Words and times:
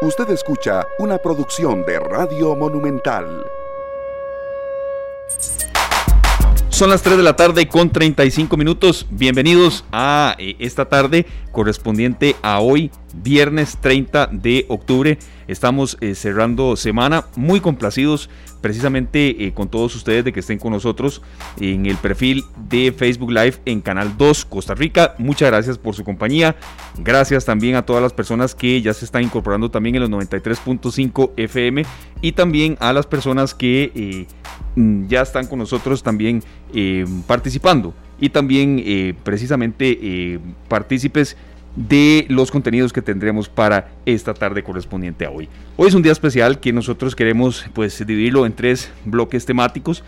Usted 0.00 0.30
escucha 0.30 0.86
una 1.00 1.18
producción 1.18 1.84
de 1.84 1.98
Radio 1.98 2.54
Monumental. 2.54 3.44
Son 6.68 6.88
las 6.88 7.02
3 7.02 7.16
de 7.16 7.24
la 7.24 7.34
tarde 7.34 7.66
con 7.66 7.90
35 7.90 8.56
minutos. 8.56 9.08
Bienvenidos 9.10 9.84
a 9.90 10.36
eh, 10.38 10.54
esta 10.60 10.84
tarde 10.84 11.26
correspondiente 11.50 12.36
a 12.42 12.60
hoy, 12.60 12.92
viernes 13.12 13.76
30 13.80 14.28
de 14.28 14.66
octubre. 14.68 15.18
Estamos 15.48 15.96
eh, 16.02 16.14
cerrando 16.14 16.76
semana 16.76 17.24
muy 17.34 17.60
complacidos 17.60 18.28
precisamente 18.60 19.46
eh, 19.46 19.54
con 19.54 19.68
todos 19.68 19.96
ustedes 19.96 20.22
de 20.22 20.32
que 20.32 20.40
estén 20.40 20.58
con 20.58 20.72
nosotros 20.72 21.22
en 21.58 21.86
el 21.86 21.96
perfil 21.96 22.44
de 22.68 22.92
Facebook 22.92 23.30
Live 23.30 23.54
en 23.64 23.80
Canal 23.80 24.18
2 24.18 24.44
Costa 24.44 24.74
Rica. 24.74 25.14
Muchas 25.16 25.50
gracias 25.50 25.78
por 25.78 25.94
su 25.94 26.04
compañía. 26.04 26.54
Gracias 26.98 27.46
también 27.46 27.76
a 27.76 27.86
todas 27.86 28.02
las 28.02 28.12
personas 28.12 28.54
que 28.54 28.82
ya 28.82 28.92
se 28.92 29.06
están 29.06 29.22
incorporando 29.22 29.70
también 29.70 29.94
en 29.94 30.02
los 30.02 30.10
93.5 30.10 31.30
FM 31.38 31.82
y 32.20 32.32
también 32.32 32.76
a 32.78 32.92
las 32.92 33.06
personas 33.06 33.54
que 33.54 33.90
eh, 33.94 34.26
mm, 34.76 35.06
ya 35.06 35.22
están 35.22 35.46
con 35.46 35.60
nosotros 35.60 36.02
también 36.02 36.42
participando 37.26 37.94
y 38.20 38.28
también 38.28 39.16
precisamente 39.24 40.38
partícipes 40.68 41.34
de 41.76 42.26
los 42.28 42.50
contenidos 42.50 42.92
que 42.92 43.02
tendremos 43.02 43.48
para 43.48 43.88
esta 44.06 44.34
tarde 44.34 44.62
correspondiente 44.62 45.24
a 45.24 45.30
hoy. 45.30 45.48
Hoy 45.76 45.88
es 45.88 45.94
un 45.94 46.02
día 46.02 46.12
especial 46.12 46.60
que 46.60 46.72
nosotros 46.72 47.14
queremos 47.14 47.66
pues 47.72 48.04
dividirlo 48.04 48.46
en 48.46 48.52
tres 48.52 48.90
bloques 49.04 49.44
temáticos. 49.46 50.02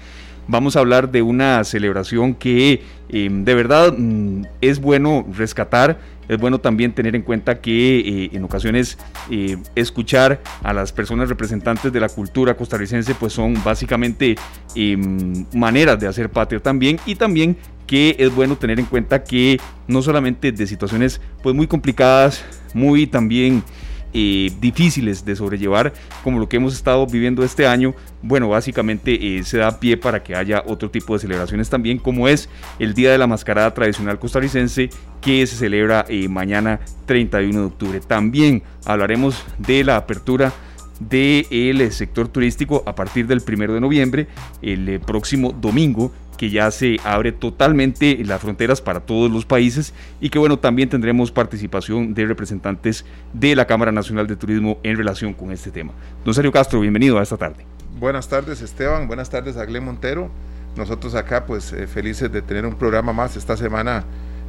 Vamos 0.49 0.75
a 0.75 0.81
hablar 0.81 1.13
de 1.13 1.23
una 1.23 1.63
celebración 1.63 2.35
que 2.35 2.83
em, 3.09 3.45
de 3.45 3.55
verdad 3.55 3.95
mm, 3.97 4.47
es 4.61 4.81
bueno 4.81 5.25
rescatar, 5.33 6.01
es 6.29 6.39
bueno 6.39 6.59
también 6.59 6.93
tener 6.93 7.15
en 7.15 7.23
cuenta 7.23 7.61
que 7.61 8.01
eh, 8.01 8.31
en 8.33 8.43
ocasiones 8.43 8.99
eh, 9.31 9.59
escuchar 9.77 10.41
a 10.65 10.73
las 10.73 10.93
personas 10.93 11.29
representantes 11.29 11.93
de 11.93 12.01
la 12.01 12.09
cultura 12.09 12.57
costarricense 12.57 13.15
pues 13.15 13.33
son 13.33 13.63
básicamente 13.63 14.35
em, 14.75 15.45
maneras 15.55 16.01
de 16.01 16.09
hacer 16.09 16.31
patria 16.31 16.61
también 16.61 16.99
y 17.07 17.15
también 17.15 17.57
que 17.91 18.15
es 18.21 18.33
bueno 18.33 18.57
tener 18.57 18.79
en 18.79 18.87
cuenta 18.87 19.25
que 19.25 19.61
no 19.89 20.01
solamente 20.01 20.53
de 20.53 20.65
situaciones 20.69 21.21
pues 21.43 21.57
muy 21.57 21.67
complicadas, 21.67 22.45
muy 22.73 23.09
también 23.09 23.65
eh, 24.13 24.53
difíciles 24.61 25.25
de 25.25 25.35
sobrellevar 25.35 25.93
como 26.23 26.39
lo 26.39 26.49
que 26.49 26.59
hemos 26.59 26.73
estado 26.73 27.05
viviendo 27.05 27.43
este 27.43 27.67
año, 27.67 27.97
bueno, 28.23 28.49
básicamente 28.49 29.39
eh, 29.39 29.43
se 29.43 29.59
da 29.59 29.81
pie 29.81 29.97
para 29.97 30.23
que 30.23 30.37
haya 30.37 30.63
otro 30.69 30.89
tipo 30.89 31.15
de 31.15 31.19
celebraciones 31.19 31.69
también, 31.69 31.99
como 31.99 32.29
es 32.29 32.49
el 32.79 32.95
Día 32.95 33.11
de 33.11 33.19
la 33.19 33.27
Mascarada 33.27 33.75
Tradicional 33.75 34.21
Costarricense, 34.21 34.91
que 35.21 35.45
se 35.49 35.57
celebra 35.57 36.07
eh, 36.09 36.29
mañana 36.29 36.79
31 37.07 37.59
de 37.59 37.67
octubre. 37.67 37.99
También 37.99 38.63
hablaremos 38.85 39.45
de 39.59 39.83
la 39.83 39.97
apertura 39.97 40.53
del 41.01 41.91
sector 41.91 42.29
turístico 42.29 42.85
a 42.87 42.95
partir 42.95 43.27
del 43.27 43.43
1 43.45 43.75
de 43.75 43.81
noviembre, 43.81 44.29
el 44.63 45.01
próximo 45.01 45.51
domingo 45.51 46.13
que 46.41 46.49
ya 46.49 46.71
se 46.71 46.97
abre 47.05 47.33
totalmente 47.33 48.25
las 48.25 48.41
fronteras 48.41 48.81
para 48.81 49.01
todos 49.01 49.31
los 49.31 49.45
países 49.45 49.93
y 50.23 50.31
que 50.31 50.39
bueno, 50.39 50.59
también 50.59 50.89
tendremos 50.89 51.31
participación 51.31 52.15
de 52.15 52.25
representantes 52.25 53.05
de 53.35 53.55
la 53.55 53.67
Cámara 53.67 53.93
Nacional 53.93 54.27
de 54.27 54.37
Turismo 54.37 54.79
en 54.83 54.97
relación 54.97 55.35
con 55.35 55.53
este 55.53 55.71
tema. 55.71 55.93
Don 56.25 56.33
Sergio 56.33 56.51
Castro, 56.51 56.81
bienvenido 56.81 57.19
a 57.19 57.23
esta 57.23 57.37
tarde. 57.37 57.67
Buenas 57.99 58.27
tardes 58.27 58.63
Esteban, 58.63 59.07
buenas 59.07 59.29
tardes 59.29 59.59
a 59.59 59.67
Glen 59.67 59.85
Montero. 59.85 60.31
Nosotros 60.79 61.15
acá 61.15 61.45
pues 61.45 61.75
eh, 61.75 61.87
felices 61.87 62.33
de 62.33 62.41
tener 62.41 62.65
un 62.65 62.75
programa 62.75 63.13
más 63.13 63.37
esta 63.37 63.59
semana 63.59 64.05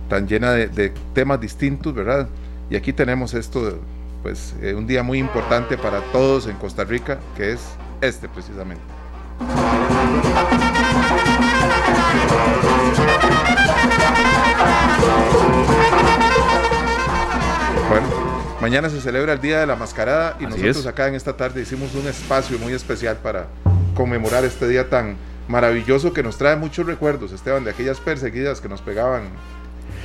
tan 0.08 0.30
llena 0.30 0.54
de, 0.54 0.94
temas 1.14 1.42
distintos, 1.42 1.94
¿verdad? 1.94 2.30
Y 2.70 2.78
aquí 2.78 2.94
tenemos 2.94 3.34
esto, 3.34 3.82
pues 4.24 4.56
eh, 4.62 4.74
un 4.76 4.88
día 4.88 5.04
muy 5.04 5.18
importante 5.18 5.78
para 5.78 6.00
todos 6.14 6.48
en 6.48 6.56
Costa 6.56 6.86
Rica, 6.86 7.20
que 7.36 7.52
es 7.52 7.60
este 8.00 8.30
precisamente. 8.30 8.82
Bueno, 17.90 18.08
mañana 18.62 18.90
se 18.90 19.02
celebra 19.02 19.34
el 19.34 19.42
Día 19.42 19.60
de 19.60 19.68
la 19.68 19.76
Mascarada 19.76 20.38
y 20.40 20.46
nosotros 20.46 20.88
acá 20.88 21.08
en 21.08 21.16
esta 21.16 21.36
tarde 21.36 21.62
hicimos 21.62 21.94
un 21.96 22.08
espacio 22.08 22.58
muy 22.60 22.74
especial 22.74 23.18
para 23.18 23.48
conmemorar 23.96 24.46
este 24.46 24.68
día 24.68 24.90
tan 24.90 25.18
maravilloso 25.48 26.14
que 26.14 26.24
nos 26.24 26.38
trae 26.38 26.56
muchos 26.56 26.86
recuerdos, 26.86 27.32
Esteban, 27.32 27.64
de 27.64 27.72
aquellas 27.72 28.00
perseguidas 28.00 28.62
que 28.62 28.70
nos 28.70 28.82
pegaban 28.82 29.24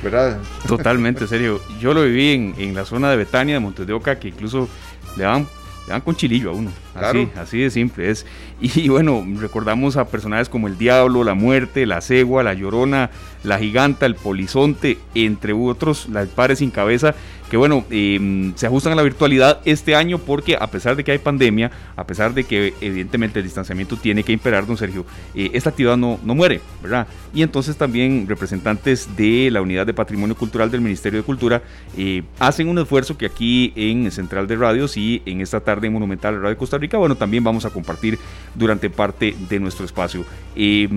¿verdad? 0.03 0.37
Totalmente, 0.67 1.27
serio. 1.27 1.61
Yo 1.79 1.93
lo 1.93 2.03
viví 2.03 2.53
en, 2.57 2.75
la 2.75 2.85
zona 2.85 3.09
de 3.09 3.17
Betania, 3.17 3.55
de 3.55 3.59
Montes 3.59 3.87
de 3.87 3.93
Oca, 3.93 4.19
que 4.19 4.29
incluso 4.29 4.69
le 5.15 5.23
daban, 5.23 5.47
le 5.87 6.01
con 6.01 6.15
chilillo 6.15 6.51
a 6.51 6.53
uno. 6.53 6.71
Así, 6.93 7.29
así 7.35 7.59
de 7.59 7.69
simple 7.69 8.09
es. 8.09 8.25
Y 8.59 8.89
bueno, 8.89 9.23
recordamos 9.39 9.97
a 9.97 10.07
personajes 10.07 10.49
como 10.49 10.67
el 10.67 10.77
Diablo, 10.77 11.23
la 11.23 11.35
Muerte, 11.35 11.85
la 11.85 12.01
Cegua, 12.01 12.41
la 12.41 12.55
Llorona, 12.55 13.11
la 13.43 13.59
Giganta, 13.59 14.07
el 14.07 14.15
Polizonte, 14.15 14.97
entre 15.13 15.53
otros, 15.53 16.09
las 16.09 16.27
pares 16.27 16.59
sin 16.59 16.71
cabeza, 16.71 17.13
que 17.49 17.57
bueno, 17.57 17.85
em, 17.89 18.53
se 18.55 18.67
ajustan 18.67 18.93
a 18.93 18.95
la 18.95 19.03
virtualidad 19.03 19.61
este 19.65 19.95
año 19.95 20.17
porque 20.17 20.57
a 20.59 20.67
pesar 20.67 20.95
de 20.95 21.03
que 21.03 21.11
hay 21.11 21.17
pandemia, 21.17 21.71
a 21.95 22.05
pesar 22.05 22.33
de 22.33 22.43
que 22.43 22.73
evidentemente 22.81 23.39
el 23.39 23.45
distanciamiento 23.45 23.95
tiene 23.97 24.23
que 24.23 24.33
imperar, 24.33 24.65
don 24.65 24.77
Sergio, 24.77 25.05
eh, 25.33 25.51
esta 25.53 25.69
actividad 25.69 25.97
no, 25.97 26.19
no 26.23 26.35
muere, 26.35 26.61
¿verdad? 26.81 27.07
Y 27.33 27.41
entonces 27.41 27.77
también 27.77 28.25
representantes 28.27 29.15
de 29.15 29.49
la 29.51 29.61
Unidad 29.61 29.85
de 29.85 29.93
Patrimonio 29.93 30.35
Cultural 30.35 30.71
del 30.71 30.81
Ministerio 30.81 31.19
de 31.19 31.25
Cultura 31.25 31.61
eh, 31.95 32.23
hacen 32.39 32.67
un 32.67 32.79
esfuerzo 32.79 33.17
que 33.17 33.25
aquí 33.25 33.73
en 33.75 34.09
Central 34.11 34.47
de 34.47 34.55
Radios 34.55 34.97
y 34.97 35.21
en 35.25 35.41
esta 35.41 35.59
tarde 35.59 35.87
en 35.87 35.93
Monumental 35.93 36.41
Radio 36.41 36.57
Costa 36.57 36.77
Rica, 36.77 36.97
bueno, 36.97 37.15
también 37.15 37.43
vamos 37.43 37.65
a 37.65 37.69
compartir 37.69 38.17
durante 38.55 38.89
parte 38.89 39.35
de 39.49 39.59
nuestro 39.59 39.85
espacio. 39.85 40.25
Eh, 40.55 40.89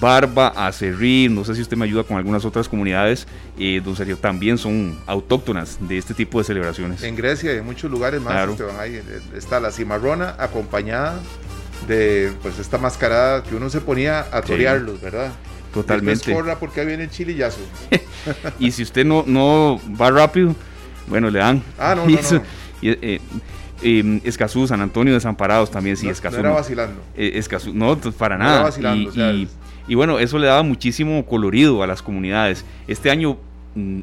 Barba, 0.00 0.48
Acerrí, 0.48 1.28
no 1.30 1.44
sé 1.44 1.54
si 1.54 1.62
usted 1.62 1.76
me 1.76 1.84
ayuda 1.84 2.04
con 2.04 2.16
algunas 2.16 2.44
otras 2.44 2.68
comunidades, 2.68 3.26
eh, 3.58 3.80
don 3.84 3.96
Sergio, 3.96 4.16
también 4.16 4.58
son 4.58 4.96
autóctonas 5.06 5.78
de 5.88 5.98
este 5.98 6.14
tipo 6.14 6.38
de 6.38 6.44
celebraciones. 6.44 7.02
En 7.02 7.16
Grecia 7.16 7.54
y 7.54 7.58
en 7.58 7.64
muchos 7.64 7.90
lugares 7.90 8.20
más 8.20 8.48
ahí, 8.78 8.96
eh, 8.96 9.02
está 9.34 9.58
la 9.60 9.72
cimarrona 9.72 10.36
acompañada 10.38 11.20
de 11.86 12.32
pues 12.42 12.58
esta 12.58 12.78
mascarada 12.78 13.42
que 13.42 13.54
uno 13.54 13.70
se 13.70 13.80
ponía 13.80 14.26
a 14.30 14.42
torearlos, 14.42 15.00
¿verdad? 15.00 15.32
Totalmente. 15.72 16.32
corra 16.32 16.58
porque 16.58 16.80
ahí 16.80 16.86
viene 16.86 17.04
el 17.04 17.10
chilillazo. 17.10 17.60
y 18.58 18.70
si 18.70 18.82
usted 18.82 19.04
no, 19.04 19.24
no 19.26 19.80
va 20.00 20.10
rápido, 20.10 20.54
bueno, 21.06 21.30
le 21.30 21.38
dan. 21.38 21.62
Ah, 21.78 21.94
no, 21.94 22.06
no, 22.06 22.18
no. 22.20 22.42
Eh, 23.80 24.20
Escazú, 24.24 24.66
San 24.66 24.80
Antonio 24.80 25.14
Desamparados 25.14 25.70
también, 25.70 25.96
sí, 25.96 26.08
Escazú. 26.08 26.36
No 26.36 26.40
era 26.40 26.50
vacilando. 26.50 27.00
Eh, 27.16 27.32
Escazú, 27.34 27.72
no, 27.72 27.96
para 27.96 28.36
nada. 28.36 28.70
y, 29.86 29.94
bueno, 29.94 30.18
eso 30.18 30.38
le 30.38 30.48
daba 30.48 30.62
muchísimo 30.62 31.24
colorido 31.24 31.82
a 31.82 31.86
las 31.86 32.02
comunidades. 32.02 32.64
Este 32.88 33.10
año, 33.10 33.38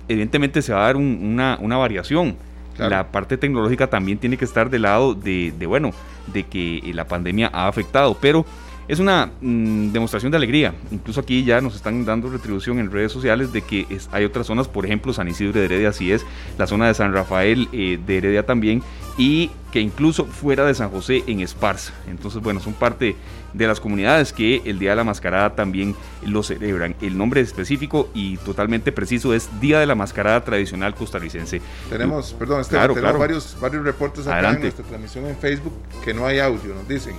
evidentemente, 0.08 0.62
se 0.62 0.74
va 0.74 0.84
a 0.84 0.86
dar 0.88 0.98
una, 0.98 1.58
variación. 1.78 2.36
La 2.78 3.08
parte 3.12 3.38
tecnológica 3.38 3.88
también 3.88 4.18
tiene 4.18 4.38
que 4.38 4.44
estar 4.44 4.70
del 4.70 4.82
lado 4.82 5.14
de, 5.14 5.54
de, 5.58 5.66
bueno, 5.66 5.92
de 6.34 6.44
que 6.44 6.82
la 6.94 7.08
pandemia 7.08 7.50
ha 7.54 7.68
afectado, 7.68 8.18
pero 8.20 8.46
es 8.88 9.00
una 9.00 9.32
mm, 9.42 9.92
demostración 9.92 10.32
de 10.32 10.38
alegría. 10.38 10.74
Incluso 10.92 11.20
aquí 11.22 11.44
ya 11.44 11.62
nos 11.62 11.76
están 11.76 12.06
dando 12.06 12.30
retribución 12.30 12.80
en 12.80 12.92
redes 12.92 13.12
sociales 13.12 13.52
de 13.52 13.62
que 13.62 13.86
hay 14.12 14.26
otras 14.26 14.48
zonas, 14.48 14.68
por 14.68 14.86
ejemplo, 14.86 15.14
San 15.14 15.28
Isidro 15.28 15.54
de 15.54 15.66
Heredia, 15.66 15.90
así 15.90 16.12
es, 16.12 16.26
la 16.58 16.68
zona 16.68 16.88
de 16.88 16.94
San 16.94 17.14
Rafael 17.14 17.68
eh, 17.72 18.00
de 18.06 18.18
Heredia 18.18 18.46
también, 18.46 18.84
y 19.18 19.50
que 19.72 19.80
incluso 19.82 20.26
fuera 20.26 20.66
de 20.66 20.74
San 20.74 20.90
José 20.90 21.24
en 21.28 21.40
Esparza. 21.40 21.94
Entonces, 22.08 22.42
bueno, 22.42 22.60
son 22.60 22.74
parte 22.74 23.16
de 23.54 23.68
las 23.68 23.80
comunidades 23.80 24.34
que 24.34 24.62
el 24.66 24.80
Día 24.80 24.92
de 24.92 24.96
la 24.98 25.04
Mascarada 25.04 25.56
también 25.56 25.96
lo 26.26 26.44
celebran. 26.44 26.96
El 27.02 27.18
nombre 27.18 27.42
específico 27.42 28.10
y 28.14 28.38
totalmente 28.38 28.92
preciso 28.92 29.34
es 29.34 29.50
Día 29.62 29.80
de 29.80 29.86
la 29.86 29.96
Mascarada 29.96 30.44
Tradicional 30.44 30.94
Costarricense. 30.94 31.62
Tenemos, 31.90 32.34
perdón, 32.34 32.64
tenemos 32.70 33.02
Varios, 33.18 33.58
varios 33.60 33.84
reportes 33.84 34.28
acá 34.28 34.52
en 34.52 34.62
nuestra 34.62 34.86
transmisión 34.86 35.26
en 35.26 35.38
Facebook 35.38 35.74
que 36.04 36.14
no 36.14 36.26
hay 36.26 36.40
audio, 36.40 36.74
nos 36.74 36.88
dicen. 36.88 37.16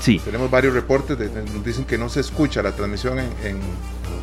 Sí. 0.00 0.20
Tenemos 0.24 0.50
varios 0.50 0.74
reportes, 0.74 1.18
nos 1.18 1.64
dicen 1.64 1.84
que 1.84 1.98
no 1.98 2.08
se 2.08 2.20
escucha 2.20 2.62
la 2.62 2.72
transmisión 2.72 3.18
en... 3.18 3.26
en 3.44 3.58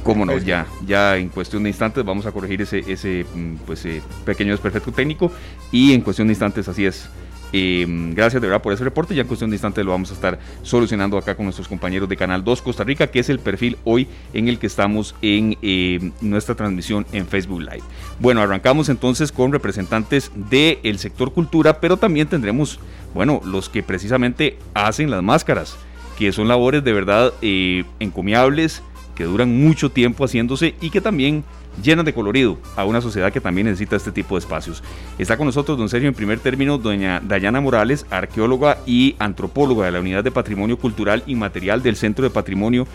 Cómo 0.03 0.25
no, 0.25 0.37
ya, 0.37 0.67
ya 0.85 1.15
en 1.15 1.29
cuestión 1.29 1.63
de 1.63 1.69
instantes 1.69 2.03
vamos 2.03 2.25
a 2.25 2.31
corregir 2.33 2.61
ese, 2.61 2.79
ese 2.79 3.25
mm, 3.33 3.55
pues, 3.65 3.85
eh, 3.85 4.01
pequeño 4.25 4.51
desperfecto 4.51 4.91
técnico 4.91 5.31
y 5.71 5.93
en 5.93 6.01
cuestión 6.01 6.27
de 6.27 6.33
instantes 6.33 6.67
así 6.67 6.85
es. 6.85 7.07
Em, 7.53 8.15
gracias 8.15 8.41
de 8.41 8.47
verdad 8.47 8.63
por 8.63 8.73
ese 8.73 8.83
reporte. 8.83 9.13
Ya 9.13 9.21
en 9.21 9.27
cuestión 9.27 9.51
de 9.51 9.55
instantes 9.55 9.85
lo 9.85 9.91
vamos 9.91 10.09
a 10.09 10.15
estar 10.15 10.39
solucionando 10.63 11.17
acá 11.19 11.35
con 11.35 11.45
nuestros 11.45 11.67
compañeros 11.67 12.09
de 12.09 12.17
Canal 12.17 12.43
2 12.43 12.63
Costa 12.63 12.83
Rica, 12.83 13.07
que 13.07 13.19
es 13.19 13.29
el 13.29 13.39
perfil 13.39 13.77
hoy 13.83 14.07
en 14.33 14.47
el 14.47 14.57
que 14.57 14.65
estamos 14.65 15.15
en 15.21 15.55
em, 15.61 16.11
nuestra 16.21 16.55
transmisión 16.55 17.05
en 17.11 17.27
Facebook 17.27 17.61
Live. 17.61 17.83
Bueno, 18.19 18.41
arrancamos 18.41 18.89
entonces 18.89 19.31
con 19.31 19.51
representantes 19.51 20.31
del 20.35 20.97
sector 20.97 21.31
cultura, 21.31 21.79
pero 21.79 21.97
también 21.97 22.27
tendremos, 22.27 22.79
bueno, 23.13 23.39
los 23.45 23.69
que 23.69 23.83
precisamente 23.83 24.57
hacen 24.73 25.11
las 25.11 25.21
máscaras, 25.21 25.77
que 26.17 26.31
son 26.31 26.47
labores 26.47 26.83
de 26.83 26.93
verdad 26.93 27.33
eh, 27.43 27.83
encomiables, 27.99 28.81
que 29.13 29.25
duran 29.25 29.55
mucho 29.63 29.91
tiempo 29.91 30.25
haciéndose 30.25 30.73
y 30.81 30.89
que 30.89 31.01
también 31.01 31.43
llenas 31.81 32.05
de 32.05 32.13
colorido 32.13 32.57
a 32.75 32.85
una 32.85 33.01
sociedad 33.01 33.31
que 33.31 33.41
también 33.41 33.67
necesita 33.67 33.95
este 33.95 34.11
tipo 34.11 34.35
de 34.35 34.39
espacios. 34.39 34.83
Está 35.17 35.37
con 35.37 35.47
nosotros, 35.47 35.77
don 35.77 35.89
Sergio, 35.89 36.09
en 36.09 36.15
primer 36.15 36.39
término, 36.39 36.77
doña 36.77 37.19
Dayana 37.19 37.61
Morales, 37.61 38.05
arqueóloga 38.09 38.77
y 38.85 39.15
antropóloga 39.19 39.85
de 39.85 39.91
la 39.91 39.99
Unidad 39.99 40.23
de 40.23 40.31
Patrimonio 40.31 40.77
Cultural 40.77 41.23
Inmaterial 41.25 41.81
del 41.81 41.95
Centro 41.95 42.23
de 42.23 42.29
Patrimonio 42.29 42.87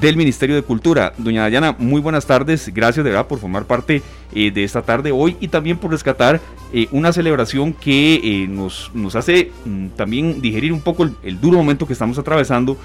del 0.00 0.16
Ministerio 0.16 0.56
de 0.56 0.62
Cultura. 0.62 1.12
Doña 1.16 1.42
Dayana, 1.42 1.74
muy 1.78 2.00
buenas 2.00 2.26
tardes. 2.26 2.72
Gracias 2.72 3.04
de 3.04 3.10
verdad 3.10 3.26
por 3.26 3.38
formar 3.38 3.64
parte 3.64 4.02
eh, 4.34 4.50
de 4.50 4.64
esta 4.64 4.82
tarde 4.82 5.12
hoy 5.12 5.36
y 5.40 5.48
también 5.48 5.78
por 5.78 5.90
rescatar 5.90 6.40
eh, 6.72 6.88
una 6.90 7.12
celebración 7.12 7.72
que 7.72 8.14
eh, 8.16 8.46
nos, 8.48 8.90
nos 8.94 9.16
hace 9.16 9.52
mm, 9.64 9.88
también 9.96 10.40
digerir 10.40 10.72
un 10.72 10.80
poco 10.80 11.08
el, 11.22 11.40
duro 11.40 11.58
momento 11.58 11.86
que 11.86 11.92
estamos 11.92 12.18
atravesando, 12.18 12.76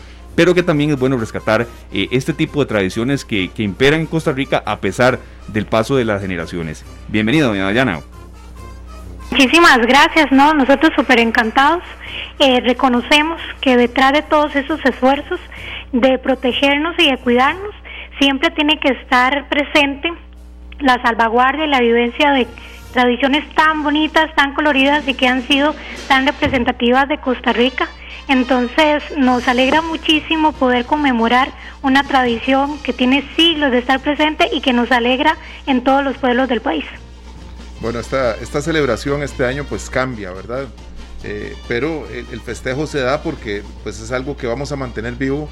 pero 0.41 0.55
que 0.55 0.63
también 0.63 0.89
es 0.89 0.97
bueno 0.97 1.17
rescatar 1.17 1.67
este 1.93 2.33
tipo 2.33 2.61
de 2.61 2.65
tradiciones 2.65 3.25
que, 3.25 3.51
imperan 3.57 3.99
en 3.99 4.05
Costa 4.07 4.31
Rica 4.31 4.63
a 4.65 4.77
pesar 4.77 5.19
del 5.49 5.67
paso 5.67 5.95
de 5.95 6.03
las 6.03 6.19
generaciones. 6.19 6.83
Bienvenida, 7.09 7.45
doña 7.45 7.65
Dayana. 7.65 7.99
Muchísimas 9.29 9.77
gracias, 9.85 10.31
¿no? 10.31 10.55
Nosotros 10.55 10.93
súper 10.95 11.19
encantados. 11.19 11.83
reconocemos 12.39 13.39
que 13.61 13.77
detrás 13.77 14.13
de 14.13 14.23
todos 14.23 14.55
esos 14.55 14.83
esfuerzos 14.83 15.39
de 15.91 16.17
protegernos 16.17 16.95
y 16.97 17.11
de 17.11 17.17
cuidarnos, 17.17 17.75
siempre 18.19 18.49
tiene 18.49 18.79
que 18.79 18.93
estar 18.93 19.47
presente 19.47 20.11
la 20.79 20.99
salvaguardia 21.03 21.65
y 21.65 21.69
la 21.69 21.81
vivencia 21.81 22.31
de 22.31 22.47
tradiciones 22.93 23.47
tan 23.53 23.83
bonitas, 23.83 24.33
tan 24.33 24.55
coloridas 24.55 25.07
y 25.07 25.13
que 25.13 25.27
han 25.27 25.43
sido 25.43 25.75
tan 26.07 26.25
representativas 26.25 27.07
de 27.07 27.19
Costa 27.19 27.53
Rica. 27.53 27.87
Entonces 28.31 29.03
nos 29.17 29.45
alegra 29.49 29.81
muchísimo 29.81 30.53
poder 30.53 30.85
conmemorar 30.85 31.51
una 31.83 32.07
tradición 32.07 32.79
que 32.81 32.93
tiene 32.93 33.27
siglos 33.35 33.71
de 33.71 33.79
estar 33.79 33.99
presente 33.99 34.47
y 34.53 34.61
que 34.61 34.71
nos 34.71 34.89
alegra 34.89 35.35
en 35.67 35.83
todos 35.83 36.01
los 36.01 36.17
pueblos 36.17 36.47
del 36.47 36.61
país. 36.61 36.85
Bueno, 37.81 37.99
esta, 37.99 38.37
esta 38.37 38.61
celebración 38.61 39.21
este 39.21 39.45
año 39.45 39.65
pues 39.65 39.89
cambia, 39.89 40.31
¿verdad? 40.31 40.67
Eh, 41.25 41.57
pero 41.67 42.07
el, 42.09 42.39
festejo 42.39 42.87
se 42.87 42.99
da 43.01 43.21
porque 43.21 43.63
pues 43.83 43.99
es 43.99 44.13
algo 44.13 44.37
que 44.37 44.47
vamos 44.47 44.71
a 44.71 44.77
mantener 44.77 45.15
vivo 45.15 45.49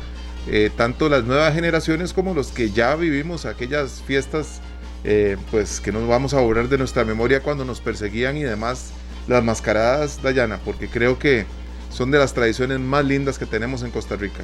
eh, 0.48 0.72
tanto 0.74 1.10
las 1.10 1.26
nuevas 1.26 1.54
generaciones 1.54 2.14
como 2.14 2.34
los 2.34 2.48
que 2.48 2.72
ya 2.72 2.96
vivimos 2.96 3.46
aquellas 3.46 4.02
fiestas, 4.08 4.62
eh, 5.04 5.36
pues 5.52 5.82
que 5.82 5.92
nos 5.92 6.08
vamos 6.08 6.34
a 6.34 6.40
borrar 6.40 6.70
de 6.70 6.78
nuestra 6.78 7.04
memoria 7.04 7.42
cuando 7.44 7.66
nos 7.66 7.82
perseguían 7.82 8.38
y 8.38 8.44
demás, 8.44 8.94
las 9.28 9.44
mascaradas, 9.44 10.22
Dayana, 10.24 10.60
porque 10.64 10.88
creo 10.88 11.20
que 11.20 11.46
son 11.90 12.12
de 12.12 12.20
las 12.20 12.34
tradiciones 12.34 12.80
más 12.80 13.06
lindas 13.06 13.38
que 13.38 13.46
tenemos 13.46 13.84
en 13.84 13.92
Costa 13.92 14.16
Rica. 14.16 14.44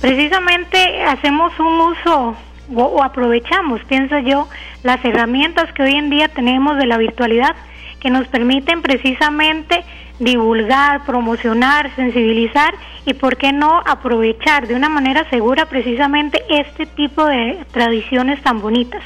Precisamente 0.00 1.02
hacemos 1.02 1.52
un 1.58 1.80
uso 1.80 2.36
o 2.74 3.02
aprovechamos, 3.02 3.82
pienso 3.84 4.18
yo, 4.20 4.48
las 4.82 5.04
herramientas 5.04 5.72
que 5.72 5.82
hoy 5.82 5.94
en 5.94 6.10
día 6.10 6.28
tenemos 6.28 6.76
de 6.76 6.86
la 6.86 6.98
virtualidad 6.98 7.56
que 8.00 8.10
nos 8.10 8.26
permiten 8.28 8.82
precisamente 8.82 9.84
divulgar, 10.18 11.04
promocionar, 11.04 11.94
sensibilizar 11.96 12.74
y, 13.04 13.14
¿por 13.14 13.36
qué 13.36 13.52
no, 13.52 13.80
aprovechar 13.86 14.68
de 14.68 14.74
una 14.74 14.88
manera 14.88 15.28
segura 15.30 15.66
precisamente 15.66 16.42
este 16.48 16.86
tipo 16.86 17.24
de 17.24 17.58
tradiciones 17.72 18.42
tan 18.42 18.60
bonitas. 18.60 19.02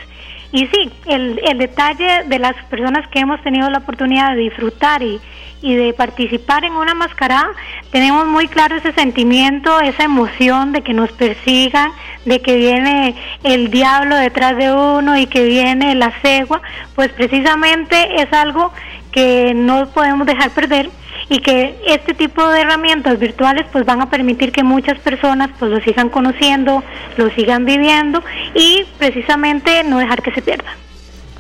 Y 0.53 0.67
sí, 0.67 0.93
el, 1.07 1.41
el 1.45 1.59
detalle 1.59 2.25
de 2.27 2.39
las 2.39 2.55
personas 2.67 3.09
que 3.09 3.21
hemos 3.21 3.43
tenido 3.43 3.71
la 3.71 3.79
oportunidad 3.79 4.35
de 4.35 4.43
disfrutar 4.43 5.03
y, 5.03 5.21
y 5.65 5.75
de 5.75 5.95
participar 5.95 6.63
en 6.67 6.75
una 6.75 6.93
mascarada, 6.93 7.49
tenemos 7.91 8.27
muy 8.27 8.49
claro 8.49 8.77
ese 8.77 8.93
sentimiento, 8.93 9.81
esa 9.81 10.05
emoción 10.05 10.73
de 10.73 10.83
que 10.83 10.93
nos 10.93 11.11
persigan, 11.13 11.91
de 12.27 12.43
que 12.43 12.57
viene 12.59 13.15
el 13.45 13.71
diablo 13.71 14.15
detrás 14.15 14.59
de 14.59 14.71
uno 14.71 15.17
y 15.17 15.27
que 15.27 15.47
viene 15.47 15.95
la 15.95 16.13
cegua, 16.21 16.61
pues 16.95 17.09
precisamente 17.13 18.21
es 18.21 18.31
algo 18.35 18.73
que 19.11 19.55
no 19.55 19.87
podemos 19.87 20.27
dejar 20.27 20.51
perder 20.51 20.91
y 21.31 21.39
que 21.39 21.75
este 21.87 22.13
tipo 22.13 22.47
de 22.47 22.61
herramientas 22.61 23.19
virtuales 23.19 23.65
pues 23.73 23.87
van 23.87 24.03
a 24.03 24.11
permitir 24.11 24.53
que 24.53 24.63
muchas 24.63 24.99
personas 24.99 25.49
pues 25.59 25.71
lo 25.71 25.81
sigan 25.81 26.11
conociendo, 26.11 26.85
lo 27.17 27.31
sigan 27.31 27.65
viviendo 27.65 28.23
y 28.55 28.85
precisamente 28.99 29.83
no 29.85 29.97
dejar 29.97 30.21
que 30.21 30.33
se 30.33 30.43
pierda. 30.43 30.77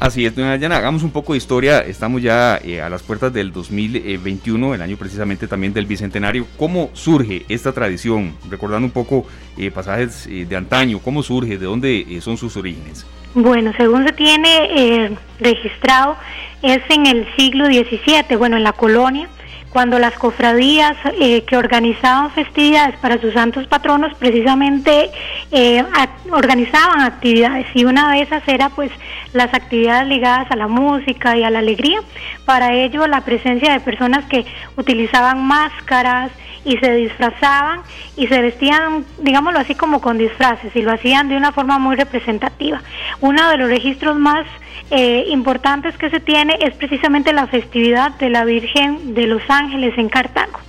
Así 0.04 0.26
es, 0.26 0.36
doña 0.36 0.50
Dayana, 0.50 0.76
hagamos 0.76 1.02
un 1.02 1.10
poco 1.10 1.32
de 1.32 1.38
historia. 1.38 1.78
Estamos 1.78 2.20
ya 2.20 2.60
eh, 2.62 2.82
a 2.82 2.90
las 2.90 3.02
puertas 3.02 3.32
del 3.32 3.50
2021, 3.52 4.74
el 4.74 4.82
año 4.82 4.98
precisamente 4.98 5.48
también 5.48 5.72
del 5.72 5.86
Bicentenario. 5.86 6.46
¿Cómo 6.58 6.90
surge 6.92 7.46
esta 7.48 7.72
tradición? 7.72 8.36
Recordando 8.50 8.84
un 8.84 8.92
poco 8.92 9.24
eh, 9.56 9.70
pasajes 9.70 10.26
eh, 10.26 10.44
de 10.46 10.56
antaño, 10.56 10.98
¿cómo 10.98 11.22
surge? 11.22 11.56
¿De 11.56 11.64
dónde 11.64 12.20
son 12.20 12.36
sus 12.36 12.54
orígenes? 12.58 13.06
Bueno, 13.34 13.72
según 13.78 14.06
se 14.06 14.12
tiene 14.12 15.16
registrado, 15.40 16.18
es 16.60 16.82
en 16.90 17.06
el 17.06 17.26
siglo 17.38 17.64
XVII, 17.64 18.36
bueno, 18.36 18.58
en 18.58 18.62
la 18.64 18.74
colonia 18.74 19.30
cuando 19.74 19.98
las 19.98 20.14
cofradías 20.14 20.96
eh, 21.20 21.42
que 21.42 21.56
organizaban 21.56 22.30
festividades 22.30 22.96
para 22.98 23.20
sus 23.20 23.34
santos 23.34 23.66
patronos 23.66 24.16
precisamente 24.16 25.10
eh, 25.50 25.84
organizaban 26.30 27.00
actividades 27.00 27.66
y 27.74 27.84
una 27.84 28.12
de 28.12 28.22
esas 28.22 28.46
era 28.46 28.68
pues 28.68 28.92
las 29.32 29.52
actividades 29.52 30.06
ligadas 30.06 30.48
a 30.52 30.54
la 30.54 30.68
música 30.68 31.36
y 31.36 31.42
a 31.42 31.50
la 31.50 31.58
alegría. 31.58 32.00
Para 32.44 32.72
ello 32.72 33.08
la 33.08 33.22
presencia 33.22 33.72
de 33.72 33.80
personas 33.80 34.24
que 34.26 34.46
utilizaban 34.76 35.44
máscaras 35.44 36.30
y 36.64 36.76
se 36.76 36.94
disfrazaban 36.94 37.80
y 38.16 38.28
se 38.28 38.40
vestían, 38.40 39.04
digámoslo 39.18 39.58
así, 39.58 39.74
como 39.74 40.00
con 40.00 40.18
disfraces 40.18 40.74
y 40.76 40.82
lo 40.82 40.92
hacían 40.92 41.28
de 41.28 41.36
una 41.36 41.50
forma 41.50 41.80
muy 41.80 41.96
representativa. 41.96 42.80
Uno 43.20 43.50
de 43.50 43.56
los 43.56 43.68
registros 43.68 44.16
más 44.20 44.46
eh, 44.90 45.24
importantes 45.28 45.96
que 45.96 46.10
se 46.10 46.20
tiene 46.20 46.58
es 46.60 46.74
precisamente 46.74 47.32
la 47.32 47.46
festividad 47.46 48.12
de 48.18 48.30
la 48.30 48.44
Virgen 48.44 49.14
de 49.14 49.26
los 49.26 49.42
Ángeles 49.48 49.96
en 49.96 50.08
Cartago. 50.08 50.60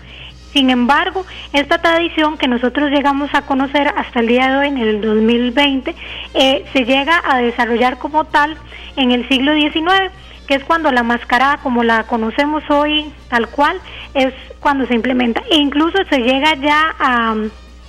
Sin 0.56 0.70
embargo, 0.70 1.26
esta 1.52 1.80
tradición 1.80 2.38
que 2.38 2.48
nosotros 2.48 2.90
llegamos 2.90 3.30
a 3.34 3.42
conocer 3.42 3.90
hasta 3.90 4.22
el 4.22 4.28
día 4.28 4.50
de 4.50 4.58
hoy, 4.58 4.68
en 4.68 4.78
el 4.78 5.02
2020, 5.02 5.94
eh, 6.34 6.66
se 6.72 6.86
llega 6.86 7.22
a 7.26 7.40
desarrollar 7.40 7.98
como 7.98 8.24
tal 8.24 8.56
en 8.96 9.12
el 9.12 9.28
siglo 9.28 9.54
XIX, 9.54 10.14
que 10.48 10.56
es 10.56 10.64
cuando 10.64 10.94
la 10.94 11.04
mascarada, 11.04 11.58
como 11.58 11.84
la 11.84 12.04
conocemos 12.04 12.64
hoy, 12.70 13.12
tal 13.30 13.50
cual, 13.50 13.82
es 14.14 14.34
cuando 14.62 14.88
se 14.88 14.96
implementa. 14.96 15.44
E 15.52 15.58
incluso 15.58 15.98
se 16.10 16.20
llega 16.20 16.56
ya 16.56 16.96
a, 17.00 17.36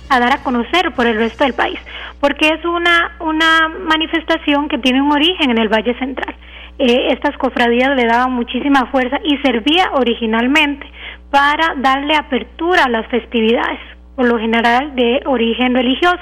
a 0.09 0.19
dar 0.19 0.33
a 0.33 0.43
conocer 0.43 0.91
por 0.93 1.05
el 1.05 1.17
resto 1.17 1.43
del 1.43 1.53
país 1.53 1.79
porque 2.19 2.47
es 2.47 2.65
una, 2.65 3.11
una 3.19 3.67
manifestación 3.67 4.67
que 4.69 4.77
tiene 4.79 5.01
un 5.01 5.11
origen 5.11 5.51
en 5.51 5.57
el 5.57 5.69
Valle 5.69 5.97
Central. 5.99 6.35
Eh, 6.79 7.07
estas 7.11 7.35
cofradías 7.37 7.95
le 7.95 8.05
daban 8.05 8.33
muchísima 8.33 8.85
fuerza 8.87 9.17
y 9.23 9.37
servía 9.37 9.91
originalmente 9.93 10.85
para 11.31 11.73
darle 11.77 12.15
apertura 12.15 12.85
a 12.85 12.89
las 12.89 13.07
festividades, 13.07 13.79
por 14.15 14.27
lo 14.27 14.39
general 14.39 14.95
de 14.95 15.21
origen 15.25 15.73
religioso. 15.73 16.21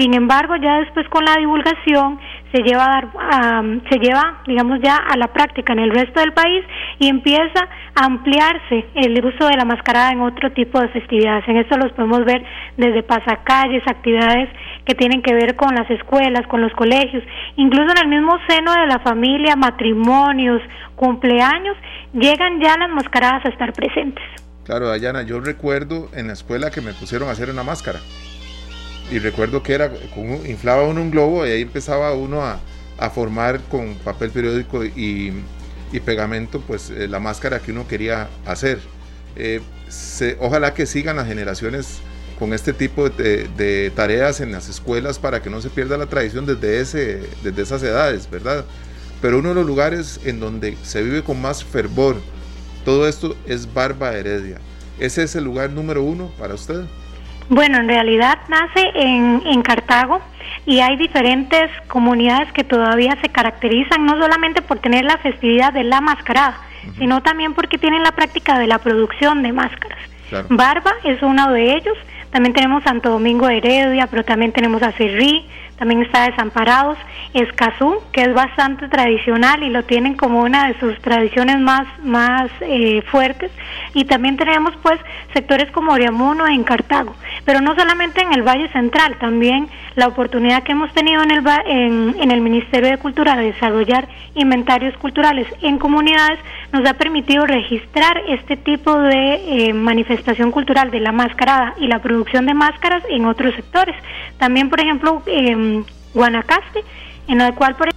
Sin 0.00 0.14
embargo, 0.14 0.56
ya 0.56 0.78
después 0.78 1.06
con 1.10 1.26
la 1.26 1.34
divulgación 1.36 2.18
se 2.52 2.62
lleva 2.62 2.84
a 2.84 2.88
dar, 2.88 3.64
se 3.90 3.98
lleva, 3.98 4.40
digamos 4.46 4.80
ya 4.82 4.96
a 4.96 5.14
la 5.18 5.26
práctica 5.26 5.74
en 5.74 5.80
el 5.80 5.90
resto 5.90 6.20
del 6.20 6.32
país 6.32 6.64
y 6.98 7.08
empieza 7.08 7.68
a 7.94 8.06
ampliarse 8.06 8.86
el 8.94 9.22
uso 9.22 9.46
de 9.46 9.58
la 9.58 9.66
mascarada 9.66 10.12
en 10.12 10.22
otro 10.22 10.52
tipo 10.52 10.80
de 10.80 10.88
festividades. 10.88 11.46
En 11.48 11.58
esto 11.58 11.76
los 11.76 11.92
podemos 11.92 12.24
ver 12.24 12.42
desde 12.78 13.02
pasacalles, 13.02 13.86
actividades 13.86 14.48
que 14.86 14.94
tienen 14.94 15.20
que 15.20 15.34
ver 15.34 15.54
con 15.54 15.74
las 15.74 15.90
escuelas, 15.90 16.46
con 16.46 16.62
los 16.62 16.72
colegios, 16.72 17.22
incluso 17.56 17.92
en 17.92 17.98
el 17.98 18.08
mismo 18.08 18.38
seno 18.48 18.72
de 18.72 18.86
la 18.86 19.00
familia, 19.00 19.54
matrimonios, 19.54 20.62
cumpleaños, 20.96 21.76
llegan 22.14 22.58
ya 22.58 22.74
las 22.78 22.88
mascaradas 22.88 23.44
a 23.44 23.50
estar 23.50 23.74
presentes. 23.74 24.24
Claro, 24.64 24.88
Dayana, 24.88 25.24
yo 25.24 25.40
recuerdo 25.40 26.08
en 26.14 26.28
la 26.28 26.32
escuela 26.32 26.70
que 26.70 26.80
me 26.80 26.94
pusieron 26.94 27.28
a 27.28 27.32
hacer 27.32 27.50
una 27.50 27.64
máscara. 27.64 27.98
Y 29.10 29.18
recuerdo 29.18 29.62
que 29.62 29.74
era, 29.74 29.90
inflaba 30.46 30.84
uno 30.86 31.02
un 31.02 31.10
globo 31.10 31.46
y 31.46 31.50
ahí 31.50 31.62
empezaba 31.62 32.14
uno 32.14 32.42
a, 32.42 32.60
formar 33.14 33.60
con 33.70 33.94
papel 33.96 34.30
periódico 34.30 34.84
y, 34.84 35.32
pegamento, 36.04 36.60
pues 36.60 36.90
eh, 36.90 37.08
la 37.08 37.18
máscara 37.18 37.58
que 37.60 37.72
uno 37.72 37.88
quería 37.88 38.28
hacer. 38.44 38.78
Eh, 39.36 39.60
ojalá 40.38 40.74
que 40.74 40.86
sigan 40.86 41.16
las 41.16 41.26
generaciones 41.26 41.98
con 42.38 42.52
este 42.52 42.72
tipo 42.72 43.08
de, 43.08 43.92
tareas 43.96 44.40
en 44.40 44.52
las 44.52 44.68
escuelas 44.68 45.18
para 45.18 45.42
que 45.42 45.50
no 45.50 45.60
se 45.60 45.70
pierda 45.70 45.96
la 45.96 46.06
tradición 46.06 46.46
desde, 46.46 46.80
ese, 46.80 47.22
desde 47.42 47.62
esas 47.62 47.82
edades, 47.82 48.30
¿verdad? 48.30 48.64
Pero 49.22 49.38
uno 49.38 49.50
de 49.50 49.54
los 49.56 49.66
lugares 49.66 50.20
en 50.24 50.40
donde 50.40 50.76
se 50.82 51.02
vive 51.02 51.22
con 51.22 51.40
más 51.40 51.64
fervor 51.64 52.16
todo 52.84 53.06
esto 53.06 53.36
es 53.46 53.72
Barba 53.72 54.14
Heredia. 54.14 54.58
¿Ese 54.98 55.22
es 55.22 55.36
el 55.36 55.44
lugar 55.44 55.70
número 55.70 56.02
uno 56.02 56.30
para 56.38 56.54
usted? 56.54 56.84
Bueno, 57.50 57.78
en 57.78 57.88
realidad 57.88 58.38
nace 58.48 58.90
en, 58.94 59.42
en 59.44 59.62
Cartago 59.62 60.20
y 60.66 60.80
hay 60.80 60.96
diferentes 60.96 61.70
comunidades 61.88 62.50
que 62.52 62.64
todavía 62.64 63.18
se 63.20 63.28
caracterizan 63.28 64.06
no 64.06 64.18
solamente 64.18 64.62
por 64.62 64.78
tener 64.78 65.04
la 65.04 65.18
festividad 65.18 65.72
de 65.72 65.84
la 65.84 66.00
mascarada, 66.00 66.58
sino 66.96 67.22
también 67.22 67.52
porque 67.52 67.76
tienen 67.76 68.02
la 68.02 68.12
práctica 68.12 68.58
de 68.58 68.66
la 68.66 68.78
producción 68.78 69.42
de 69.42 69.52
máscaras. 69.52 69.98
Barba 70.48 70.92
es 71.04 71.20
uno 71.22 71.52
de 71.52 71.74
ellos 71.74 71.98
también 72.30 72.54
tenemos 72.54 72.84
Santo 72.84 73.10
Domingo 73.10 73.48
de 73.48 73.58
Heredia, 73.58 74.06
pero 74.06 74.24
también 74.24 74.52
tenemos 74.52 74.82
a 74.82 74.92
Cerrí, 74.92 75.46
también 75.80 76.02
está 76.02 76.28
Desamparados, 76.28 76.98
Escazú, 77.32 78.02
que 78.12 78.20
es 78.20 78.34
bastante 78.34 78.86
tradicional 78.88 79.62
y 79.62 79.70
lo 79.70 79.82
tienen 79.82 80.14
como 80.14 80.42
una 80.42 80.68
de 80.68 80.78
sus 80.78 81.00
tradiciones 81.00 81.58
más, 81.58 81.86
más 82.02 82.50
eh, 82.60 83.00
fuertes, 83.10 83.50
y 83.94 84.04
también 84.04 84.36
tenemos 84.36 84.74
pues 84.82 85.00
sectores 85.32 85.70
como 85.70 85.92
Oriamuno 85.92 86.46
en 86.46 86.64
Cartago, 86.64 87.16
pero 87.46 87.62
no 87.62 87.74
solamente 87.74 88.20
en 88.20 88.34
el 88.34 88.42
Valle 88.42 88.68
Central, 88.68 89.16
también 89.18 89.68
la 89.94 90.08
oportunidad 90.08 90.64
que 90.64 90.72
hemos 90.72 90.92
tenido 90.92 91.22
en 91.22 91.30
el, 91.30 91.42
en, 91.64 92.14
en 92.20 92.30
el 92.30 92.42
Ministerio 92.42 92.90
de 92.90 92.98
Cultura 92.98 93.34
de 93.36 93.52
desarrollar 93.52 94.06
inventarios 94.34 94.94
culturales 94.98 95.46
en 95.62 95.78
comunidades 95.78 96.38
nos 96.72 96.88
ha 96.88 96.94
permitido 96.94 97.46
registrar 97.46 98.20
este 98.28 98.56
tipo 98.56 98.96
de 98.98 99.68
eh, 99.68 99.72
manifestación 99.72 100.50
cultural 100.50 100.90
de 100.90 101.00
la 101.00 101.12
mascarada 101.12 101.74
y 101.78 101.86
la 101.86 102.00
producción 102.00 102.46
de 102.46 102.54
máscaras 102.54 103.02
en 103.08 103.26
otros 103.26 103.54
sectores. 103.54 103.96
También, 104.38 104.70
por 104.70 104.80
ejemplo, 104.80 105.22
Guanacaste, 106.14 106.84
en 107.28 107.40
el 107.40 107.54
cual, 107.54 107.76
por 107.76 107.88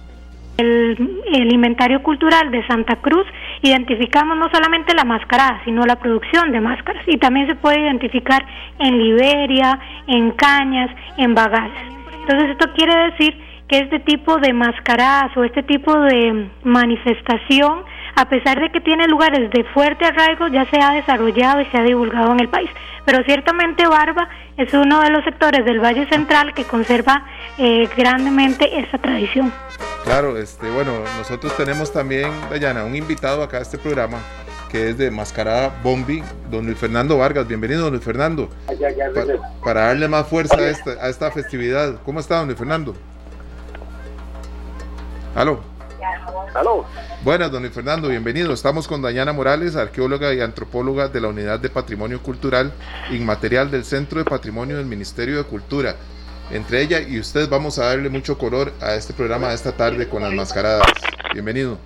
el, 0.56 1.20
el, 1.32 1.52
inventario 1.52 2.02
cultural 2.02 2.50
de 2.50 2.66
Santa 2.66 2.96
Cruz 2.96 3.26
identificamos 3.62 4.36
no 4.36 4.48
solamente 4.50 4.94
la 4.94 5.04
mascarada, 5.04 5.60
sino 5.64 5.84
la 5.84 5.96
producción 5.96 6.52
de 6.52 6.60
máscaras. 6.60 7.02
Y 7.06 7.18
también 7.18 7.46
se 7.46 7.56
puede 7.56 7.80
identificar 7.80 8.44
en 8.78 8.98
Liberia, 8.98 9.78
en 10.06 10.30
Cañas, 10.32 10.90
en 11.16 11.34
Bagales. 11.34 11.94
Entonces 12.20 12.50
esto 12.50 12.72
quiere 12.74 13.10
decir 13.10 13.36
que 13.68 13.78
este 13.78 13.98
tipo 14.00 14.36
de 14.38 14.52
mascaradas 14.52 15.36
o 15.36 15.44
este 15.44 15.62
tipo 15.62 15.98
de 15.98 16.48
manifestación, 16.62 17.82
a 18.16 18.28
pesar 18.28 18.60
de 18.60 18.70
que 18.70 18.80
tiene 18.80 19.08
lugares 19.08 19.50
de 19.50 19.64
fuerte 19.64 20.04
arraigo, 20.04 20.48
ya 20.48 20.64
se 20.70 20.80
ha 20.80 20.92
desarrollado 20.92 21.60
y 21.60 21.66
se 21.66 21.78
ha 21.78 21.82
divulgado 21.82 22.32
en 22.32 22.40
el 22.40 22.48
país. 22.48 22.70
Pero 23.04 23.22
ciertamente 23.24 23.86
Barba 23.86 24.28
es 24.56 24.72
uno 24.72 25.00
de 25.00 25.10
los 25.10 25.24
sectores 25.24 25.64
del 25.64 25.80
Valle 25.80 26.06
Central 26.08 26.54
que 26.54 26.64
conserva 26.64 27.26
eh, 27.58 27.88
grandemente 27.96 28.78
esta 28.78 28.98
tradición. 28.98 29.52
Claro, 30.04 30.36
este, 30.36 30.70
bueno, 30.70 30.92
nosotros 31.18 31.56
tenemos 31.56 31.92
también, 31.92 32.30
Dayana, 32.50 32.84
un 32.84 32.94
invitado 32.94 33.42
acá 33.42 33.58
a 33.58 33.62
este 33.62 33.78
programa 33.78 34.18
que 34.70 34.90
es 34.90 34.98
de 34.98 35.08
Mascarada 35.10 35.72
Bombi, 35.84 36.20
don 36.50 36.66
Luis 36.66 36.78
Fernando 36.78 37.16
Vargas. 37.18 37.46
Bienvenido, 37.46 37.82
don 37.82 37.92
Luis 37.92 38.04
Fernando. 38.04 38.48
para 39.62 39.86
darle 39.86 40.08
más 40.08 40.26
fuerza 40.26 40.56
a 40.56 40.68
esta, 40.68 40.90
a 41.00 41.08
esta 41.08 41.30
festividad. 41.30 42.00
¿Cómo 42.04 42.18
está, 42.18 42.38
don 42.38 42.46
Luis 42.46 42.58
Fernando? 42.58 42.96
Aló. 45.36 45.73
Aló. 46.54 46.84
Buenas, 47.22 47.50
don 47.50 47.68
Fernando, 47.70 48.08
bienvenido. 48.08 48.52
Estamos 48.52 48.86
con 48.86 49.02
Dayana 49.02 49.32
Morales, 49.32 49.76
arqueóloga 49.76 50.32
y 50.34 50.40
antropóloga 50.40 51.08
de 51.08 51.20
la 51.20 51.28
Unidad 51.28 51.58
de 51.58 51.68
Patrimonio 51.68 52.22
Cultural 52.22 52.72
Inmaterial 53.10 53.70
del 53.70 53.84
Centro 53.84 54.18
de 54.18 54.24
Patrimonio 54.24 54.76
del 54.76 54.86
Ministerio 54.86 55.38
de 55.38 55.44
Cultura. 55.44 55.96
Entre 56.50 56.82
ella 56.82 57.00
y 57.00 57.18
usted 57.18 57.48
vamos 57.48 57.78
a 57.78 57.86
darle 57.86 58.08
mucho 58.08 58.38
color 58.38 58.72
a 58.80 58.94
este 58.94 59.12
programa 59.14 59.48
de 59.48 59.54
esta 59.54 59.72
tarde 59.72 60.08
con 60.08 60.22
las 60.22 60.32
mascaradas. 60.32 60.86
Bienvenido. 61.32 61.78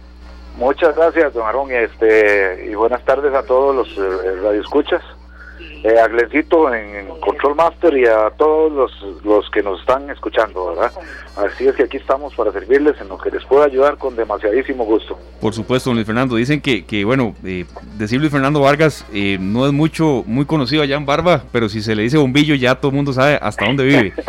Muchas 0.57 0.97
gracias, 0.97 1.33
don 1.33 1.47
Aarón, 1.47 1.71
este, 1.71 2.67
y 2.69 2.75
buenas 2.75 3.05
tardes 3.05 3.33
a 3.33 3.45
todos 3.45 3.77
los 3.77 3.89
eh, 3.97 4.41
radioescuchas 4.43 5.03
eh, 5.85 5.99
a 5.99 6.09
Glencito 6.09 6.73
en, 6.75 7.07
Control 7.21 7.55
Master 7.55 7.97
y 7.97 8.07
a 8.07 8.31
todos 8.37 8.73
los, 8.73 9.25
los 9.25 9.49
que 9.51 9.63
nos 9.63 9.81
están 9.81 10.09
escuchando, 10.11 10.69
¿verdad? 10.69 10.93
Así 11.37 11.67
es 11.67 11.77
que 11.77 11.85
aquí 11.85 11.99
estamos 11.99 12.35
para 12.35 12.51
servirles 12.53 13.01
en 13.01 13.09
lo 13.09 13.19
que 13.19 13.31
les 13.31 13.45
pueda 13.45 13.67
ayudar 13.67 13.97
con 13.97 14.17
demasiadísimo 14.17 14.85
gusto. 14.85 15.19
Por 15.41 15.55
supuesto, 15.55 15.93
Luis 15.93 16.07
Fernando. 16.07 16.37
Dicen 16.37 16.61
que, 16.61 16.85
que 16.85 17.05
bueno, 17.05 17.35
eh, 17.45 17.65
decir 17.97 18.19
Luis 18.19 18.33
Fernando 18.33 18.61
Vargas 18.61 19.07
eh, 19.13 19.39
no 19.41 19.67
es 19.67 19.73
mucho, 19.73 20.25
muy 20.27 20.47
conocido 20.47 20.83
allá 20.83 20.97
en 20.97 21.07
Barba, 21.07 21.45
pero 21.53 21.69
si 21.69 21.81
se 21.81 21.95
le 21.95 22.03
dice 22.03 22.17
bombillo 22.17 22.55
ya 22.55 22.75
todo 22.75 22.91
el 22.91 22.97
mundo 22.97 23.13
sabe 23.13 23.39
hasta 23.41 23.67
dónde 23.67 23.85
vive. 23.85 24.15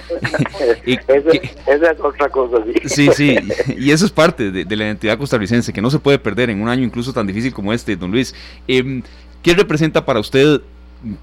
y, 0.86 0.94
esa, 0.94 1.92
es 1.92 2.00
otra 2.00 2.30
cosa, 2.30 2.58
sí. 2.86 3.10
Sí, 3.12 3.38
y 3.76 3.92
eso 3.92 4.06
es 4.06 4.12
parte 4.12 4.52
de, 4.52 4.66
de, 4.66 4.76
la 4.76 4.86
identidad 4.86 5.18
costarricense, 5.18 5.74
que 5.74 5.82
no 5.82 5.90
se 5.90 6.00
puede 6.00 6.20
perder 6.20 6.50
en 6.50 6.62
un 6.62 6.70
año 6.70 6.84
incluso 6.84 7.14
tan 7.14 7.26
difícil 7.26 7.54
como 7.54 7.74
este, 7.74 7.96
don 7.96 8.12
Luis. 8.12 8.36
Em, 8.68 9.02
¿Qué 9.42 9.54
representa 9.54 10.06
para 10.06 10.20
usted 10.20 10.62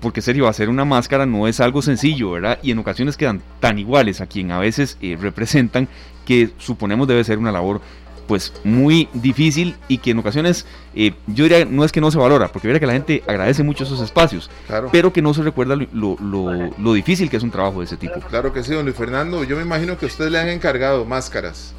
porque 0.01 0.23
serio, 0.23 0.49
hacer 0.49 0.69
una 0.69 0.85
máscara 0.85 1.27
no 1.27 1.47
es 1.47 1.61
algo 1.61 1.83
sencillo, 1.83 2.33
¿verdad? 2.33 2.59
Y 2.63 2.71
en 2.71 2.79
ocasiones 2.79 3.17
quedan 3.17 3.43
tan 3.61 3.79
iguales 3.79 4.21
a 4.21 4.27
quien 4.27 4.51
a 4.51 4.59
veces 4.59 4.97
eh, 5.01 5.17
representan 5.21 5.89
que 6.25 6.51
suponemos 6.59 7.07
debe 7.07 7.25
ser 7.25 7.39
una 7.39 7.53
labor 7.53 7.81
pues 8.27 8.53
muy 8.65 9.09
difícil 9.13 9.77
y 9.89 9.99
que 9.99 10.11
en 10.11 10.19
ocasiones 10.19 10.67
eh, 10.95 11.13
yo 11.29 11.45
diría 11.45 11.65
no 11.65 11.85
es 11.85 11.93
que 11.93 12.01
no 12.01 12.11
se 12.11 12.19
valora, 12.19 12.49
porque 12.49 12.67
mira 12.67 12.81
que 12.81 12.87
la 12.87 12.93
gente 12.93 13.23
agradece 13.27 13.63
mucho 13.63 13.85
esos 13.85 14.01
espacios, 14.01 14.51
pero 14.91 15.13
que 15.13 15.23
no 15.23 15.33
se 15.33 15.43
recuerda 15.43 15.77
lo, 15.77 16.17
lo, 16.19 16.93
difícil 16.93 17.31
que 17.31 17.37
es 17.37 17.43
un 17.43 17.51
trabajo 17.51 17.79
de 17.79 17.85
ese 17.85 17.97
tipo. 17.97 18.19
Claro 18.29 18.53
que 18.53 18.63
sí, 18.63 18.75
don 18.75 18.85
Luis 18.85 18.97
Fernando, 18.97 19.45
yo 19.45 19.57
me 19.57 19.63
imagino 19.63 19.97
que 19.97 20.07
usted 20.07 20.29
le 20.29 20.39
han 20.39 20.49
encargado 20.49 21.05
máscaras. 21.05 21.73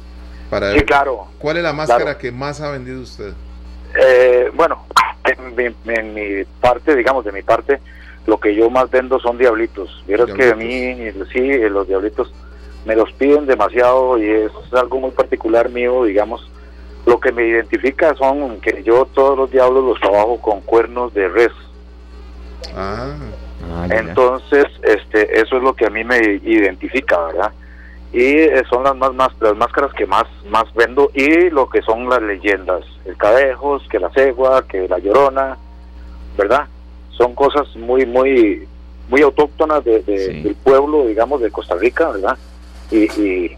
Para 0.48 0.72
sí, 0.72 0.80
claro. 0.80 1.28
¿Cuál 1.38 1.58
es 1.58 1.62
la 1.62 1.74
máscara 1.74 2.16
que 2.16 2.32
más 2.32 2.62
ha 2.62 2.70
vendido 2.70 3.02
usted? 3.02 3.34
Eh, 3.94 4.50
bueno, 4.54 4.86
en 5.36 6.14
mi, 6.14 6.44
parte, 6.60 6.94
digamos, 6.94 7.24
de 7.24 7.32
mi 7.32 7.42
parte, 7.42 7.80
lo 8.26 8.38
que 8.38 8.54
yo 8.54 8.70
más 8.70 8.90
vendo 8.90 9.18
son 9.18 9.38
diablitos. 9.38 10.02
Vieras 10.06 10.30
que 10.32 10.50
a 10.50 10.54
mí, 10.54 10.96
sí, 11.32 11.58
los 11.68 11.88
diablitos 11.88 12.32
me 12.84 12.94
los 12.94 13.12
piden 13.12 13.46
demasiado 13.46 14.18
y 14.18 14.28
es 14.28 14.52
algo 14.72 15.00
muy 15.00 15.10
particular 15.10 15.68
mío, 15.68 16.04
digamos. 16.04 16.50
Lo 17.06 17.20
que 17.20 17.32
me 17.32 17.46
identifica 17.46 18.14
son 18.16 18.60
que 18.60 18.82
yo 18.82 19.06
todos 19.14 19.36
los 19.36 19.50
diablos 19.50 19.84
los 19.84 20.00
trabajo 20.00 20.40
con 20.40 20.60
cuernos 20.60 21.14
de 21.14 21.28
res. 21.28 21.52
Ah. 22.74 23.14
ah 23.72 23.86
Entonces, 23.90 24.66
este, 24.82 25.40
eso 25.40 25.56
es 25.56 25.62
lo 25.62 25.74
que 25.74 25.86
a 25.86 25.90
mí 25.90 26.04
me 26.04 26.18
identifica, 26.42 27.18
¿verdad? 27.26 27.52
Y 28.12 28.22
eh, 28.22 28.62
son 28.70 28.84
las 28.84 28.96
más, 28.96 29.12
más 29.14 29.32
las 29.40 29.56
máscaras 29.56 29.92
que 29.92 30.06
más 30.06 30.24
más 30.48 30.72
vendo 30.74 31.10
y 31.14 31.50
lo 31.50 31.68
que 31.68 31.82
son 31.82 32.08
las 32.08 32.22
leyendas. 32.22 32.84
El 33.04 33.16
cadejos 33.16 33.82
que 33.90 33.98
la 33.98 34.10
cegua 34.10 34.66
que 34.66 34.88
la 34.88 34.98
llorona 34.98 35.58
verdad 36.36 36.66
son 37.10 37.34
cosas 37.34 37.74
muy 37.76 38.06
muy 38.06 38.66
muy 39.08 39.22
autóctonas 39.22 39.84
de, 39.84 40.00
del 40.00 40.54
pueblo 40.54 41.06
digamos 41.06 41.40
de 41.40 41.50
Costa 41.50 41.74
Rica 41.74 42.10
verdad 42.10 42.38
y, 42.90 43.04
y, 43.20 43.56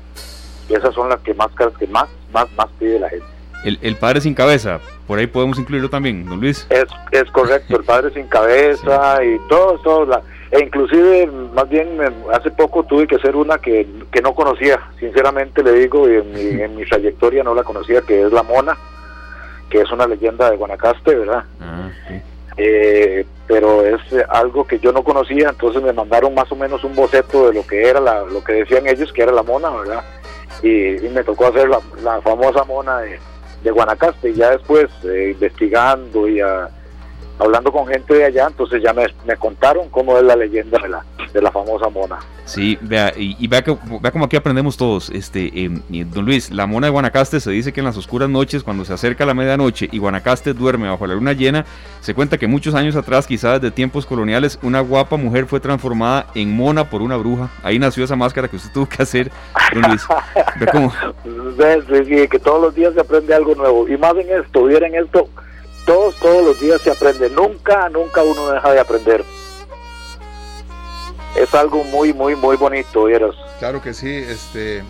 esas 0.68 0.94
son 0.94 1.08
las 1.08 1.20
que 1.20 1.34
máscaras 1.34 1.76
que 1.76 1.86
más 1.86 2.08
más 2.32 2.46
más 2.56 2.66
pide 2.78 2.98
la 2.98 3.08
gente. 3.08 3.26
El, 3.64 3.78
el 3.82 3.96
padre 3.96 4.20
sin 4.20 4.34
cabeza 4.34 4.80
por 5.06 5.18
ahí 5.18 5.26
podemos 5.26 5.58
incluirlo 5.58 5.90
también 5.90 6.24
don 6.24 6.40
Luis. 6.40 6.66
Es, 6.70 6.86
es 7.12 7.30
correcto 7.30 7.76
el 7.76 7.84
padre 7.84 8.12
sin 8.12 8.26
cabeza 8.26 9.22
y 9.24 9.38
todo 9.48 9.78
todo 9.78 10.06
la 10.06 10.22
e 10.50 10.60
inclusive 10.60 11.26
más 11.54 11.68
bien 11.68 11.98
hace 12.32 12.50
poco 12.50 12.82
tuve 12.82 13.06
que 13.06 13.16
hacer 13.16 13.36
una 13.36 13.58
que, 13.58 13.86
que 14.10 14.20
no 14.20 14.34
conocía, 14.34 14.80
sinceramente 14.98 15.62
le 15.62 15.72
digo, 15.72 16.08
y 16.08 16.16
en 16.16 16.32
mi, 16.32 16.62
en 16.62 16.76
mi 16.76 16.84
trayectoria 16.84 17.44
no 17.44 17.54
la 17.54 17.62
conocía, 17.62 18.02
que 18.02 18.22
es 18.22 18.32
La 18.32 18.42
Mona, 18.42 18.76
que 19.68 19.80
es 19.80 19.92
una 19.92 20.06
leyenda 20.06 20.50
de 20.50 20.56
Guanacaste, 20.56 21.14
¿verdad? 21.14 21.44
Ah, 21.60 21.88
eh, 22.56 23.24
pero 23.46 23.86
es 23.86 24.00
algo 24.28 24.66
que 24.66 24.80
yo 24.80 24.92
no 24.92 25.04
conocía, 25.04 25.50
entonces 25.50 25.82
me 25.82 25.92
mandaron 25.92 26.34
más 26.34 26.50
o 26.50 26.56
menos 26.56 26.82
un 26.82 26.96
boceto 26.96 27.48
de 27.48 27.54
lo 27.54 27.66
que 27.66 27.88
era, 27.88 28.00
la, 28.00 28.22
lo 28.22 28.42
que 28.42 28.54
decían 28.54 28.88
ellos 28.88 29.12
que 29.12 29.22
era 29.22 29.32
la 29.32 29.44
mona, 29.44 29.70
¿verdad? 29.70 30.04
Y, 30.62 31.08
me 31.08 31.24
tocó 31.24 31.46
hacer 31.46 31.68
la, 31.68 31.80
la 32.02 32.20
famosa 32.20 32.64
mona 32.64 32.98
de, 32.98 33.18
de 33.62 33.70
Guanacaste, 33.70 34.30
y 34.30 34.34
ya 34.34 34.50
después 34.50 34.88
eh, 35.04 35.30
investigando 35.32 36.28
y 36.28 36.40
a 36.40 36.68
hablando 37.40 37.72
con 37.72 37.86
gente 37.86 38.14
de 38.14 38.24
allá, 38.24 38.46
entonces 38.48 38.82
ya 38.82 38.92
me, 38.92 39.06
contaron 39.36 39.88
cómo 39.88 40.16
es 40.18 40.24
la 40.24 40.36
leyenda 40.36 40.78
de 40.82 40.88
la, 40.88 41.04
de 41.32 41.42
la 41.42 41.50
famosa 41.50 41.88
mona. 41.88 42.18
Sí, 42.44 42.76
vea, 42.80 43.12
y, 43.16 43.46
vea, 43.46 43.62
que, 43.62 43.76
vea 44.00 44.10
como 44.10 44.24
aquí 44.24 44.36
aprendemos 44.36 44.76
todos. 44.76 45.08
Este, 45.10 45.50
em, 45.64 45.80
don 46.12 46.24
Luis, 46.24 46.50
la 46.50 46.66
mona 46.66 46.88
de 46.88 46.90
Guanacaste 46.90 47.40
se 47.40 47.50
dice 47.50 47.72
que 47.72 47.80
en 47.80 47.86
las 47.86 47.96
oscuras 47.96 48.28
noches, 48.28 48.62
cuando 48.62 48.84
se 48.84 48.92
acerca 48.92 49.24
la 49.24 49.34
medianoche 49.34 49.88
y 49.90 49.98
Guanacaste 49.98 50.52
duerme 50.52 50.88
bajo 50.88 51.06
la 51.06 51.14
luna 51.14 51.32
llena, 51.32 51.64
se 52.00 52.12
cuenta 52.12 52.38
que 52.38 52.46
muchos 52.46 52.74
años 52.74 52.96
atrás, 52.96 53.26
quizás 53.26 53.60
de 53.60 53.70
tiempos 53.70 54.04
coloniales, 54.04 54.58
una 54.62 54.80
guapa 54.80 55.16
mujer 55.16 55.46
fue 55.46 55.60
transformada 55.60 56.26
en 56.34 56.54
mona 56.54 56.90
por 56.90 57.02
una 57.02 57.16
bruja. 57.16 57.50
Ahí 57.62 57.78
nació 57.78 58.04
esa 58.04 58.16
máscara 58.16 58.48
que 58.48 58.56
usted 58.56 58.72
tuvo 58.72 58.86
que 58.86 59.02
hacer, 59.02 59.30
don 59.72 59.82
Luis. 59.82 60.02
Ve 60.58 60.66
cómo... 60.66 60.92
que 62.30 62.38
todos 62.38 62.60
los 62.60 62.74
días 62.74 62.92
se 62.94 63.00
aprende 63.00 63.34
algo 63.34 63.54
nuevo. 63.54 63.88
Y 63.88 63.96
más 63.96 64.14
en 64.16 64.42
esto, 64.42 64.68
en 64.68 64.94
esto 64.94 65.28
todos, 65.90 66.14
todos 66.20 66.44
los 66.44 66.60
días 66.60 66.80
se 66.82 66.90
aprende. 66.92 67.28
Nunca, 67.30 67.88
nunca 67.88 68.22
uno 68.22 68.52
deja 68.52 68.70
de 68.70 68.78
aprender. 68.78 69.24
Es 71.36 71.52
algo 71.52 71.82
muy, 71.82 72.12
muy, 72.12 72.36
muy 72.36 72.56
bonito, 72.56 73.06
¿vieras? 73.06 73.34
Claro 73.58 73.82
que 73.82 73.92
sí. 73.92 74.08
Este, 74.08 74.84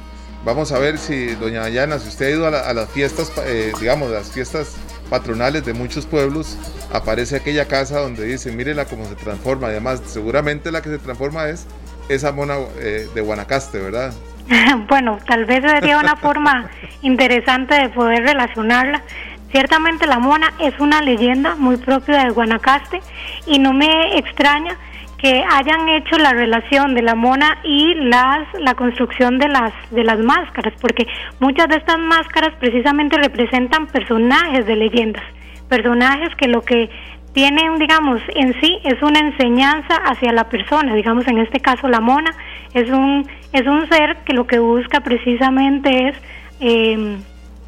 vamos 0.44 0.72
a 0.72 0.78
ver 0.78 0.98
si, 0.98 1.34
doña 1.36 1.60
Dayana, 1.60 1.98
si 1.98 2.08
usted 2.08 2.26
ha 2.26 2.30
ido 2.30 2.46
a, 2.46 2.74
las 2.74 2.90
fiestas, 2.90 3.32
eh, 3.46 3.72
digamos, 3.80 4.10
las 4.10 4.30
fiestas 4.30 4.76
patronales 5.08 5.64
de 5.64 5.72
muchos 5.72 6.04
pueblos, 6.04 6.58
aparece 6.92 7.36
aquella 7.36 7.64
casa 7.64 8.00
donde 8.00 8.26
dice, 8.26 8.52
mírela 8.52 8.84
cómo 8.84 9.06
se 9.06 9.14
transforma. 9.14 9.68
Además, 9.68 10.02
seguramente 10.04 10.70
la 10.70 10.82
que 10.82 10.90
se 10.90 10.98
transforma 10.98 11.48
es 11.48 11.66
esa 12.10 12.30
mona 12.32 12.58
eh, 12.78 13.08
de 13.14 13.20
Guanacaste, 13.22 13.78
¿verdad? 13.78 14.12
bueno, 14.88 15.18
tal 15.26 15.44
vez 15.44 15.62
sería 15.62 15.98
una 15.98 16.16
forma 16.16 16.68
interesante 17.02 17.74
de 17.74 17.88
poder 17.88 18.22
relacionarla. 18.22 19.02
Ciertamente 19.50 20.06
la 20.06 20.18
mona 20.18 20.52
es 20.60 20.78
una 20.78 21.02
leyenda 21.02 21.56
muy 21.56 21.76
propia 21.76 22.24
de 22.24 22.30
Guanacaste 22.30 23.00
y 23.46 23.58
no 23.58 23.72
me 23.72 24.16
extraña 24.16 24.76
que 25.18 25.44
hayan 25.50 25.88
hecho 25.88 26.16
la 26.16 26.32
relación 26.32 26.94
de 26.94 27.02
la 27.02 27.14
mona 27.14 27.58
y 27.62 27.94
las 27.94 28.46
la 28.58 28.74
construcción 28.74 29.38
de 29.38 29.48
las 29.48 29.72
de 29.90 30.04
las 30.04 30.18
máscaras, 30.18 30.72
porque 30.80 31.06
muchas 31.40 31.68
de 31.68 31.76
estas 31.76 31.98
máscaras 31.98 32.54
precisamente 32.58 33.18
representan 33.18 33.86
personajes 33.88 34.64
de 34.66 34.76
leyendas, 34.76 35.24
personajes 35.68 36.34
que 36.36 36.48
lo 36.48 36.62
que 36.62 36.88
tienen, 37.34 37.78
digamos, 37.78 38.20
en 38.34 38.58
sí 38.60 38.78
es 38.82 39.00
una 39.02 39.20
enseñanza 39.20 39.94
hacia 40.04 40.32
la 40.32 40.48
persona, 40.48 40.94
digamos 40.94 41.26
en 41.28 41.38
este 41.38 41.60
caso 41.60 41.88
la 41.88 42.00
mona 42.00 42.34
es 42.72 42.88
un 42.88 43.26
es 43.52 43.66
un 43.66 43.88
ser 43.88 44.16
que 44.24 44.32
lo 44.32 44.46
que 44.46 44.58
busca 44.58 45.00
precisamente 45.00 46.08
es 46.08 46.16
eh, 46.60 47.18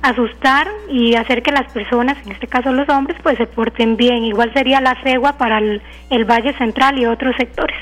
asustar 0.02 0.68
y 0.88 1.14
hacer 1.14 1.42
que 1.42 1.52
las 1.52 1.72
personas, 1.72 2.18
en 2.26 2.32
este 2.32 2.46
caso 2.46 2.72
los 2.72 2.88
hombres, 2.88 3.16
pues 3.22 3.38
se 3.38 3.46
porten 3.46 3.96
bien. 3.96 4.24
Igual 4.24 4.52
sería 4.52 4.80
la 4.80 5.00
cegua 5.02 5.38
para 5.38 5.58
el, 5.58 5.80
Valle 6.24 6.52
Central 6.58 6.98
y 6.98 7.06
otros 7.06 7.34
sectores. 7.36 7.76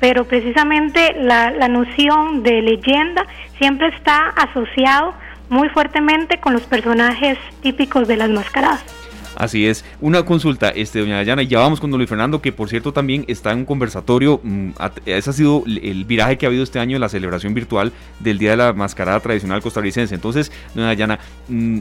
Pero 0.00 0.24
precisamente 0.24 1.14
la, 1.18 1.50
la 1.50 1.68
noción 1.68 2.42
de 2.42 2.62
leyenda 2.62 3.26
siempre 3.58 3.88
está 3.88 4.28
asociado 4.28 5.14
muy 5.48 5.68
fuertemente 5.68 6.38
con 6.38 6.52
los 6.52 6.62
personajes 6.62 7.38
típicos 7.60 8.08
de 8.08 8.16
las 8.16 8.30
mascaradas. 8.30 9.03
Así 9.36 9.66
es. 9.66 9.84
Una 10.00 10.24
consulta, 10.24 10.70
este, 10.70 11.00
doña 11.00 11.16
Dayana, 11.16 11.42
y 11.42 11.46
ya 11.46 11.58
vamos 11.58 11.80
con 11.80 11.90
don 11.90 11.98
Luis 11.98 12.08
Fernando, 12.08 12.40
que 12.40 12.52
por 12.52 12.68
cierto 12.68 12.92
también 12.92 13.24
está 13.28 13.52
en 13.52 13.58
un 13.58 13.64
conversatorio. 13.64 14.40
Mm, 14.42 14.70
ese 15.06 15.30
ha 15.30 15.32
sido 15.32 15.64
el 15.66 16.04
viraje 16.04 16.38
que 16.38 16.46
ha 16.46 16.48
habido 16.48 16.62
este 16.62 16.78
año 16.78 16.98
la 16.98 17.08
celebración 17.08 17.54
virtual 17.54 17.92
del 18.20 18.38
Día 18.38 18.50
de 18.50 18.56
la 18.58 18.72
Mascarada 18.72 19.20
Tradicional 19.20 19.62
Costarricense. 19.62 20.14
Entonces, 20.14 20.52
doña 20.74 20.88
Dayana, 20.88 21.18
mm, 21.48 21.78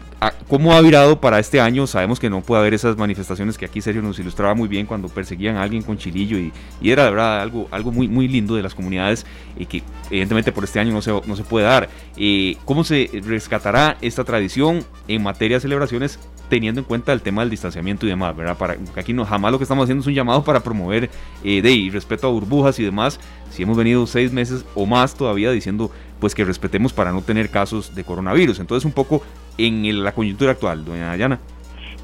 ¿cómo 0.48 0.74
ha 0.74 0.82
virado 0.82 1.20
para 1.20 1.40
este 1.40 1.62
año? 1.62 1.88
Sabemos 1.88 2.20
que 2.20 2.30
no 2.30 2.42
puede 2.42 2.62
haber 2.62 2.74
esas 2.74 2.98
manifestaciones 2.98 3.58
que 3.58 3.66
aquí 3.66 3.82
Sergio 3.82 4.02
nos 4.02 4.20
ilustraba 4.20 4.56
muy 4.56 4.68
bien 4.68 4.86
cuando 4.86 5.10
perseguían 5.10 5.58
a 5.58 5.64
alguien 5.64 5.84
con 5.84 5.98
chilillo 5.98 6.38
y, 6.38 6.52
era 6.84 7.06
de 7.06 7.12
verdad 7.12 7.42
algo, 7.42 7.68
algo 7.72 7.92
muy, 7.92 8.08
muy 8.08 8.28
lindo 8.28 8.56
de 8.56 8.62
las 8.62 8.76
comunidades 8.76 9.26
y 9.58 9.66
que 9.66 9.82
evidentemente 10.10 10.52
por 10.52 10.64
este 10.64 10.80
año 10.80 10.92
no 10.92 11.02
se, 11.02 11.12
no 11.12 11.36
se 11.36 11.44
puede 11.44 11.66
dar. 11.66 11.90
Eh, 12.18 12.58
¿Cómo 12.66 12.84
se 12.84 13.10
rescatará 13.26 13.98
esta 14.02 14.24
tradición 14.24 14.86
en 15.08 15.24
materia 15.24 15.58
de 15.58 15.62
celebraciones 15.62 16.20
teniendo 16.50 16.82
en 16.82 16.86
cuenta 16.86 17.14
el 17.14 17.22
tema 17.22 17.42
del 17.42 17.50
distanciamiento 17.50 18.06
y 18.06 18.10
demás, 18.10 18.36
¿verdad? 18.36 18.58
Para, 18.58 18.78
aquí 18.96 19.14
no, 19.14 19.26
jamás 19.26 19.52
lo 19.52 19.58
que 19.58 19.64
estamos 19.64 19.84
haciendo 19.84 20.02
es 20.02 20.08
un 20.08 20.14
llamado 20.14 20.44
para 20.44 20.62
promover 20.62 21.10
eh, 21.44 21.62
de 21.62 21.90
respeto 21.92 22.28
a 22.28 22.32
burbujas 22.32 22.80
y 22.80 22.84
demás. 22.84 23.20
Si 23.50 23.64
hemos 23.64 23.78
venido 23.78 24.06
seis 24.08 24.32
meses 24.32 24.66
o 24.76 24.86
más 24.86 25.16
todavía 25.16 25.52
diciendo 25.52 25.92
pues 26.20 26.36
que 26.36 26.46
respetemos 26.46 26.94
para 26.94 27.12
no 27.12 27.22
tener 27.22 27.50
casos 27.50 27.96
de 27.96 28.04
coronavirus. 28.04 28.60
Entonces 28.60 28.86
un 28.86 28.94
poco 28.94 29.24
en 29.58 30.04
la 30.04 30.14
coyuntura 30.14 30.52
actual, 30.52 30.86
doña 30.86 31.08
Dayana. 31.08 31.40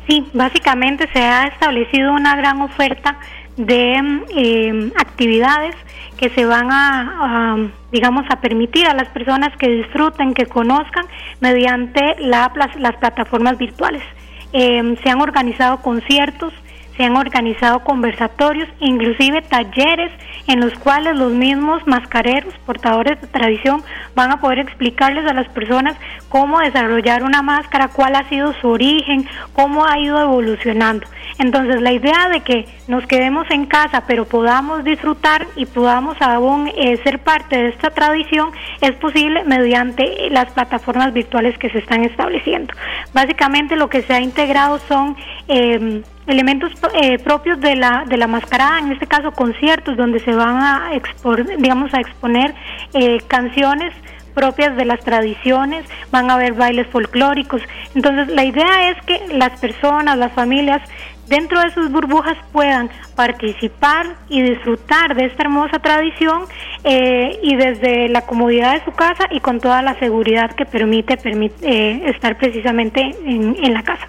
Sí, 0.08 0.28
básicamente 0.34 1.08
se 1.14 1.20
ha 1.20 1.48
establecido 1.48 2.14
una 2.14 2.36
gran 2.36 2.62
oferta 2.62 3.20
de 3.58 3.94
em, 4.30 4.92
actividades 4.98 5.76
que 6.18 6.30
se 6.30 6.46
van 6.46 6.68
a, 6.72 7.58
digamos, 7.92 8.26
a 8.30 8.42
permitir 8.42 8.88
a 8.88 8.94
las 8.94 9.08
personas 9.10 9.56
que 9.58 9.70
disfruten, 9.70 10.34
que 10.34 10.48
conozcan 10.48 11.06
mediante 11.40 12.16
las 12.20 12.96
plataformas 12.98 13.58
virtuales. 13.58 14.04
Em, 14.52 14.96
se 14.98 15.10
han 15.10 15.22
organizado 15.22 15.82
conciertos, 15.82 16.54
se 17.00 17.06
han 17.06 17.16
organizado 17.16 17.80
conversatorios, 17.86 18.68
inclusive 18.82 19.42
talleres 19.44 20.12
en 20.48 20.60
los 20.60 20.74
cuales 20.74 21.16
los 21.16 21.32
mismos 21.32 21.88
mascareros, 21.88 22.54
portadores 22.66 23.22
de 23.22 23.28
tradición, 23.28 23.82
van 24.16 24.34
a 24.34 24.42
poder 24.42 24.60
explicarles 24.60 25.26
a 25.26 25.34
las 25.34 25.48
personas 25.48 25.96
cómo 26.28 26.60
desarrollar 26.60 27.24
una 27.24 27.42
máscara, 27.42 27.88
cuál 27.88 28.18
ha 28.18 28.28
sido 28.28 28.52
su 28.60 28.68
origen, 28.68 29.26
cómo 29.54 29.86
ha 29.86 29.98
ido 29.98 30.20
evolucionando. 30.20 31.08
Entonces 31.38 31.82
la 31.82 31.94
idea 31.94 32.28
de 32.28 32.42
que 32.42 32.68
nos 32.90 33.06
quedemos 33.08 33.50
en 33.50 33.66
casa 33.66 34.04
pero 34.06 34.26
podamos 34.26 34.84
disfrutar 34.84 35.48
y 35.56 35.66
podamos 35.68 36.22
aún 36.22 36.70
eh, 36.76 36.98
ser 37.02 37.20
parte 37.20 37.56
de 37.56 37.70
esta 37.70 37.92
tradición 37.92 38.50
es 38.82 38.92
posible 38.96 39.46
mediante 39.46 40.30
las 40.32 40.52
plataformas 40.52 41.14
virtuales 41.14 41.58
que 41.58 41.70
se 41.70 41.78
están 41.78 42.04
estableciendo. 42.04 42.74
Básicamente 43.14 43.78
lo 43.78 43.88
que 43.88 44.02
se 44.02 44.14
ha 44.14 44.20
integrado 44.20 44.80
son 44.80 45.16
em, 45.48 46.04
elementos 46.30 46.72
eh, 46.94 47.20
propios 47.20 47.60
de 47.60 47.76
la, 47.76 48.06
de 48.08 48.18
la 48.18 48.28
mascarada, 48.28 48.80
en 48.80 48.92
este 48.92 49.08
caso 49.08 49.32
conciertos 49.32 49.98
donde 49.98 50.20
se 50.20 50.34
van 50.34 50.58
a, 50.58 50.92
digamos, 51.58 51.94
a 51.94 52.00
exponer 52.00 52.54
eh, 52.94 53.20
canciones 53.28 53.94
propias 54.34 54.76
de 54.78 54.86
las 54.86 55.00
tradiciones, 55.02 55.86
van 56.12 56.30
a 56.30 56.36
haber 56.36 56.54
bailes 56.54 56.88
folclóricos. 56.88 57.62
Entonces, 57.96 58.30
la 58.30 58.46
idea 58.46 58.92
es 58.92 59.02
que 59.06 59.34
las 59.34 59.60
personas, 59.60 60.18
las 60.18 60.32
familias, 60.32 60.82
dentro 61.28 61.60
de 61.60 61.72
sus 61.72 61.92
burbujas 61.92 62.38
puedan 62.52 62.90
participar 63.16 64.16
y 64.30 64.42
disfrutar 64.42 65.16
de 65.16 65.26
esta 65.26 65.44
hermosa 65.44 65.80
tradición 65.80 66.44
eh, 66.84 67.40
y 67.44 67.56
desde 67.56 68.08
la 68.10 68.22
comodidad 68.22 68.74
de 68.74 68.86
su 68.86 68.92
casa 68.92 69.26
y 69.30 69.40
con 69.40 69.60
toda 69.60 69.82
la 69.82 69.98
seguridad 70.00 70.52
que 70.52 70.66
permite, 70.66 71.18
permite 71.18 72.10
estar 72.10 72.38
precisamente 72.38 73.16
en, 73.26 73.58
en 73.62 73.74
la 73.74 73.84
casa. 73.84 74.08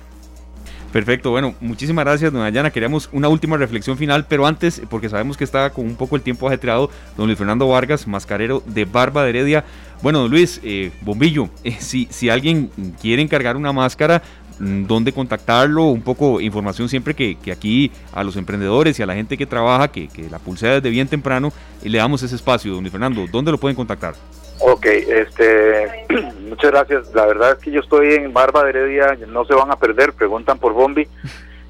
Perfecto, 0.92 1.30
bueno, 1.30 1.54
muchísimas 1.60 2.04
gracias, 2.04 2.32
don 2.32 2.42
Ayana. 2.42 2.70
Queríamos 2.70 3.08
una 3.12 3.28
última 3.28 3.56
reflexión 3.56 3.96
final, 3.96 4.26
pero 4.28 4.44
antes, 4.44 4.82
porque 4.90 5.08
sabemos 5.08 5.36
que 5.36 5.44
está 5.44 5.70
con 5.70 5.86
un 5.86 5.94
poco 5.94 6.16
el 6.16 6.22
tiempo 6.22 6.48
ajetreado, 6.48 6.90
don 7.16 7.26
Luis 7.26 7.38
Fernando 7.38 7.68
Vargas, 7.68 8.08
mascarero 8.08 8.60
de 8.66 8.86
Barba 8.86 9.22
de 9.22 9.30
Heredia. 9.30 9.64
Bueno, 10.02 10.18
don 10.20 10.30
Luis, 10.30 10.60
eh, 10.64 10.90
Bombillo, 11.02 11.48
eh, 11.62 11.76
si, 11.78 12.08
si 12.10 12.28
alguien 12.28 12.70
quiere 13.00 13.22
encargar 13.22 13.56
una 13.56 13.72
máscara, 13.72 14.22
dónde 14.60 15.12
contactarlo, 15.12 15.84
un 15.84 16.02
poco 16.02 16.40
información 16.40 16.88
siempre 16.88 17.14
que, 17.14 17.36
aquí 17.50 17.90
a 18.12 18.22
los 18.22 18.36
emprendedores 18.36 18.98
y 18.98 19.02
a 19.02 19.06
la 19.06 19.14
gente 19.14 19.36
que 19.36 19.46
trabaja, 19.46 19.88
que, 19.88 20.08
que 20.08 20.28
la 20.28 20.38
pulsea 20.38 20.74
desde 20.74 20.90
bien 20.90 21.08
temprano, 21.08 21.52
y 21.82 21.88
le 21.88 21.98
damos 21.98 22.22
ese 22.22 22.36
espacio, 22.36 22.74
don 22.74 22.88
Fernando, 22.90 23.26
¿dónde 23.30 23.50
lo 23.50 23.58
pueden 23.58 23.76
contactar? 23.76 24.14
Ok, 24.60 24.84
este, 24.84 26.06
muchas 26.48 26.70
gracias. 26.70 27.14
La 27.14 27.26
verdad 27.26 27.52
es 27.52 27.58
que 27.58 27.70
yo 27.70 27.80
estoy 27.80 28.14
en 28.14 28.32
Barba 28.32 28.64
de 28.64 28.70
Heredia, 28.70 29.16
no 29.26 29.44
se 29.46 29.54
van 29.54 29.70
a 29.70 29.76
perder, 29.76 30.12
preguntan 30.12 30.58
por 30.58 30.74
Bombi. 30.74 31.08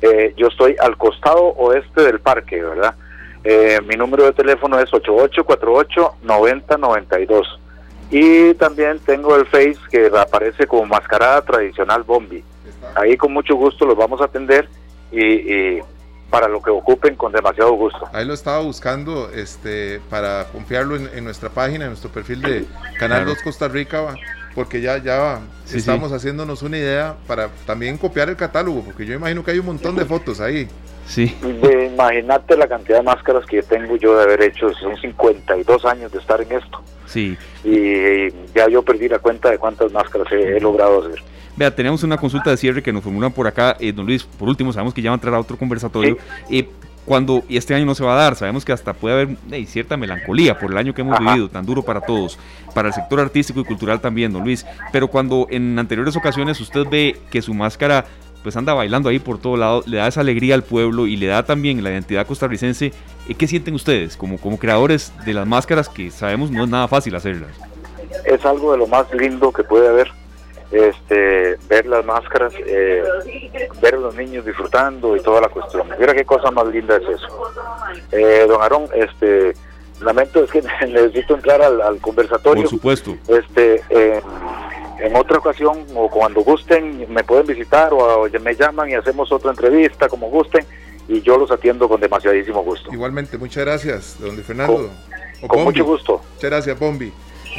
Eh, 0.03 0.35
yo 0.37 0.49
estoy 0.49 0.77
al 0.81 0.97
costado 0.97 1.55
oeste 1.57 2.03
del 2.03 2.21
parque, 2.21 2.63
¿verdad? 2.63 2.95
Eh, 3.45 3.79
mi 3.87 3.97
número 3.97 4.25
de 4.25 4.33
teléfono 4.33 4.81
es 4.81 4.91
8848-9092. 4.91 7.47
Y 8.11 8.55
también 8.55 8.99
tengo 8.99 9.37
el 9.37 9.45
Face 9.47 9.77
que 9.91 10.11
aparece 10.19 10.67
como 10.67 10.87
Mascarada 10.87 11.43
Tradicional 11.43 12.03
Bombi. 12.03 12.43
Ahí 12.95 13.17
con 13.17 13.33
mucho 13.33 13.55
gusto 13.55 13.87
los 13.87 13.97
vamos 13.97 14.21
a 14.21 14.25
atender 14.25 14.69
y 15.13 15.81
para 16.31 16.49
lo 16.49 16.63
que 16.63 16.71
ocupen 16.71 17.17
con 17.17 17.33
demasiado 17.33 17.73
gusto. 17.73 18.09
Ahí 18.13 18.25
lo 18.25 18.35
estaba 18.35 18.61
buscando 18.61 19.31
este 19.31 20.01
para 20.09 20.47
confiarlo 20.53 20.97
en, 20.97 21.25
nuestra 21.25 21.51
página, 21.51 21.85
en 21.85 21.91
nuestro 21.91 22.11
perfil 22.11 22.41
de 22.41 22.65
Canal 22.99 23.27
2 23.27 23.43
Costa 23.43 23.67
Rica, 23.69 24.15
porque 24.55 24.81
ya, 24.81 24.99
ya 24.99 25.41
estamos 25.73 26.13
haciéndonos 26.13 26.63
una 26.63 26.79
idea 26.79 27.17
para 27.27 27.49
también 27.67 27.99
copiar 27.99 28.29
el 28.29 28.37
catálogo, 28.37 28.83
porque 28.83 29.05
yo 29.05 29.15
imagino 29.15 29.45
que 29.45 29.51
hay 29.51 29.59
un 29.59 29.67
montón 29.67 29.97
de 29.97 30.05
fotos 30.05 30.41
ahí. 30.41 30.69
Sí. 31.11 31.37
Imagínate 31.93 32.57
la 32.57 32.69
cantidad 32.69 32.99
de 32.99 33.03
máscaras 33.03 33.45
que 33.45 33.65
tengo 33.65 33.97
yo 33.97 34.17
de 34.17 34.23
haber 34.23 34.43
hecho, 34.43 34.73
son 34.75 34.97
52 34.97 35.85
años 35.85 36.13
de 36.13 36.19
estar 36.19 36.41
en 36.41 36.53
esto. 36.53 36.81
Sí. 37.07 37.37
Y 37.65 38.31
ya 38.55 38.69
yo 38.71 38.85
perdí 38.85 39.09
la 39.09 39.19
cuenta 39.19 39.51
de 39.51 39.59
cuántas 39.59 39.91
máscaras 39.91 40.31
he 40.31 40.61
logrado 40.61 41.01
hacer. 41.05 41.21
Vea, 41.57 41.75
tenemos 41.75 42.05
una 42.05 42.17
consulta 42.17 42.51
de 42.51 42.57
cierre 42.57 42.81
que 42.81 42.93
nos 42.93 43.03
formulan 43.03 43.33
por 43.33 43.49
acá. 43.49 43.77
Eh, 43.81 43.93
don 43.93 44.07
Luis, 44.07 44.23
por 44.23 44.49
último, 44.49 44.73
sabemos 44.73 44.95
que 44.95 45.03
ya 45.03 45.11
va 45.11 45.15
a 45.15 45.19
entrar 45.19 45.35
a 45.35 45.41
otro 45.41 45.57
conversatorio. 45.59 46.17
Eh, 46.49 46.69
cuando 47.05 47.43
este 47.49 47.75
año 47.75 47.87
no 47.87 47.97
se 47.97 48.05
va 48.05 48.13
a 48.13 48.23
dar, 48.23 48.37
sabemos 48.37 48.65
que 48.65 48.71
hasta 48.71 48.93
puede 48.93 49.15
haber 49.15 49.67
cierta 49.67 49.97
melancolía 49.97 50.57
por 50.61 50.71
el 50.71 50.79
año 50.79 50.95
que 50.95 51.01
hemos 51.01 51.19
vivido, 51.19 51.49
tan 51.49 51.67
duro 51.67 51.83
para 51.83 52.03
todos, 52.03 52.39
para 52.73 52.87
el 52.87 52.95
sector 52.95 53.19
artístico 53.19 53.59
y 53.59 53.65
cultural 53.65 54.01
también, 54.01 54.33
don 54.33 54.45
Luis. 54.45 54.65
Pero 54.93 55.09
cuando 55.09 55.49
en 55.51 55.77
anteriores 55.77 56.15
ocasiones 56.15 56.61
usted 56.61 56.85
ve 56.89 57.17
que 57.33 57.43
su 57.43 57.53
máscara 57.53 58.05
pues 58.43 58.57
anda 58.57 58.75
bailando 58.75 59.09
ahí 59.09 59.19
por 59.19 59.39
todo 59.39 59.57
lado, 59.57 59.83
le 59.87 59.99
da 59.99 60.09
esa 60.09 60.21
alegría 60.21 60.55
al 60.55 60.63
pueblo 60.63 61.07
y 61.07 61.17
le 61.17 61.27
da 61.27 61.43
también 61.43 61.83
la 61.83 61.91
identidad 61.91 62.27
costarricense, 62.27 62.93
eh, 63.29 63.35
¿qué 63.35 63.47
sienten 63.47 63.75
ustedes 63.75 64.17
como, 64.17 64.39
como 64.39 64.59
creadores 64.59 65.13
de 65.25 65.35
las 65.35 65.47
máscaras 65.47 65.89
que 65.89 66.11
sabemos 66.11 66.51
no 66.51 66.65
es 66.65 66.71
nada 66.71 66.89
fácil 66.89 67.15
hacerlas? 67.15 67.51
Es 68.25 68.45
algo 68.45 68.73
de 68.73 68.79
lo 68.79 68.87
más 68.87 69.13
lindo 69.15 69.53
que 69.53 69.63
puede 69.63 69.89
haber 69.89 70.11
este, 70.73 71.57
ver 71.69 71.87
las 71.87 72.05
máscaras, 72.05 72.53
eh, 72.65 73.03
ver 73.83 73.95
a 73.95 73.99
los 73.99 74.15
niños 74.15 74.45
disfrutando 74.45 75.17
y 75.17 75.21
toda 75.21 75.41
la 75.41 75.49
cuestión. 75.49 75.89
Mira 75.99 76.15
qué 76.15 76.25
cosa 76.25 76.51
más 76.51 76.67
linda 76.69 76.97
es 76.97 77.09
eso. 77.09 77.53
Eh, 78.13 78.47
don 78.49 78.63
Aarón, 78.63 78.85
este, 78.95 79.55
lamento 80.01 80.45
es 80.45 80.51
que 80.51 80.63
necesito 80.87 81.35
entrar 81.35 81.61
al, 81.61 81.99
conversatorio. 81.99 82.63
Por 82.63 82.71
supuesto. 82.71 83.17
Este, 83.29 83.83
en 85.01 85.17
otra 85.17 85.39
ocasión 85.39 85.87
o 85.95 86.09
cuando 86.09 86.43
gusten 86.43 87.07
me 87.13 87.25
pueden 87.25 87.47
visitar 87.47 87.93
o, 87.93 88.29
me 88.41 88.55
llaman 88.55 88.91
y 88.91 88.95
hacemos 88.95 89.33
otra 89.33 89.51
entrevista 89.51 90.09
como 90.09 90.29
gusten 90.29 90.65
y 91.09 91.23
yo 91.23 91.37
los 91.37 91.51
atiendo 91.51 91.89
con 91.89 92.01
demasiadísimo 92.01 92.63
gusto. 92.63 92.93
Igualmente, 92.93 93.37
muchas 93.39 93.65
gracias, 93.65 94.17
don 94.21 94.37
Fernando. 94.39 94.91
Con, 95.41 95.49
con 95.49 95.65
mucho 95.65 95.85
gusto. 95.85 96.21
Muchas 96.35 96.51
gracias, 96.51 96.79
Bombi. 96.79 97.13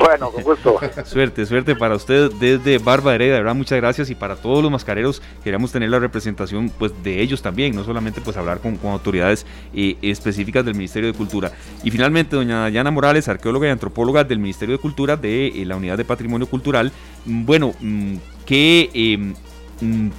Bueno, 0.04 0.32
con 0.32 0.44
gusto. 0.44 0.80
suerte, 1.06 1.46
suerte 1.46 1.76
para 1.76 1.96
usted 1.96 2.32
desde 2.40 2.78
Barba 2.78 3.14
Heredia, 3.14 3.34
de 3.34 3.40
verdad, 3.40 3.56
muchas 3.56 3.78
gracias. 3.80 4.10
Y 4.10 4.16
para 4.16 4.36
todos 4.36 4.64
los 4.64 4.72
mascareros, 4.72 5.22
queremos 5.44 5.72
tener 5.72 5.90
la 5.90 6.00
representación 6.00 6.70
pues, 6.70 6.92
de 7.04 7.22
ellos 7.22 7.42
también, 7.42 7.76
no 7.76 7.84
solamente 7.84 8.22
pues 8.22 8.38
hablar 8.38 8.60
con, 8.60 8.80
autoridades 8.84 9.46
eh, 9.74 9.98
específicas 10.02 10.66
del 10.66 10.76
Ministerio 10.76 11.12
de 11.12 11.18
Cultura. 11.18 11.52
Y 11.84 11.92
finalmente, 11.92 12.36
doña 12.36 12.62
Dayana 12.62 12.92
Morales, 12.92 13.28
arqueóloga 13.28 13.68
y 13.68 13.72
antropóloga 13.72 14.24
del 14.24 14.40
Ministerio 14.40 14.76
de 14.76 14.82
Cultura 14.82 15.18
de 15.18 15.48
eh, 15.48 15.66
la 15.66 15.76
Unidad 15.76 15.98
de 15.98 16.06
Patrimonio 16.06 16.48
Cultural. 16.48 16.92
Mm, 17.26 17.46
bueno, 17.46 17.74
mm, 17.80 18.16
¿qué 18.46 18.90
em, 18.94 19.34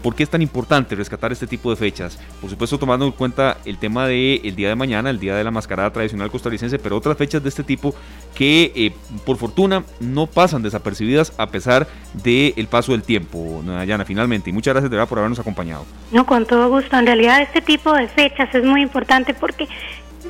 ¿Por 0.03 0.15
qué 0.15 0.25
es 0.25 0.31
tan 0.31 0.43
importante 0.43 0.95
rescatar 0.95 1.33
este 1.33 1.47
tipo 1.47 1.71
de 1.71 1.77
fechas? 1.77 2.19
Por 2.41 2.51
supuesto, 2.51 2.79
tomando 2.79 3.07
en 3.07 3.13
cuenta 3.13 3.59
el 3.65 3.79
tema 3.79 4.07
del 4.07 4.41
el 4.45 4.57
día 4.57 4.69
de 4.69 4.75
mañana, 4.75 5.11
el 5.11 5.21
día 5.21 5.37
de 5.37 5.45
la 5.45 5.51
mascarada 5.51 5.93
tradicional 5.93 6.31
costarricense, 6.31 6.79
pero 6.79 6.97
otras 6.97 7.17
fechas 7.17 7.43
de 7.43 7.49
este 7.49 7.63
tipo 7.63 7.95
que, 8.35 8.73
eh, 8.75 8.93
por 9.25 9.37
fortuna, 9.37 9.85
no 10.01 10.27
pasan 10.27 10.63
desapercibidas 10.63 11.33
a 11.39 11.47
pesar 11.47 11.87
del 12.15 12.67
paso 12.67 12.93
del 12.93 13.03
tiempo, 13.03 13.63
Dayana, 13.65 14.05
finalmente. 14.05 14.51
Y 14.51 14.53
muchas 14.53 14.75
gracias 14.75 14.91
de 14.91 14.97
verdad 14.97 15.09
por 15.09 15.19
habernos 15.19 15.39
acompañado. 15.39 15.85
No, 16.11 16.27
con 16.27 16.47
todo 16.47 16.69
gusto. 16.69 16.99
En 16.99 17.07
realidad, 17.07 17.43
este 17.43 17.61
tipo 17.61 17.93
de 17.93 18.09
fechas 18.09 18.55
es 18.55 18.65
muy 18.65 18.83
importante 18.83 19.35
porque 19.35 19.69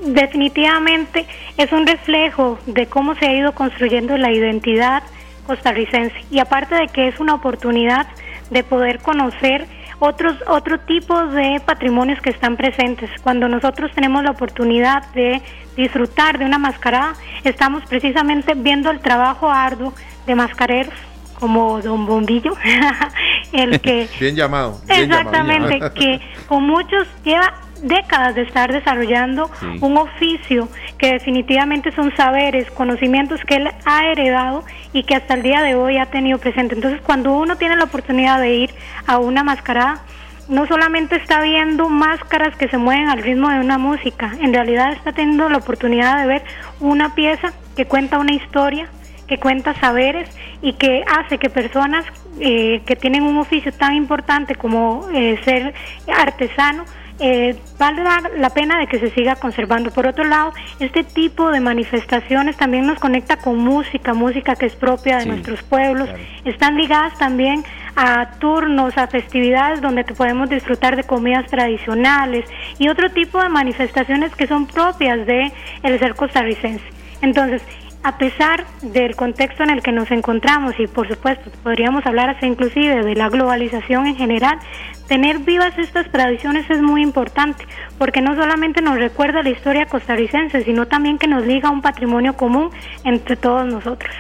definitivamente 0.07 1.27
es 1.57 1.73
un 1.73 1.87
reflejo 1.87 2.59
de 2.67 2.87
cómo 2.87 3.15
se 3.15 3.27
ha 3.27 3.35
ido 3.35 3.53
construyendo 3.53 4.17
la 4.17 4.33
identidad 4.33 5.03
costarricense. 5.47 6.15
Y 6.31 6.39
aparte 6.39 6.75
de 6.75 6.89
que 6.89 7.09
es 7.09 7.21
una 7.21 7.35
oportunidad 7.35 8.07
de 8.53 8.63
poder 8.63 9.01
conocer 9.01 9.67
otros 9.99 10.37
otro 10.49 10.81
tipo 10.81 11.27
de 11.27 11.61
patrimonios 11.65 12.21
que 12.21 12.31
están 12.31 12.57
presentes. 12.57 13.11
Cuando 13.23 13.49
nosotros 13.49 13.91
tenemos 13.95 14.23
la 14.25 14.33
oportunidad 14.33 15.11
de 15.13 15.41
disfrutar 15.77 16.39
de 16.39 16.45
una 16.45 16.59
mascarada, 16.59 17.15
estamos 17.45 17.85
precisamente 17.87 18.55
viendo 18.55 18.91
el 18.91 19.01
trabajo 19.01 19.51
arduo 19.51 19.95
de 20.27 20.35
mascareros 20.35 20.95
como 21.39 21.81
Don 21.83 22.07
Bombillo, 22.07 22.55
el 23.53 23.81
que 23.81 24.09
bien 24.21 24.37
llamado, 24.37 24.81
exactamente 24.87 25.81
que 25.93 26.21
con 26.47 26.65
muchos 26.65 27.09
lleva 27.25 27.53
décadas 27.83 28.35
de 28.35 28.43
estar 28.43 28.73
desarrollando 28.73 29.51
un 29.81 29.97
oficio 29.97 30.69
que 30.99 31.13
definitivamente 31.13 31.93
son 31.93 32.15
saberes, 32.17 32.71
conocimientos 32.71 33.41
que 33.45 33.57
él 33.57 33.69
ha 33.85 34.07
heredado 34.07 34.65
y 34.93 35.03
que 35.03 35.17
hasta 35.17 35.35
el 35.35 35.43
día 35.43 35.63
de 35.63 35.75
hoy 35.75 35.99
ha 35.99 36.07
tenido 36.07 36.39
presente. 36.39 36.75
Entonces, 36.75 37.01
cuando 37.03 37.33
uno 37.33 37.57
tiene 37.57 37.77
la 37.77 37.85
oportunidad 37.85 38.41
de 38.41 38.55
ir 38.55 38.75
a 39.07 39.19
una 39.19 39.43
mascarada, 39.43 40.03
no 40.49 40.67
solamente 40.67 41.17
está 41.17 41.41
viendo 41.41 41.89
máscaras 41.89 42.57
que 42.57 42.69
se 42.69 42.79
mueven 42.79 43.09
al 43.09 43.23
ritmo 43.23 43.49
de 43.49 43.61
una 43.61 43.79
música, 43.79 44.33
en 44.41 44.53
realidad 44.53 44.93
está 44.93 45.13
teniendo 45.13 45.49
la 45.49 45.59
oportunidad 45.59 46.21
de 46.21 46.27
ver 46.27 46.43
una 46.81 47.15
pieza 47.15 47.53
que 47.77 47.87
cuenta 47.87 48.19
una 48.19 48.33
historia, 48.33 48.89
que 49.27 49.39
cuenta 49.39 49.75
saberes 49.75 50.29
y 50.61 50.75
que 50.75 51.05
hace 51.07 51.39
que 51.39 51.49
personas 51.49 52.05
eh, 52.41 52.83
que 52.85 52.97
tienen 52.97 53.23
un 53.23 53.39
oficio 53.39 53.73
tan 53.73 53.95
importante 53.95 54.55
como 54.55 55.09
eh, 55.13 55.39
ser 55.45 55.75
artesano 56.15 56.85
eh, 57.19 57.57
vale 57.79 58.03
la 58.37 58.51
pena 58.51 58.79
de 58.79 58.87
que 58.87 58.99
se 58.99 59.11
siga 59.11 59.37
conservando. 59.37 59.91
Por 59.91 60.07
otro 60.07 60.25
lado, 60.25 60.53
este 60.81 61.05
tipo 61.05 61.51
de 61.51 61.61
manifestaciones 61.61 62.57
también 62.57 62.87
nos 62.87 62.99
conecta 62.99 63.37
con 63.37 63.59
música, 63.59 64.15
música 64.15 64.57
que 64.57 64.67
es 64.67 64.75
propia 64.75 65.19
de 65.19 65.27
nuestros 65.27 65.63
pueblos. 65.63 66.09
Están 66.45 66.77
ligadas 66.77 67.17
también 67.19 67.65
a 67.95 68.31
turnos, 68.39 68.97
a 68.97 69.07
festividades 69.07 69.81
donde 69.81 70.05
podemos 70.05 70.49
disfrutar 70.49 70.97
de 70.97 71.05
comidas 71.05 71.47
tradicionales 71.47 72.47
y 72.79 72.89
otro 72.89 73.11
tipo 73.11 73.41
de 73.43 73.49
manifestaciones 73.49 74.35
que 74.35 74.47
son 74.47 74.67
propias 74.67 75.27
de 75.27 75.53
el 75.83 75.99
ser 75.99 76.15
costarricense. 76.15 76.85
Entonces, 77.21 77.63
a 78.05 78.19
pesar 78.19 78.67
del 78.83 79.15
contexto 79.15 79.63
en 79.63 79.71
el 79.71 79.83
que 79.83 79.93
nos 79.93 80.11
encontramos 80.11 80.75
y 80.79 80.87
por 80.87 81.09
supuesto 81.09 81.51
podríamos 81.63 82.05
hablar 82.05 82.31
hasta 82.31 82.47
inclusive 82.47 83.05
de 83.05 83.15
la 83.15 83.29
globalización 83.29 84.07
en 84.07 84.17
general, 84.17 84.59
tener 85.07 85.39
vivas 85.39 85.79
estas 85.79 86.11
tradiciones 86.11 86.69
es 86.69 86.81
muy 86.81 87.03
importante 87.03 87.65
porque 87.99 88.21
no 88.21 88.35
solamente 88.35 88.83
nos 88.83 88.97
recuerda 88.97 89.43
la 89.43 89.51
historia 89.51 89.87
costarricense, 89.87 90.65
sino 90.65 90.87
también 90.87 91.19
que 91.19 91.29
nos 91.29 91.47
liga 91.47 91.69
a 91.69 91.73
un 91.73 91.83
patrimonio 91.83 92.37
común 92.37 92.71
entre 93.05 93.37
todos 93.37 93.67
nosotros. 93.67 94.13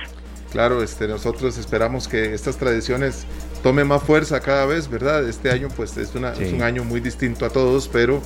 Claro, 0.53 0.83
este, 0.83 1.09
nosotros 1.09 1.57
esperamos 1.57 2.07
que 2.07 2.35
estas 2.35 2.59
tradiciones 2.59 3.27
tomen 3.62 3.88
más 3.88 4.03
fuerza 4.03 4.40
cada 4.40 4.66
vez, 4.66 4.88
¿verdad? 4.88 5.27
Este 5.27 5.51
año 5.51 5.68
pues 5.75 5.97
es, 5.97 6.14
es 6.14 6.53
un 6.53 6.62
año 6.62 6.85
muy 6.85 7.01
distinto 7.01 7.47
a 7.47 7.51
todos, 7.51 7.88
pero 7.88 8.21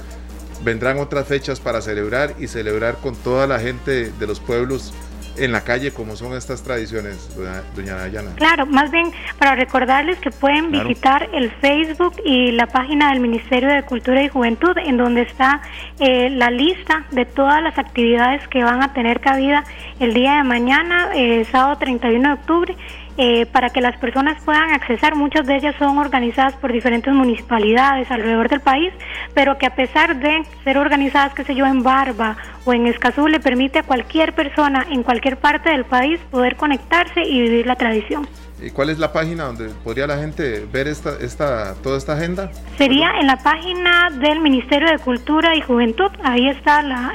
vendrán 0.65 0.99
otras 0.99 1.29
fechas 1.29 1.61
para 1.61 1.81
celebrar 1.81 2.35
y 2.39 2.49
celebrar 2.49 2.97
con 2.97 3.15
toda 3.15 3.47
la 3.47 3.61
gente 3.61 4.11
de 4.11 4.27
los 4.27 4.41
pueblos 4.41 4.93
en 5.39 5.53
la 5.53 5.63
calle 5.63 5.93
como 5.93 6.17
son 6.17 6.35
estas 6.35 6.63
tradiciones, 6.63 7.31
doña, 7.75 7.95
Dayana. 7.95 8.35
Claro, 8.37 8.67
más 8.67 8.91
bien 8.91 9.13
para 9.39 9.55
recordarles 9.55 10.19
que 10.19 10.31
pueden 10.31 10.71
visitar 10.71 11.29
el 11.33 11.51
Facebook 11.51 12.15
y 12.25 12.53
la 12.53 12.67
página 12.67 13.11
del 13.11 13.21
Ministerio 13.21 13.69
de 13.69 13.83
Cultura 13.83 14.23
y 14.23 14.29
Juventud, 14.29 14.77
en 14.79 14.97
donde 14.97 15.23
está 15.23 15.63
eh, 15.99 16.31
la 16.31 16.51
lista 16.51 17.07
de 17.11 17.25
todas 17.25 17.63
las 17.63 17.79
actividades 17.79 18.47
que 18.49 18.63
van 18.63 18.83
a 18.83 18.93
tener 18.93 19.21
cabida 19.21 19.65
el 20.01 20.15
día 20.15 20.37
de 20.37 20.45
mañana, 20.45 21.11
eh, 21.15 21.47
sábado 21.51 21.77
31 21.79 22.29
de 22.29 22.35
octubre 22.35 22.77
eh, 23.19 23.47
para 23.47 23.71
que 23.71 23.81
las 23.81 23.97
personas 23.99 24.43
puedan 24.45 24.73
accesar. 24.73 25.15
Muchas 25.15 25.47
de 25.47 25.57
ellas 25.57 25.75
son 25.79 25.99
organizadas 25.99 26.55
por 26.57 26.73
diferentes 26.73 27.13
municipalidades 27.13 28.11
alrededor 28.11 28.49
del 28.49 28.61
país, 28.61 28.93
pero 29.35 29.59
que 29.59 29.67
a 29.67 29.75
pesar 29.75 30.17
de 30.17 30.43
ser 30.65 30.79
organizadas, 30.79 31.35
qué 31.35 31.45
sé 31.45 31.55
yo, 31.55 31.67
en 31.67 31.83
Barba 31.83 32.37
o 32.65 32.73
en 32.73 32.87
Escazú, 32.87 33.29
le 33.29 33.41
permite 33.41 33.81
a 33.81 33.83
cualquier 33.83 34.35
persona 34.35 34.87
en 34.91 35.03
cualquier 35.03 35.37
parte 35.37 35.71
del 35.71 35.85
país 35.85 36.21
poder 36.31 36.57
conectarse 36.57 37.23
y 37.23 37.41
vivir 37.41 37.67
la 37.67 37.77
tradición. 37.77 38.27
¿Y 38.63 38.71
cuál 38.71 38.89
es 38.89 38.99
la 38.99 39.13
página 39.13 39.45
donde 39.45 39.69
podría 39.85 40.07
la 40.07 40.17
gente 40.17 40.67
ver 40.73 40.89
esta, 40.89 41.19
esta, 41.21 41.75
toda 41.83 41.99
esta 41.99 42.15
agenda? 42.15 42.51
Sería 42.79 43.11
en 43.21 43.27
la 43.27 43.37
página 43.37 44.09
del 44.11 44.41
Ministerio 44.41 44.89
de 44.91 44.99
Cultura 44.99 45.55
y 45.55 45.61
Juventud. 45.61 46.11
Ahí 46.23 46.49
está 46.49 46.83
la, 46.83 47.13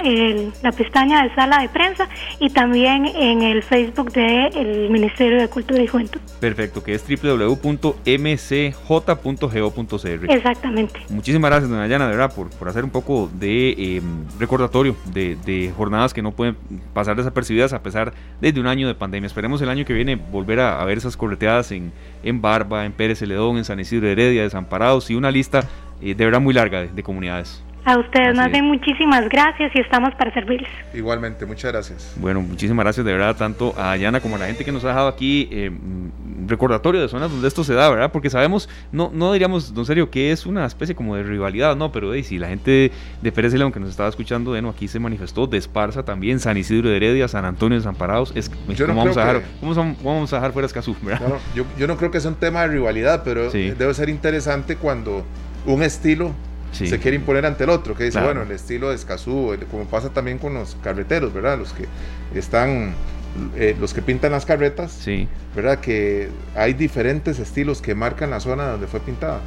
la 0.62 0.72
pestaña 0.72 1.24
de 1.24 1.34
sala 1.34 1.62
de 1.62 1.70
prensa 1.70 2.08
y 2.40 2.50
también 2.52 3.08
en 3.08 3.42
el 3.42 3.64
Facebook 3.64 4.12
del 4.12 4.90
Ministerio 4.92 5.42
de 5.42 5.48
Cultura 5.48 5.82
y 5.82 5.88
Juventud. 5.88 6.22
Perfecto, 6.40 6.84
que 6.84 6.94
es 6.94 7.04
www.mcj.go.cr. 7.08 8.02
Exactamente. 10.32 11.00
Muchísimas 11.10 11.50
gracias, 11.50 11.70
doña 11.70 11.88
Yana, 11.88 12.06
de 12.06 12.12
verdad, 12.18 12.36
por, 12.36 12.50
por 12.52 12.70
hacer 12.70 12.84
un 12.84 12.92
poco 12.92 13.30
de 13.34 13.96
em, 13.98 14.26
recordatorio 14.40 14.96
de, 15.06 15.38
de, 15.46 15.72
jornadas 15.76 16.14
que 16.14 16.22
no 16.22 16.32
pueden 16.32 16.56
pasar 16.94 17.16
desapercibidas 17.16 17.74
a 17.74 17.82
pesar 17.82 18.14
de, 18.40 18.60
un 18.60 18.68
año 18.68 18.88
de 18.88 18.96
pandemia. 18.96 19.28
Esperemos 19.28 19.62
el 19.62 19.70
año 19.70 19.86
que 19.86 19.94
viene 19.94 20.16
volver 20.16 20.60
a, 20.60 20.82
a 20.82 20.86
ver 20.86 20.98
esas 20.98 21.18
en, 21.72 21.92
en 22.24 22.42
Barba, 22.42 22.86
en 22.86 22.92
Pérez 22.92 23.20
Celedón, 23.20 23.58
en 23.58 23.66
San 23.66 23.80
Isidro 23.80 24.08
Heredia, 24.08 24.44
Desamparados 24.44 25.10
y 25.10 25.16
una 25.16 25.32
lista 25.32 25.68
eh, 26.02 26.16
de 26.16 26.26
verdad 26.26 26.42
muy 26.42 26.54
larga 26.54 26.82
de, 26.84 27.04
comunidades. 27.04 27.64
A 27.84 27.98
ustedes, 27.98 28.36
más 28.36 28.52
bien 28.52 28.66
muchísimas 28.66 29.28
gracias 29.28 29.72
y 29.76 29.80
estamos 29.80 30.14
para 30.16 30.32
servirles. 30.34 30.70
Igualmente, 30.94 31.48
muchas 31.48 31.72
gracias. 31.72 32.16
Bueno, 32.18 32.42
muchísimas 32.42 32.84
gracias 32.84 33.04
de 33.06 33.12
verdad 33.12 33.36
tanto 33.36 33.74
a 33.76 33.92
Ayana 33.92 34.20
como 34.20 34.36
a 34.36 34.40
la 34.40 34.46
gente 34.46 34.64
que 34.64 34.72
nos 34.72 34.86
ha 34.86 34.90
dejado 34.90 35.08
aquí 35.08 35.50
eh, 35.52 35.72
recordatorio 36.46 37.02
de 37.02 37.10
zonas 37.10 37.32
donde 37.32 37.48
esto 37.48 37.64
se 37.64 37.74
da, 37.74 37.90
¿verdad? 37.90 38.12
Porque 38.12 38.30
sabemos, 38.30 38.70
no, 38.92 39.10
no 39.12 39.34
diríamos, 39.34 39.74
don 39.74 39.86
serio, 39.86 40.12
que 40.12 40.32
es 40.32 40.46
una 40.46 40.66
especie 40.68 40.94
como 40.94 41.16
de 41.16 41.24
rivalidad, 41.24 41.76
no, 41.76 41.92
pero 41.92 42.14
si 42.22 42.38
la 42.38 42.50
gente 42.50 42.92
de 43.22 43.32
Pérez 43.32 43.54
León 43.54 43.72
que 43.72 43.80
nos 43.80 43.90
estaba 43.90 44.10
escuchando, 44.10 44.52
bueno, 44.52 44.70
aquí 44.70 44.88
se 44.88 45.00
manifestó, 45.00 45.48
de 45.48 45.58
Esparza 45.58 46.04
también, 46.04 46.40
San 46.40 46.58
Isidro 46.58 46.90
de 46.90 46.98
Heredia, 46.98 47.28
San 47.28 47.46
Antonio 47.46 47.76
de 47.76 47.80
Desamparados, 47.80 48.32
es, 48.36 48.50
¿cómo, 48.50 48.96
vamos 48.96 49.18
a 49.18 49.26
dejar, 49.26 49.42
vamos 49.62 50.34
a 50.34 50.36
dejar 50.36 50.52
fuera 50.52 50.68
Escazú, 50.68 50.96
¿verdad? 51.02 51.40
yo, 51.56 51.66
yo, 51.80 51.88
no 51.88 51.98
creo 51.98 52.12
que 52.12 52.20
sea 52.20 52.30
un 52.30 52.38
tema 52.38 52.62
de 52.62 52.68
rivalidad, 52.68 53.24
pero 53.24 53.50
debe 53.50 53.94
ser 53.96 54.10
interesante 54.10 54.76
cuando 54.76 55.26
un 55.66 55.82
estilo 55.82 56.32
se 56.72 57.00
quiere 57.00 57.18
imponer 57.18 57.46
ante 57.46 57.64
el 57.64 57.70
otro, 57.70 57.96
que 57.96 58.06
dice, 58.06 58.22
bueno, 58.22 58.44
el 58.44 58.52
estilo 58.52 58.90
de 58.90 58.96
Escazú, 58.96 59.56
como 59.70 59.86
pasa 59.86 60.10
también 60.10 60.38
con 60.38 60.54
los 60.54 60.76
carreteros, 60.84 61.34
¿verdad? 61.34 61.58
Los 61.58 61.74
que 61.74 61.86
están 62.34 62.94
eh, 63.56 63.76
los 63.80 63.94
que 63.94 64.02
pintan 64.02 64.34
las 64.34 64.46
carretas, 64.46 64.92
sí. 64.92 65.26
¿verdad? 65.56 65.80
Que 65.80 66.30
hay 66.54 66.74
diferentes 66.74 67.40
estilos 67.40 67.82
que 67.82 67.96
marcan 67.96 68.30
la 68.30 68.42
zona 68.42 68.68
donde 68.68 68.88
fue 68.88 69.00
pintada. 69.00 69.40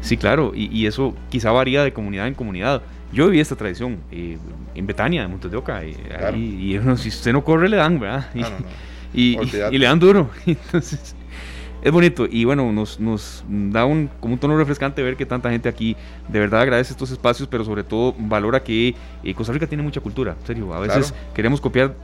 Sí, 0.00 0.16
claro, 0.16 0.52
y, 0.54 0.86
eso 0.86 1.14
quizá 1.28 1.50
varía 1.50 1.82
de 1.82 1.92
comunidad 1.92 2.28
en 2.28 2.34
comunidad. 2.34 2.82
Yo 3.12 3.26
viví 3.26 3.40
esta 3.40 3.56
tradición 3.56 3.98
eh, 4.12 4.38
en 4.74 4.86
Betania, 4.86 5.24
en 5.24 5.30
Montes 5.30 5.50
de 5.50 5.56
Oca, 5.56 5.84
y, 5.84 6.78
si 6.96 7.08
usted 7.08 7.32
no 7.32 7.42
corre 7.42 7.68
le 7.68 7.76
dan, 7.76 7.98
¿verdad? 7.98 8.26
Y, 9.14 9.36
y 9.38 9.78
le 9.78 9.84
dan 9.84 9.98
duro. 9.98 10.30
Entonces, 10.46 11.14
es 11.82 11.90
bonito 11.92 12.26
y 12.30 12.44
bueno, 12.44 12.72
nos, 12.72 13.00
nos 13.00 13.44
da 13.48 13.84
un, 13.84 14.08
como 14.20 14.34
un 14.34 14.40
tono 14.40 14.56
refrescante 14.56 15.02
ver 15.02 15.16
que 15.16 15.26
tanta 15.26 15.50
gente 15.50 15.68
aquí 15.68 15.96
de 16.28 16.38
verdad 16.38 16.62
agradece 16.62 16.92
estos 16.92 17.10
espacios, 17.10 17.48
pero 17.48 17.64
sobre 17.64 17.82
todo 17.82 18.14
valora 18.18 18.62
que 18.62 18.94
eh, 19.24 19.34
Costa 19.34 19.52
Rica 19.52 19.66
tiene 19.66 19.82
mucha 19.82 20.00
cultura, 20.00 20.36
en 20.40 20.46
serio. 20.46 20.72
A 20.72 20.80
veces 20.80 21.12
queremos 21.34 21.60
copiar 21.60 21.94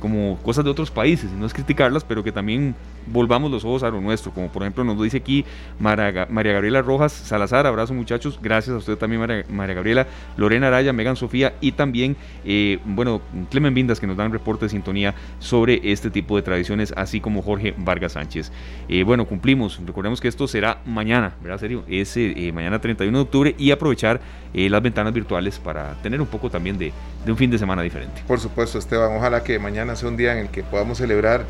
como 0.00 0.38
cosas 0.42 0.64
de 0.64 0.70
otros 0.70 0.90
países, 0.90 1.30
y 1.32 1.36
no 1.36 1.46
es 1.46 1.54
criticarlas, 1.54 2.04
pero 2.04 2.22
que 2.22 2.32
también 2.32 2.74
volvamos 3.06 3.50
los 3.50 3.64
ojos 3.64 3.82
a 3.82 3.90
lo 3.90 4.00
nuestro, 4.00 4.32
como 4.32 4.48
por 4.48 4.62
ejemplo 4.62 4.84
nos 4.84 5.00
dice 5.02 5.18
aquí 5.18 5.44
María, 5.78 6.26
Gabriela 6.52 6.82
Rojas 6.82 7.12
Salazar, 7.12 7.66
abrazo 7.66 7.94
muchachos, 7.94 8.38
gracias 8.40 8.74
a 8.74 8.78
usted 8.78 8.96
también 8.96 9.20
María, 9.48 9.74
Gabriela, 9.74 10.06
Lorena 10.36 10.68
Araya, 10.68 10.92
Megan 10.92 11.16
Sofía 11.16 11.54
y 11.60 11.72
también, 11.72 12.16
eh, 12.44 12.78
bueno, 12.84 13.20
Clemen 13.50 13.74
Vindas 13.74 14.00
que 14.00 14.06
nos 14.06 14.16
dan 14.16 14.32
reporte 14.32 14.66
de 14.66 14.68
sintonía 14.70 15.14
sobre 15.38 15.80
este 15.82 16.10
tipo 16.10 16.36
de 16.36 16.42
tradiciones, 16.42 16.92
así 16.96 17.20
como 17.20 17.42
Jorge 17.42 17.74
Vargas 17.76 18.12
Sánchez. 18.12 18.52
Eh, 18.88 19.02
bueno, 19.02 19.26
cumplimos, 19.26 19.80
recordemos 19.84 20.20
que 20.20 20.28
esto 20.28 20.46
será 20.46 20.80
mañana, 20.86 21.34
¿verdad? 21.42 21.58
Serio, 21.58 21.84
es 21.88 22.16
eh, 22.16 22.50
mañana 22.54 22.80
31 22.80 23.16
de 23.16 23.22
octubre 23.22 23.54
y 23.58 23.70
aprovechar 23.70 24.20
las 24.54 24.82
ventanas 24.82 25.12
virtuales 25.12 25.58
para 25.58 25.94
tener 26.02 26.20
un 26.20 26.26
poco 26.26 26.48
también 26.48 26.78
de, 26.78 26.92
de 27.24 27.32
un 27.32 27.36
fin 27.36 27.50
de 27.50 27.58
semana 27.58 27.82
diferente. 27.82 28.22
Por 28.26 28.40
supuesto, 28.40 28.78
Esteban, 28.78 29.16
ojalá 29.16 29.42
que 29.42 29.58
mañana 29.58 29.96
sea 29.96 30.08
un 30.08 30.16
día 30.16 30.32
en 30.32 30.38
el 30.38 30.48
que 30.48 30.62
podamos 30.62 30.98
celebrar 30.98 31.44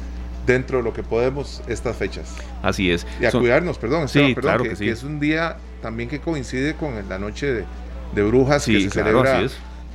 dentro 0.47 0.79
de 0.79 0.85
lo 0.85 0.93
que 0.93 1.03
podemos 1.03 1.63
estas 1.67 1.97
fechas. 1.97 2.35
Así 2.63 2.91
es. 2.91 3.07
Y 3.21 3.25
a 3.25 3.31
cuidarnos, 3.31 3.79
perdón, 3.79 4.09
sí, 4.09 4.35
claro 4.35 4.65
que, 4.65 4.77
sí. 4.77 4.89
es 4.89 5.03
un 5.03 5.21
día 5.21 5.57
también 5.83 6.09
que 6.09 6.21
coincide 6.21 6.75
con 6.75 7.09
la 7.09 7.19
noche 7.19 7.53
de, 8.15 8.23
brujas 8.23 8.65
que 8.65 8.81
se 8.83 8.91
celebra 8.91 9.43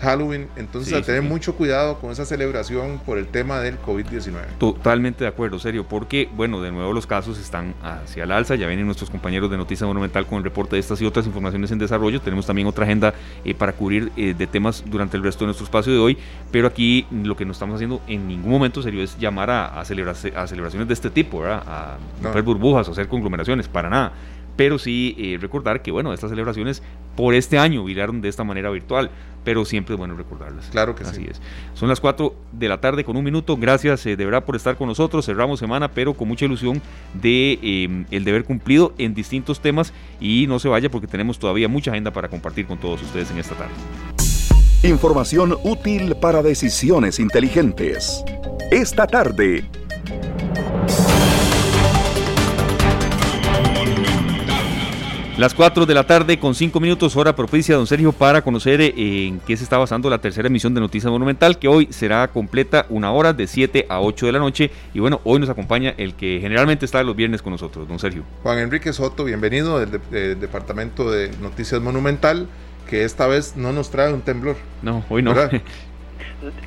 Halloween, 0.01 0.47
entonces 0.55 0.93
a 0.93 1.01
tener 1.01 1.21
mucho 1.21 1.55
cuidado 1.55 1.99
con 1.99 2.11
esa 2.11 2.25
celebración 2.25 2.99
por 3.05 3.17
el 3.17 3.27
tema 3.27 3.59
del 3.59 3.79
COVID-19. 3.81 4.57
Totalmente 4.57 5.23
de 5.23 5.27
acuerdo, 5.27 5.59
serio, 5.59 5.85
porque, 5.87 6.29
bueno, 6.35 6.61
de 6.61 6.71
nuevo 6.71 6.93
los 6.93 7.05
casos 7.05 7.39
están 7.39 7.73
hacia 7.83 8.23
el 8.23 8.31
alza, 8.31 8.55
ya 8.55 8.67
vienen 8.67 8.85
nuestros 8.85 9.09
compañeros 9.09 9.51
de 9.51 9.57
Noticia 9.57 9.85
Monumental 9.85 10.25
con 10.25 10.37
el 10.37 10.43
reporte 10.43 10.75
de 10.75 10.79
estas 10.79 11.01
y 11.01 11.05
otras 11.05 11.25
informaciones 11.25 11.71
en 11.71 11.79
desarrollo, 11.79 12.21
tenemos 12.21 12.45
también 12.45 12.67
otra 12.67 12.85
agenda 12.85 13.13
eh, 13.43 13.53
para 13.53 13.73
cubrir 13.73 14.11
eh, 14.15 14.33
de 14.37 14.47
temas 14.47 14.83
durante 14.85 15.17
el 15.17 15.23
resto 15.23 15.41
de 15.41 15.47
nuestro 15.47 15.65
espacio 15.65 15.91
de 15.91 15.99
hoy, 15.99 16.17
pero 16.51 16.67
aquí 16.67 17.05
lo 17.11 17.35
que 17.35 17.45
no 17.45 17.51
estamos 17.51 17.75
haciendo 17.75 18.01
en 18.07 18.27
ningún 18.27 18.51
momento, 18.51 18.81
serio, 18.81 19.03
es 19.03 19.17
llamar 19.17 19.49
a, 19.49 19.79
a, 19.79 19.85
celebraciones 19.85 20.87
de 20.87 20.93
este 20.93 21.09
tipo, 21.09 21.41
¿verdad? 21.41 21.63
A 21.67 21.97
romper 22.23 22.43
burbujas 22.43 22.87
o 22.87 22.91
hacer 22.91 23.07
conglomeraciones, 23.07 23.67
para 23.67 23.89
nada 23.89 24.13
pero 24.59 24.77
sí 24.77 25.15
eh, 25.17 25.37
recordar 25.39 25.81
que, 25.81 25.89
bueno, 25.89 26.11
estas 26.11 26.31
celebraciones 26.31 26.83
por 27.15 27.33
este 27.33 27.57
año 27.57 27.81
viraron 27.85 28.19
de 28.19 28.27
esta 28.27 28.43
manera 28.43 28.69
virtual, 28.69 29.09
pero 29.45 29.63
siempre 29.63 29.95
es 29.95 29.97
bueno 29.97 30.17
recordarlas. 30.17 30.65
Claro 30.65 30.95
que 30.95 31.05
Así 31.05 31.25
es. 31.31 31.41
Son 31.75 31.87
las 31.87 32.01
4 32.01 32.35
de 32.51 32.67
la 32.67 32.81
tarde 32.81 33.05
con 33.05 33.15
un 33.15 33.23
minuto. 33.23 33.55
Gracias 33.55 34.05
eh, 34.05 34.17
de 34.17 34.25
verdad 34.25 34.43
por 34.43 34.57
estar 34.57 34.75
con 34.75 34.89
nosotros. 34.89 35.25
Cerramos 35.25 35.59
semana, 35.59 35.89
pero 35.89 36.13
con 36.13 36.27
mucha 36.27 36.43
ilusión 36.43 36.81
de 37.13 37.57
em, 37.61 38.05
el 38.11 38.25
deber 38.25 38.43
cumplido 38.43 38.93
en 38.97 39.13
distintos 39.13 39.61
temas 39.61 39.93
y 40.19 40.45
no 40.45 40.59
se 40.59 40.67
vaya 40.67 40.91
porque 40.91 41.07
tenemos 41.07 41.39
todavía 41.39 41.69
mucha 41.69 41.91
agenda 41.91 42.11
para 42.11 42.27
compartir 42.27 42.67
con 42.67 42.77
todos 42.79 43.01
ustedes 43.01 43.31
en 43.31 43.37
esta 43.37 43.55
tarde. 43.55 43.71
Información 44.83 45.55
útil 45.63 46.17
para 46.17 46.43
decisiones 46.43 47.21
inteligentes. 47.21 48.25
Esta 48.71 49.07
tarde 49.07 49.63
Las 55.39 55.53
4 55.53 55.85
de 55.85 55.93
la 55.93 56.05
tarde 56.05 56.37
con 56.37 56.53
5 56.53 56.81
minutos 56.81 57.15
hora 57.15 57.33
propicia, 57.33 57.77
don 57.77 57.87
Sergio, 57.87 58.11
para 58.11 58.41
conocer 58.41 58.81
eh, 58.81 58.93
en 58.97 59.39
qué 59.39 59.55
se 59.55 59.63
está 59.63 59.77
basando 59.77 60.09
la 60.09 60.17
tercera 60.17 60.49
emisión 60.49 60.73
de 60.73 60.81
Noticias 60.81 61.09
Monumental, 61.09 61.57
que 61.57 61.69
hoy 61.69 61.87
será 61.91 62.27
completa 62.27 62.85
una 62.89 63.13
hora 63.13 63.31
de 63.31 63.47
7 63.47 63.85
a 63.87 64.01
8 64.01 64.25
de 64.25 64.31
la 64.33 64.39
noche. 64.39 64.69
Y 64.93 64.99
bueno, 64.99 65.21
hoy 65.23 65.39
nos 65.39 65.47
acompaña 65.47 65.93
el 65.95 66.15
que 66.15 66.39
generalmente 66.41 66.83
está 66.83 67.01
los 67.03 67.15
viernes 67.15 67.41
con 67.41 67.53
nosotros, 67.53 67.87
don 67.87 67.99
Sergio. 67.99 68.25
Juan 68.43 68.59
Enrique 68.59 68.91
Soto, 68.91 69.23
bienvenido 69.23 69.79
del, 69.79 70.37
Departamento 70.41 71.09
de 71.09 71.31
Noticias 71.39 71.81
Monumental, 71.81 72.49
que 72.89 73.05
esta 73.05 73.25
vez 73.25 73.55
no 73.55 73.71
nos 73.71 73.91
trae 73.91 74.11
un 74.11 74.19
temblor. 74.19 74.57
No, 74.81 75.05
hoy 75.09 75.21
no. 75.21 75.33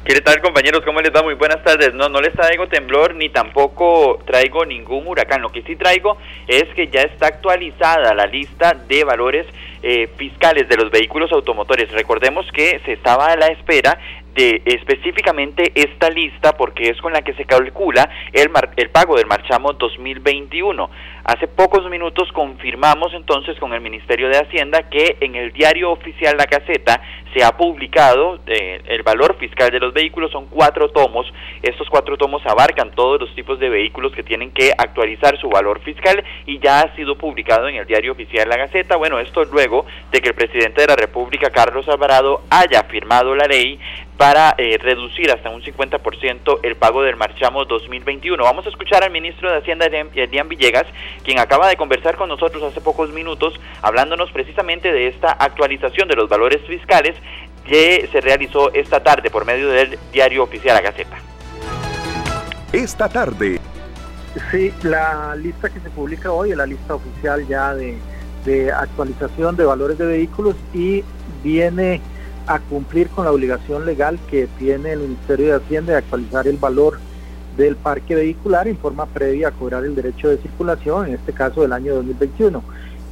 ¿Qué 0.04 0.20
tal 0.20 0.42
compañeros? 0.42 0.82
¿Cómo 0.84 1.00
les 1.00 1.10
va? 1.14 1.22
Muy 1.22 1.32
buenas 1.32 1.62
tardes. 1.64 1.94
No, 1.94 2.10
no 2.10 2.20
les 2.20 2.34
traigo 2.34 2.68
temblor 2.68 3.14
ni 3.14 3.30
tampoco 3.30 4.18
traigo 4.26 4.66
ningún 4.66 5.06
huracán. 5.06 5.40
Lo 5.40 5.50
que 5.50 5.62
sí 5.62 5.76
traigo 5.76 6.18
es 6.46 6.64
que 6.74 6.88
ya 6.88 7.00
está 7.00 7.28
actualizada 7.28 8.12
la 8.12 8.26
lista 8.26 8.74
de 8.74 9.02
valores 9.04 9.46
eh, 9.82 10.10
fiscales 10.18 10.68
de 10.68 10.76
los 10.76 10.90
vehículos 10.90 11.32
automotores. 11.32 11.90
Recordemos 11.92 12.44
que 12.52 12.80
se 12.84 12.92
estaba 12.92 13.28
a 13.28 13.36
la 13.36 13.46
espera 13.46 13.98
de 14.34 14.62
específicamente 14.64 15.72
esta 15.74 16.08
lista 16.10 16.56
porque 16.56 16.88
es 16.88 17.00
con 17.00 17.12
la 17.12 17.22
que 17.22 17.34
se 17.34 17.44
calcula 17.44 18.08
el, 18.32 18.50
el 18.76 18.90
pago 18.90 19.16
del 19.16 19.26
marchamo 19.26 19.72
2021. 19.74 20.90
Hace 21.24 21.46
pocos 21.46 21.88
minutos 21.88 22.32
confirmamos 22.32 23.14
entonces 23.14 23.58
con 23.58 23.72
el 23.72 23.80
Ministerio 23.80 24.28
de 24.28 24.38
Hacienda 24.38 24.88
que 24.90 25.18
en 25.20 25.36
el 25.36 25.52
diario 25.52 25.92
oficial 25.92 26.36
La 26.36 26.46
Caseta 26.46 27.00
se 27.32 27.44
ha 27.44 27.56
publicado 27.56 28.40
eh, 28.46 28.80
el 28.86 29.02
valor 29.02 29.36
fiscal 29.38 29.70
de 29.70 29.78
los 29.78 29.94
vehículos, 29.94 30.30
son 30.32 30.46
cuatro 30.46 30.90
tomos. 30.90 31.26
Estos 31.62 31.88
cuatro 31.88 32.16
tomos 32.16 32.42
abarcan 32.46 32.90
todos 32.90 33.20
los 33.20 33.34
tipos 33.34 33.58
de 33.58 33.68
vehículos 33.68 34.12
que 34.12 34.22
tienen 34.22 34.50
que 34.50 34.72
actualizar 34.76 35.38
su 35.38 35.48
valor 35.48 35.80
fiscal 35.80 36.22
y 36.46 36.58
ya 36.58 36.80
ha 36.80 36.96
sido 36.96 37.16
publicado 37.16 37.68
en 37.68 37.76
el 37.76 37.86
diario 37.86 38.12
oficial 38.12 38.48
La 38.48 38.56
Gaceta. 38.56 38.96
Bueno, 38.96 39.18
esto 39.18 39.44
luego 39.44 39.86
de 40.10 40.20
que 40.20 40.28
el 40.30 40.34
presidente 40.34 40.82
de 40.82 40.88
la 40.88 40.96
República, 40.96 41.50
Carlos 41.50 41.88
Alvarado, 41.88 42.42
haya 42.50 42.82
firmado 42.84 43.34
la 43.34 43.46
ley 43.46 43.78
para 44.22 44.54
eh, 44.56 44.78
reducir 44.80 45.32
hasta 45.32 45.50
un 45.50 45.62
50% 45.62 46.60
el 46.62 46.76
pago 46.76 47.02
del 47.02 47.16
marchamo 47.16 47.64
2021. 47.64 48.40
Vamos 48.40 48.64
a 48.64 48.68
escuchar 48.68 49.02
al 49.02 49.10
ministro 49.10 49.50
de 49.50 49.58
Hacienda, 49.58 49.86
Elian 49.86 50.48
Villegas, 50.48 50.84
quien 51.24 51.40
acaba 51.40 51.66
de 51.66 51.76
conversar 51.76 52.14
con 52.14 52.28
nosotros 52.28 52.62
hace 52.62 52.80
pocos 52.80 53.12
minutos, 53.12 53.58
hablándonos 53.82 54.30
precisamente 54.30 54.92
de 54.92 55.08
esta 55.08 55.32
actualización 55.32 56.06
de 56.06 56.14
los 56.14 56.28
valores 56.28 56.62
fiscales 56.68 57.16
que 57.66 58.08
se 58.12 58.20
realizó 58.20 58.72
esta 58.74 59.02
tarde 59.02 59.28
por 59.28 59.44
medio 59.44 59.70
del 59.70 59.98
diario 60.12 60.44
oficial 60.44 60.76
La 60.76 60.82
Gaceta. 60.82 61.16
Esta 62.72 63.08
tarde. 63.08 63.58
Sí, 64.52 64.72
la 64.84 65.34
lista 65.34 65.68
que 65.68 65.80
se 65.80 65.90
publica 65.90 66.30
hoy 66.30 66.52
es 66.52 66.56
la 66.56 66.66
lista 66.66 66.94
oficial 66.94 67.44
ya 67.48 67.74
de, 67.74 67.98
de 68.44 68.70
actualización 68.70 69.56
de 69.56 69.64
valores 69.64 69.98
de 69.98 70.06
vehículos 70.06 70.54
y 70.72 71.02
viene 71.42 72.00
a 72.46 72.58
cumplir 72.58 73.08
con 73.08 73.24
la 73.24 73.32
obligación 73.32 73.86
legal 73.86 74.18
que 74.30 74.48
tiene 74.58 74.92
el 74.92 75.00
Ministerio 75.00 75.46
de 75.46 75.64
Hacienda 75.64 75.92
de 75.92 75.98
actualizar 75.98 76.46
el 76.46 76.56
valor 76.56 76.98
del 77.56 77.76
parque 77.76 78.14
vehicular 78.14 78.66
en 78.68 78.78
forma 78.78 79.06
previa 79.06 79.48
a 79.48 79.50
cobrar 79.50 79.84
el 79.84 79.94
derecho 79.94 80.28
de 80.28 80.38
circulación, 80.38 81.08
en 81.08 81.14
este 81.14 81.32
caso 81.32 81.62
del 81.62 81.72
año 81.72 81.94
2021. 81.94 82.62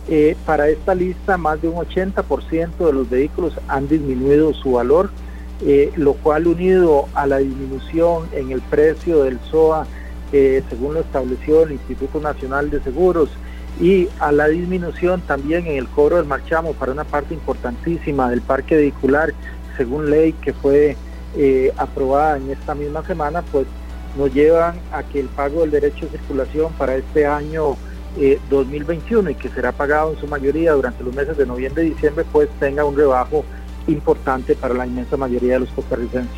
Eh, 0.09 0.37
para 0.47 0.69
esta 0.69 0.95
lista, 0.95 1.37
más 1.37 1.61
de 1.61 1.69
un 1.69 1.77
80% 1.77 2.77
de 2.79 2.93
los 2.93 3.09
vehículos 3.09 3.55
han 3.69 3.87
disminuido 3.87 4.53
su 4.55 4.73
valor, 4.73 5.11
eh, 5.63 5.93
lo 5.97 6.15
cual 6.15 6.47
unido 6.47 7.07
a 7.15 7.27
la 7.27 7.39
disminución 7.39 8.25
en 8.33 8.51
el 8.51 8.63
precio 8.63 9.23
del 9.25 9.39
SOA, 9.51 9.87
eh, 10.33 10.63
según 10.71 10.95
lo 10.95 11.01
estableció 11.01 11.65
el 11.65 11.73
Instituto 11.73 12.19
Nacional 12.21 12.71
de 12.71 12.81
Seguros, 12.81 13.31
y 13.79 14.09
a 14.19 14.33
la 14.33 14.49
disminución 14.49 15.21
también 15.23 15.67
en 15.67 15.77
el 15.77 15.89
cobro 15.89 16.17
del 16.17 16.27
marchamo 16.27 16.73
para 16.75 16.93
una 16.93 17.05
parte 17.05 17.35
importantísima 17.35 18.31
del 18.31 18.41
parque 18.41 18.77
vehicular, 18.77 19.33
según 19.77 20.11
ley 20.11 20.33
que 20.33 20.53
fue 20.53 20.97
aprobada 21.77 22.37
en 22.37 22.51
esta 22.51 22.75
misma 22.75 23.05
semana, 23.07 23.43
pues 23.53 23.67
nos 24.17 24.33
llevan 24.35 24.75
a 24.93 25.03
que 25.03 25.21
el 25.21 25.27
pago 25.27 25.61
del 25.61 25.71
derecho 25.71 26.07
de 26.07 26.19
circulación 26.19 26.73
para 26.75 26.97
este 26.97 27.27
año 27.27 27.77
2021 28.51 29.29
eh, 29.29 29.33
y 29.33 29.35
que 29.37 29.49
será 29.49 29.73
pagado 29.73 30.13
en 30.13 30.19
su 30.19 30.27
mayoría 30.27 30.73
durante 30.73 31.05
los 31.05 31.15
meses 31.15 31.37
de 31.37 31.47
noviembre 31.47 31.85
y 31.85 31.91
diciembre, 31.91 32.25
pues 32.31 32.49
tenga 32.59 32.85
un 32.85 32.97
rebajo 32.97 33.45
importante 33.87 34.55
para 34.55 34.75
la 34.75 34.87
inmensa 34.87 35.17
mayoría 35.17 35.55
de 35.55 35.61
los 35.61 35.71
costarricenses. 35.71 36.37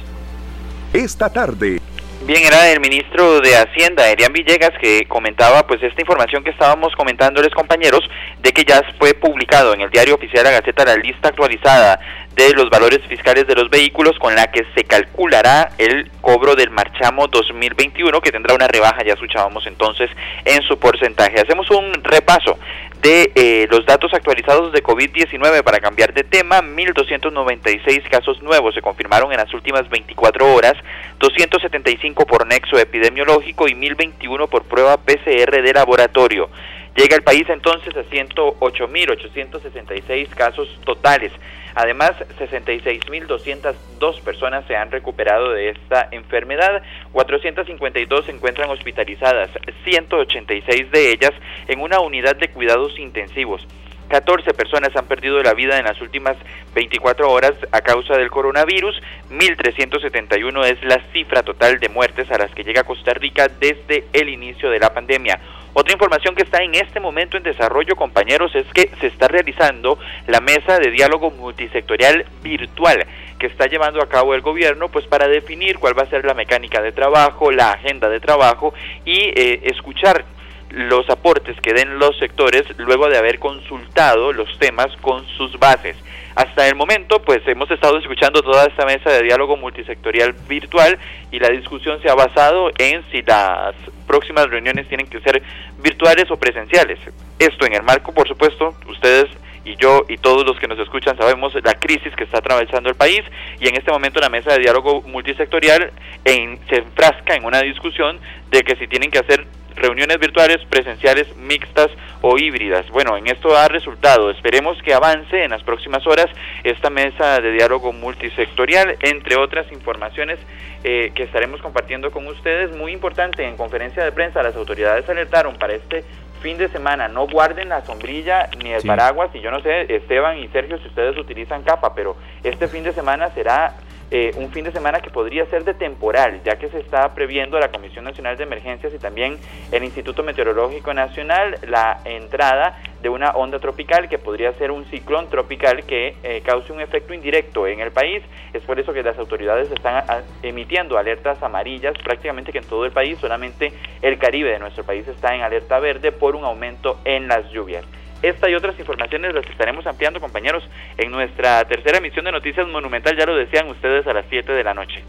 Esta 0.93 1.31
tarde. 1.31 1.82
Bien, 2.25 2.45
era 2.45 2.71
el 2.71 2.79
ministro 2.79 3.41
de 3.41 3.57
Hacienda, 3.57 4.09
Elian 4.09 4.33
Villegas, 4.33 4.71
que 4.81 5.07
comentaba 5.09 5.67
pues 5.67 5.83
esta 5.83 6.01
información 6.01 6.45
que 6.45 6.51
estábamos 6.51 6.95
comentándoles 6.95 7.51
compañeros, 7.53 8.09
de 8.41 8.53
que 8.53 8.65
ya 8.65 8.81
fue 8.97 9.13
publicado 9.15 9.75
en 9.75 9.81
el 9.81 9.91
diario 9.91 10.15
oficial 10.15 10.45
la 10.45 10.53
Gaceta 10.53 10.85
la 10.85 10.95
lista 10.95 11.29
actualizada 11.29 11.99
de 12.37 12.53
los 12.53 12.71
valores 12.71 13.01
fiscales 13.09 13.49
de 13.49 13.57
los 13.57 13.69
vehículos 13.71 14.17
con 14.21 14.37
la 14.37 14.53
que 14.53 14.65
se 14.73 14.85
calculará 14.85 15.71
el 15.79 16.13
cobro 16.21 16.55
del 16.55 16.71
marchamo 16.71 17.27
2021 17.27 18.21
que 18.21 18.31
tendrá 18.31 18.55
una 18.55 18.69
rebaja, 18.69 19.05
ya 19.05 19.15
escuchábamos 19.15 19.67
entonces, 19.67 20.09
en 20.45 20.63
su 20.63 20.79
porcentaje. 20.79 21.41
Hacemos 21.41 21.69
un 21.71 21.93
repaso 22.05 22.57
de 23.03 23.33
eh, 23.35 23.67
los 23.69 23.85
datos 23.85 24.15
actualizados 24.15 24.73
de 24.73 24.83
COVID-19 24.83 25.63
para 25.65 25.81
cambiar 25.81 26.15
de 26.15 26.23
tema. 26.23 26.63
1.296 26.63 28.09
casos 28.09 28.41
nuevos 28.43 28.75
se 28.75 28.81
confirmaron 28.81 29.33
en 29.33 29.39
las 29.39 29.53
últimas 29.53 29.91
24 29.91 30.55
horas, 30.55 30.75
275 31.19 32.25
por 32.27 32.47
nexo 32.47 32.79
epidemiológico 32.79 33.67
y 33.67 33.73
1.021 33.73 34.49
por 34.49 34.63
prueba 34.63 34.99
PCR 34.99 35.63
de 35.63 35.73
laboratorio. 35.73 36.49
Llega 36.95 37.17
el 37.17 37.23
país 37.23 37.45
entonces 37.49 37.97
a 37.97 38.05
108.866 38.05 40.29
casos 40.29 40.79
totales. 40.85 41.33
Además, 41.75 42.13
66.202 42.39 44.21
personas 44.23 44.65
se 44.67 44.77
han 44.77 44.91
recuperado 44.91 45.53
de 45.53 45.71
esta 45.71 46.09
enfermedad, 46.11 46.83
452 47.13 48.27
se 48.27 48.33
encuentran 48.33 48.71
hospitalizadas, 48.71 49.51
186 49.85 50.91
de 50.91 51.13
ellas 51.13 51.33
en 51.69 51.81
una 51.81 52.01
unidad 52.01 52.37
de 52.37 52.49
cuidados 52.49 52.99
intensivos. 52.99 53.67
14 54.13 54.53
personas 54.53 54.95
han 54.95 55.07
perdido 55.07 55.43
la 55.43 55.55
vida 55.55 55.79
en 55.79 55.87
las 55.87 55.99
últimas 56.03 56.37
24 56.75 57.31
horas 57.31 57.55
a 57.71 57.81
causa 57.81 58.19
del 58.19 58.31
coronavirus. 58.31 59.01
1.371 59.31 60.65
es 60.67 60.83
la 60.85 61.01
cifra 61.15 61.43
total 61.43 61.81
de 61.81 61.89
muertes 61.89 62.31
a 62.31 62.37
las 62.37 62.51
que 62.51 62.63
llega 62.63 62.85
Costa 62.85 63.15
Rica 63.15 63.49
desde 63.49 64.05
el 64.13 64.29
inicio 64.29 64.69
de 64.69 64.81
la 64.81 64.93
pandemia. 64.93 65.41
Otra 65.75 65.95
información 65.95 66.35
que 66.35 66.43
está 66.43 66.63
en 66.63 66.75
este 66.75 67.01
momento 67.01 67.37
en 67.37 67.43
desarrollo, 67.43 67.97
compañeros, 67.97 68.55
es 68.55 68.67
que 68.75 68.91
se 69.01 69.07
está 69.07 69.29
realizando 69.29 69.99
la 70.27 70.41
mesa 70.41 70.79
de 70.79 70.91
diálogo 70.91 71.31
multisectorial 71.31 72.27
virtual 72.43 73.07
que 73.39 73.47
está 73.47 73.67
llevando 73.67 74.03
a 74.03 74.09
cabo 74.09 74.35
el 74.35 74.43
gobierno, 74.43 74.89
pues 74.89 75.07
para 75.07 75.27
definir 75.29 75.79
cuál 75.79 75.99
va 75.99 76.03
a 76.03 76.11
ser 76.11 76.25
la 76.25 76.35
mecánica 76.35 76.83
de 76.83 76.93
trabajo, 76.93 77.51
la 77.51 77.73
agenda 77.73 78.09
de 78.09 78.21
trabajo 78.21 78.75
y 79.05 79.33
eh, 79.35 79.63
escuchar 79.65 80.25
los 80.71 81.09
aportes 81.11 81.61
que 81.61 81.75
den 81.75 81.99
los 81.99 82.19
sectores 82.19 82.65
luego 82.79 83.09
de 83.09 83.19
haber 83.19 83.39
consultado 83.39 84.33
los 84.33 84.59
temas 84.59 84.95
con 85.01 85.27
sus 85.37 85.59
bases. 85.59 85.97
Hasta 86.35 86.67
el 86.67 86.75
momento, 86.75 87.21
pues 87.21 87.47
hemos 87.47 87.71
estado 87.71 87.99
escuchando 87.99 88.43
toda 88.43 88.65
esta 88.65 88.87
mesa 88.87 89.11
de 89.11 89.23
diálogo 89.23 89.57
multisectorial 89.57 90.33
virtual 90.49 90.99
y 91.31 91.39
la 91.39 91.51
discusión 91.51 92.01
se 92.01 92.11
ha 92.11 92.15
basado 92.15 92.71
en 92.79 93.05
si 93.11 93.23
las 93.23 93.75
próximas 94.07 94.49
reuniones 94.49 94.89
tienen 94.89 95.07
que 95.07 95.21
ser 95.21 95.43
virtuales 95.83 96.31
o 96.31 96.37
presenciales. 96.39 96.99
Esto 97.39 97.67
en 97.67 97.75
el 97.75 97.83
marco, 97.83 98.13
por 98.13 98.27
supuesto, 98.27 98.75
ustedes 98.89 99.27
y 99.65 99.77
yo 99.77 100.05
y 100.09 100.17
todos 100.17 100.45
los 100.45 100.59
que 100.59 100.67
nos 100.67 100.79
escuchan 100.79 101.17
sabemos 101.17 101.53
la 101.63 101.75
crisis 101.75 102.15
que 102.17 102.25
está 102.25 102.39
atravesando 102.39 102.89
el 102.89 102.97
país 102.97 103.23
y 103.61 103.69
en 103.69 103.77
este 103.77 103.93
momento 103.93 104.19
la 104.19 104.29
mesa 104.29 104.53
de 104.53 104.59
diálogo 104.59 105.03
multisectorial 105.03 105.93
se 106.25 106.77
enfrasca 106.77 107.35
en 107.35 107.45
una 107.45 107.61
discusión 107.61 108.19
de 108.51 108.63
que 108.63 108.75
si 108.77 108.89
tienen 108.89 109.11
que 109.11 109.19
hacer 109.19 109.47
reuniones 109.77 110.19
virtuales, 110.19 110.59
presenciales, 110.69 111.37
mixtas 111.37 111.91
o 112.21 112.39
híbridas. 112.39 112.89
Bueno, 112.91 113.17
en 113.17 113.27
esto 113.27 113.57
ha 113.57 113.69
resultado. 113.69 114.31
Esperemos 114.31 114.81
que 114.83 114.95
avance 114.95 115.45
en 115.45 115.51
las 115.51 115.63
próximas 115.63 116.07
horas 116.07 116.27
esta 116.65 116.91
mesa 116.91 117.41
de 117.41 117.53
diálogo 117.53 117.93
multisectorial, 117.93 118.97
entre 119.01 119.37
otras 119.37 119.71
informaciones 119.73 120.39
eh, 120.85 121.13
que 121.15 121.25
estaremos 121.25 121.61
compartiendo 121.61 122.11
con 122.11 122.27
ustedes. 122.27 122.75
Muy 122.77 122.93
importante, 122.93 123.47
en 123.47 123.57
conferencia 123.57 124.05
de 124.05 124.13
prensa 124.13 124.43
las 124.43 124.57
autoridades 124.57 125.09
alertaron 125.09 125.57
para 125.57 125.75
este 125.75 126.05
fin 126.43 126.59
de 126.59 126.69
semana 126.69 127.07
no 127.07 127.29
guarden 127.29 127.69
la 127.69 127.85
sombrilla 127.87 128.51
ni 128.63 128.73
el 128.73 128.83
paraguas 128.83 129.31
y 129.33 129.41
yo 129.41 129.53
no 129.53 129.61
sé 129.61 129.95
Esteban 129.95 130.39
y 130.39 130.49
Sergio 130.49 130.77
si 130.79 130.89
ustedes 130.89 131.17
utilizan 131.17 131.63
capa 131.63 131.95
pero 131.95 132.17
este 132.43 132.67
fin 132.67 132.83
de 132.83 132.93
semana 132.93 133.31
será 133.31 133.77
eh, 134.15 134.31
un 134.37 134.51
fin 134.51 134.63
de 134.63 134.73
semana 134.73 135.01
que 135.01 135.09
podría 135.09 135.47
ser 135.47 135.65
de 135.65 135.73
temporal, 135.73 136.43
ya 136.45 136.57
que 136.57 136.69
se 136.69 136.79
está 136.81 137.15
previendo 137.15 137.59
la 137.59 137.71
Comisión 137.71 138.05
Nacional 138.05 138.37
de 138.37 138.43
Emergencias 138.43 138.93
y 138.93 138.99
también 138.99 139.39
el 139.71 139.83
Instituto 139.83 140.23
Meteorológico 140.23 140.93
Nacional 140.93 141.57
la 141.67 141.99
entrada 142.05 142.79
de 143.01 143.09
una 143.09 143.31
onda 143.31 143.59
tropical 143.59 144.11
que 144.11 144.19
podría 144.19 144.53
ser 144.59 144.71
un 144.71 144.85
ciclón 144.91 145.31
tropical 145.31 145.85
que 145.85 146.15
eh, 146.23 146.43
cause 146.45 146.71
un 146.75 146.83
efecto 146.83 147.15
indirecto 147.15 147.67
en 147.67 147.81
el 147.81 147.91
país. 147.91 148.23
Es 148.53 148.63
por 148.65 148.79
eso 148.79 148.93
que 148.93 149.03
las 149.03 149.19
autoridades 149.19 149.73
están 149.73 150.05
emitiendo 150.43 150.99
alertas 150.99 151.43
amarillas 151.43 151.95
prácticamente 152.05 152.53
que 152.53 152.59
en 152.59 152.67
todo 152.67 152.85
el 152.85 152.93
país, 152.93 153.17
solamente 153.19 153.73
el 154.03 154.19
Caribe 154.19 154.51
de 154.51 154.59
nuestro 154.59 154.85
país 154.85 155.09
está 155.09 155.35
en 155.35 155.41
alerta 155.41 155.79
verde 155.79 156.13
por 156.13 156.37
un 156.37 156.45
aumento 156.45 156.99
en 157.07 157.29
las 157.29 157.51
lluvias. 157.51 157.87
Esta 158.23 158.49
y 158.49 158.55
otras 158.55 158.79
informaciones 158.79 159.35
las 159.35 159.47
estaremos 159.47 159.87
ampliando, 159.87 160.21
compañeros, 160.21 160.63
en 160.97 161.11
nuestra 161.11 161.65
tercera 161.65 161.99
emisión 161.99 162.25
de 162.25 162.33
Noticias 162.33 162.69
Monumental, 162.69 163.17
ya 163.17 163.27
lo 163.27 163.37
decían 163.37 163.69
ustedes, 163.69 164.07
a 164.07 164.13
las 164.13 164.25
7 164.31 164.53
de 164.53 164.65
la 164.65 164.75
noche. 164.75 165.03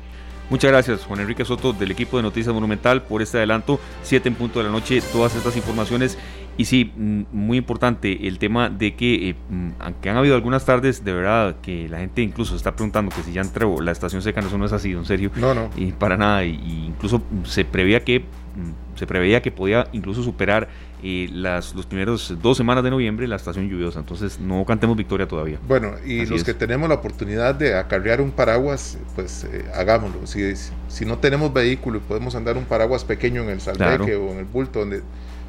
Muchas 0.50 0.72
gracias, 0.72 1.06
Juan 1.06 1.22
Enrique 1.22 1.46
Soto, 1.46 1.74
del 1.74 1.92
equipo 1.92 2.18
de 2.18 2.24
Noticias 2.24 2.54
Monumental, 2.54 3.04
por 3.04 3.22
este 3.22 3.38
adelanto. 3.38 3.80
7 4.02 4.28
en 4.28 4.36
punto 4.36 4.60
de 4.60 4.66
la 4.66 4.72
noche, 4.72 5.02
todas 5.12 5.36
estas 5.36 5.56
informaciones. 5.56 6.18
Y 6.58 6.66
sí, 6.66 6.92
mm, 6.96 7.24
muy 7.32 7.58
importante 7.58 8.28
el 8.28 8.38
tema 8.38 8.70
de 8.70 8.96
que, 8.96 9.30
eh, 9.30 9.36
mm, 9.50 9.70
aunque 9.80 10.10
han 10.10 10.18
habido 10.18 10.36
algunas 10.36 10.66
tardes, 10.66 11.04
de 11.04 11.14
verdad, 11.14 11.56
que 11.62 11.88
la 11.90 12.00
gente 12.00 12.22
incluso 12.22 12.56
está 12.56 12.76
preguntando 12.76 13.16
que 13.16 13.24
si 13.24 13.34
ya 13.34 13.42
entró 13.42 13.82
la 13.82 13.92
estación 13.92 14.22
seca, 14.22 14.42
no, 14.42 14.48
eso 14.48 14.58
no 14.58 14.66
es 14.66 14.74
así, 14.74 14.92
en 14.92 15.06
serio. 15.06 15.32
No, 15.36 15.54
no. 15.56 15.70
Y 15.76 15.92
para 15.94 16.18
nada. 16.18 16.44
Y, 16.44 16.86
incluso 16.86 17.24
se 17.46 17.66
preveía 17.66 18.04
que, 18.04 18.20
mm, 18.20 18.98
se 18.98 19.08
preveía 19.08 19.42
que 19.42 19.52
podía 19.52 19.88
incluso 19.94 20.22
superar 20.22 20.68
y 21.04 21.28
las 21.28 21.76
los 21.76 21.86
primeros 21.86 22.34
dos 22.42 22.56
semanas 22.56 22.82
de 22.82 22.90
noviembre 22.90 23.28
la 23.28 23.36
estación 23.36 23.70
lluviosa. 23.70 24.00
Entonces 24.00 24.40
no 24.40 24.64
cantemos 24.66 24.96
victoria 24.96 25.28
todavía. 25.28 25.60
Bueno, 25.68 25.92
y 26.06 26.26
los 26.26 26.46
que 26.46 26.54
tenemos 26.54 26.88
la 26.88 26.96
oportunidad 26.96 27.54
de 27.56 27.76
acarrear 27.76 28.22
un 28.22 28.32
paraguas, 28.32 28.98
pues 29.14 29.44
eh, 29.44 29.66
hagámoslo. 29.76 30.26
Si, 30.26 30.54
si 30.88 31.06
no 31.06 31.18
tenemos 31.18 31.52
vehículo 31.52 31.98
y 31.98 32.02
podemos 32.02 32.36
andar 32.36 32.58
un 32.58 32.64
paraguas 32.64 33.04
pequeño 33.04 33.44
en 33.44 33.50
el 33.50 33.60
salveque 33.60 34.16
o 34.16 34.32
en 34.32 34.38
el 34.38 34.46
bulto 34.46 34.80
donde 34.80 35.02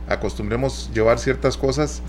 acostumbremos 0.08 0.90
llevar 0.92 1.20
ciertas 1.20 1.56
cosas, 1.56 2.02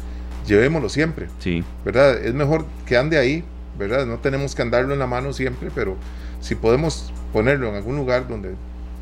llevémoslo 0.47 0.89
siempre. 0.89 1.27
Sí. 1.37 1.63
¿Verdad? 1.85 2.17
Es 2.17 2.33
mejor 2.33 2.65
que 2.87 2.97
ande 2.97 3.19
ahí, 3.19 3.43
¿verdad? 3.77 4.07
No 4.07 4.17
tenemos 4.17 4.55
que 4.55 4.63
andarlo 4.63 4.91
en 4.93 4.99
la 4.99 5.07
mano 5.07 5.33
siempre, 5.33 5.69
pero 5.73 5.97
si 6.41 6.55
podemos 6.55 7.13
ponerlo 7.31 7.69
en 7.69 7.75
algún 7.75 7.95
lugar 7.95 8.27
donde 8.27 8.55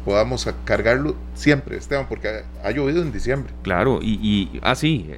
podamos 0.05 0.47
cargarlo 0.65 1.15
siempre, 1.33 1.77
Esteban, 1.77 2.07
porque 2.07 2.43
ha, 2.63 2.71
llovido 2.71 3.01
en 3.01 3.11
diciembre. 3.11 3.53
Claro, 3.63 3.99
y, 4.01 4.13
y 4.21 4.59
ah, 4.61 4.75
sí, 4.75 5.09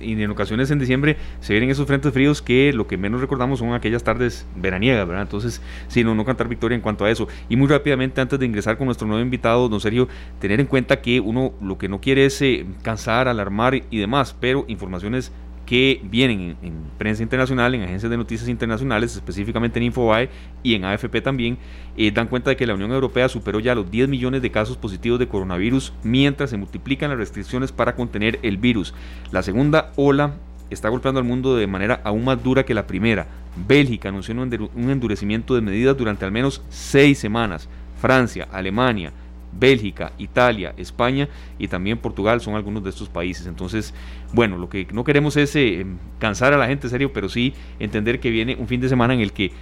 y 0.00 0.22
en 0.22 0.30
ocasiones 0.30 0.70
en 0.70 0.78
diciembre 0.78 1.16
se 1.40 1.52
vienen 1.52 1.70
esos 1.70 1.86
frentes 1.86 2.12
fríos 2.12 2.42
que 2.42 2.72
lo 2.72 2.86
que 2.86 2.96
menos 2.96 3.20
recordamos 3.20 3.58
son 3.58 3.74
aquellas 3.74 4.02
tardes 4.02 4.46
veraniegas, 4.56 5.06
¿verdad? 5.06 5.22
Entonces, 5.22 5.60
sí, 5.88 6.02
no, 6.04 6.14
no 6.14 6.24
cantar 6.24 6.48
victoria 6.48 6.74
en 6.74 6.80
cuanto 6.80 7.04
a 7.04 7.10
eso. 7.10 7.28
Y 7.48 7.56
muy 7.56 7.68
rápidamente, 7.68 8.20
antes 8.20 8.38
de 8.38 8.46
ingresar 8.46 8.78
con 8.78 8.86
nuestro 8.86 9.06
nuevo 9.06 9.22
invitado, 9.22 9.68
don 9.68 9.80
Sergio, 9.80 10.08
tener 10.40 10.60
en 10.60 10.66
cuenta 10.66 11.00
que 11.00 11.20
uno 11.20 11.52
lo 11.60 11.78
que 11.78 11.88
no 11.88 12.00
quiere 12.00 12.26
es 12.26 12.40
eh, 12.42 12.66
cansar, 12.82 13.28
alarmar 13.28 13.74
y 13.74 13.98
demás, 13.98 14.34
pero 14.38 14.64
informaciones 14.68 15.32
que 15.70 16.00
vienen 16.02 16.56
en, 16.62 16.74
prensa 16.98 17.22
internacional, 17.22 17.72
en 17.76 17.82
agencias 17.82 18.10
de 18.10 18.16
noticias 18.16 18.48
internacionales, 18.48 19.14
específicamente 19.14 19.78
en 19.78 19.84
Infobae 19.84 20.28
y 20.64 20.74
en 20.74 20.84
AFP 20.84 21.20
también, 21.20 21.58
eh, 21.96 22.10
dan 22.10 22.26
cuenta 22.26 22.50
de 22.50 22.56
que 22.56 22.66
la 22.66 22.74
Unión 22.74 22.90
Europea 22.90 23.28
superó 23.28 23.60
ya 23.60 23.76
los 23.76 23.88
10 23.88 24.08
millones 24.08 24.42
de 24.42 24.50
casos 24.50 24.76
positivos 24.76 25.20
de 25.20 25.28
coronavirus 25.28 25.92
mientras 26.02 26.50
se 26.50 26.56
multiplican 26.56 27.10
las 27.10 27.20
restricciones 27.20 27.70
para 27.70 27.94
contener 27.94 28.40
el 28.42 28.56
virus. 28.56 28.94
La 29.30 29.44
segunda 29.44 29.92
ola 29.94 30.34
está 30.70 30.88
golpeando 30.88 31.20
al 31.20 31.26
mundo 31.26 31.54
de 31.54 31.68
manera 31.68 32.00
aún 32.02 32.24
más 32.24 32.42
dura 32.42 32.64
que 32.64 32.74
la 32.74 32.88
primera. 32.88 33.28
Bélgica 33.68 34.08
anunció 34.08 34.34
un 34.34 34.90
endurecimiento 34.90 35.54
de 35.54 35.60
medidas 35.60 35.96
durante 35.96 36.24
al 36.24 36.32
menos 36.32 36.62
seis 36.68 37.20
semanas. 37.20 37.68
Francia, 38.00 38.48
Alemania, 38.50 39.12
Bélgica, 39.52 40.12
Italia, 40.18 40.74
España 40.76 41.28
y 41.58 41.68
también 41.68 41.98
Portugal 41.98 42.40
son 42.40 42.54
algunos 42.54 42.82
de 42.84 42.90
estos 42.90 43.08
países. 43.08 43.46
Entonces, 43.46 43.94
bueno, 44.32 44.56
lo 44.56 44.68
que 44.68 44.86
no 44.92 45.04
queremos 45.04 45.36
es 45.36 45.54
eh, 45.56 45.86
cansar 46.18 46.52
a 46.52 46.56
la 46.56 46.66
gente, 46.66 46.88
serio, 46.88 47.12
pero 47.12 47.28
sí 47.28 47.54
entender 47.78 48.20
que 48.20 48.30
viene 48.30 48.56
un 48.58 48.68
fin 48.68 48.80
de 48.80 48.88
semana 48.88 49.14
en 49.14 49.20
el 49.20 49.32
que 49.32 49.52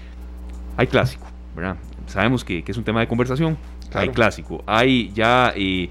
hay 0.77 0.87
clásico, 0.87 1.27
¿verdad? 1.57 1.77
Sabemos 2.07 2.45
que, 2.45 2.65
es 2.67 2.77
un 2.77 2.85
tema 2.85 3.01
de 3.01 3.09
conversación, 3.09 3.57
hay 3.93 4.11
clásico, 4.11 4.63
hay 4.67 5.11
ya... 5.13 5.53
Eh, 5.57 5.89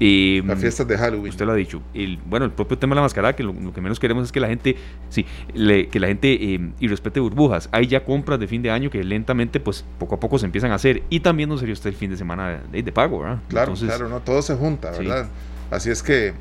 eh, 0.00 0.42
Las 0.44 0.60
fiestas 0.60 0.86
de 0.86 0.96
Halloween. 0.96 1.30
Usted 1.30 1.46
lo 1.46 1.52
ha 1.52 1.56
dicho. 1.56 1.82
El, 1.94 2.18
bueno, 2.26 2.46
el 2.46 2.52
propio 2.52 2.78
tema 2.78 2.94
de 2.94 2.96
la 2.96 3.02
mascarada, 3.02 3.34
que 3.34 3.42
lo, 3.42 3.54
que 3.72 3.80
menos 3.80 3.98
queremos 3.98 4.24
es 4.24 4.32
que 4.32 4.40
la 4.40 4.48
gente, 4.48 4.76
sí, 5.08 5.24
que 5.54 6.00
la 6.00 6.06
gente 6.06 6.32
eh, 6.32 6.70
y 6.78 6.88
respete 6.88 7.20
burbujas. 7.20 7.68
Hay 7.72 7.86
ya 7.86 8.04
compras 8.04 8.38
de 8.38 8.46
fin 8.46 8.62
de 8.62 8.70
año 8.70 8.90
que 8.90 9.02
lentamente, 9.02 9.60
pues 9.60 9.84
poco 9.98 10.14
a 10.14 10.20
poco 10.20 10.38
se 10.38 10.46
empiezan 10.46 10.70
a 10.72 10.76
hacer. 10.76 11.02
Y 11.10 11.20
también 11.20 11.48
no 11.48 11.58
sería 11.58 11.72
usted 11.72 11.90
el 11.90 11.96
fin 11.96 12.10
de 12.10 12.16
semana 12.16 12.60
de, 12.70 12.82
de 12.82 12.92
pago, 12.92 13.20
¿verdad? 13.20 13.40
Claro, 13.48 13.74
claro, 13.74 14.08
no, 14.08 14.20
todo 14.20 14.42
se 14.42 14.54
junta, 14.54 14.90
¿verdad? 14.90 15.28
Así 15.70 15.90
es 15.90 16.02
que 16.02 16.32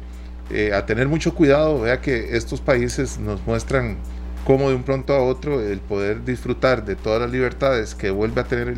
eh, 0.49 0.71
a 0.73 0.85
tener 0.85 1.07
mucho 1.07 1.33
cuidado, 1.33 1.81
vea 1.81 1.99
que 1.99 2.37
estos 2.37 2.61
países 2.61 3.19
nos 3.19 3.45
muestran 3.45 3.97
cómo 4.45 4.69
de 4.69 4.75
un 4.75 4.83
pronto 4.83 5.13
a 5.13 5.21
otro 5.21 5.59
el 5.59 5.79
poder 5.79 6.23
disfrutar 6.23 6.85
de 6.85 6.95
todas 6.95 7.19
las 7.19 7.31
libertades 7.31 7.95
que 7.95 8.11
vuelve 8.11 8.39
a 8.39 8.45
tener 8.45 8.75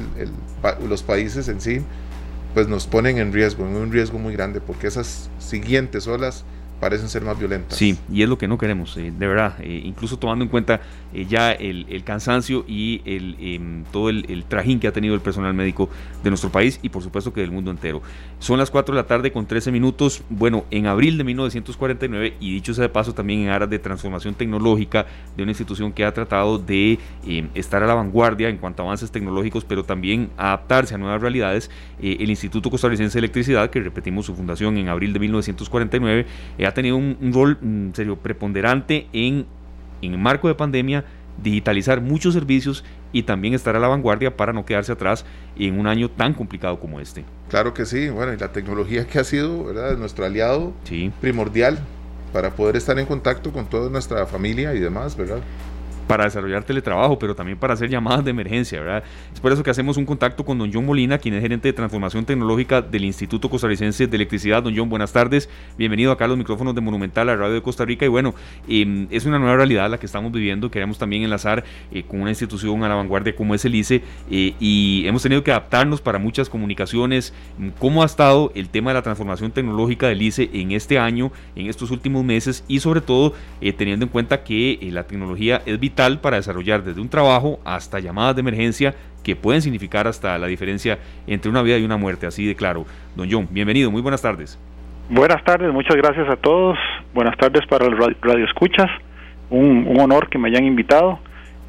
los 0.87 1.03
países 1.03 1.47
en 1.47 1.61
sí 1.61 1.81
pues 2.53 2.67
nos 2.67 2.87
ponen 2.87 3.17
en 3.17 3.31
riesgo, 3.31 3.65
en 3.65 3.75
un 3.75 3.91
riesgo 3.91 4.19
muy 4.19 4.33
grande, 4.33 4.61
porque 4.61 4.87
esas 4.87 5.29
siguientes 5.39 6.07
olas 6.07 6.45
parecen 6.79 7.09
ser 7.09 7.23
más 7.23 7.37
violentas. 7.37 7.77
Sí, 7.77 7.97
y 8.11 8.23
es 8.23 8.29
lo 8.29 8.37
que 8.37 8.47
no 8.47 8.57
queremos, 8.57 8.95
eh, 8.97 9.11
de 9.17 9.27
verdad, 9.27 9.55
eh, 9.59 9.81
incluso 9.83 10.17
tomando 10.17 10.43
en 10.43 10.49
cuenta 10.49 10.81
eh, 11.13 11.25
ya 11.27 11.51
el, 11.51 12.03
cansancio 12.03 12.63
y 12.67 13.01
el, 13.05 13.35
em, 13.39 13.83
todo 13.91 14.09
el, 14.09 14.43
trajín 14.47 14.79
que 14.79 14.87
ha 14.87 14.93
tenido 14.93 15.13
el 15.13 15.21
personal 15.21 15.53
médico 15.53 15.89
de 16.23 16.29
nuestro 16.29 16.51
país 16.51 16.79
y 16.81 16.89
por 16.89 17.03
supuesto 17.03 17.33
que 17.33 17.41
del 17.41 17.51
mundo 17.51 17.71
entero. 17.71 18.01
Son 18.39 18.57
las 18.57 18.71
4 18.71 18.95
de 18.95 19.01
la 19.01 19.07
tarde 19.07 19.31
con 19.31 19.45
13 19.45 19.71
minutos, 19.71 20.23
bueno, 20.29 20.65
en 20.71 20.87
abril 20.87 21.17
de 21.17 21.23
1949 21.25 22.35
y 22.39 22.53
dicho 22.53 22.73
sea 22.73 22.83
de 22.83 22.89
paso 22.89 23.13
también 23.13 23.41
en 23.41 23.49
aras 23.49 23.69
de 23.69 23.79
transformación 23.79 24.33
tecnológica 24.33 25.05
de 25.35 25.43
una 25.43 25.51
institución 25.51 25.91
que 25.91 26.05
ha 26.05 26.13
tratado 26.13 26.57
de 26.57 26.99
em, 27.27 27.49
estar 27.53 27.83
a 27.83 27.87
la 27.87 27.95
vanguardia 27.95 28.49
en 28.49 28.57
cuanto 28.57 28.83
a 28.83 28.85
avances 28.85 29.11
tecnológicos, 29.11 29.65
pero 29.65 29.83
también 29.83 30.29
adaptarse 30.37 30.95
a 30.95 30.97
nuevas 30.97 31.21
realidades, 31.21 31.69
el 32.01 32.29
Instituto 32.29 32.69
Costarricense 32.69 33.15
de 33.15 33.19
Electricidad, 33.19 33.69
que 33.69 33.81
repetimos 33.81 34.25
su 34.25 34.33
fundación 34.33 34.77
en 34.77 34.87
abril 34.87 35.11
de 35.11 35.19
1949, 35.19 36.25
ha 36.69 36.73
tenido 36.73 36.97
un, 36.97 37.31
rol 37.33 37.57
en 37.61 37.91
serio 37.95 38.17
preponderante 38.17 39.07
en, 39.13 39.45
en 40.01 40.13
el 40.13 40.17
marco 40.17 40.47
de 40.47 40.55
pandemia 40.55 41.05
digitalizar 41.41 42.01
muchos 42.01 42.33
servicios 42.33 42.83
y 43.11 43.23
también 43.23 43.53
estar 43.53 43.75
a 43.75 43.79
la 43.79 43.87
vanguardia 43.87 44.35
para 44.35 44.53
no 44.53 44.65
quedarse 44.65 44.91
atrás 44.91 45.25
en 45.57 45.79
un 45.79 45.87
año 45.87 46.09
tan 46.09 46.33
complicado 46.33 46.79
como 46.79 46.99
este. 46.99 47.25
Claro 47.49 47.73
que 47.73 47.85
sí, 47.85 48.09
bueno, 48.09 48.33
y 48.33 48.37
la 48.37 48.51
tecnología 48.51 49.07
que 49.07 49.19
ha 49.19 49.23
sido 49.23 49.65
¿verdad? 49.65 49.97
nuestro 49.97 50.25
aliado 50.25 50.73
primordial 51.21 51.79
para 52.33 52.51
poder 52.51 52.75
estar 52.75 52.97
en 52.99 53.05
contacto 53.05 53.51
con 53.51 53.65
toda 53.67 53.89
nuestra 53.89 54.25
familia 54.25 54.75
y 54.75 54.79
demás, 54.79 55.15
¿verdad? 55.15 55.39
Para 56.09 56.23
desarrollar 56.23 56.63
teletrabajo, 56.63 57.19
pero 57.19 57.35
también 57.35 57.59
para 57.59 57.75
hacer 57.75 57.87
llamadas 57.87 58.25
de 58.25 58.31
emergencia, 58.31 58.79
¿verdad? 58.79 59.03
Es 59.31 59.39
por 59.39 59.51
eso 59.51 59.61
que 59.61 59.69
hacemos 59.69 59.95
un 59.95 60.07
contacto 60.07 60.43
con 60.43 60.57
don 60.57 60.73
John 60.73 60.83
Molina, 60.83 61.19
quien 61.19 61.35
es 61.35 61.41
gerente 61.43 61.67
de 61.67 61.73
transformación 61.73 62.25
tecnológica 62.25 62.81
del 62.81 63.05
Instituto 63.05 63.47
Costarricense 63.47 64.07
de 64.07 64.15
Electricidad. 64.15 64.63
Don 64.63 64.75
John, 64.75 64.89
buenas 64.89 65.13
tardes. 65.13 65.51
Bienvenido 65.77 66.11
acá 66.11 66.25
a 66.25 66.27
los 66.27 66.35
micrófonos 66.35 66.73
de 66.73 66.81
Monumental, 66.81 67.29
a 67.29 67.35
Radio 67.35 67.53
de 67.53 67.61
Costa 67.61 67.85
Rica. 67.85 68.05
Y 68.05 68.07
bueno, 68.07 68.33
em, 68.67 69.05
es 69.11 69.27
una 69.27 69.37
nueva 69.37 69.55
realidad 69.57 69.87
la 69.87 69.99
que 69.99 70.07
estamos 70.07 70.31
viviendo. 70.31 70.71
Queremos 70.71 70.97
también 70.97 71.21
enlazar 71.21 71.63
eh, 71.91 72.01
con 72.01 72.21
una 72.21 72.31
institución 72.31 72.83
a 72.83 72.89
la 72.89 72.95
vanguardia 72.95 73.35
como 73.35 73.53
es 73.53 73.63
el 73.65 73.75
ICE 73.75 74.01
eh, 74.31 74.55
y 74.59 75.03
hemos 75.05 75.21
tenido 75.21 75.43
que 75.43 75.51
adaptarnos 75.51 76.01
para 76.01 76.17
muchas 76.17 76.49
comunicaciones. 76.49 77.35
¿Cómo 77.77 78.01
ha 78.01 78.07
estado 78.07 78.51
el 78.55 78.69
tema 78.69 78.89
de 78.89 78.95
la 78.95 79.03
transformación 79.03 79.51
tecnológica 79.51 80.07
del 80.07 80.23
ICE 80.23 80.49
en 80.53 80.71
este 80.71 80.97
año, 80.97 81.31
en 81.55 81.67
estos 81.67 81.91
últimos 81.91 82.25
meses 82.25 82.63
y 82.67 82.79
sobre 82.79 83.01
todo 83.01 83.33
eh, 83.61 83.73
teniendo 83.73 84.05
en 84.05 84.09
cuenta 84.09 84.43
que 84.43 84.79
la 84.91 85.03
tecnología 85.03 85.61
es 85.67 85.79
vital 85.79 85.98
para 85.99 86.37
desarrollar 86.37 86.81
desde 86.81 87.01
un 87.01 87.09
trabajo 87.09 87.59
hasta 87.65 87.99
llamadas 87.99 88.33
de 88.33 88.39
emergencia 88.39 88.95
que 89.21 89.35
pueden 89.35 89.61
significar 89.61 90.07
hasta 90.07 90.37
la 90.37 90.47
diferencia 90.47 90.97
entre 91.27 91.51
una 91.51 91.61
vida 91.61 91.77
y 91.77 91.83
una 91.83 91.97
muerte, 91.97 92.25
así 92.25 92.45
de 92.45 92.55
claro. 92.55 92.85
Don 93.17 93.29
John, 93.29 93.49
bienvenido, 93.51 93.91
muy 93.91 94.01
buenas 94.01 94.21
tardes. 94.21 94.57
Buenas 95.09 95.43
tardes, 95.43 95.73
muchas 95.73 95.97
gracias 95.97 96.29
a 96.29 96.37
todos. 96.37 96.77
Buenas 97.13 97.35
tardes 97.37 97.65
para 97.67 97.87
los 97.87 97.99
radio 98.21 98.45
escuchas. 98.45 98.89
Un, 99.49 99.87
un 99.87 99.99
honor 99.99 100.29
que 100.29 100.37
me 100.37 100.47
hayan 100.47 100.63
invitado. 100.63 101.19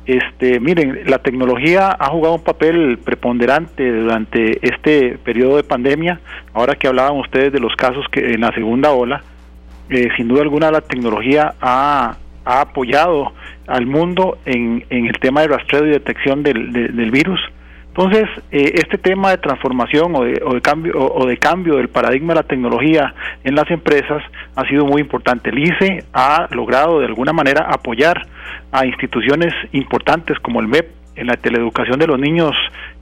Este, 0.06 0.60
miren, 0.60 1.00
la 1.06 1.18
tecnología 1.18 1.96
ha 1.98 2.06
jugado 2.06 2.36
un 2.36 2.44
papel 2.44 2.98
preponderante 3.04 3.90
durante 3.90 4.64
este 4.64 5.18
periodo 5.18 5.56
de 5.56 5.64
pandemia. 5.64 6.20
Ahora 6.54 6.76
que 6.76 6.86
hablaban 6.86 7.18
ustedes 7.18 7.52
de 7.52 7.58
los 7.58 7.74
casos 7.74 8.06
que 8.12 8.32
en 8.32 8.42
la 8.42 8.52
segunda 8.52 8.92
ola, 8.92 9.22
eh, 9.88 10.08
sin 10.16 10.28
duda 10.28 10.42
alguna 10.42 10.70
la 10.70 10.82
tecnología 10.82 11.54
ha, 11.60 12.16
ha 12.50 12.62
apoyado 12.62 13.32
al 13.66 13.86
mundo 13.86 14.38
en, 14.44 14.84
el 14.90 15.18
tema 15.20 15.42
de 15.42 15.48
rastreo 15.48 15.86
y 15.86 15.90
detección 15.90 16.42
del, 16.42 16.72
del 16.72 17.10
virus. 17.10 17.40
Entonces, 17.90 18.28
eh, 18.52 18.72
este 18.74 18.98
tema 18.98 19.30
de 19.30 19.38
transformación 19.38 20.14
o 20.14 20.24
de, 20.24 20.40
o 20.44 20.54
de 20.54 20.60
cambio 20.60 20.92
o, 20.96 21.26
de 21.26 21.36
cambio 21.38 21.76
del 21.76 21.88
paradigma 21.88 22.34
de 22.34 22.40
la 22.40 22.46
tecnología 22.46 23.14
en 23.42 23.56
las 23.56 23.68
empresas 23.70 24.22
ha 24.54 24.64
sido 24.68 24.86
muy 24.86 25.02
importante. 25.02 25.50
El 25.50 25.58
ICE 25.58 26.04
ha 26.12 26.46
logrado 26.50 27.00
de 27.00 27.06
alguna 27.06 27.32
manera 27.32 27.66
apoyar 27.68 28.26
a 28.70 28.86
instituciones 28.86 29.52
importantes 29.72 30.38
como 30.38 30.60
el 30.60 30.68
MEP 30.68 30.99
en 31.16 31.26
la 31.26 31.36
teleeducación 31.36 31.98
de 31.98 32.06
los 32.06 32.18
niños 32.18 32.52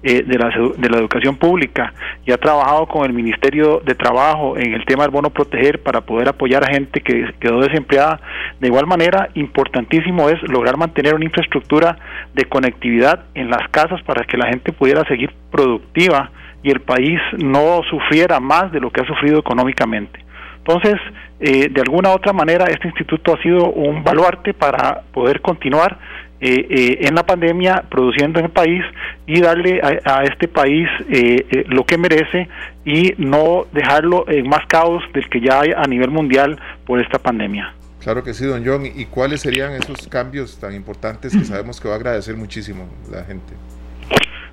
eh, 0.02 0.22
de, 0.22 0.38
la, 0.38 0.48
de 0.76 0.90
la 0.90 0.98
educación 0.98 1.36
pública 1.36 1.92
y 2.24 2.32
ha 2.32 2.38
trabajado 2.38 2.86
con 2.86 3.04
el 3.04 3.12
Ministerio 3.12 3.80
de 3.84 3.94
Trabajo 3.94 4.56
en 4.56 4.72
el 4.72 4.84
tema 4.84 5.02
del 5.02 5.11
bono 5.11 5.30
proteger 5.30 5.82
para 5.82 6.00
poder 6.02 6.28
apoyar 6.28 6.64
a 6.64 6.72
gente 6.72 7.00
que 7.00 7.32
quedó 7.40 7.61
desempleada. 7.61 8.20
De 8.61 8.68
igual 8.68 8.86
manera, 8.86 9.28
importantísimo 9.34 10.28
es 10.28 10.42
lograr 10.42 10.76
mantener 10.76 11.14
una 11.14 11.24
infraestructura 11.24 11.98
de 12.34 12.44
conectividad 12.44 13.24
en 13.34 13.50
las 13.50 13.68
casas 13.70 14.02
para 14.02 14.24
que 14.24 14.36
la 14.36 14.48
gente 14.48 14.72
pudiera 14.72 15.04
seguir 15.04 15.30
productiva 15.50 16.30
y 16.62 16.70
el 16.70 16.80
país 16.80 17.20
no 17.36 17.82
sufriera 17.88 18.40
más 18.40 18.72
de 18.72 18.80
lo 18.80 18.90
que 18.90 19.00
ha 19.00 19.06
sufrido 19.06 19.38
económicamente. 19.38 20.24
Entonces, 20.59 21.00
eh, 21.40 21.68
de 21.70 21.80
alguna 21.80 22.11
u 22.11 22.12
otra 22.12 22.32
manera, 22.32 22.66
este 22.66 22.88
instituto 22.88 23.34
ha 23.34 23.42
sido 23.42 23.70
un 23.70 24.04
baluarte 24.04 24.52
para 24.52 25.02
poder 25.12 25.40
continuar 25.40 25.98
eh, 26.41 26.66
eh, 26.70 26.99
en 27.09 27.16
la 27.16 27.26
pandemia, 27.26 27.84
produciendo 27.91 28.39
en 28.39 28.45
el 28.45 28.53
país 28.53 28.84
y 29.26 29.41
darle 29.41 29.80
a, 29.82 30.22
este 30.22 30.47
país 30.47 30.89
eh, 31.11 31.64
lo 31.66 31.84
que 31.84 31.99
merece 31.99 32.49
y 32.84 33.12
no 33.18 33.66
dejarlo 33.72 34.24
en 34.28 34.49
más 34.49 34.64
caos 34.68 35.03
del 35.12 35.28
que 35.28 35.41
ya 35.41 35.61
hay 35.61 35.70
a 35.76 35.82
nivel 35.89 36.11
mundial 36.11 36.57
por 36.86 37.01
esta 37.01 37.18
pandemia. 37.18 37.74
Claro 38.01 38.22
que 38.22 38.34
sí, 38.34 38.45
don 38.45 38.64
John. 38.64 38.86
¿Y 38.86 39.07
cuáles 39.07 39.41
serían 39.41 39.72
esos 39.72 40.07
cambios 40.07 40.61
tan 40.61 40.74
importantes 40.74 41.36
que 41.36 41.45
sabemos 41.45 41.80
que 41.80 41.89
va 41.89 41.95
a 41.95 41.97
agradecer 41.97 42.36
muchísimo 42.36 42.89
la 43.11 43.24
gente? 43.24 43.55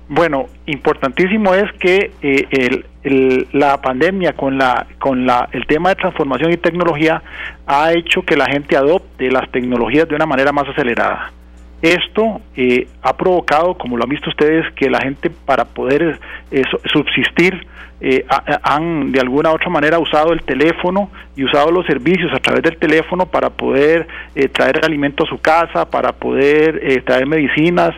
Bueno, 0.08 0.46
importantísimo 0.66 1.54
es 1.54 1.72
que 1.78 2.10
la 3.52 3.80
pandemia 3.80 4.32
con 4.32 4.58
la 4.58 4.86
con 4.98 5.24
la 5.24 5.48
el 5.52 5.66
tema 5.66 5.90
de 5.90 5.94
transformación 5.96 6.52
y 6.52 6.56
tecnología 6.56 7.22
ha 7.66 7.92
hecho 7.92 8.22
que 8.22 8.36
la 8.36 8.46
gente 8.46 8.76
adopte 8.76 9.30
las 9.30 9.50
tecnologías 9.52 10.08
de 10.08 10.16
una 10.16 10.26
manera 10.26 10.50
más 10.50 10.68
acelerada. 10.68 11.32
Esto 11.86 12.40
eh, 12.56 12.88
ha 13.00 13.16
provocado, 13.16 13.78
como 13.78 13.96
lo 13.96 14.02
han 14.02 14.10
visto 14.10 14.28
ustedes, 14.28 14.64
que 14.74 14.90
la 14.90 15.00
gente 15.00 15.30
para 15.30 15.64
poder 15.64 16.18
eh, 16.50 16.62
subsistir 16.92 17.64
eh, 17.98 18.26
han 18.62 19.10
de 19.10 19.20
alguna 19.20 19.50
u 19.50 19.54
otra 19.54 19.70
manera 19.70 19.98
usado 19.98 20.34
el 20.34 20.42
teléfono 20.42 21.10
y 21.34 21.44
usado 21.44 21.70
los 21.70 21.86
servicios 21.86 22.30
a 22.34 22.38
través 22.40 22.62
del 22.62 22.76
teléfono 22.76 23.26
para 23.26 23.50
poder 23.50 24.06
eh, 24.34 24.48
traer 24.48 24.84
alimento 24.84 25.24
a 25.24 25.26
su 25.26 25.38
casa, 25.40 25.88
para 25.90 26.12
poder 26.12 26.80
eh, 26.82 27.00
traer 27.00 27.26
medicinas, 27.26 27.94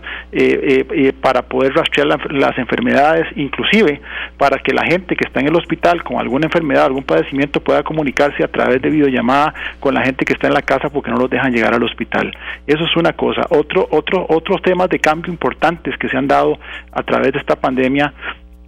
para 1.20 1.42
poder 1.42 1.72
rastrear 1.74 2.32
las 2.32 2.58
enfermedades, 2.58 3.26
inclusive 3.36 4.00
para 4.36 4.58
que 4.58 4.72
la 4.72 4.84
gente 4.84 5.16
que 5.16 5.24
está 5.26 5.40
en 5.40 5.48
el 5.48 5.56
hospital 5.56 6.02
con 6.04 6.18
alguna 6.18 6.46
enfermedad, 6.46 6.84
algún 6.84 7.04
padecimiento 7.04 7.60
pueda 7.60 7.82
comunicarse 7.82 8.44
a 8.44 8.48
través 8.48 8.80
de 8.82 8.90
videollamada 8.90 9.54
con 9.80 9.94
la 9.94 10.02
gente 10.02 10.24
que 10.24 10.32
está 10.32 10.46
en 10.46 10.54
la 10.54 10.62
casa 10.62 10.90
porque 10.90 11.10
no 11.10 11.16
los 11.16 11.30
dejan 11.30 11.52
llegar 11.52 11.74
al 11.74 11.82
hospital. 11.82 12.36
Eso 12.66 12.84
es 12.84 12.96
una 12.96 13.12
cosa. 13.14 13.46
Otro, 13.50 13.88
otro, 13.90 14.26
otros 14.28 14.62
temas 14.62 14.88
de 14.90 14.98
cambio 14.98 15.32
importantes 15.32 15.96
que 15.98 16.08
se 16.08 16.16
han 16.16 16.28
dado 16.28 16.58
a 16.92 17.02
través 17.02 17.32
de 17.32 17.38
esta 17.38 17.56
pandemia 17.56 18.12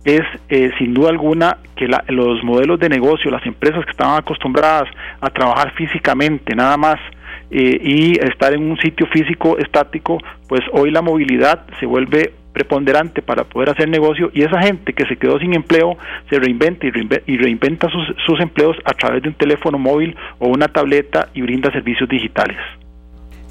es 0.05 0.23
eh, 0.49 0.71
sin 0.79 0.95
duda 0.95 1.11
alguna 1.11 1.59
que 1.77 1.87
los 2.09 2.43
modelos 2.43 2.79
de 2.79 2.89
negocio, 2.89 3.31
las 3.31 3.45
empresas 3.47 3.85
que 3.85 3.91
estaban 3.91 4.19
acostumbradas 4.19 4.89
a 5.21 5.31
trabajar 5.31 5.73
físicamente 5.75 6.55
nada 6.55 6.77
más 6.77 6.99
eh, 7.51 7.81
y 7.83 8.19
estar 8.19 8.55
en 8.55 8.71
un 8.71 8.79
sitio 8.79 9.07
físico 9.07 9.59
estático, 9.59 10.19
pues 10.49 10.63
hoy 10.73 10.91
la 10.91 11.03
movilidad 11.03 11.67
se 11.79 11.87
vuelve 11.87 12.33
preponderante 12.53 13.23
para 13.23 13.45
poder 13.45 13.71
hacer 13.71 13.89
negocio 13.89 14.31
y 14.35 14.43
esa 14.43 14.61
gente 14.61 14.93
que 14.93 15.07
se 15.07 15.17
quedó 15.17 15.39
sin 15.39 15.55
empleo 15.55 15.97
se 16.29 16.39
reinventa 16.39 16.87
y 16.87 17.37
reinventa, 17.37 17.89
sus, 17.89 18.41
empleos 18.41 18.77
a 18.85 18.93
través 18.93 19.23
de 19.23 19.29
un 19.29 19.35
teléfono 19.35 19.79
móvil 19.79 20.17
o 20.39 20.49
una 20.49 20.69
tableta 20.69 21.29
y 21.35 21.43
brinda 21.43 21.71
servicios 21.71 22.09
digitales. 22.09 22.57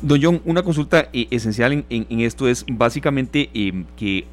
Don 0.01 0.19
John, 0.21 0.41
una 0.45 0.63
consulta 0.63 1.09
eh, 1.13 1.27
esencial 1.29 1.83
en, 1.89 2.19
esto 2.21 2.47
es 2.47 2.65
básicamente 2.67 3.49
que 3.97 4.25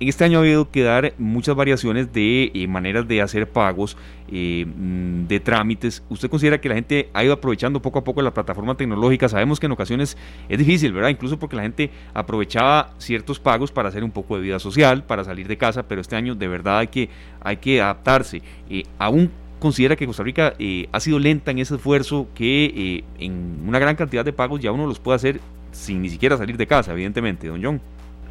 este 0.00 0.24
año 0.24 0.38
ha 0.38 0.40
habido 0.42 0.70
que 0.70 0.82
dar 0.82 1.14
muchas 1.18 1.54
variaciones 1.54 2.12
de 2.12 2.50
eh, 2.54 2.66
maneras 2.66 3.08
de 3.08 3.22
hacer 3.22 3.48
pagos, 3.48 3.96
eh, 4.30 4.66
mm, 4.66 5.26
de 5.26 5.40
trámites. 5.40 6.02
¿Usted 6.10 6.28
considera 6.28 6.60
que 6.60 6.68
la 6.68 6.74
gente 6.74 7.08
ha 7.14 7.24
ido 7.24 7.32
aprovechando 7.32 7.80
poco 7.80 8.00
a 8.00 8.04
poco 8.04 8.20
la 8.20 8.34
plataforma 8.34 8.76
tecnológica? 8.76 9.28
Sabemos 9.28 9.58
que 9.58 9.66
en 9.66 9.72
ocasiones 9.72 10.16
es 10.48 10.58
difícil, 10.58 10.92
¿verdad? 10.92 11.08
Incluso 11.08 11.38
porque 11.38 11.56
la 11.56 11.62
gente 11.62 11.90
aprovechaba 12.12 12.92
ciertos 12.98 13.38
pagos 13.38 13.72
para 13.72 13.88
hacer 13.88 14.04
un 14.04 14.10
poco 14.10 14.36
de 14.36 14.42
vida 14.42 14.58
social, 14.58 15.04
para 15.04 15.24
salir 15.24 15.48
de 15.48 15.56
casa, 15.56 15.88
pero 15.88 16.00
este 16.00 16.14
año 16.14 16.34
de 16.34 16.48
verdad 16.48 16.78
hay 16.78 16.88
que, 16.88 17.08
hay 17.40 17.56
que 17.56 17.80
adaptarse. 17.80 18.42
Eh, 18.68 18.82
¿Aún 18.98 19.30
considera 19.58 19.96
que 19.96 20.06
Costa 20.06 20.22
Rica 20.22 20.52
ha 20.92 21.00
sido 21.00 21.18
lenta 21.18 21.50
en 21.50 21.58
ese 21.58 21.76
esfuerzo 21.76 22.28
que 22.34 23.02
en 23.18 23.64
una 23.66 23.78
gran 23.78 23.96
cantidad 23.96 24.22
de 24.22 24.34
pagos 24.34 24.60
ya 24.60 24.70
uno 24.70 24.86
los 24.86 24.98
puede 24.98 25.16
hacer 25.16 25.40
sin 25.72 26.02
ni 26.02 26.10
siquiera 26.10 26.36
salir 26.36 26.58
de 26.58 26.66
casa, 26.66 26.92
evidentemente, 26.92 27.48
don 27.48 27.62
John? 27.62 27.80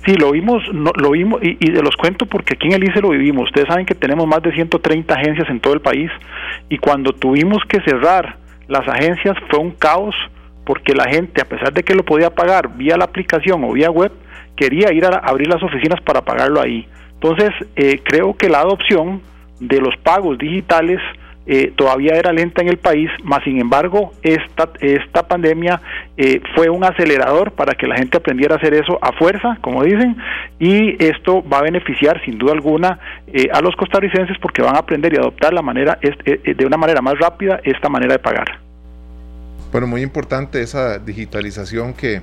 Sí, 0.06 0.14
lo 0.16 0.32
vimos, 0.32 0.62
no, 0.72 0.92
lo 0.96 1.12
vimos 1.12 1.42
y, 1.42 1.72
de 1.72 1.82
los 1.82 1.96
cuento 1.96 2.28
porque 2.28 2.54
aquí 2.54 2.68
en 2.68 2.74
el 2.74 2.84
ICE 2.84 3.02
lo 3.02 3.10
vivimos. 3.10 3.46
Ustedes 3.46 3.68
saben 3.68 3.88
que 3.88 3.96
tenemos 3.96 4.28
más 4.28 4.42
de 4.44 4.54
130 4.54 5.14
agencias 5.14 5.50
en 5.50 5.60
todo 5.60 5.74
el 5.74 5.82
país 5.82 6.12
y 6.70 6.78
cuando 6.78 7.12
tuvimos 7.14 7.64
que 7.68 7.82
cerrar 7.82 8.38
las 8.68 8.88
agencias 8.88 9.36
fue 9.50 9.60
un 9.60 9.72
caos 9.72 10.16
porque 10.64 10.94
la 10.94 11.06
gente, 11.06 11.42
a 11.42 11.46
pesar 11.46 11.74
de 11.74 11.84
que 11.84 11.96
lo 11.96 12.04
podía 12.04 12.30
pagar 12.30 12.76
vía 12.76 12.98
la 12.98 13.06
aplicación 13.06 13.64
o 13.64 13.72
vía 13.72 13.90
web, 13.90 14.12
quería 14.56 14.94
ir 14.94 15.06
a 15.06 15.18
abrir 15.18 15.48
las 15.48 15.62
oficinas 15.62 16.02
para 16.02 16.22
pagarlo 16.22 16.62
ahí. 16.62 16.88
Entonces, 17.14 17.52
eh, 17.76 18.02
creo 18.04 18.36
que 18.36 18.50
la 18.50 18.60
adopción 18.60 19.22
de 19.60 19.80
los 19.82 19.96
pagos 19.98 20.38
digitales 20.38 21.00
eh, 21.48 21.74
todavía 21.76 22.16
era 22.16 22.34
lenta 22.34 22.62
en 22.62 22.70
el 22.70 22.78
país, 22.78 23.10
más 23.24 23.44
sin 23.44 23.60
embargo 23.60 24.14
esta, 24.24 24.70
esta 24.80 25.28
pandemia 25.28 25.80
eh, 26.18 26.42
fue 26.56 26.70
un 26.70 26.84
acelerador 26.84 27.52
para 27.52 27.74
que 27.76 27.86
la 27.86 27.96
gente 27.98 28.18
aprendiera 28.18 28.56
a 28.56 28.58
hacer 28.58 28.74
eso 28.74 28.98
a 29.02 29.12
fuerza, 29.14 29.58
como 29.62 29.84
dicen, 29.84 30.18
y 30.60 31.04
esto 31.04 31.48
va 31.48 31.60
a 31.60 31.62
beneficiar 31.62 32.20
sin 32.26 32.38
duda 32.38 32.54
alguna 32.54 33.00
eh, 33.28 33.48
a 33.54 33.62
los 33.62 33.76
costarricenses 33.76 34.38
porque 34.42 34.62
van 34.62 34.76
a 34.76 34.80
aprender 34.80 35.14
y 35.14 35.18
adoptar 35.18 35.54
la 35.54 35.62
manera 35.62 36.00
de 36.02 36.66
una 36.66 36.78
manera 36.78 37.02
más 37.02 37.20
rápida 37.20 37.60
esta 37.64 37.90
manera 37.90 38.14
de 38.14 38.20
pagar. 38.20 38.60
Bueno, 39.72 39.88
muy 39.88 40.02
importante 40.02 40.62
esa 40.62 41.00
digitalización 41.00 41.94
que, 41.94 42.22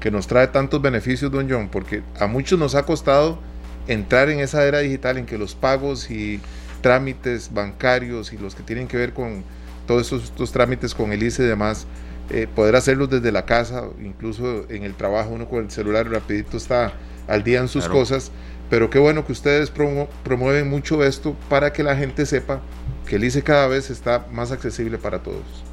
que 0.00 0.10
nos 0.10 0.26
trae 0.26 0.48
tantos 0.48 0.80
beneficios, 0.82 1.30
don 1.30 1.48
John, 1.48 1.68
porque 1.70 2.02
a 2.18 2.26
muchos 2.26 2.58
nos 2.58 2.74
ha 2.74 2.84
costado 2.84 3.38
entrar 3.86 4.30
en 4.30 4.40
esa 4.40 4.64
era 4.64 4.78
digital 4.78 5.18
en 5.18 5.26
que 5.26 5.38
los 5.38 5.54
pagos 5.54 6.10
y 6.10 6.40
trámites 6.84 7.50
bancarios 7.50 8.34
y 8.34 8.36
los 8.36 8.54
que 8.54 8.62
tienen 8.62 8.88
que 8.88 8.98
ver 8.98 9.14
con 9.14 9.42
todos 9.86 10.12
estos, 10.12 10.52
trámites 10.52 10.94
con 10.94 11.12
el 11.12 11.22
ICE 11.22 11.44
y 11.44 11.46
demás, 11.46 11.86
eh, 12.28 12.46
poder 12.54 12.76
hacerlos 12.76 13.08
desde 13.08 13.32
la 13.32 13.46
casa, 13.46 13.84
incluso 14.02 14.66
en 14.68 14.82
el 14.82 14.92
trabajo, 14.94 15.30
uno 15.30 15.48
con 15.48 15.64
el 15.64 15.70
celular 15.70 16.06
rapidito 16.10 16.58
está 16.58 16.92
al 17.26 17.42
día 17.42 17.60
en 17.60 17.68
sus 17.68 17.88
cosas, 17.88 18.30
pero 18.68 18.90
qué 18.90 18.98
bueno 18.98 19.24
que 19.24 19.32
ustedes 19.32 19.70
promueven 19.70 20.68
mucho 20.68 21.02
esto 21.02 21.34
para 21.48 21.72
que 21.72 21.82
la 21.82 21.96
gente 21.96 22.26
sepa 22.26 22.60
que 23.06 23.16
el 23.16 23.24
ICE 23.24 23.42
cada 23.42 23.66
vez 23.66 23.88
está 23.88 24.26
más 24.30 24.52
accesible 24.52 24.98
para 24.98 25.22
todos. 25.22 25.64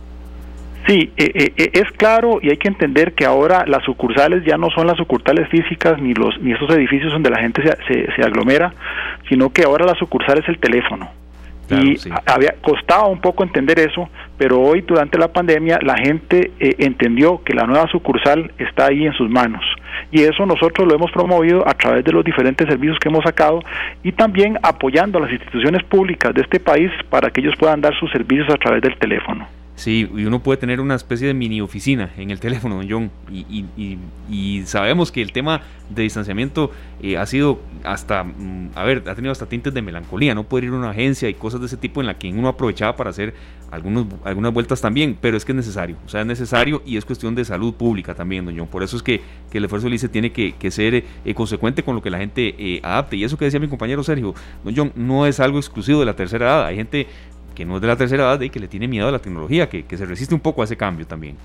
Sí, 0.88 1.12
eh, 1.16 1.54
eh, 1.58 1.70
es 1.74 1.92
claro 1.92 2.40
y 2.42 2.50
hay 2.50 2.58
que 2.58 2.68
entender 2.68 3.14
que 3.14 3.26
ahora 3.26 3.66
las 3.68 3.84
sucursales 3.84 4.44
ya 4.44 4.58
no 4.58 4.70
son 4.72 4.88
las 4.88 4.98
sucursales 4.98 5.48
físicas 5.50 6.02
ni 6.02 6.14
los 6.14 6.40
ni 6.42 6.54
esos 6.54 6.70
edificios 6.72 7.12
donde 7.12 7.30
la 7.30 7.40
gente 7.40 7.62
se, 7.88 8.12
se, 8.16 8.22
aglomera, 8.24 8.74
sino 9.30 9.52
que 9.52 9.64
ahora 9.64 9.86
la 9.86 9.96
sucursal 9.96 10.40
es 10.40 10.50
el 10.50 10.60
teléfono. 10.60 11.10
y 11.70 11.96
había 12.26 12.56
costaba 12.62 13.08
un 13.08 13.22
poco 13.22 13.44
entender 13.44 13.80
eso, 13.80 14.10
pero 14.38 14.60
hoy 14.60 14.82
durante 14.82 15.18
la 15.18 15.32
pandemia 15.32 15.80
la 15.84 15.98
gente 15.98 16.52
eh, 16.60 16.76
entendió 16.80 17.44
que 17.44 17.54
la 17.54 17.66
nueva 17.66 17.88
sucursal 17.88 18.52
está 18.58 18.88
ahí 18.88 19.06
en 19.06 19.14
sus 19.14 19.30
manos 19.30 19.64
y 20.12 20.22
eso 20.24 20.46
nosotros 20.46 20.88
lo 20.88 20.96
hemos 20.96 21.12
promovido 21.12 21.66
a 21.68 21.74
través 21.76 22.04
de 22.04 22.12
los 22.12 22.26
diferentes 22.26 22.68
servicios 22.68 22.98
que 23.00 23.10
hemos 23.10 23.24
sacado 23.24 23.62
y 24.04 24.12
también 24.12 24.58
apoyando 24.64 25.20
a 25.20 25.22
las 25.22 25.32
instituciones 25.32 25.84
públicas 25.84 26.34
de 26.34 26.42
este 26.42 26.60
país 26.60 26.92
para 27.10 27.30
que 27.30 27.42
ellos 27.42 27.56
puedan 27.58 27.82
dar 27.82 27.98
sus 28.00 28.12
servicios 28.12 28.50
a 28.50 28.58
través 28.58 28.82
del 28.82 28.98
teléfono. 28.98 29.48
Sí, 29.76 30.10
y 30.16 30.26
uno 30.26 30.44
puede 30.44 30.58
tener 30.58 30.80
una 30.80 30.96
especie 30.96 31.28
de 31.28 31.34
mini 31.34 31.62
oficina 31.62 32.12
en 32.18 32.30
el 32.30 32.40
teléfono, 32.42 32.76
don 32.76 32.90
John. 32.90 33.12
Y, 34.30 34.64
sabemos 34.66 35.12
que 35.12 35.22
el 35.22 35.32
tema 35.32 35.62
de 35.90 36.04
distanciamiento 36.04 36.72
eh, 37.02 37.18
ha 37.18 37.26
sido 37.26 37.60
hasta, 37.84 38.24
mm, 38.24 38.72
a 38.76 38.84
ver, 38.84 39.04
ha 39.08 39.16
tenido 39.16 39.32
hasta 39.32 39.48
tintes 39.48 39.74
de 39.74 39.82
melancolía. 39.82 40.36
No 40.36 40.44
poder 40.44 40.66
ir 40.66 40.72
a 40.72 40.76
una 40.76 40.92
agencia 40.92 41.28
y 41.30 41.34
cosas 41.34 41.60
de 41.60 41.66
ese 41.66 41.78
tipo 41.78 42.00
en 42.02 42.08
la 42.08 42.18
que 42.18 42.30
uno 42.30 42.48
aprovechaba 42.48 42.96
para 42.96 43.10
hacer 43.10 43.34
algunos, 43.72 44.06
algunas 44.26 44.54
vueltas 44.54 44.82
también, 44.82 45.18
pero 45.20 45.38
es 45.38 45.46
que 45.46 45.54
es 45.54 45.56
necesario. 45.56 45.96
O 46.06 46.10
sea, 46.10 46.22
es 46.22 46.28
necesario 46.28 46.84
y 46.86 46.98
es 46.98 47.06
cuestión 47.06 47.34
de 47.34 47.46
salud 47.46 47.74
pública 47.74 48.14
también, 48.14 48.46
don 48.46 48.58
John. 48.58 48.68
Por 48.68 48.84
eso 48.84 48.98
es 48.98 49.04
que, 49.04 49.22
el 49.52 49.64
esfuerzo 49.64 49.88
del 49.88 49.96
ICE 49.96 50.10
tiene 50.10 50.32
que, 50.32 50.72
ser 50.72 50.94
eh, 51.26 51.34
consecuente 51.34 51.84
con 51.84 51.96
lo 51.96 52.02
que 52.02 52.10
la 52.10 52.18
gente 52.18 52.56
eh, 52.58 52.80
adapte. 52.84 53.16
Y 53.16 53.24
eso 53.24 53.38
que 53.38 53.46
decía 53.46 53.60
mi 53.60 53.68
compañero 53.68 54.04
Sergio, 54.04 54.36
don 54.64 54.76
John, 54.76 54.92
no 54.96 55.26
es 55.26 55.40
algo 55.40 55.58
exclusivo 55.58 56.00
de 56.02 56.06
la 56.06 56.16
tercera 56.16 56.46
edad. 56.46 56.66
Hay 56.66 56.76
gente 56.76 57.08
que 57.62 57.66
no 57.66 57.76
es 57.76 57.82
de 57.82 57.88
la 57.88 57.96
tercera 57.96 58.24
edad 58.24 58.42
y 58.42 58.50
que 58.50 58.60
le 58.60 58.68
tiene 58.68 58.88
miedo 58.88 59.08
a 59.08 59.12
la 59.12 59.20
tecnología, 59.20 59.70
que, 59.70 59.86
se 59.96 60.06
resiste 60.08 60.34
un 60.34 60.42
poco 60.42 60.62
a 60.62 60.66
ese 60.66 60.76
cambio 60.76 61.06
también. 61.06 61.36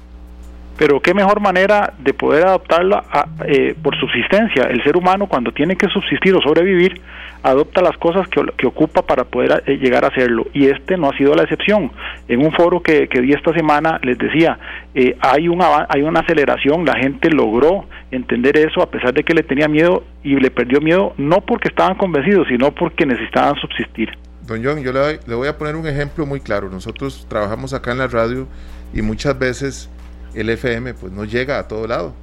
Pero 0.78 0.98
qué 1.00 1.12
mejor 1.12 1.40
manera 1.40 1.92
de 1.98 2.14
poder 2.14 2.46
adoptarla 2.46 3.04
eh, 3.44 3.74
por 3.82 3.94
subsistencia. 4.00 4.64
El 4.64 4.82
ser 4.82 4.96
humano 4.96 5.26
cuando 5.26 5.52
tiene 5.52 5.76
que 5.76 5.88
subsistir 5.88 6.34
o 6.34 6.40
sobrevivir, 6.40 7.00
adopta 7.42 7.82
las 7.82 7.98
cosas 7.98 8.26
que, 8.28 8.66
ocupa 8.66 9.02
para 9.02 9.24
poder 9.24 9.62
eh, 9.66 9.76
llegar 9.76 10.04
a 10.04 10.08
hacerlo. 10.08 10.46
Y 10.54 10.66
este 10.66 10.96
no 10.96 11.10
ha 11.10 11.16
sido 11.18 11.34
la 11.34 11.42
excepción. 11.42 11.92
En 12.28 12.40
un 12.40 12.52
foro 12.52 12.80
que, 12.80 13.08
que 13.08 13.20
di 13.20 13.32
esta 13.32 13.52
semana 13.52 14.00
les 14.02 14.16
decía, 14.16 14.58
eh, 14.94 15.16
hay, 15.20 15.48
una, 15.48 15.86
hay 15.90 16.00
una 16.00 16.20
aceleración, 16.20 16.86
la 16.86 16.98
gente 16.98 17.28
logró 17.28 17.84
entender 18.10 18.56
eso 18.56 18.80
a 18.80 18.90
pesar 18.90 19.12
de 19.12 19.22
que 19.22 19.34
le 19.34 19.42
tenía 19.42 19.68
miedo 19.68 20.04
y 20.22 20.36
le 20.36 20.50
perdió 20.50 20.80
miedo, 20.80 21.12
no 21.18 21.42
porque 21.42 21.68
estaban 21.68 21.96
convencidos, 21.96 22.48
sino 22.48 22.70
porque 22.70 23.04
necesitaban 23.04 23.56
subsistir. 23.56 24.10
Don 24.46 24.62
John, 24.64 24.80
yo 24.80 24.92
le, 24.92 25.18
voy 25.34 25.48
a 25.48 25.58
poner 25.58 25.74
un 25.74 25.86
ejemplo 25.86 26.24
muy 26.24 26.40
claro. 26.40 26.70
Nosotros 26.70 27.26
trabajamos 27.28 27.72
acá 27.72 27.92
en 27.92 27.98
la 27.98 28.06
radio 28.06 28.46
y 28.94 29.02
muchas 29.02 29.36
veces 29.38 29.88
el 30.34 30.50
FM 30.50 30.94
pues 30.94 31.12
no 31.12 31.24
llega 31.24 31.58
a 31.58 31.66
todo 31.66 31.86
lado, 31.86 32.14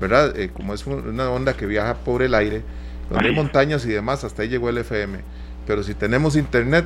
¿verdad? 0.00 0.38
Eh, 0.38 0.50
como 0.52 0.74
es 0.74 0.86
una 0.86 1.30
onda 1.30 1.54
que 1.54 1.66
viaja 1.66 1.94
por 1.94 2.22
el 2.22 2.34
aire, 2.34 2.62
donde 3.08 3.28
hay 3.28 3.34
montañas 3.34 3.86
y 3.86 3.88
demás, 3.88 4.22
hasta 4.24 4.42
ahí 4.42 4.48
llegó 4.48 4.68
el 4.68 4.78
FM. 4.78 5.20
Pero 5.66 5.82
si 5.82 5.94
tenemos 5.94 6.36
internet, 6.36 6.84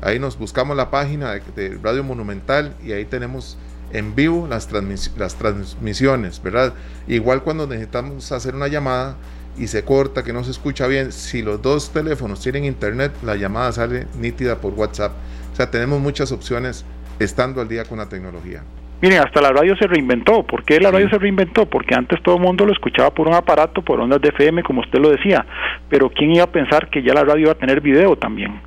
ahí 0.00 0.20
nos 0.20 0.38
buscamos 0.38 0.76
la 0.76 0.90
página 0.90 1.32
de, 1.32 1.78
Radio 1.82 2.04
Monumental 2.04 2.74
y 2.84 2.92
ahí 2.92 3.04
tenemos 3.04 3.58
en 3.92 4.14
vivo 4.14 4.46
las, 4.46 4.68
las 5.16 5.34
transmisiones, 5.36 6.40
¿verdad? 6.42 6.74
Igual 7.08 7.42
cuando 7.42 7.66
necesitamos 7.66 8.30
hacer 8.30 8.54
una 8.54 8.68
llamada, 8.68 9.16
y 9.56 9.66
se 9.68 9.84
corta, 9.84 10.24
que 10.24 10.32
no 10.32 10.44
se 10.44 10.50
escucha 10.50 10.86
bien, 10.86 11.12
si 11.12 11.42
los 11.42 11.62
dos 11.62 11.92
teléfonos 11.92 12.40
tienen 12.40 12.64
internet, 12.64 13.12
la 13.22 13.36
llamada 13.36 13.72
sale 13.72 14.06
nítida 14.18 14.60
por 14.60 14.72
WhatsApp. 14.74 15.12
O 15.52 15.56
sea, 15.56 15.70
tenemos 15.70 16.00
muchas 16.00 16.32
opciones 16.32 16.84
estando 17.18 17.60
al 17.60 17.68
día 17.68 17.84
con 17.84 17.98
la 17.98 18.08
tecnología. 18.08 18.62
Miren, 19.00 19.20
hasta 19.20 19.42
la 19.42 19.50
radio 19.50 19.76
se 19.76 19.86
reinventó. 19.86 20.42
¿Por 20.44 20.64
qué 20.64 20.80
la 20.80 20.90
radio 20.90 21.08
se 21.10 21.18
reinventó? 21.18 21.66
Porque 21.66 21.94
antes 21.94 22.22
todo 22.22 22.36
el 22.36 22.40
mundo 22.40 22.64
lo 22.64 22.72
escuchaba 22.72 23.10
por 23.10 23.28
un 23.28 23.34
aparato, 23.34 23.82
por 23.82 24.00
ondas 24.00 24.20
de 24.20 24.30
FM, 24.30 24.62
como 24.62 24.80
usted 24.80 24.98
lo 24.98 25.10
decía. 25.10 25.44
Pero 25.90 26.08
¿quién 26.08 26.34
iba 26.34 26.44
a 26.44 26.50
pensar 26.50 26.88
que 26.88 27.02
ya 27.02 27.12
la 27.12 27.22
radio 27.22 27.42
iba 27.42 27.52
a 27.52 27.56
tener 27.56 27.80
video 27.80 28.16
también? 28.16 28.60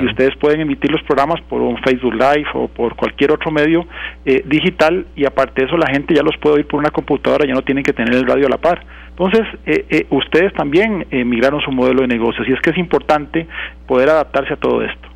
Y 0.00 0.06
ustedes 0.06 0.36
pueden 0.36 0.60
emitir 0.60 0.90
los 0.90 1.02
programas 1.02 1.40
por 1.42 1.60
un 1.60 1.78
Facebook 1.78 2.14
Live 2.14 2.48
o 2.54 2.68
por 2.68 2.96
cualquier 2.96 3.32
otro 3.32 3.50
medio 3.50 3.86
eh, 4.24 4.42
digital 4.44 5.06
y 5.14 5.24
aparte 5.24 5.62
de 5.62 5.68
eso 5.68 5.76
la 5.76 5.90
gente 5.90 6.14
ya 6.14 6.22
los 6.22 6.36
puede 6.38 6.56
oír 6.56 6.66
por 6.66 6.80
una 6.80 6.90
computadora, 6.90 7.46
ya 7.46 7.54
no 7.54 7.62
tienen 7.62 7.84
que 7.84 7.92
tener 7.92 8.14
el 8.14 8.26
radio 8.26 8.46
a 8.46 8.50
la 8.50 8.58
par. 8.58 8.84
Entonces, 9.10 9.46
eh, 9.66 9.84
eh, 9.90 10.06
ustedes 10.10 10.52
también 10.54 11.06
migraron 11.10 11.60
su 11.60 11.72
modelo 11.72 12.02
de 12.02 12.08
negocios 12.08 12.46
y 12.48 12.52
es 12.52 12.60
que 12.60 12.70
es 12.70 12.78
importante 12.78 13.46
poder 13.86 14.10
adaptarse 14.10 14.54
a 14.54 14.56
todo 14.56 14.82
esto. 14.82 15.07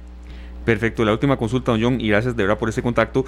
Perfecto, 0.64 1.04
la 1.04 1.12
última 1.12 1.36
consulta, 1.36 1.72
don 1.72 1.82
John, 1.82 2.00
y 2.00 2.08
gracias 2.08 2.36
de 2.36 2.42
verdad 2.44 2.58
por 2.58 2.68
ese 2.68 2.82
contacto. 2.82 3.24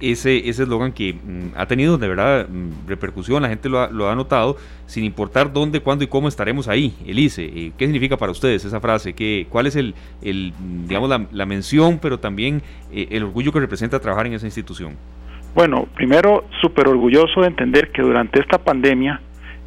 ese 0.00 0.48
eslogan 0.48 0.92
que 0.92 1.14
mm, 1.14 1.56
ha 1.56 1.66
tenido 1.66 1.96
de 1.96 2.08
verdad 2.08 2.46
mm, 2.48 2.88
repercusión, 2.88 3.42
la 3.42 3.48
gente 3.48 3.68
lo 3.68 3.80
ha, 3.80 3.88
lo 3.88 4.10
ha, 4.10 4.14
notado, 4.14 4.56
sin 4.86 5.04
importar 5.04 5.52
dónde, 5.52 5.80
cuándo 5.80 6.04
y 6.04 6.08
cómo 6.08 6.28
estaremos 6.28 6.68
ahí, 6.68 6.94
Elise. 7.06 7.72
¿Qué 7.76 7.86
significa 7.86 8.16
para 8.16 8.32
ustedes 8.32 8.64
esa 8.64 8.80
frase? 8.80 9.14
¿Qué, 9.14 9.46
¿Cuál 9.48 9.66
es 9.66 9.76
el, 9.76 9.94
el 10.20 10.52
digamos, 10.86 11.08
la, 11.08 11.26
la, 11.32 11.46
mención, 11.46 11.98
pero 12.00 12.18
también 12.18 12.62
el 12.92 13.22
orgullo 13.22 13.52
que 13.52 13.60
representa 13.60 13.98
trabajar 14.00 14.26
en 14.26 14.34
esa 14.34 14.46
institución? 14.46 14.96
Bueno, 15.54 15.88
primero, 15.94 16.44
súper 16.60 16.88
orgulloso 16.88 17.40
de 17.40 17.48
entender 17.48 17.90
que 17.90 18.02
durante 18.02 18.40
esta 18.40 18.58
pandemia 18.58 19.20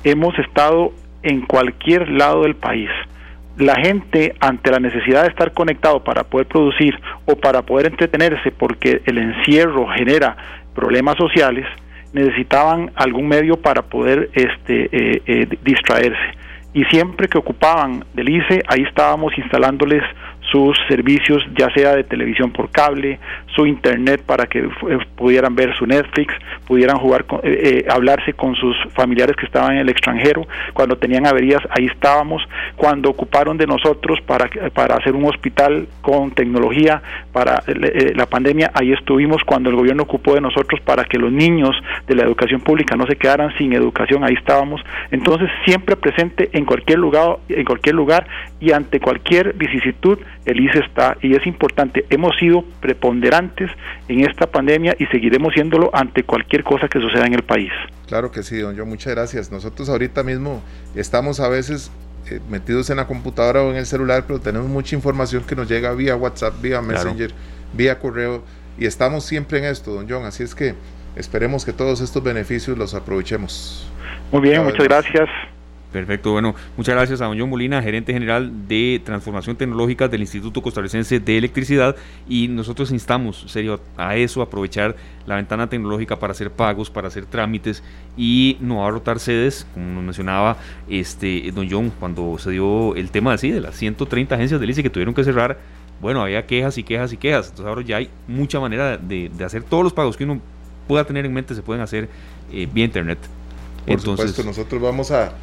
hemos 0.03 0.37
estado 0.39 0.93
en 1.23 1.41
cualquier 1.41 2.09
lado 2.09 2.43
del 2.43 2.55
país. 2.55 2.89
La 3.57 3.75
gente, 3.75 4.33
ante 4.39 4.71
la 4.71 4.79
necesidad 4.79 5.23
de 5.23 5.29
estar 5.29 5.53
conectado 5.53 6.03
para 6.03 6.23
poder 6.23 6.47
producir 6.47 6.97
o 7.25 7.35
para 7.35 7.61
poder 7.61 7.87
entretenerse, 7.87 8.51
porque 8.51 9.01
el 9.05 9.17
encierro 9.17 9.87
genera 9.95 10.35
problemas 10.73 11.17
sociales, 11.17 11.65
necesitaban 12.13 12.91
algún 12.95 13.27
medio 13.27 13.57
para 13.57 13.81
poder 13.81 14.29
este, 14.33 14.89
eh, 14.91 15.21
eh, 15.25 15.47
distraerse. 15.63 16.37
Y 16.73 16.85
siempre 16.85 17.27
que 17.27 17.37
ocupaban 17.37 18.05
del 18.13 18.29
ICE, 18.29 18.63
ahí 18.67 18.83
estábamos 18.83 19.37
instalándoles 19.37 20.03
sus 20.51 20.77
servicios, 20.87 21.43
ya 21.57 21.73
sea 21.73 21.95
de 21.95 22.03
televisión 22.03 22.51
por 22.51 22.69
cable, 22.71 23.19
su 23.55 23.65
internet 23.65 24.21
para 24.25 24.45
que 24.47 24.59
eh, 24.59 24.97
pudieran 25.15 25.55
ver 25.55 25.75
su 25.77 25.85
Netflix, 25.85 26.33
pudieran 26.67 26.97
jugar, 26.97 27.25
eh, 27.43 27.83
eh, 27.83 27.85
hablarse 27.89 28.33
con 28.33 28.55
sus 28.55 28.75
familiares 28.93 29.35
que 29.35 29.45
estaban 29.45 29.73
en 29.73 29.79
el 29.79 29.89
extranjero. 29.89 30.45
Cuando 30.73 30.97
tenían 30.97 31.25
averías, 31.25 31.61
ahí 31.69 31.85
estábamos. 31.85 32.43
Cuando 32.75 33.09
ocuparon 33.09 33.57
de 33.57 33.65
nosotros 33.65 34.19
para, 34.25 34.49
para 34.73 34.95
hacer 34.95 35.15
un 35.15 35.25
hospital 35.25 35.87
con 36.01 36.31
tecnología 36.31 37.01
para 37.31 37.63
la 38.15 38.25
pandemia, 38.25 38.71
ahí 38.73 38.91
estuvimos. 38.91 39.43
Cuando 39.43 39.69
el 39.69 39.75
gobierno 39.75 40.03
ocupó 40.03 40.35
de 40.35 40.41
nosotros 40.41 40.79
para 40.81 41.05
que 41.05 41.17
los 41.17 41.31
niños 41.31 41.75
de 42.07 42.15
la 42.15 42.23
educación 42.23 42.61
pública 42.61 42.95
no 42.95 43.05
se 43.07 43.15
quedaran 43.15 43.55
sin 43.57 43.73
educación, 43.73 44.23
ahí 44.23 44.33
estábamos. 44.33 44.81
Entonces, 45.11 45.49
siempre 45.65 45.95
presente 45.95 46.49
en 46.53 46.65
cualquier 46.65 46.99
lugar, 46.99 47.37
en 47.49 47.65
cualquier 47.65 47.95
lugar 47.95 48.27
y 48.59 48.71
ante 48.71 48.99
cualquier 48.99 49.53
vicisitud 49.53 50.19
el 50.45 50.59
ICE 50.59 50.79
está 50.79 51.17
y 51.21 51.35
es 51.35 51.45
importante. 51.45 52.05
Hemos 52.09 52.35
sido 52.37 52.63
preponderantes 52.79 53.69
en 54.07 54.21
esta 54.21 54.47
pandemia 54.47 54.95
y 54.97 55.05
seguiremos 55.07 55.53
siéndolo 55.53 55.89
ante 55.93 56.23
cualquier 56.23 56.63
cosa 56.63 56.87
que 56.87 56.99
suceda 56.99 57.25
en 57.25 57.33
el 57.33 57.43
país. 57.43 57.71
Claro 58.07 58.31
que 58.31 58.43
sí, 58.43 58.57
don 58.57 58.75
Yo, 58.75 58.85
muchas 58.85 59.13
gracias. 59.13 59.51
Nosotros 59.51 59.89
ahorita 59.89 60.23
mismo 60.23 60.61
estamos 60.95 61.39
a 61.39 61.47
veces 61.47 61.91
eh, 62.29 62.39
metidos 62.49 62.89
en 62.89 62.97
la 62.97 63.07
computadora 63.07 63.63
o 63.63 63.71
en 63.71 63.77
el 63.77 63.85
celular, 63.85 64.25
pero 64.27 64.39
tenemos 64.39 64.67
mucha 64.67 64.95
información 64.95 65.43
que 65.43 65.55
nos 65.55 65.69
llega 65.69 65.93
vía 65.93 66.15
WhatsApp, 66.15 66.61
vía 66.61 66.81
Messenger, 66.81 67.31
vía 67.73 67.99
correo 67.99 68.43
y 68.77 68.85
estamos 68.85 69.25
siempre 69.25 69.59
en 69.59 69.65
esto, 69.65 69.93
don 69.93 70.09
John. 70.09 70.25
Así 70.25 70.43
es 70.43 70.55
que 70.55 70.75
esperemos 71.15 71.65
que 71.65 71.73
todos 71.73 72.01
estos 72.01 72.23
beneficios 72.23 72.77
los 72.77 72.93
aprovechemos. 72.93 73.87
Muy 74.31 74.41
bien, 74.41 74.63
muchas 74.63 74.85
gracias. 74.85 75.29
Perfecto, 75.91 76.31
bueno, 76.31 76.55
muchas 76.77 76.95
gracias 76.95 77.19
a 77.19 77.25
don 77.25 77.37
John 77.37 77.49
Molina, 77.49 77.81
gerente 77.81 78.13
general 78.13 78.67
de 78.69 79.01
transformación 79.03 79.57
tecnológica 79.57 80.07
del 80.07 80.21
Instituto 80.21 80.61
Costarricense 80.61 81.19
de 81.19 81.37
Electricidad 81.37 81.97
y 82.29 82.47
nosotros 82.47 82.91
instamos, 82.91 83.43
serio, 83.47 83.81
a 83.97 84.15
eso, 84.15 84.41
aprovechar 84.41 84.95
la 85.25 85.35
ventana 85.35 85.67
tecnológica 85.67 86.17
para 86.17 86.31
hacer 86.31 86.49
pagos, 86.49 86.89
para 86.89 87.09
hacer 87.09 87.25
trámites 87.25 87.83
y 88.15 88.55
no 88.61 88.89
rotar 88.89 89.19
sedes, 89.19 89.67
como 89.73 89.85
nos 89.95 90.03
mencionaba 90.03 90.57
este 90.89 91.51
don 91.51 91.69
John 91.69 91.91
cuando 91.99 92.37
se 92.37 92.51
dio 92.51 92.95
el 92.95 93.11
tema 93.11 93.33
así 93.33 93.51
de 93.51 93.59
las 93.59 93.75
130 93.75 94.33
agencias 94.33 94.61
de 94.61 94.67
ICE 94.67 94.83
que 94.83 94.89
tuvieron 94.89 95.13
que 95.13 95.25
cerrar, 95.25 95.59
bueno, 95.99 96.21
había 96.21 96.45
quejas 96.45 96.77
y 96.77 96.83
quejas 96.83 97.11
y 97.11 97.17
quejas, 97.17 97.49
entonces 97.49 97.65
ahora 97.65 97.81
ya 97.81 97.97
hay 97.97 98.09
mucha 98.29 98.61
manera 98.61 98.97
de, 98.97 99.29
hacer 99.43 99.63
todos 99.63 99.83
los 99.83 99.91
pagos 99.91 100.15
que 100.15 100.23
uno 100.23 100.39
pueda 100.87 101.03
tener 101.03 101.25
en 101.25 101.33
mente, 101.33 101.53
se 101.53 101.61
pueden 101.61 101.81
hacer 101.83 102.07
eh, 102.53 102.65
vía 102.71 102.85
internet. 102.85 103.19
Por 103.85 103.95
entonces, 103.95 104.29
supuesto, 104.29 104.43
nosotros 104.43 104.81
vamos 104.81 105.11
a 105.11 105.33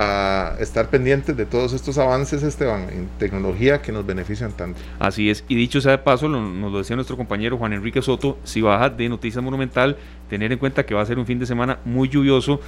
a 0.00 0.54
estar 0.60 0.90
pendientes 0.90 1.36
de 1.36 1.44
todos 1.44 1.72
estos 1.72 1.98
avances, 1.98 2.44
Esteban, 2.44 2.88
en 2.88 3.08
tecnología 3.18 3.82
que 3.82 3.90
nos 3.90 4.06
benefician 4.06 4.52
tanto. 4.52 4.78
Así 5.00 5.28
es, 5.28 5.44
y 5.48 5.56
dicho 5.56 5.80
sea 5.80 5.90
de 5.90 5.98
paso, 5.98 6.28
nos 6.28 6.70
lo 6.70 6.78
decía 6.78 6.94
nuestro 6.94 7.16
compañero 7.16 7.58
Juan 7.58 7.72
Enrique 7.72 8.00
Soto, 8.00 8.38
si 8.44 8.60
baja 8.60 8.90
de 8.90 9.08
Noticias 9.08 9.42
Monumental, 9.42 9.96
tener 10.30 10.52
en 10.52 10.58
cuenta 10.60 10.86
que 10.86 10.94
va 10.94 11.02
a 11.02 11.06
ser 11.06 11.18
un 11.18 11.26
fin 11.26 11.40
de 11.40 11.46
semana 11.46 11.80
muy 11.84 12.08
lluvioso, 12.08 12.60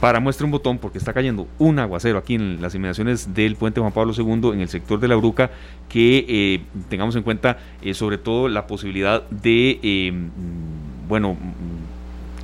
para 0.00 0.20
muestra 0.20 0.46
un 0.46 0.52
botón 0.52 0.78
porque 0.78 0.96
está 0.96 1.12
cayendo 1.12 1.46
un 1.58 1.78
aguacero 1.78 2.16
aquí 2.18 2.34
en 2.34 2.62
las 2.62 2.74
inmediaciones 2.74 3.34
del 3.34 3.56
puente 3.56 3.80
Juan 3.80 3.92
Pablo 3.92 4.12
II 4.16 4.50
en 4.52 4.60
el 4.60 4.68
sector 4.68 4.98
de 5.00 5.08
la 5.08 5.16
Bruca 5.16 5.50
que 5.88 6.26
eh, 6.28 6.62
tengamos 6.88 7.14
en 7.16 7.22
cuenta 7.22 7.58
eh, 7.80 7.94
sobre 7.94 8.18
todo 8.18 8.48
la 8.48 8.66
posibilidad 8.66 9.22
de 9.30 9.78
eh, 9.82 10.12
bueno 11.08 11.38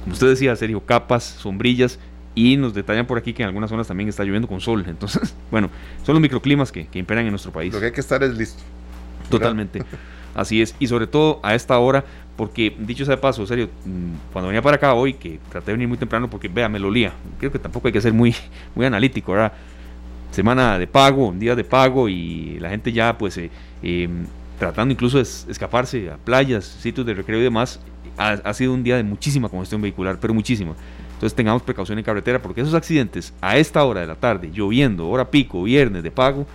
como 0.02 0.14
usted 0.14 0.28
decía, 0.28 0.56
serio, 0.56 0.80
capas, 0.84 1.24
sombrillas, 1.24 1.98
y 2.34 2.56
nos 2.56 2.74
detallan 2.74 3.06
por 3.06 3.18
aquí 3.18 3.32
que 3.32 3.42
en 3.42 3.48
algunas 3.48 3.70
zonas 3.70 3.88
también 3.88 4.08
está 4.08 4.24
lloviendo 4.24 4.48
con 4.48 4.60
sol. 4.60 4.84
Entonces, 4.86 5.34
bueno, 5.50 5.70
son 6.04 6.14
los 6.14 6.22
microclimas 6.22 6.72
que, 6.72 6.86
que 6.86 6.98
imperan 6.98 7.24
en 7.24 7.30
nuestro 7.30 7.52
país. 7.52 7.72
Lo 7.72 7.80
que 7.80 7.86
hay 7.86 7.92
que 7.92 8.00
estar 8.00 8.22
es 8.22 8.36
listo. 8.36 8.62
Totalmente. 9.28 9.82
Así 10.34 10.62
es. 10.62 10.74
Y 10.78 10.86
sobre 10.86 11.06
todo 11.06 11.40
a 11.42 11.54
esta 11.54 11.78
hora, 11.78 12.04
porque 12.36 12.74
dicho 12.78 13.04
sea 13.04 13.16
de 13.16 13.20
paso, 13.20 13.46
serio, 13.46 13.68
mm, 13.84 14.32
cuando 14.32 14.48
venía 14.48 14.62
para 14.62 14.76
acá 14.76 14.94
hoy, 14.94 15.14
que 15.14 15.38
traté 15.50 15.66
de 15.66 15.72
venir 15.72 15.88
muy 15.88 15.98
temprano 15.98 16.30
porque, 16.30 16.48
vea, 16.48 16.68
me 16.68 16.78
lo 16.78 16.88
olía. 16.88 17.12
Creo 17.38 17.50
que 17.50 17.58
tampoco 17.58 17.88
hay 17.88 17.92
que 17.92 18.00
ser 18.00 18.12
muy, 18.12 18.34
muy 18.74 18.86
analítico, 18.86 19.32
¿verdad? 19.32 19.52
Semana 20.30 20.78
de 20.78 20.86
pago, 20.86 21.34
día 21.36 21.56
de 21.56 21.64
pago 21.64 22.08
y 22.08 22.58
la 22.60 22.70
gente 22.70 22.92
ya, 22.92 23.18
pues, 23.18 23.36
eh, 23.38 23.50
em, 23.82 24.26
tratando 24.58 24.92
incluso 24.92 25.16
de 25.16 25.24
escaparse 25.24 26.10
a 26.10 26.16
playas, 26.16 26.64
sitios 26.64 27.04
de 27.04 27.14
recreo 27.14 27.40
y 27.40 27.42
demás, 27.42 27.80
ha, 28.16 28.30
ha 28.32 28.54
sido 28.54 28.72
un 28.72 28.84
día 28.84 28.96
de 28.96 29.02
muchísima 29.02 29.48
congestión 29.48 29.82
vehicular, 29.82 30.18
pero 30.20 30.32
muchísima. 30.32 30.74
Entonces 31.20 31.36
tengamos 31.36 31.60
precaución 31.60 31.98
en 31.98 32.04
carretera 32.04 32.40
porque 32.40 32.62
esos 32.62 32.72
accidentes 32.72 33.34
a 33.42 33.58
esta 33.58 33.84
hora 33.84 34.00
de 34.00 34.06
la 34.06 34.14
tarde, 34.14 34.50
lloviendo, 34.50 35.06
hora 35.06 35.30
pico, 35.30 35.62
viernes 35.62 36.02
de 36.02 36.10
pago, 36.10 36.46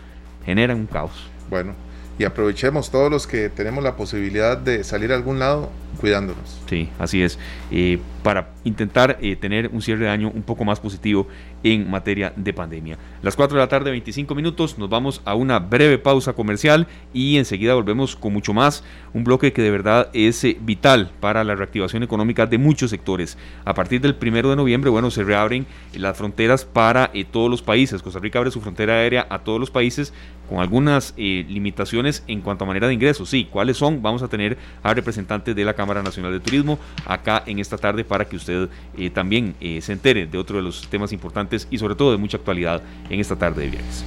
generan 0.44 0.78
un 0.80 0.88
caos. 0.88 1.30
Bueno, 1.52 1.74
y 2.18 2.24
aprovechemos 2.24 2.92
todos 2.92 3.12
los 3.12 3.28
que 3.28 3.50
tenemos 3.50 3.84
la 3.84 3.96
posibilidad 3.96 4.58
de 4.58 4.84
salir 4.84 5.12
a 5.12 5.16
algún 5.16 5.40
lado 5.40 5.70
cuidándonos. 5.96 6.62
Sí, 6.70 6.90
así 7.00 7.24
es. 7.24 7.40
Eh, 7.72 8.00
para 8.22 8.50
intentar 8.64 9.18
eh, 9.22 9.36
tener 9.36 9.70
un 9.72 9.82
cierre 9.82 10.06
de 10.06 10.10
año 10.10 10.32
un 10.34 10.44
poco 10.44 10.66
más 10.66 10.80
positivo 10.80 11.28
en 11.64 11.90
materia 11.90 12.34
de 12.36 12.54
pandemia. 12.54 12.98
Las 13.22 13.36
4 13.36 13.56
de 13.56 13.64
la 13.64 13.70
tarde, 13.70 13.92
25 13.92 14.36
minutos, 14.36 14.78
nos 14.78 14.90
vamos 14.90 15.22
a 15.26 15.36
una 15.36 15.60
breve 15.60 15.98
pausa 15.98 16.34
comercial 16.34 16.88
y 17.14 17.38
enseguida 17.38 17.76
volvemos 17.76 18.16
con 18.16 18.34
mucho 18.34 18.54
más. 18.54 18.84
Un 19.14 19.24
bloque 19.24 19.54
que 19.54 19.62
de 19.62 19.72
verdad 19.72 20.10
es 20.14 20.44
eh, 20.44 20.58
vital 20.60 21.12
para 21.20 21.44
la 21.44 21.56
reactivación 21.56 22.04
económica 22.04 22.46
de 22.46 22.58
muchos 22.58 22.90
sectores. 22.90 23.38
A 23.64 23.74
partir 23.74 24.02
del 24.02 24.16
primero 24.16 24.50
de 24.50 24.56
noviembre, 24.56 24.90
bueno, 24.90 25.12
se 25.12 25.24
reabren 25.24 25.66
las 25.94 26.18
fronteras 26.18 26.66
para 26.66 27.12
todos 27.32 27.50
los 27.50 27.62
países. 27.62 28.02
Costa 28.02 28.20
Rica 28.20 28.40
abre 28.40 28.52
su 28.52 28.62
frontera 28.62 28.96
aérea 28.96 29.28
a 29.30 29.40
todos 29.40 29.60
los 29.60 29.72
países 29.72 30.14
con 30.50 30.60
algunas 30.60 31.14
limitaciones 31.18 32.24
en 32.28 32.42
cuanto 32.42 32.64
a 32.64 32.68
manera 32.68 32.88
de 32.88 32.94
ingresos. 32.94 33.30
Sí, 33.30 33.48
¿cuáles 33.50 33.78
son? 33.78 34.02
Vamos 34.02 34.22
a 34.22 34.28
tener 34.28 34.58
a 34.84 34.94
representantes 34.94 35.56
de 35.56 35.66
la 35.66 35.74
Cámara 35.74 36.04
Nacional 36.04 36.32
de 36.32 36.40
Turismo 36.40 36.80
acá 37.06 37.44
en 37.46 37.60
esta 37.60 37.78
tarde 37.78 38.04
para 38.04 38.26
que 38.26 38.36
usted 38.36 38.70
eh, 38.98 39.10
también 39.10 39.56
eh, 39.60 39.82
se 39.82 39.94
entere 39.94 40.28
de 40.28 40.38
otro 40.38 40.58
de 40.58 40.64
los 40.64 40.88
temas 40.88 41.12
importantes 41.12 41.68
y 41.70 41.78
sobre 41.78 41.96
todo 41.96 42.12
de 42.12 42.18
mucha 42.18 42.38
actualidad 42.38 42.82
en 43.10 43.20
esta 43.20 43.36
tarde 43.36 43.64
de 43.64 43.70
viernes. 43.70 44.06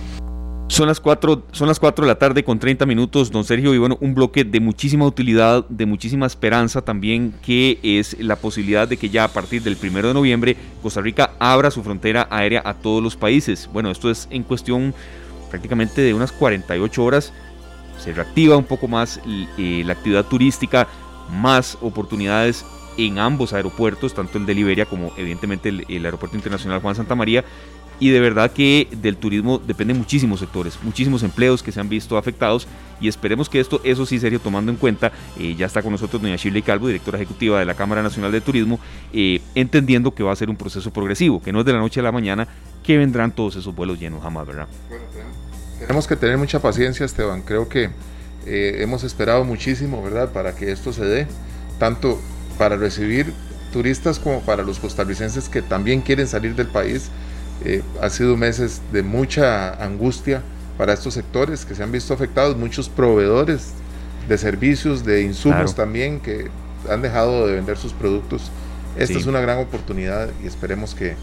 Son 0.68 0.86
las 0.86 1.00
4, 1.00 1.44
son 1.50 1.66
las 1.66 1.80
4 1.80 2.04
de 2.04 2.08
la 2.08 2.18
tarde 2.18 2.44
con 2.44 2.58
30 2.58 2.84
minutos, 2.84 3.30
don 3.30 3.42
Sergio, 3.42 3.72
y 3.72 3.78
bueno, 3.78 3.96
un 4.02 4.14
bloque 4.14 4.44
de 4.44 4.60
muchísima 4.60 5.06
utilidad, 5.06 5.66
de 5.66 5.86
muchísima 5.86 6.26
esperanza 6.26 6.82
también, 6.82 7.32
que 7.42 7.78
es 7.82 8.20
la 8.20 8.36
posibilidad 8.36 8.86
de 8.86 8.98
que 8.98 9.08
ya 9.08 9.24
a 9.24 9.28
partir 9.28 9.62
del 9.62 9.78
1 9.82 10.08
de 10.08 10.14
noviembre 10.14 10.56
Costa 10.82 11.00
Rica 11.00 11.30
abra 11.38 11.70
su 11.70 11.82
frontera 11.82 12.28
aérea 12.30 12.60
a 12.66 12.74
todos 12.74 13.02
los 13.02 13.16
países. 13.16 13.68
Bueno, 13.72 13.90
esto 13.90 14.10
es 14.10 14.28
en 14.30 14.42
cuestión 14.42 14.94
prácticamente 15.48 16.00
de 16.02 16.14
unas 16.14 16.32
48 16.32 17.04
horas, 17.04 17.32
se 17.98 18.12
reactiva 18.12 18.56
un 18.56 18.64
poco 18.64 18.88
más 18.88 19.20
eh, 19.58 19.82
la 19.84 19.92
actividad 19.92 20.24
turística, 20.24 20.86
más 21.30 21.76
oportunidades 21.80 22.64
en 22.96 23.18
ambos 23.18 23.52
aeropuertos, 23.52 24.12
tanto 24.12 24.38
el 24.38 24.46
de 24.46 24.54
Liberia 24.54 24.84
como 24.84 25.12
evidentemente 25.16 25.68
el, 25.68 26.04
Aeropuerto 26.04 26.36
Internacional 26.36 26.80
Juan 26.80 26.94
Santa 26.94 27.14
María. 27.14 27.44
Y 28.00 28.10
de 28.10 28.20
verdad 28.20 28.52
que 28.52 28.86
del 28.92 29.16
turismo 29.16 29.58
dependen 29.58 29.98
muchísimos 29.98 30.38
sectores, 30.38 30.78
muchísimos 30.84 31.24
empleos 31.24 31.64
que 31.64 31.72
se 31.72 31.80
han 31.80 31.88
visto 31.88 32.16
afectados 32.16 32.68
y 33.00 33.08
esperemos 33.08 33.48
que 33.48 33.58
esto, 33.58 33.80
eso 33.82 34.06
sí, 34.06 34.20
serio, 34.20 34.38
tomando 34.38 34.70
en 34.70 34.78
cuenta, 34.78 35.10
eh, 35.36 35.56
ya 35.56 35.66
está 35.66 35.82
con 35.82 35.90
nosotros 35.90 36.22
doña 36.22 36.36
Shirley 36.36 36.62
Calvo, 36.62 36.86
directora 36.86 37.18
ejecutiva 37.18 37.58
de 37.58 37.64
la 37.64 37.74
Cámara 37.74 38.00
Nacional 38.00 38.30
de 38.30 38.40
Turismo, 38.40 38.78
eh, 39.12 39.40
entendiendo 39.56 40.12
que 40.12 40.22
va 40.22 40.32
a 40.32 40.36
ser 40.36 40.48
un 40.48 40.54
proceso 40.54 40.92
progresivo, 40.92 41.42
que 41.42 41.52
no 41.52 41.60
es 41.60 41.66
de 41.66 41.72
la 41.72 41.80
noche 41.80 41.98
a 41.98 42.04
la 42.04 42.12
mañana 42.12 42.46
que 42.84 42.96
vendrán 42.96 43.32
todos 43.32 43.56
esos 43.56 43.74
vuelos 43.74 43.98
llenos 43.98 44.22
jamás, 44.22 44.46
¿verdad? 44.46 44.68
Bueno, 44.88 45.04
tenemos 45.78 46.06
que 46.06 46.16
tener 46.16 46.38
mucha 46.38 46.60
paciencia, 46.60 47.06
Esteban. 47.06 47.42
Creo 47.42 47.68
que 47.68 47.90
eh, 48.46 48.78
hemos 48.80 49.04
esperado 49.04 49.44
muchísimo, 49.44 50.02
¿verdad?, 50.02 50.30
para 50.30 50.54
que 50.54 50.72
esto 50.72 50.92
se 50.92 51.04
dé, 51.04 51.26
tanto 51.78 52.20
para 52.56 52.76
recibir 52.76 53.32
turistas 53.72 54.18
como 54.18 54.40
para 54.40 54.62
los 54.62 54.78
costarricenses 54.78 55.48
que 55.48 55.62
también 55.62 56.00
quieren 56.00 56.26
salir 56.26 56.54
del 56.54 56.68
país. 56.68 57.10
Eh, 57.64 57.82
ha 58.00 58.08
sido 58.08 58.36
meses 58.36 58.80
de 58.92 59.02
mucha 59.02 59.82
angustia 59.82 60.42
para 60.76 60.92
estos 60.92 61.14
sectores 61.14 61.64
que 61.64 61.74
se 61.74 61.82
han 61.82 61.90
visto 61.90 62.14
afectados, 62.14 62.56
muchos 62.56 62.88
proveedores 62.88 63.72
de 64.28 64.38
servicios, 64.38 65.04
de 65.04 65.22
insumos 65.22 65.74
también 65.74 66.20
que 66.20 66.48
han 66.88 67.02
dejado 67.02 67.46
de 67.46 67.54
vender 67.54 67.76
sus 67.76 67.92
productos. 67.92 68.50
Esta 68.96 69.18
es 69.18 69.26
una 69.26 69.40
gran 69.40 69.58
oportunidad 69.58 70.28
y 70.42 70.46
esperemos 70.46 70.94
que, 70.94 71.14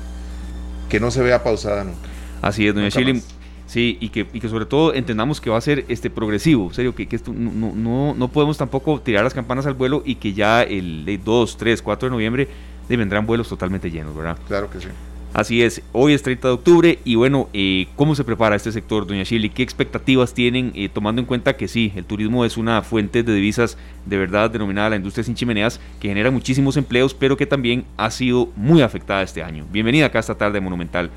que 0.89 0.99
no 0.99 1.11
se 1.11 1.21
vea 1.21 1.43
pausada 1.43 1.83
nunca. 1.83 2.07
Así 2.41 2.67
es, 2.67 2.75
doña 2.75 2.89
Chile. 2.89 3.21
Sí, 3.67 3.97
y 3.99 4.09
que, 4.09 4.27
y 4.31 4.39
que 4.39 4.47
sobre 4.47 4.65
todo 4.65 4.93
entendamos 4.93 5.41
que 5.41 5.49
va 5.49 5.57
a 5.57 5.61
ser 5.61 5.85
este 5.87 6.09
progresivo, 6.09 6.71
serio, 6.71 6.93
que, 6.93 7.07
que 7.07 7.15
esto 7.15 7.33
no, 7.33 7.73
no, 7.73 8.13
no 8.13 8.27
podemos 8.27 8.57
tampoco 8.57 9.01
tirar 9.01 9.23
las 9.23 9.33
campanas 9.33 9.65
al 9.65 9.73
vuelo 9.73 10.03
y 10.05 10.15
que 10.15 10.33
ya 10.33 10.61
el 10.61 11.19
2, 11.23 11.57
3, 11.57 11.81
4 11.81 12.07
de 12.07 12.11
noviembre 12.11 12.47
vendrán 12.89 13.25
vuelos 13.25 13.49
totalmente 13.49 13.89
llenos, 13.89 14.15
¿verdad? 14.15 14.37
Claro 14.47 14.69
que 14.69 14.79
sí. 14.79 14.87
Así 15.33 15.61
es, 15.61 15.81
hoy 15.91 16.13
es 16.13 16.23
30 16.23 16.47
de 16.47 16.53
octubre 16.53 16.99
y 17.03 17.15
bueno, 17.15 17.49
eh, 17.51 17.87
¿cómo 17.97 18.15
se 18.15 18.23
prepara 18.23 18.55
este 18.55 18.71
sector, 18.71 19.05
doña 19.05 19.25
Chile? 19.25 19.49
¿Qué 19.49 19.63
expectativas 19.63 20.33
tienen, 20.33 20.71
eh, 20.75 20.87
tomando 20.87 21.19
en 21.19 21.25
cuenta 21.25 21.57
que 21.57 21.67
sí, 21.67 21.91
el 21.97 22.05
turismo 22.05 22.45
es 22.45 22.55
una 22.55 22.81
fuente 22.83 23.21
de 23.21 23.33
divisas 23.33 23.77
de 24.05 24.17
verdad 24.17 24.49
denominada 24.49 24.91
la 24.91 24.95
industria 24.95 25.25
sin 25.25 25.35
chimeneas, 25.35 25.81
que 25.99 26.07
genera 26.07 26.31
muchísimos 26.31 26.77
empleos, 26.77 27.13
pero 27.13 27.35
que 27.35 27.45
también 27.45 27.83
ha 27.97 28.11
sido 28.11 28.47
muy 28.55 28.81
afectada 28.81 29.23
este 29.23 29.43
año? 29.43 29.65
Bienvenida 29.73 30.05
acá 30.05 30.19
esta 30.19 30.35
tarde 30.35 30.61
Monumental. 30.61 31.09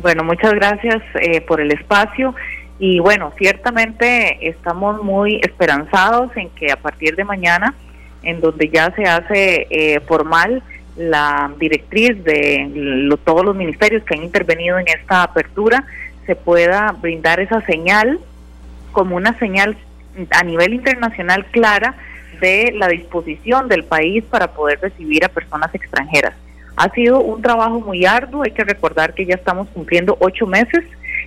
Bueno, 0.00 0.24
muchas 0.24 0.54
gracias 0.54 1.02
eh, 1.20 1.40
por 1.42 1.60
el 1.60 1.70
espacio. 1.70 2.34
Y 2.78 2.98
bueno, 2.98 3.32
ciertamente 3.36 4.48
estamos 4.48 5.02
muy 5.02 5.40
esperanzados 5.42 6.36
en 6.36 6.48
que 6.50 6.72
a 6.72 6.76
partir 6.76 7.14
de 7.14 7.24
mañana, 7.24 7.74
en 8.22 8.40
donde 8.40 8.68
ya 8.70 8.90
se 8.94 9.04
hace 9.04 9.66
eh, 9.70 10.00
formal 10.00 10.62
la 10.96 11.50
directriz 11.58 12.22
de 12.24 13.16
todos 13.24 13.44
los 13.44 13.54
ministerios 13.54 14.02
que 14.04 14.14
han 14.14 14.24
intervenido 14.24 14.78
en 14.78 14.88
esta 14.88 15.22
apertura, 15.22 15.84
se 16.26 16.34
pueda 16.34 16.92
brindar 16.92 17.40
esa 17.40 17.60
señal 17.62 18.18
como 18.92 19.16
una 19.16 19.38
señal 19.38 19.76
a 20.30 20.44
nivel 20.44 20.74
internacional 20.74 21.46
clara 21.46 21.94
de 22.40 22.72
la 22.76 22.88
disposición 22.88 23.68
del 23.68 23.84
país 23.84 24.24
para 24.24 24.52
poder 24.52 24.80
recibir 24.80 25.24
a 25.24 25.28
personas 25.28 25.74
extranjeras. 25.74 26.34
Ha 26.76 26.88
sido 26.90 27.20
un 27.20 27.42
trabajo 27.42 27.80
muy 27.80 28.04
arduo, 28.06 28.42
hay 28.42 28.52
que 28.52 28.64
recordar 28.64 29.14
que 29.14 29.26
ya 29.26 29.34
estamos 29.34 29.68
cumpliendo 29.68 30.16
ocho 30.20 30.46
meses 30.46 30.84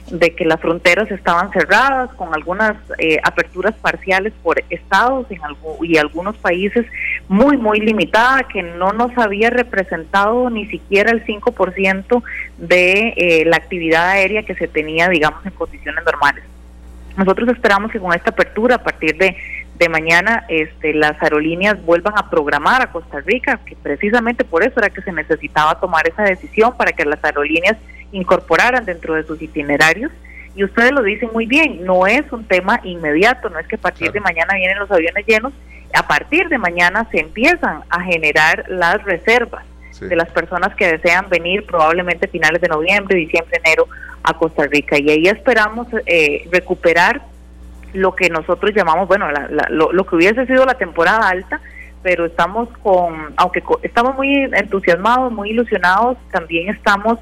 de 0.10 0.36
que 0.36 0.46
las 0.46 0.60
fronteras 0.60 1.10
estaban 1.10 1.52
cerradas, 1.52 2.14
con 2.14 2.34
algunas 2.34 2.76
eh, 3.00 3.18
aperturas 3.24 3.74
parciales 3.76 4.34
por 4.44 4.64
estados 4.70 5.26
en 5.32 5.40
y 5.82 5.98
algunos 5.98 6.38
países 6.38 6.86
muy, 7.28 7.58
muy 7.58 7.80
limitada, 7.80 8.44
que 8.44 8.62
no 8.62 8.94
nos 8.94 9.18
había 9.18 9.50
representado 9.50 10.50
ni 10.50 10.68
siquiera 10.68 11.12
el 11.12 11.26
5% 11.26 12.24
de 12.58 13.14
eh, 13.18 13.46
la 13.46 13.58
actividad 13.58 14.10
aérea 14.10 14.44
que 14.44 14.56
se 14.56 14.68
tenía, 14.68 15.10
digamos, 15.10 15.46
en 15.46 15.52
condiciones 15.52 16.04
normales. 16.06 16.44
Nosotros 17.18 17.50
esperamos 17.50 17.92
que 17.92 18.00
con 18.00 18.14
esta 18.14 18.32
apertura, 18.32 18.76
a 18.76 18.84
partir 18.84 19.18
de 19.18 19.38
de 19.78 19.90
mañana 19.90 20.46
este, 20.48 20.94
las 20.94 21.22
aerolíneas 21.22 21.84
vuelvan 21.86 22.14
a 22.18 22.30
programar 22.30 22.82
a 22.82 22.92
Costa 22.92 23.20
Rica, 23.20 23.60
que 23.66 23.76
precisamente 23.76 24.44
por 24.46 24.64
eso 24.64 24.80
era 24.80 24.90
que 24.90 25.02
se 25.02 25.12
necesitaba 25.12 25.80
tomar 25.80 26.08
esa 26.08 26.24
decisión 26.24 26.76
para 26.78 26.94
que 26.94 27.04
las 27.04 27.24
aerolíneas 27.24 27.78
incorporaran 28.12 28.86
dentro 28.86 29.16
de 29.16 29.24
sus 29.24 29.42
itinerarios. 29.42 30.12
Y 30.56 30.64
ustedes 30.64 30.94
lo 30.94 31.04
dicen 31.04 31.30
muy 31.34 31.46
bien, 31.46 31.84
no 31.84 32.08
es 32.08 32.32
un 32.32 32.46
tema 32.46 32.80
inmediato, 32.84 33.50
no 33.50 33.60
es 33.60 33.68
que 33.68 33.76
a 33.76 33.80
partir 33.80 34.14
de 34.14 34.22
mañana 34.22 34.54
vienen 34.56 34.80
los 34.80 34.90
aviones 34.90 35.26
llenos, 35.26 35.52
a 35.94 36.08
partir 36.08 36.48
de 36.48 36.58
mañana 36.58 37.08
se 37.12 37.20
empiezan 37.20 37.84
a 37.90 38.02
generar 38.02 38.64
las 38.70 39.04
reservas 39.04 39.66
de 40.00 40.16
las 40.16 40.30
personas 40.30 40.76
que 40.76 40.88
desean 40.88 41.30
venir 41.30 41.66
probablemente 41.66 42.28
finales 42.28 42.62
de 42.62 42.68
noviembre, 42.68 43.18
diciembre, 43.18 43.60
enero 43.64 43.88
a 44.24 44.34
Costa 44.34 44.66
Rica. 44.68 44.98
Y 45.00 45.10
ahí 45.10 45.28
esperamos 45.28 45.88
eh, 46.06 46.48
recuperar 46.52 47.22
lo 47.94 48.14
que 48.14 48.30
nosotros 48.30 48.72
llamamos, 48.76 49.08
bueno, 49.08 49.28
lo, 49.70 50.06
que 50.06 50.16
hubiese 50.16 50.46
sido 50.46 50.66
la 50.66 50.74
temporada 50.74 51.30
alta, 51.30 51.62
pero 52.04 52.26
estamos 52.26 52.70
con, 52.84 53.34
aunque 53.38 53.64
estamos 53.84 54.16
muy 54.16 54.44
entusiasmados, 54.54 55.32
muy 55.32 55.52
ilusionados, 55.52 56.18
también 56.32 56.70
estamos 56.70 57.20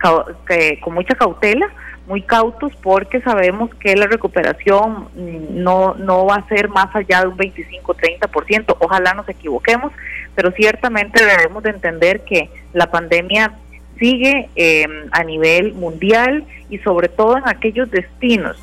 con 0.00 0.94
mucha 0.94 1.14
cautela, 1.14 1.68
muy 2.06 2.22
cautos 2.22 2.72
porque 2.82 3.20
sabemos 3.20 3.74
que 3.74 3.96
la 3.96 4.06
recuperación 4.06 5.08
no, 5.50 5.94
no 5.94 6.26
va 6.26 6.36
a 6.36 6.48
ser 6.48 6.68
más 6.68 6.94
allá 6.94 7.22
de 7.22 7.28
un 7.28 7.36
25-30%, 7.36 8.76
ojalá 8.78 9.14
nos 9.14 9.28
equivoquemos, 9.28 9.92
pero 10.34 10.52
ciertamente 10.52 11.24
debemos 11.24 11.62
de 11.62 11.70
entender 11.70 12.20
que 12.20 12.48
la 12.72 12.90
pandemia 12.90 13.54
sigue 13.98 14.48
eh, 14.54 14.86
a 15.10 15.24
nivel 15.24 15.74
mundial 15.74 16.44
y 16.68 16.78
sobre 16.78 17.08
todo 17.08 17.38
en 17.38 17.48
aquellos 17.48 17.90
destinos 17.90 18.56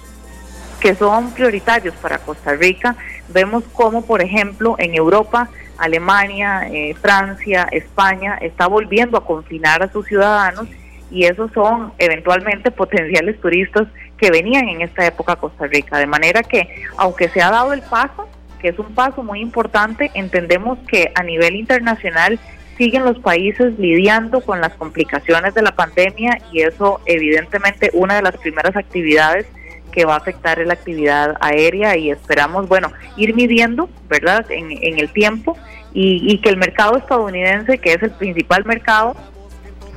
que 0.79 0.95
son 0.95 1.31
prioritarios 1.31 1.95
para 1.95 2.19
Costa 2.19 2.53
Rica. 2.55 2.95
Vemos 3.29 3.63
como, 3.73 4.05
por 4.05 4.21
ejemplo, 4.21 4.75
en 4.77 4.93
Europa 4.93 5.49
Alemania, 5.77 6.67
eh, 6.71 6.93
Francia, 7.01 7.67
España, 7.71 8.37
está 8.41 8.67
volviendo 8.67 9.17
a 9.17 9.25
confinar 9.25 9.81
a 9.81 9.91
sus 9.91 10.05
ciudadanos 10.05 10.67
y 11.13 11.25
esos 11.25 11.51
son 11.51 11.93
eventualmente 11.99 12.71
potenciales 12.71 13.39
turistas 13.39 13.87
que 14.17 14.31
venían 14.31 14.67
en 14.67 14.81
esta 14.81 15.05
época 15.05 15.33
a 15.33 15.35
Costa 15.35 15.67
Rica. 15.67 15.99
De 15.99 16.07
manera 16.07 16.41
que, 16.41 16.67
aunque 16.97 17.29
se 17.29 17.41
ha 17.41 17.51
dado 17.51 17.71
el 17.71 17.83
paso, 17.83 18.27
que 18.59 18.69
es 18.69 18.79
un 18.79 18.95
paso 18.95 19.21
muy 19.21 19.39
importante, 19.39 20.09
entendemos 20.15 20.79
que 20.87 21.11
a 21.13 21.21
nivel 21.21 21.55
internacional 21.55 22.39
siguen 22.77 23.05
los 23.05 23.19
países 23.19 23.77
lidiando 23.77 24.41
con 24.41 24.59
las 24.59 24.73
complicaciones 24.73 25.53
de 25.53 25.61
la 25.61 25.75
pandemia 25.75 26.39
y 26.51 26.61
eso 26.61 26.99
evidentemente 27.05 27.91
una 27.93 28.15
de 28.15 28.23
las 28.23 28.35
primeras 28.37 28.75
actividades 28.75 29.45
que 29.91 30.05
va 30.05 30.15
a 30.15 30.17
afectar 30.17 30.59
es 30.59 30.65
la 30.65 30.73
actividad 30.73 31.35
aérea 31.39 31.95
y 31.95 32.09
esperamos, 32.09 32.67
bueno, 32.67 32.91
ir 33.15 33.35
midiendo, 33.35 33.87
¿verdad?, 34.09 34.49
en, 34.49 34.71
en 34.71 34.97
el 34.97 35.13
tiempo 35.13 35.55
y, 35.93 36.39
que 36.39 36.49
el 36.49 36.57
mercado 36.57 36.97
estadounidense, 36.97 37.77
que 37.77 37.93
es 37.93 38.01
el 38.01 38.11
principal 38.11 38.65
mercado, 38.65 39.15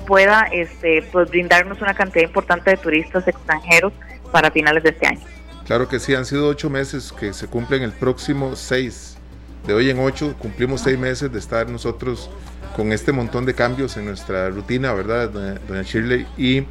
pueda 0.06 0.48
este, 0.52 1.02
pues, 1.12 1.28
brindarnos 1.28 1.80
una 1.82 1.94
cantidad 1.94 2.24
importante 2.24 2.70
de 2.70 2.76
turistas 2.76 3.26
extranjeros 3.28 3.92
para 4.32 4.50
finales 4.50 4.82
de 4.82 4.90
este 4.90 5.06
año. 5.06 5.20
Claro 5.66 5.88
que 5.88 5.98
sí, 5.98 6.14
han 6.14 6.24
sido 6.24 6.48
ocho 6.48 6.70
meses 6.70 7.12
que 7.12 7.32
se 7.32 7.48
cumplen 7.48 7.82
el 7.82 7.92
próximo 7.92 8.54
seis. 8.56 9.18
De 9.66 9.74
hoy 9.74 9.90
en 9.90 9.98
ocho 9.98 10.34
cumplimos 10.38 10.82
seis 10.82 10.98
meses 10.98 11.32
de 11.32 11.38
estar 11.38 11.68
nosotros 11.68 12.30
con 12.76 12.92
este 12.92 13.10
montón 13.10 13.46
de 13.46 13.54
cambios 13.54 13.96
en 13.96 14.04
nuestra 14.04 14.48
rutina, 14.50 14.92
¿verdad, 14.92 15.30
doña 15.66 15.82
Shirley? 15.82 16.26
Y 16.36 16.66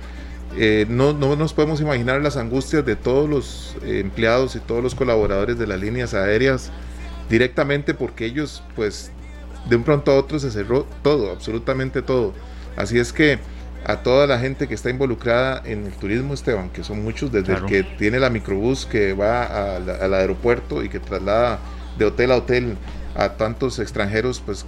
eh, 0.56 0.86
no, 0.88 1.12
no, 1.12 1.36
nos 1.36 1.54
podemos 1.54 1.82
imaginar 1.82 2.22
las 2.22 2.38
angustias 2.38 2.86
de 2.86 2.96
todos 2.96 3.30
los 3.30 3.76
eh, 3.84 4.00
empleados 4.00 4.56
y 4.56 4.60
todos 4.60 4.82
los 4.82 4.96
colaboradores 4.96 5.60
de 5.60 5.68
las 5.68 5.80
líneas 5.80 6.14
aéreas 6.14 6.72
directamente 7.30 7.94
porque 7.94 8.26
ellos, 8.26 8.64
pues, 8.76 9.12
de 9.68 9.76
un 9.76 9.84
pronto 9.84 10.12
a 10.12 10.16
otro 10.16 10.40
se 10.40 10.52
cerró 10.52 10.88
todo, 11.02 11.32
absolutamente 11.32 12.02
todo. 12.02 12.34
Así 12.76 13.00
es 13.00 13.14
que 13.14 13.40
a 13.86 13.98
toda 13.98 14.26
la 14.26 14.40
gente 14.40 14.68
que 14.68 14.74
está 14.74 14.90
involucrada 14.90 15.62
en 15.64 15.86
el 15.86 15.94
turismo, 15.94 16.34
Esteban, 16.34 16.70
que 16.72 16.84
son 16.84 17.04
muchos, 17.04 17.32
desde 17.32 17.54
el 17.54 17.66
que 17.66 17.84
tiene 17.84 18.20
la 18.20 18.30
microbús 18.30 18.86
que 18.86 19.14
va 19.14 19.76
al 19.76 20.14
aeropuerto 20.14 20.84
y 20.84 20.90
que 20.90 21.00
traslada 21.00 21.60
de 21.98 22.06
hotel 22.06 22.32
a 22.32 22.38
hotel 22.38 22.78
a 23.16 23.30
tantos 23.30 23.80
extranjeros, 23.80 24.42
pues 24.46 24.66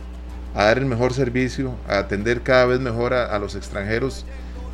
a 0.56 0.66
dar 0.66 0.78
el 0.78 0.86
mejor 0.86 1.14
servicio, 1.14 1.76
a 1.88 2.00
atender 2.00 2.42
cada 2.42 2.66
vez 2.66 2.80
mejor 2.80 3.14
a, 3.14 3.38
los 3.40 3.56
extranjeros, 3.56 4.26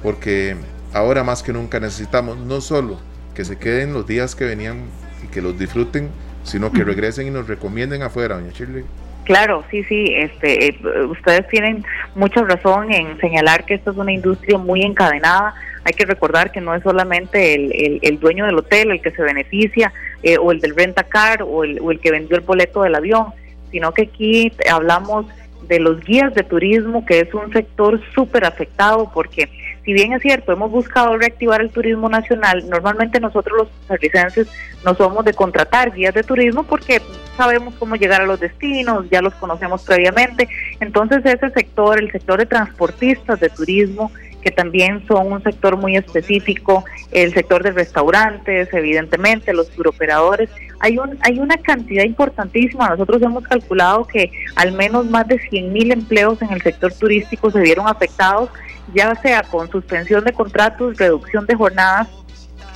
porque 0.01 0.55
ahora 0.93 1.23
más 1.23 1.41
que 1.41 1.53
nunca 1.53 1.79
necesitamos 1.79 2.37
no 2.37 2.61
solo 2.61 2.99
que 3.33 3.45
se 3.45 3.57
queden 3.57 3.93
los 3.93 4.05
días 4.05 4.35
que 4.35 4.45
venían 4.45 4.83
y 5.23 5.27
que 5.27 5.41
los 5.41 5.57
disfruten, 5.57 6.09
sino 6.43 6.71
que 6.71 6.83
regresen 6.85 7.27
y 7.27 7.31
nos 7.31 7.47
recomienden 7.47 8.03
afuera, 8.03 8.35
doña 8.35 8.51
Shirley. 8.51 8.85
Claro, 9.23 9.63
sí, 9.71 9.83
sí, 9.85 10.13
este, 10.15 10.67
eh, 10.67 11.05
ustedes 11.09 11.47
tienen 11.47 11.85
mucha 12.15 12.43
razón 12.43 12.91
en 12.91 13.17
señalar 13.19 13.65
que 13.65 13.75
esto 13.75 13.91
es 13.91 13.97
una 13.97 14.11
industria 14.11 14.57
muy 14.57 14.81
encadenada. 14.81 15.53
Hay 15.85 15.93
que 15.93 16.05
recordar 16.05 16.51
que 16.51 16.59
no 16.59 16.75
es 16.75 16.83
solamente 16.83 17.55
el, 17.55 17.99
el, 18.01 18.19
dueño 18.19 18.45
del 18.45 18.57
hotel 18.57 18.91
el 18.91 19.01
que 19.01 19.11
se 19.11 19.21
beneficia, 19.21 19.93
eh, 20.23 20.37
o 20.37 20.51
el 20.51 20.59
del 20.59 20.75
rentacar, 20.75 21.43
o 21.43 21.63
el, 21.63 21.79
o 21.81 21.91
el 21.91 21.99
que 21.99 22.11
vendió 22.11 22.35
el 22.35 22.43
boleto 22.43 22.83
del 22.83 22.95
avión, 22.95 23.27
sino 23.71 23.93
que 23.93 24.03
aquí 24.03 24.51
hablamos 24.69 25.25
de 25.67 25.79
los 25.79 26.03
guías 26.03 26.33
de 26.33 26.43
turismo, 26.43 27.05
que 27.05 27.19
es 27.19 27.33
un 27.33 27.51
sector 27.51 27.99
súper 28.13 28.45
afectado 28.45 29.11
porque 29.13 29.49
si 29.85 29.91
bien 29.91 30.13
es 30.13 30.21
cierto, 30.21 30.53
hemos 30.53 30.71
buscado 30.71 31.17
reactivar 31.17 31.61
el 31.61 31.69
turismo 31.69 32.07
nacional, 32.07 32.67
normalmente 32.69 33.19
nosotros 33.19 33.57
los 33.57 33.67
costarricenses 33.69 34.47
no 34.85 34.95
somos 34.95 35.25
de 35.25 35.33
contratar 35.33 35.91
guías 35.91 36.13
de 36.13 36.23
turismo 36.23 36.63
porque 36.63 37.01
sabemos 37.35 37.73
cómo 37.79 37.95
llegar 37.95 38.21
a 38.21 38.25
los 38.25 38.39
destinos, 38.39 39.05
ya 39.09 39.21
los 39.21 39.33
conocemos 39.35 39.83
previamente. 39.83 40.47
Entonces 40.79 41.25
ese 41.25 41.49
sector, 41.49 41.99
el 41.99 42.11
sector 42.11 42.39
de 42.39 42.45
transportistas 42.45 43.39
de 43.39 43.49
turismo, 43.49 44.11
que 44.43 44.51
también 44.51 45.05
son 45.07 45.31
un 45.31 45.41
sector 45.41 45.77
muy 45.77 45.95
específico, 45.95 46.83
el 47.11 47.33
sector 47.33 47.63
de 47.63 47.71
restaurantes, 47.71 48.73
evidentemente, 48.73 49.53
los 49.53 49.69
turoperadores. 49.69 50.49
Hay, 50.79 50.97
un, 50.97 51.17
hay 51.21 51.39
una 51.39 51.57
cantidad 51.57 52.03
importantísima. 52.03 52.89
Nosotros 52.89 53.21
hemos 53.21 53.43
calculado 53.45 54.05
que 54.05 54.31
al 54.55 54.73
menos 54.73 55.05
más 55.09 55.27
de 55.27 55.39
100 55.39 55.71
mil 55.71 55.91
empleos 55.91 56.41
en 56.41 56.51
el 56.51 56.61
sector 56.61 56.93
turístico 56.93 57.49
se 57.51 57.61
vieron 57.61 57.87
afectados, 57.87 58.49
ya 58.93 59.15
sea 59.15 59.43
con 59.43 59.71
suspensión 59.71 60.23
de 60.25 60.33
contratos, 60.33 60.97
reducción 60.97 61.45
de 61.45 61.55
jornadas 61.55 62.09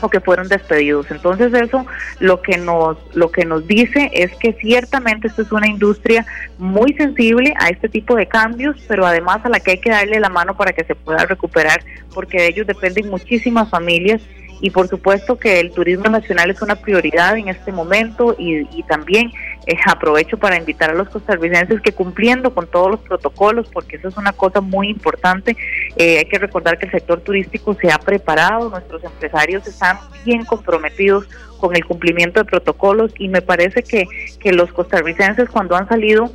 o 0.02 0.10
que 0.10 0.20
fueron 0.20 0.48
despedidos. 0.48 1.10
Entonces 1.12 1.54
eso 1.54 1.86
lo 2.20 2.42
que 2.42 2.58
nos 2.58 2.98
lo 3.16 3.32
que 3.32 3.46
nos 3.46 3.68
dice 3.68 4.10
es 4.14 4.32
que 4.38 4.54
ciertamente 4.54 5.28
esto 5.28 5.42
es 5.42 5.52
una 5.52 5.68
industria 5.68 6.26
muy 6.58 6.94
sensible 6.94 7.54
a 7.60 7.70
este 7.70 7.90
tipo 7.90 8.16
de 8.16 8.28
cambios, 8.28 8.76
pero 8.88 9.06
además 9.06 9.46
a 9.46 9.50
la 9.50 9.60
que 9.60 9.72
hay 9.72 9.80
que 9.80 9.90
darle 9.90 10.20
la 10.20 10.30
mano 10.30 10.56
para 10.56 10.74
que 10.74 10.84
se 10.84 10.96
pueda 10.96 11.26
recuperar, 11.26 11.84
porque 12.14 12.38
de 12.42 12.48
ellos 12.48 12.68
dependen 12.68 13.10
muchísimas 13.10 13.70
familias 13.70 14.22
y 14.62 14.72
por 14.72 14.88
supuesto 14.88 15.38
que 15.38 15.60
el 15.60 15.72
turismo 15.72 16.10
nacional 16.10 16.50
es 16.50 16.62
una 16.62 16.76
prioridad 16.76 17.38
en 17.38 17.48
este 17.50 17.72
momento 17.72 18.36
y, 18.38 18.66
también 18.88 19.32
eh, 19.66 19.76
aprovecho 19.86 20.38
para 20.38 20.58
invitar 20.58 20.90
a 20.90 20.94
los 20.94 21.10
costarricenses 21.10 21.82
que 21.82 21.92
cumpliendo 21.92 22.54
con 22.54 22.68
todos 22.68 22.92
los 22.92 23.00
protocolos, 23.02 23.68
porque 23.72 23.98
eso 23.98 24.08
es 24.08 24.18
una 24.18 24.32
cosa 24.32 24.62
muy 24.62 24.90
importante, 24.90 25.56
eh, 25.98 26.20
hay 26.20 26.26
que 26.26 26.40
recordar 26.40 26.78
que 26.78 26.86
el 26.86 26.92
sector 26.92 27.20
turístico 27.22 27.74
se 27.74 27.92
ha 27.92 27.98
preparado, 27.98 28.70
nuestros 28.70 29.04
empresarios 29.04 29.68
están 29.68 29.98
bien 30.26 30.46
comprometidos 30.46 31.28
con 31.58 31.76
el 31.76 31.84
cumplimiento 31.86 32.40
de 32.40 32.46
protocolos 32.46 33.12
y 33.18 33.28
me 33.28 33.42
parece 33.42 33.84
que, 33.84 34.06
que 34.40 34.52
los 34.54 34.72
costarricenses 34.72 35.50
cuando 35.50 35.76
han 35.76 35.88
salido 35.88 36.32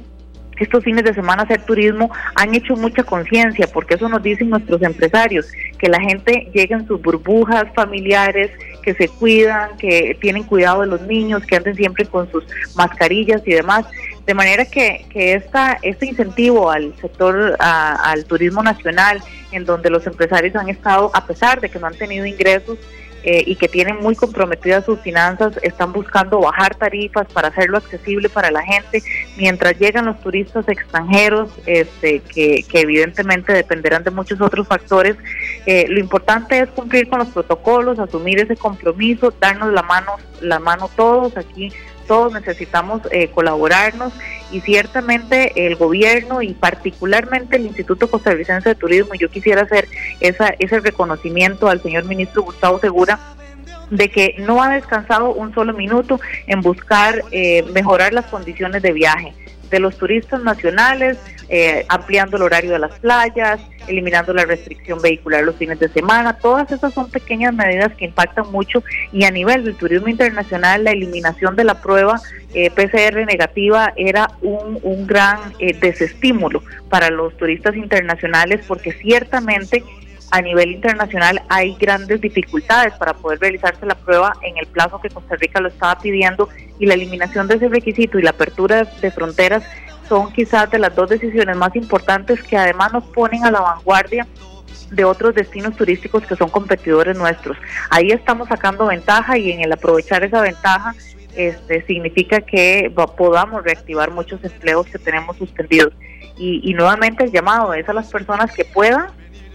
estos 0.58 0.84
fines 0.84 1.04
de 1.04 1.14
semana 1.14 1.42
hacer 1.42 1.62
turismo 1.62 2.10
han 2.34 2.54
hecho 2.54 2.76
mucha 2.76 3.02
conciencia, 3.02 3.66
porque 3.72 3.94
eso 3.94 4.08
nos 4.08 4.22
dicen 4.22 4.50
nuestros 4.50 4.82
empresarios, 4.82 5.46
que 5.78 5.88
la 5.88 6.00
gente 6.00 6.50
llega 6.52 6.76
en 6.76 6.86
sus 6.86 7.00
burbujas 7.00 7.64
familiares, 7.74 8.50
que 8.82 8.94
se 8.94 9.08
cuidan, 9.08 9.76
que 9.78 10.16
tienen 10.20 10.44
cuidado 10.44 10.82
de 10.82 10.88
los 10.88 11.02
niños, 11.02 11.44
que 11.46 11.56
anden 11.56 11.74
siempre 11.74 12.04
con 12.06 12.30
sus 12.30 12.44
mascarillas 12.76 13.42
y 13.46 13.52
demás. 13.52 13.86
De 14.26 14.34
manera 14.34 14.64
que, 14.64 15.04
que 15.10 15.34
esta, 15.34 15.78
este 15.82 16.06
incentivo 16.06 16.70
al 16.70 16.94
sector, 17.00 17.56
al 17.58 18.24
turismo 18.24 18.62
nacional, 18.62 19.20
en 19.50 19.64
donde 19.64 19.90
los 19.90 20.06
empresarios 20.06 20.54
han 20.56 20.68
estado, 20.68 21.10
a 21.14 21.26
pesar 21.26 21.60
de 21.60 21.68
que 21.68 21.78
no 21.78 21.86
han 21.86 21.94
tenido 21.94 22.26
ingresos, 22.26 22.78
eh, 23.24 23.44
y 23.46 23.56
que 23.56 23.68
tienen 23.68 23.98
muy 24.00 24.16
comprometidas 24.16 24.84
sus 24.84 25.00
finanzas, 25.00 25.58
están 25.62 25.92
buscando 25.92 26.40
bajar 26.40 26.74
tarifas 26.74 27.26
para 27.32 27.48
hacerlo 27.48 27.78
accesible 27.78 28.28
para 28.28 28.50
la 28.50 28.62
gente, 28.62 29.02
mientras 29.36 29.78
llegan 29.78 30.06
los 30.06 30.20
turistas 30.20 30.68
extranjeros, 30.68 31.50
este, 31.66 32.20
que, 32.20 32.64
que 32.68 32.80
evidentemente 32.80 33.52
dependerán 33.52 34.04
de 34.04 34.10
muchos 34.10 34.40
otros 34.40 34.66
factores. 34.66 35.16
Eh, 35.66 35.86
lo 35.88 36.00
importante 36.00 36.60
es 36.60 36.68
cumplir 36.70 37.08
con 37.08 37.20
los 37.20 37.28
protocolos, 37.28 37.98
asumir 37.98 38.40
ese 38.40 38.56
compromiso, 38.56 39.32
darnos 39.40 39.72
la 39.72 39.82
mano, 39.82 40.12
la 40.40 40.58
mano 40.58 40.90
todos 40.96 41.36
aquí 41.36 41.72
todos 42.02 42.32
necesitamos 42.32 43.02
eh, 43.10 43.28
colaborarnos 43.28 44.12
y 44.50 44.60
ciertamente 44.60 45.66
el 45.66 45.76
gobierno 45.76 46.42
y 46.42 46.54
particularmente 46.54 47.56
el 47.56 47.66
Instituto 47.66 48.10
Costarricense 48.10 48.70
de 48.70 48.74
Turismo, 48.74 49.14
yo 49.14 49.30
quisiera 49.30 49.62
hacer 49.62 49.88
esa, 50.20 50.54
ese 50.58 50.80
reconocimiento 50.80 51.68
al 51.68 51.82
señor 51.82 52.04
ministro 52.04 52.42
Gustavo 52.42 52.78
Segura 52.78 53.18
de 53.90 54.08
que 54.10 54.36
no 54.38 54.62
ha 54.62 54.70
descansado 54.70 55.32
un 55.34 55.54
solo 55.54 55.74
minuto 55.74 56.18
en 56.46 56.62
buscar 56.62 57.22
eh, 57.30 57.62
mejorar 57.74 58.12
las 58.12 58.26
condiciones 58.26 58.82
de 58.82 58.92
viaje 58.92 59.34
de 59.72 59.80
los 59.80 59.96
turistas 59.96 60.42
nacionales, 60.42 61.18
eh, 61.48 61.84
ampliando 61.88 62.36
el 62.36 62.44
horario 62.44 62.72
de 62.72 62.78
las 62.78 62.98
playas, 63.00 63.60
eliminando 63.88 64.32
la 64.32 64.44
restricción 64.44 65.00
vehicular 65.02 65.42
los 65.42 65.56
fines 65.56 65.80
de 65.80 65.88
semana. 65.88 66.34
Todas 66.34 66.70
esas 66.70 66.94
son 66.94 67.10
pequeñas 67.10 67.54
medidas 67.54 67.92
que 67.94 68.04
impactan 68.04 68.52
mucho 68.52 68.84
y 69.12 69.24
a 69.24 69.30
nivel 69.30 69.64
del 69.64 69.74
turismo 69.74 70.08
internacional 70.08 70.84
la 70.84 70.92
eliminación 70.92 71.56
de 71.56 71.64
la 71.64 71.80
prueba 71.80 72.20
eh, 72.54 72.70
PCR 72.70 73.24
negativa 73.24 73.94
era 73.96 74.30
un, 74.42 74.78
un 74.82 75.06
gran 75.06 75.38
eh, 75.58 75.72
desestímulo 75.72 76.62
para 76.90 77.08
los 77.08 77.34
turistas 77.38 77.74
internacionales 77.74 78.60
porque 78.68 78.92
ciertamente 78.92 79.82
a 80.32 80.40
nivel 80.40 80.72
internacional 80.72 81.42
hay 81.50 81.74
grandes 81.74 82.22
dificultades 82.22 82.94
para 82.94 83.12
poder 83.12 83.38
realizarse 83.38 83.84
la 83.84 83.94
prueba 83.94 84.32
en 84.40 84.56
el 84.56 84.66
plazo 84.66 84.98
que 84.98 85.10
Costa 85.10 85.36
Rica 85.36 85.60
lo 85.60 85.68
estaba 85.68 85.98
pidiendo 85.98 86.48
y 86.78 86.86
la 86.86 86.94
eliminación 86.94 87.46
de 87.48 87.56
ese 87.56 87.68
requisito 87.68 88.18
y 88.18 88.22
la 88.22 88.30
apertura 88.30 88.84
de 88.84 89.10
fronteras 89.10 89.62
son 90.08 90.32
quizás 90.32 90.70
de 90.70 90.78
las 90.78 90.96
dos 90.96 91.10
decisiones 91.10 91.54
más 91.54 91.76
importantes 91.76 92.42
que 92.42 92.56
además 92.56 92.94
nos 92.94 93.04
ponen 93.04 93.44
a 93.44 93.50
la 93.50 93.60
vanguardia 93.60 94.26
de 94.90 95.04
otros 95.04 95.34
destinos 95.34 95.76
turísticos 95.76 96.26
que 96.26 96.34
son 96.34 96.48
competidores 96.48 97.16
nuestros. 97.16 97.58
Ahí 97.90 98.10
estamos 98.10 98.48
sacando 98.48 98.86
ventaja 98.86 99.36
y 99.36 99.52
en 99.52 99.60
el 99.60 99.72
aprovechar 99.72 100.24
esa 100.24 100.40
ventaja 100.40 100.94
este, 101.36 101.84
significa 101.84 102.40
que 102.40 102.90
podamos 103.18 103.62
reactivar 103.64 104.10
muchos 104.10 104.42
empleos 104.42 104.86
que 104.86 104.98
tenemos 104.98 105.36
suspendidos. 105.36 105.92
Y, 106.38 106.62
y 106.64 106.72
nuevamente 106.72 107.24
el 107.24 107.32
llamado 107.32 107.74
es 107.74 107.86
a 107.86 107.92
las 107.92 108.10
personas 108.10 108.50
que 108.52 108.64
puedan 108.64 109.08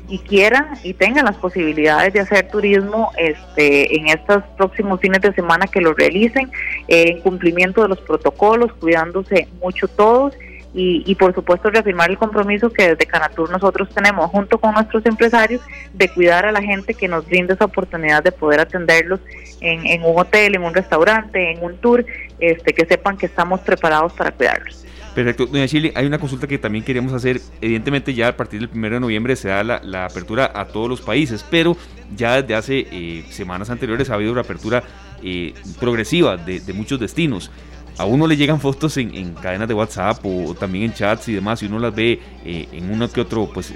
y 0.08 0.20
quieran 0.20 0.70
y 0.84 0.93
tengan 0.93 1.26
las 1.26 1.38
posibilidades 1.38 2.14
de 2.14 2.22
hacer 2.22 2.49
turismo 2.49 3.12
este, 3.18 3.97
en 3.97 4.08
estos 4.08 4.43
próximos 4.55 4.99
fines 4.99 5.22
de 5.22 5.34
semana 5.34 5.68
que 5.68 5.82
lo 5.82 5.93
realicen 5.93 6.49
en 6.88 7.20
cumplimiento 7.22 7.82
de 7.82 7.89
los 7.89 7.99
protocolos, 8.01 8.72
cuidándose 8.74 9.47
mucho 9.62 9.88
todos 9.88 10.34
y, 10.80 11.16
por 11.16 11.34
supuesto 11.34 11.72
reafirmar 11.72 12.12
el 12.12 12.20
compromiso 12.20 12.70
que 12.70 12.89
desde 12.89 13.08
Canatur 13.08 13.49
nosotros 13.49 13.89
tenemos 13.89 14.30
junto 14.30 14.60
con 14.60 14.76
nuestros 14.76 15.03
empresarios 15.08 15.62
de 15.93 16.08
cuidar 16.10 16.45
a 16.45 16.51
la 16.51 16.62
gente 16.62 16.93
que 16.93 17.08
nos 17.08 17.26
brinda 17.26 17.55
esa 17.55 17.66
oportunidad 17.66 18.24
de 18.24 18.32
poder 18.32 18.60
atenderlos 18.60 19.20
en, 19.60 20.03
un 20.03 20.20
hotel, 20.20 20.55
en 20.55 20.64
un 20.64 20.74
restaurante, 20.76 21.51
en 21.51 21.64
un 21.64 21.78
tour, 21.78 22.05
este, 22.39 22.74
que 22.74 22.86
sepan 22.86 23.18
que 23.18 23.26
estamos 23.26 23.62
preparados 23.62 24.14
para 24.14 24.32
cuidarlos. 24.32 24.86
Perfecto. 25.18 25.47
Doña 25.47 25.68
Chile, 25.68 25.91
hay 25.95 26.05
una 26.05 26.20
consulta 26.20 26.45
que 26.45 26.59
también 26.59 26.84
queríamos 26.84 27.11
hacer. 27.11 27.41
Evidentemente 27.59 28.13
ya 28.13 28.28
a 28.28 28.38
partir 28.38 28.59
del 28.59 28.70
1 28.72 28.88
de 28.88 28.99
noviembre 28.99 29.36
se 29.36 29.47
da 29.47 29.63
la, 29.63 30.05
apertura 30.05 30.51
a 30.53 30.65
todos 30.65 30.88
los 30.88 31.01
países, 31.01 31.43
pero 31.49 31.76
ya 32.15 32.39
desde 32.39 32.53
hace 32.53 32.88
eh, 32.91 33.26
semanas 33.32 33.72
anteriores 33.72 34.11
ha 34.11 34.13
habido 34.13 34.32
una 34.32 34.41
apertura 34.41 34.84
eh, 35.24 35.55
progresiva 35.80 36.38
de, 36.38 36.61
muchos 36.72 36.99
destinos 36.99 37.49
a 37.97 38.05
uno 38.05 38.28
le 38.28 38.38
llegan 38.38 38.61
fotos 38.61 38.95
en, 38.97 39.34
cadenas 39.34 39.68
de 39.68 39.74
WhatsApp 39.74 40.20
o, 40.24 40.53
también 40.53 40.84
en 40.84 40.93
chats 40.93 41.30
y 41.30 41.34
demás, 41.34 41.63
y 41.63 41.65
uno 41.65 41.80
las 41.80 41.95
ve 41.95 42.20
eh, 42.45 42.68
en 42.72 42.91
uno 42.91 43.11
que 43.11 43.22
otro 43.22 43.49
pues, 43.51 43.74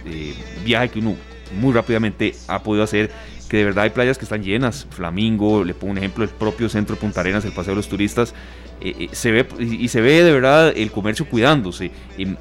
viaje 0.63 0.89
que 0.89 0.99
uno 0.99 1.15
muy 1.59 1.73
rápidamente 1.73 2.35
ha 2.49 2.61
podido 2.61 2.83
hacer 2.83 3.09
que 3.51 3.57
de 3.57 3.65
verdad 3.65 3.83
hay 3.83 3.89
playas 3.89 4.17
que 4.17 4.23
están 4.23 4.43
llenas. 4.43 4.87
Flamingo, 4.91 5.65
le 5.65 5.73
pongo 5.73 5.91
un 5.91 5.97
ejemplo, 5.97 6.23
el 6.23 6.29
propio 6.29 6.69
centro 6.69 6.95
de 6.95 7.01
Punta 7.01 7.19
Arenas, 7.19 7.43
el 7.43 7.51
Paseo 7.51 7.73
de 7.73 7.75
los 7.75 7.89
Turistas, 7.89 8.33
eh, 8.79 8.95
eh, 8.97 9.09
se 9.11 9.29
ve 9.31 9.45
y 9.59 9.89
se 9.89 9.99
ve 9.99 10.23
de 10.23 10.31
verdad 10.31 10.71
el 10.73 10.89
comercio 10.89 11.27
cuidándose. 11.27 11.91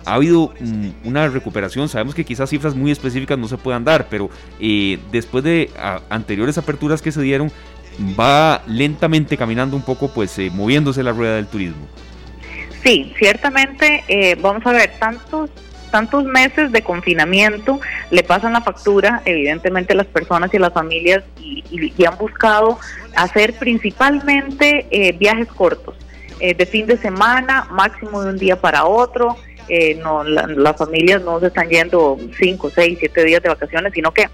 ha 0.04 0.14
habido 0.14 0.54
mm, 0.60 1.08
una 1.08 1.26
recuperación, 1.26 1.88
sabemos 1.88 2.14
que 2.14 2.24
quizás 2.24 2.48
cifras 2.48 2.76
muy 2.76 2.92
específicas 2.92 3.36
no 3.36 3.48
se 3.48 3.58
puedan 3.58 3.82
dar, 3.82 4.06
pero 4.08 4.30
eh, 4.60 5.00
después 5.10 5.42
de 5.42 5.70
anteriores 6.08 6.56
aperturas 6.58 7.02
que 7.02 7.10
se 7.10 7.22
dieron, 7.22 7.50
va 8.18 8.62
lentamente 8.68 9.36
caminando 9.36 9.76
un 9.76 9.82
poco, 9.82 10.14
pues 10.14 10.38
moviéndose 10.52 11.02
la 11.02 11.10
rueda 11.10 11.34
del 11.34 11.48
turismo. 11.48 11.88
Sí, 12.84 13.12
ciertamente, 13.18 14.38
vamos 14.40 14.64
a 14.64 14.70
ver, 14.70 14.92
tantos 15.00 15.50
tantos 15.90 16.24
meses 16.24 16.72
de 16.72 16.82
confinamiento 16.82 17.80
le 18.10 18.22
pasan 18.22 18.52
la 18.52 18.60
factura, 18.60 19.22
evidentemente, 19.24 19.94
las 19.94 20.06
personas 20.06 20.52
y 20.54 20.58
las 20.58 20.72
familias 20.72 21.22
y, 21.38 21.60
han 22.04 22.16
buscado 22.16 22.78
hacer 23.14 23.54
principalmente 23.54 24.86
eh, 24.90 25.12
viajes 25.12 25.48
cortos, 25.48 25.94
eh, 26.40 26.54
de 26.54 26.66
fin 26.66 26.86
de 26.86 26.96
semana, 26.96 27.66
máximo 27.70 28.22
de 28.22 28.30
un 28.30 28.38
día 28.38 28.60
para 28.60 28.86
otro. 28.86 29.36
Eh, 29.68 29.94
no, 30.02 30.24
las 30.24 30.76
familias 30.76 31.22
no 31.22 31.38
se 31.38 31.46
están 31.46 31.68
yendo 31.68 32.18
cinco, 32.38 32.70
seis, 32.70 32.96
siete 32.98 33.24
días 33.24 33.42
de 33.42 33.50
vacaciones, 33.50 33.92
sino 33.92 34.12
que 34.12 34.28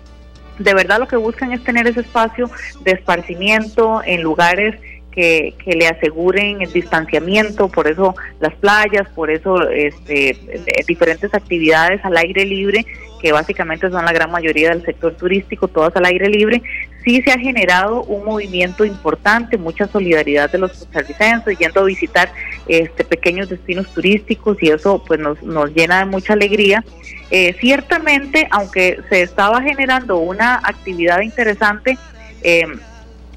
de 0.59 0.74
verdad 0.74 0.98
lo 0.98 1.09
que 1.09 1.16
buscan 1.16 1.52
es 1.52 1.62
tener 1.62 1.86
ese 1.86 2.00
espacio 2.00 2.50
de 2.82 2.92
esparcimiento 2.92 4.00
en 4.04 4.22
lugares 4.22 4.76
que, 5.16 5.54
le 5.64 5.88
aseguren 5.88 6.60
el 6.60 6.72
distanciamiento, 6.72 7.68
por 7.68 7.88
eso 7.88 8.14
las 8.38 8.54
playas, 8.54 9.08
por 9.14 9.30
eso 9.30 9.62
este, 9.70 10.30
eh, 10.30 10.84
diferentes 10.86 11.32
actividades 11.32 12.04
al 12.04 12.16
aire 12.18 12.44
libre, 12.44 12.84
que 13.20 13.32
básicamente 13.32 13.88
son 13.88 14.04
la 14.04 14.12
gran 14.12 14.30
mayoría 14.30 14.70
del 14.70 14.84
sector 14.84 15.14
turístico, 15.16 15.68
todas 15.68 15.96
al 15.96 16.04
aire 16.04 16.28
libre, 16.28 16.62
sí 17.02 17.22
se 17.22 17.32
ha 17.32 17.38
generado 17.38 18.02
un 18.02 18.26
movimiento 18.26 18.84
importante, 18.84 19.56
mucha 19.56 19.86
solidaridad 19.86 20.50
de 20.50 20.58
los 20.58 20.72
costarricenses 20.72 21.58
yendo 21.58 21.80
a 21.80 21.84
visitar 21.84 22.30
este 22.68 23.02
pequeños 23.02 23.48
destinos 23.48 23.88
turísticos 23.94 24.58
y 24.62 24.68
eso 24.68 25.02
pues 25.06 25.18
nos, 25.18 25.42
nos 25.42 25.72
llena 25.74 26.00
de 26.00 26.04
mucha 26.04 26.34
alegría. 26.34 26.84
Eh, 27.30 27.56
ciertamente, 27.58 28.48
aunque 28.50 29.00
se 29.08 29.22
estaba 29.22 29.62
generando 29.62 30.18
una 30.18 30.56
actividad 30.56 31.22
interesante, 31.22 31.96
eh, 32.42 32.66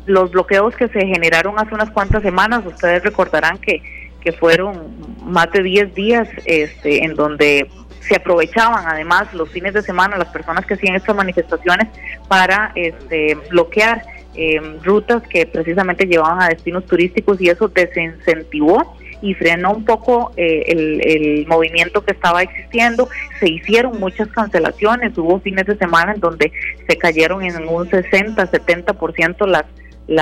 los 0.10 0.32
bloqueos 0.32 0.76
que 0.76 0.88
se 0.88 1.06
generaron 1.06 1.60
hace 1.60 1.74
unas 1.74 1.92
cuantas 1.92 2.24
semanas, 2.24 2.66
ustedes 2.66 3.04
recordarán 3.04 3.60
que, 3.60 3.82
que 4.22 4.32
fueron 4.32 4.96
más 5.24 5.52
de 5.52 5.62
10 5.62 5.94
días 5.94 6.28
este, 6.46 7.06
en 7.06 7.14
donde 7.14 7.70
se 8.02 8.16
aprovechaban 8.16 8.88
además 8.88 9.32
los 9.36 9.50
fines 9.50 9.74
de 9.74 9.84
semana 9.84 10.18
las 10.18 10.30
personas 10.30 10.66
que 10.66 10.74
hacían 10.74 10.96
estas 10.96 11.16
manifestaciones 11.16 11.90
para 12.28 12.72
este, 12.74 13.38
bloquear 13.52 14.02
em, 14.34 14.82
rutas 14.82 15.22
que 15.28 15.46
precisamente 15.46 16.06
llevaban 16.06 16.42
a 16.42 16.50
destinos 16.50 16.86
turísticos 16.86 17.40
y 17.40 17.50
eso 17.50 17.68
desincentivó 17.68 18.98
y 19.22 19.36
frenó 19.36 19.74
un 19.74 19.86
poco 19.86 20.32
eh, 20.38 20.64
el, 20.68 21.02
el, 21.06 21.46
movimiento 21.46 22.04
que 22.06 22.14
estaba 22.14 22.42
existiendo. 22.42 23.10
Se 23.40 23.50
hicieron 23.50 24.00
muchas 24.00 24.30
cancelaciones, 24.30 25.16
hubo 25.18 25.42
fines 25.42 25.66
de 25.66 25.78
semana 25.78 26.14
en 26.14 26.22
donde 26.22 26.54
se 26.88 26.98
cayeron 26.98 27.44
en 27.44 27.68
un 27.68 27.90
60, 27.90 28.50
70% 28.50 29.46
las 29.46 29.66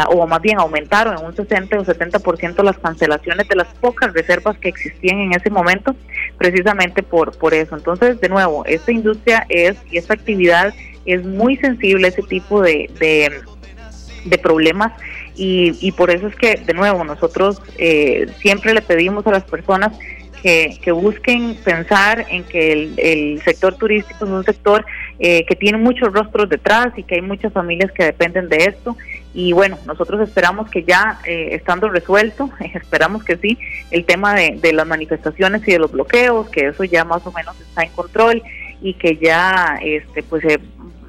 o 0.09 0.27
más 0.27 0.41
bien 0.41 0.59
aumentaron 0.59 1.17
en 1.17 1.25
un 1.25 1.35
60 1.35 1.79
o 1.79 1.85
70% 1.85 2.63
las 2.63 2.77
cancelaciones 2.77 3.47
de 3.47 3.55
las 3.55 3.67
pocas 3.75 4.13
reservas 4.13 4.57
que 4.57 4.69
existían 4.69 5.19
en 5.19 5.33
ese 5.33 5.49
momento, 5.49 5.95
precisamente 6.37 7.03
por, 7.03 7.37
por 7.37 7.53
eso. 7.53 7.75
Entonces, 7.75 8.19
de 8.19 8.29
nuevo, 8.29 8.65
esta 8.65 8.91
industria 8.91 9.45
es 9.49 9.77
y 9.89 9.97
esta 9.97 10.13
actividad 10.13 10.73
es 11.05 11.25
muy 11.25 11.55
sensible 11.57 12.07
a 12.07 12.09
ese 12.09 12.23
tipo 12.23 12.61
de, 12.61 12.89
de, 12.99 14.37
problemas 14.39 14.91
y, 15.35 15.73
y, 15.79 15.93
por 15.93 16.11
eso 16.11 16.27
es 16.27 16.35
que, 16.35 16.57
de 16.57 16.73
nuevo, 16.73 17.03
nosotros 17.03 17.61
eh, 17.77 18.27
siempre 18.39 18.73
le 18.73 18.81
pedimos 18.81 19.25
a 19.25 19.31
las 19.31 19.43
personas 19.43 19.97
que, 20.41 20.77
que, 20.81 20.91
busquen 20.91 21.55
pensar 21.63 22.25
en 22.29 22.43
que 22.43 22.71
el, 22.73 22.93
el, 22.97 23.41
sector 23.41 23.75
turístico 23.75 24.25
es 24.25 24.31
un 24.31 24.43
sector 24.43 24.85
eh, 25.19 25.45
que 25.45 25.55
tiene 25.55 25.77
muchos 25.77 26.13
rostros 26.13 26.49
detrás 26.49 26.89
y 26.97 27.03
que 27.03 27.15
hay 27.15 27.21
muchas 27.21 27.53
familias 27.53 27.91
que 27.91 28.03
dependen 28.03 28.49
de 28.49 28.57
esto 28.57 28.95
y 29.39 29.53
bueno, 29.53 29.77
nosotros 29.85 30.27
esperamos 30.27 30.67
que 30.71 30.83
ya 30.83 31.19
eh, 31.23 31.49
estando 31.51 31.89
resuelto, 31.89 32.49
esperamos 32.73 33.23
que 33.23 33.37
sí, 33.37 33.55
el 33.91 34.03
tema 34.03 34.33
de, 34.33 34.73
las 34.73 34.87
manifestaciones 34.87 35.61
y 35.67 35.73
de 35.73 35.77
los 35.77 35.91
bloqueos, 35.91 36.49
que 36.49 36.69
eso 36.69 36.83
ya 36.83 37.05
más 37.05 37.23
o 37.23 37.31
menos 37.31 37.55
está 37.61 37.83
en 37.83 37.91
control 37.91 38.41
y 38.81 38.95
que 38.95 39.17
ya 39.17 39.77
este 39.79 40.23
pues 40.23 40.43
eh, 40.43 40.57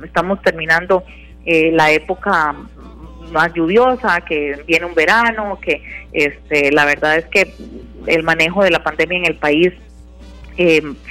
estamos 0.04 0.42
terminando 0.42 1.04
eh, 1.46 1.70
la 1.72 1.90
época 1.90 2.54
más 3.32 3.54
lluviosa, 3.54 4.20
que 4.20 4.62
viene 4.66 4.84
un 4.84 4.94
verano, 4.94 5.58
que 5.62 5.82
este 6.12 6.70
la 6.70 6.84
verdad 6.84 7.16
es 7.16 7.24
que 7.28 7.54
el 8.08 8.24
manejo 8.24 8.62
de 8.62 8.70
la 8.70 8.84
pandemia 8.84 9.20
en 9.20 9.24
el 9.24 9.36
país 9.36 9.72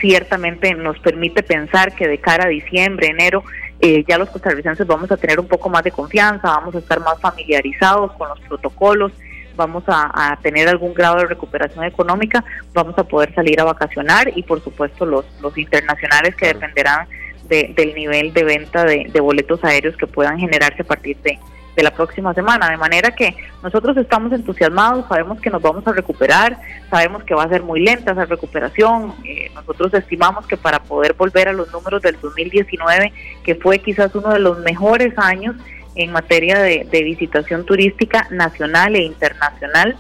ciertamente 0.02 0.74
nos 0.76 1.00
permite 1.00 1.42
pensar 1.42 1.96
que 1.96 2.06
de 2.06 2.18
cara 2.18 2.46
a 2.46 2.50
diciembre, 2.50 3.08
enero, 3.08 3.46
eh, 3.80 4.04
ya 4.08 4.18
los 4.18 4.30
costarricenses 4.30 4.88
vamos 4.88 5.12
a 5.12 5.18
tener 5.18 5.40
un 5.40 5.48
poco 5.48 5.70
más 5.70 5.84
de 5.84 5.92
confianza, 5.92 6.50
vamos 6.50 6.76
a 6.76 6.80
estar 6.80 7.00
más 7.00 7.20
familiarizados 7.20 8.12
con 8.14 8.30
los 8.30 8.40
protocolos, 8.42 9.12
vamos 9.56 9.84
a, 9.88 10.38
tener 10.42 10.68
algún 10.70 10.94
grado 10.94 11.18
de 11.18 11.26
recuperación 11.26 11.84
económica, 11.84 12.44
vamos 12.74 12.98
a 12.98 13.04
poder 13.04 13.34
salir 13.34 13.60
a 13.60 13.64
vacacionar 13.64 14.32
y 14.36 14.44
por 14.44 14.64
supuesto 14.64 15.06
los, 15.06 15.26
los 15.42 15.58
internacionales 15.58 16.36
que 16.36 16.48
dependerán 16.48 17.08
del 17.48 17.96
nivel 17.96 18.34
de 18.34 18.44
venta 18.44 18.84
de 18.84 19.20
boletos 19.22 19.64
aéreos 19.64 19.96
que 19.96 20.06
puedan 20.06 20.38
generarse 20.38 20.82
a 20.82 20.86
partir 20.86 21.18
de, 21.22 21.40
de 21.78 21.84
la 21.84 21.92
próxima 21.92 22.34
semana. 22.34 22.72
De 22.72 22.76
manera 22.76 23.12
que 23.12 23.38
nosotros 23.64 23.96
estamos 23.98 24.34
entusiasmados, 24.34 25.06
sabemos 25.08 25.40
que 25.40 25.52
nos 25.52 25.62
vamos 25.62 25.88
a 25.88 25.94
recuperar, 25.94 26.58
sabemos 26.90 27.24
que 27.24 27.36
va 27.36 27.44
a 27.44 27.50
ser 27.50 27.62
muy 27.62 27.80
lenta 27.80 28.12
esa 28.12 28.26
recuperación. 28.26 29.14
Eh, 29.24 29.52
nosotros 29.54 29.94
estimamos 29.94 30.48
que 30.48 30.58
para 30.58 30.80
poder 30.80 31.14
volver 31.14 31.48
a 31.48 31.54
los 31.54 31.72
números 31.72 32.02
del 32.02 32.20
2019, 32.20 33.14
que 33.44 33.56
fue 33.56 33.78
quizás 33.78 34.14
uno 34.16 34.34
de 34.34 34.40
los 34.40 34.58
mejores 34.60 35.14
años 35.18 35.56
en 35.96 36.12
materia 36.12 36.60
de 36.60 37.04
visitación 37.04 37.64
turística 37.66 38.28
nacional 38.32 38.96
e 38.96 39.04
internacional, 39.04 39.98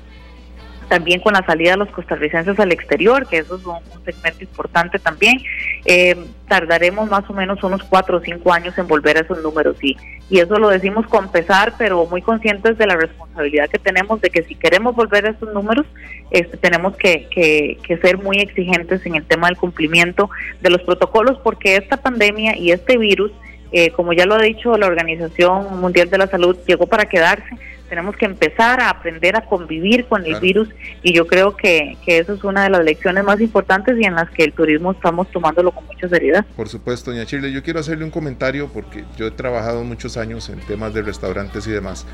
también 0.87 1.19
con 1.19 1.33
la 1.33 1.45
salida 1.45 1.71
de 1.71 1.77
los 1.77 1.89
costarricenses 1.89 2.59
al 2.59 2.71
exterior, 2.71 3.27
que 3.27 3.37
eso 3.37 3.55
es 3.55 3.65
un, 3.65 3.77
segmento 4.05 4.43
importante 4.43 4.99
también, 4.99 5.37
eh, 5.85 6.15
tardaremos 6.47 7.09
más 7.09 7.29
o 7.29 7.33
menos 7.33 7.61
unos 7.61 7.83
cuatro 7.83 8.17
o 8.17 8.21
cinco 8.21 8.53
años 8.53 8.77
en 8.77 8.87
volver 8.87 9.17
a 9.17 9.21
esos 9.21 9.43
números 9.43 9.75
y, 9.81 9.97
y 10.29 10.39
eso 10.39 10.57
lo 10.59 10.69
decimos 10.69 11.05
con 11.07 11.29
pesar, 11.29 11.73
pero 11.77 12.05
muy 12.05 12.21
conscientes 12.21 12.77
de 12.77 12.87
la 12.87 12.95
responsabilidad 12.95 13.69
que 13.69 13.79
tenemos 13.79 14.21
de 14.21 14.29
que 14.29 14.43
si 14.43 14.55
queremos 14.55 14.95
volver 14.95 15.25
a 15.25 15.31
esos 15.31 15.53
números, 15.53 15.85
este, 16.31 16.55
tenemos 16.57 16.95
que, 16.95 17.27
que, 17.29 17.77
que 17.83 17.97
ser 17.97 18.17
muy 18.17 18.37
exigentes 18.37 19.05
en 19.05 19.15
el 19.15 19.25
tema 19.25 19.47
del 19.47 19.57
cumplimiento 19.57 20.29
de 20.61 20.69
los 20.69 20.81
protocolos, 20.83 21.37
porque 21.43 21.75
esta 21.75 21.97
pandemia 21.97 22.57
y 22.57 22.71
este 22.71 22.97
virus, 22.97 23.31
eh, 23.71 23.91
como 23.91 24.13
ya 24.13 24.25
lo 24.25 24.35
ha 24.35 24.41
dicho 24.41 24.77
la 24.77 24.87
Organización 24.87 25.79
Mundial 25.79 26.09
de 26.09 26.17
la 26.17 26.27
Salud, 26.27 26.57
llegó 26.65 26.87
para 26.87 27.05
quedarse 27.05 27.57
tenemos 27.87 28.15
que 28.15 28.25
empezar 28.25 28.79
a 28.81 28.89
aprender 28.89 29.35
a 29.35 29.45
convivir 29.45 30.05
con 30.05 30.25
el 30.25 30.39
virus 30.39 30.69
y 31.03 31.13
yo 31.13 31.25
creo 31.25 31.55
que, 31.55 31.97
que, 32.05 32.19
eso 32.19 32.33
es 32.33 32.43
una 32.43 32.63
de 32.63 32.69
las 32.69 32.83
lecciones 32.83 33.23
más 33.23 33.39
importantes 33.41 33.97
y 33.99 34.03
en 34.03 34.15
las 34.15 34.29
que 34.29 34.43
el 34.43 34.53
turismo 34.53 34.91
estamos 34.91 35.29
tomándolo 35.31 35.71
con 35.71 35.85
mucha 35.85 36.07
seriedad. 36.09 36.45
Por 36.55 36.69
supuesto, 36.69 37.11
doña 37.11 37.25
Chile, 37.25 37.51
yo 37.51 37.63
quiero 37.63 37.79
hacerle 37.79 38.03
un 38.03 38.11
comentario 38.11 38.69
porque 38.71 39.03
yo 39.17 39.27
he 39.27 39.31
trabajado 39.31 39.83
muchos 39.83 40.17
años 40.17 40.49
en 40.49 40.59
temas 40.61 40.93
de 40.93 41.01
restaurantes 41.01 41.65
y 41.67 41.71
demás, 41.71 42.05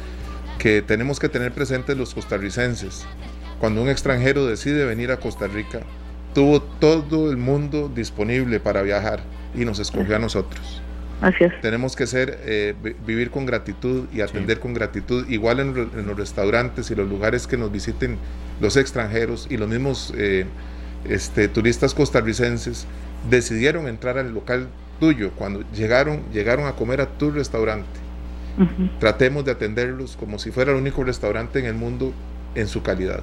que 0.59 0.81
tenemos 0.81 1.19
que 1.19 1.29
tener 1.29 1.51
presentes 1.51 1.97
los 1.97 2.13
costarricenses. 2.13 3.05
Cuando 3.59 3.81
un 3.81 3.89
extranjero 3.89 4.45
decide 4.45 4.85
venir 4.85 5.11
a 5.11 5.17
Costa 5.17 5.47
Rica, 5.47 5.81
tuvo 6.33 6.61
todo 6.61 7.31
el 7.31 7.37
mundo 7.37 7.89
disponible 7.93 8.59
para 8.59 8.81
viajar 8.81 9.21
y 9.55 9.65
nos 9.65 9.79
escogió 9.79 10.15
a 10.15 10.19
nosotros. 10.19 10.81
Tenemos 11.61 11.95
que 11.95 12.05
ser, 12.05 12.39
eh, 12.43 12.75
vivir 13.05 13.31
con 13.31 13.45
gratitud 13.45 14.07
y 14.13 14.21
atender 14.21 14.59
con 14.59 14.73
gratitud, 14.73 15.27
igual 15.29 15.59
en, 15.61 15.73
los 16.05 16.17
restaurantes 16.17 16.91
y 16.91 16.95
los 16.95 17.07
lugares 17.07 17.47
que 17.47 17.57
nos 17.57 17.71
visiten 17.71 18.17
los 18.59 18.75
extranjeros 18.75 19.47
y 19.49 19.57
los 19.57 19.69
mismos 19.69 20.13
eh, 20.17 20.45
este, 21.07 21.47
turistas 21.47 21.93
costarricenses 21.93 22.85
decidieron 23.29 23.87
entrar 23.87 24.17
al 24.17 24.33
local 24.33 24.67
tuyo 24.99 25.31
cuando 25.31 25.63
llegaron, 25.71 26.23
llegaron 26.33 26.67
a 26.67 26.73
comer 26.73 27.01
a 27.01 27.07
tu 27.07 27.31
restaurante. 27.31 28.03
Tratemos 28.99 29.45
de 29.45 29.51
atenderlos 29.51 30.15
como 30.15 30.37
si 30.37 30.51
fuera 30.51 30.73
el 30.73 30.77
único 30.77 31.03
restaurante 31.03 31.57
en 31.57 31.65
el 31.65 31.73
mundo 31.73 32.13
en 32.53 32.67
su 32.67 32.83
calidad. 32.83 33.21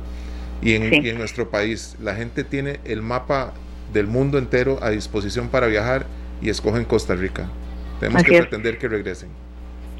Y 0.61 0.74
en, 0.74 1.05
y 1.05 1.09
en 1.09 1.18
nuestro 1.18 1.51
país, 1.51 1.96
la 2.01 2.16
gente 2.16 2.44
tiene 2.44 2.80
el 2.84 3.01
mapa 3.01 3.53
del 3.92 4.07
mundo 4.07 4.38
entero 4.38 4.78
a 4.82 4.90
disposición 4.90 5.48
para 5.48 5.68
viajar 5.68 6.07
y 6.42 6.48
escogen 6.48 6.84
Costa 6.84 7.14
Rica. 7.14 7.48
Tenemos 8.01 8.24
que 8.24 8.38
pretender 8.38 8.78
que 8.78 8.88
regresen. 8.88 9.28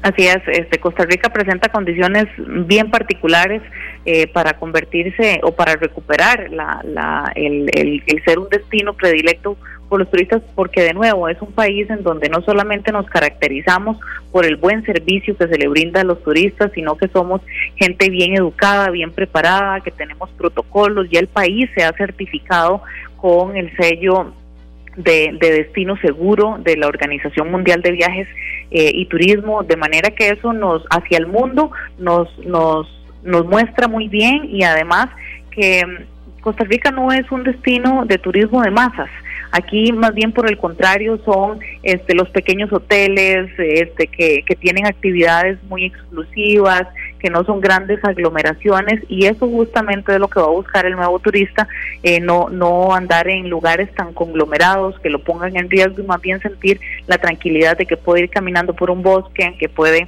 Así 0.01 0.25
es, 0.25 0.41
este, 0.47 0.79
Costa 0.79 1.05
Rica 1.05 1.29
presenta 1.29 1.69
condiciones 1.69 2.25
bien 2.65 2.89
particulares 2.89 3.61
eh, 4.03 4.25
para 4.25 4.53
convertirse 4.53 5.39
o 5.43 5.51
para 5.51 5.75
recuperar 5.75 6.49
la, 6.49 6.81
la, 6.83 7.31
el, 7.35 7.69
el, 7.71 8.23
ser 8.25 8.39
un 8.39 8.49
destino 8.49 8.93
predilecto 8.93 9.57
por 9.89 9.99
los 9.99 10.09
turistas, 10.09 10.41
porque 10.55 10.81
de 10.81 10.93
nuevo 10.93 11.29
es 11.29 11.39
un 11.39 11.51
país 11.51 11.87
en 11.91 12.01
donde 12.01 12.29
no 12.29 12.41
solamente 12.41 12.91
nos 12.91 13.05
caracterizamos 13.07 13.99
por 14.31 14.45
el 14.45 14.55
buen 14.55 14.83
servicio 14.85 15.37
que 15.37 15.47
se 15.47 15.57
le 15.57 15.67
brinda 15.67 16.01
a 16.01 16.03
los 16.03 16.23
turistas, 16.23 16.71
sino 16.73 16.97
que 16.97 17.07
somos 17.09 17.41
gente 17.75 18.09
bien 18.09 18.35
educada, 18.35 18.89
bien 18.89 19.11
preparada, 19.11 19.81
que 19.81 19.91
tenemos 19.91 20.31
protocolos, 20.31 21.09
ya 21.11 21.19
el 21.19 21.27
país 21.27 21.69
se 21.75 21.83
ha 21.83 21.91
certificado 21.91 22.81
con 23.17 23.55
el 23.55 23.75
sello 23.75 24.33
de, 24.97 25.37
destino 25.39 25.97
seguro 25.97 26.57
de 26.59 26.77
la 26.77 26.87
Organización 26.87 27.51
Mundial 27.51 27.81
de 27.81 27.91
Viajes 27.91 28.27
eh, 28.71 28.91
y 28.93 29.05
Turismo, 29.05 29.63
de 29.63 29.77
manera 29.77 30.09
que 30.11 30.29
eso 30.29 30.53
nos 30.53 30.83
hacia 30.89 31.17
el 31.17 31.27
mundo 31.27 31.71
nos 31.97 32.27
nos 32.39 32.87
nos 33.23 33.45
muestra 33.45 33.87
muy 33.87 34.07
bien 34.07 34.45
y 34.45 34.63
además 34.63 35.07
que 35.51 35.85
mm, 35.85 36.41
Costa 36.41 36.63
Rica 36.63 36.91
no 36.91 37.11
es 37.11 37.31
un 37.31 37.43
destino 37.43 38.05
de 38.05 38.17
turismo 38.17 38.61
de 38.61 38.71
masas. 38.71 39.09
Aquí 39.51 39.91
más 39.91 40.13
bien 40.13 40.31
por 40.31 40.49
el 40.49 40.57
contrario 40.57 41.19
son 41.25 41.59
este, 41.83 42.15
los 42.15 42.29
pequeños 42.29 42.71
hoteles 42.71 43.51
este, 43.57 44.07
que, 44.07 44.43
que 44.45 44.55
tienen 44.55 44.85
actividades 44.85 45.61
muy 45.63 45.85
exclusivas, 45.85 46.87
que 47.19 47.29
no 47.29 47.43
son 47.43 47.61
grandes 47.61 48.03
aglomeraciones 48.03 49.03
y 49.07 49.25
eso 49.25 49.47
justamente 49.47 50.13
es 50.13 50.19
lo 50.19 50.27
que 50.27 50.39
va 50.39 50.47
a 50.47 50.51
buscar 50.51 50.85
el 50.85 50.95
nuevo 50.95 51.19
turista, 51.19 51.67
eh, 52.01 52.19
no, 52.19 52.49
no 52.49 52.95
andar 52.95 53.27
en 53.27 53.49
lugares 53.49 53.93
tan 53.93 54.13
conglomerados 54.13 54.99
que 54.99 55.09
lo 55.09 55.19
pongan 55.23 55.55
en 55.55 55.69
riesgo 55.69 56.01
y 56.01 56.05
más 56.05 56.21
bien 56.21 56.39
sentir 56.41 56.79
la 57.07 57.17
tranquilidad 57.17 57.77
de 57.77 57.85
que 57.85 57.97
puede 57.97 58.23
ir 58.23 58.29
caminando 58.29 58.73
por 58.73 58.89
un 58.89 59.03
bosque, 59.03 59.55
que 59.59 59.69
puede 59.69 60.07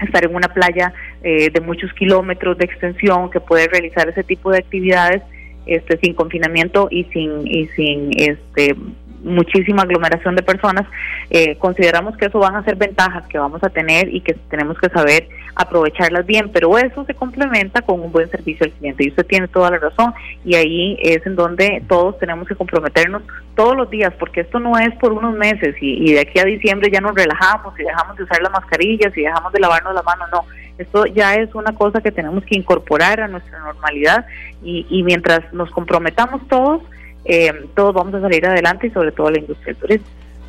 estar 0.00 0.24
en 0.24 0.34
una 0.34 0.48
playa 0.48 0.92
eh, 1.22 1.50
de 1.50 1.60
muchos 1.60 1.92
kilómetros 1.94 2.56
de 2.56 2.64
extensión, 2.64 3.30
que 3.30 3.40
puede 3.40 3.68
realizar 3.68 4.08
ese 4.08 4.22
tipo 4.22 4.50
de 4.50 4.58
actividades 4.58 5.22
este, 5.68 5.98
sin 5.98 6.14
confinamiento 6.14 6.88
y 6.90 7.04
sin, 7.04 7.46
y 7.46 7.66
sin 7.68 8.10
este, 8.18 8.74
muchísima 9.22 9.82
aglomeración 9.82 10.34
de 10.34 10.42
personas, 10.42 10.86
eh, 11.30 11.56
consideramos 11.56 12.16
que 12.16 12.26
eso 12.26 12.38
van 12.38 12.56
a 12.56 12.64
ser 12.64 12.76
ventajas 12.76 13.26
que 13.28 13.38
vamos 13.38 13.62
a 13.62 13.70
tener 13.70 14.14
y 14.14 14.20
que 14.20 14.34
tenemos 14.50 14.78
que 14.78 14.88
saber 14.88 15.28
aprovecharlas 15.54 16.24
bien, 16.24 16.50
pero 16.52 16.78
eso 16.78 17.04
se 17.04 17.14
complementa 17.14 17.82
con 17.82 18.00
un 18.00 18.12
buen 18.12 18.30
servicio 18.30 18.64
al 18.64 18.72
cliente 18.72 19.04
y 19.04 19.08
usted 19.08 19.26
tiene 19.26 19.48
toda 19.48 19.70
la 19.70 19.78
razón 19.78 20.14
y 20.44 20.54
ahí 20.54 20.96
es 21.02 21.26
en 21.26 21.34
donde 21.34 21.82
todos 21.88 22.18
tenemos 22.18 22.46
que 22.46 22.54
comprometernos 22.54 23.22
todos 23.56 23.76
los 23.76 23.90
días 23.90 24.12
porque 24.18 24.42
esto 24.42 24.60
no 24.60 24.78
es 24.78 24.94
por 24.96 25.12
unos 25.12 25.34
meses 25.34 25.74
y, 25.80 26.12
de 26.12 26.20
aquí 26.20 26.38
a 26.38 26.44
diciembre 26.44 26.90
ya 26.92 27.00
nos 27.00 27.14
relajamos 27.14 27.78
y 27.78 27.82
dejamos 27.82 28.16
de 28.16 28.22
usar 28.22 28.40
las 28.40 28.52
mascarillas 28.52 29.16
y 29.16 29.22
dejamos 29.22 29.52
de 29.52 29.60
lavarnos 29.60 29.94
las 29.94 30.04
manos, 30.04 30.28
no, 30.32 30.44
esto 30.78 31.06
ya 31.06 31.34
es 31.34 31.52
una 31.56 31.74
cosa 31.74 32.00
que 32.00 32.12
tenemos 32.12 32.44
que 32.44 32.56
incorporar 32.56 33.20
a 33.20 33.28
nuestra 33.28 33.58
normalidad 33.58 34.26
y, 34.62 34.86
y 34.88 35.02
mientras 35.02 35.52
nos 35.52 35.70
comprometamos 35.72 36.46
todos, 36.48 36.82
eh, 37.24 37.52
todos 37.74 37.94
vamos 37.94 38.14
a 38.14 38.20
salir 38.20 38.44
adelante 38.46 38.86
y 38.86 38.90
sobre 38.90 39.12
todo 39.12 39.30
la 39.30 39.38
industria 39.38 39.74
del 39.74 39.76
turismo. 39.76 40.06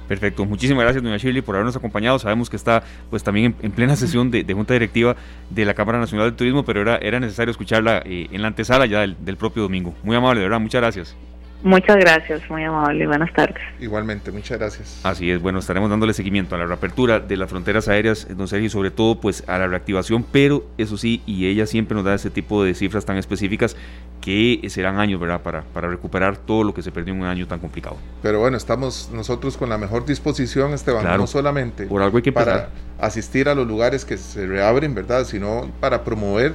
Perfecto, 0.08 0.44
muchísimas 0.44 0.84
gracias 0.84 1.04
doña 1.04 1.18
Shirley 1.18 1.44
por 1.44 1.56
habernos 1.56 1.76
acompañado. 1.76 2.18
Sabemos 2.18 2.50
que 2.50 2.56
está 2.56 2.82
pues 3.12 3.24
también 3.24 3.54
en, 3.62 3.72
plena 3.72 3.96
sesión 3.96 4.32
de, 4.32 4.44
Junta 4.54 4.74
Directiva 4.74 5.16
de 5.52 5.66
la 5.66 5.76
Cámara 5.76 6.00
Nacional 6.00 6.28
del 6.28 6.36
Turismo, 6.36 6.66
pero 6.66 6.82
era, 6.82 6.98
era 6.98 7.20
necesario 7.20 7.52
escucharla 7.52 8.02
eh, 8.06 8.28
en 8.32 8.42
la 8.42 8.48
antesala 8.48 8.88
ya 8.88 9.02
del, 9.02 9.16
del 9.24 9.38
propio 9.38 9.62
domingo. 9.62 9.94
Muy 10.04 10.16
amable, 10.16 10.40
de 10.40 10.48
verdad, 10.48 10.60
muchas 10.60 10.82
gracias. 10.82 11.16
Muchas 11.62 11.98
gracias, 11.98 12.50
muy 12.50 12.64
amable. 12.64 13.06
Buenas 13.06 13.34
tardes. 13.34 13.62
Igualmente, 13.82 14.32
muchas 14.32 14.58
gracias. 14.58 15.02
Así 15.04 15.30
es, 15.30 15.42
bueno, 15.42 15.60
estaremos 15.60 15.90
dándole 15.90 16.14
seguimiento 16.14 16.56
a 16.56 16.58
la 16.58 16.66
reapertura 16.66 17.20
de 17.20 17.36
las 17.36 17.50
fronteras 17.50 17.90
aéreas, 17.90 18.28
don 18.30 18.48
Sergio, 18.48 18.68
y 18.68 18.70
sobre 18.70 18.92
todo 18.92 19.20
pues 19.20 19.44
a 19.48 19.58
la 19.58 19.68
reactivación, 19.68 20.24
pero 20.24 20.64
eso 20.78 20.98
sí, 20.98 21.22
y 21.26 21.48
ella 21.48 21.66
siempre 21.66 21.96
nos 21.96 22.06
da 22.06 22.16
ese 22.16 22.30
tipo 22.30 22.64
de 22.64 22.74
cifras 22.74 23.04
tan 23.04 23.18
específicas 23.18 23.76
que 24.22 24.62
serán 24.70 25.00
años, 25.00 25.20
¿verdad?, 25.20 25.42
para, 25.42 25.64
para 25.64 25.90
recuperar 25.90 26.38
todo 26.38 26.64
lo 26.64 26.74
que 26.74 26.82
se 26.82 26.92
perdió 26.92 27.14
en 27.14 27.22
un 27.22 27.28
año 27.28 27.48
tan 27.48 27.60
complicado. 27.60 27.98
Pero 28.22 28.40
bueno, 28.40 28.56
estamos 28.56 29.10
nosotros 29.14 29.58
con 29.58 29.70
la 29.70 29.78
mejor 29.78 30.06
disposición, 30.06 30.74
Esteban, 30.74 31.06
no 31.18 31.28
solamente 31.28 31.88
por 31.88 32.02
algo 32.02 32.18
hay 32.18 32.24
que 32.24 32.32
para 32.32 32.70
asistir 33.00 33.50
a 33.50 33.56
los 33.56 33.68
lugares 33.68 34.06
que 34.06 34.18
se 34.18 34.48
reabren, 34.48 34.96
¿verdad?, 34.96 35.26
sino 35.26 35.70
para 35.82 36.06
promover 36.06 36.54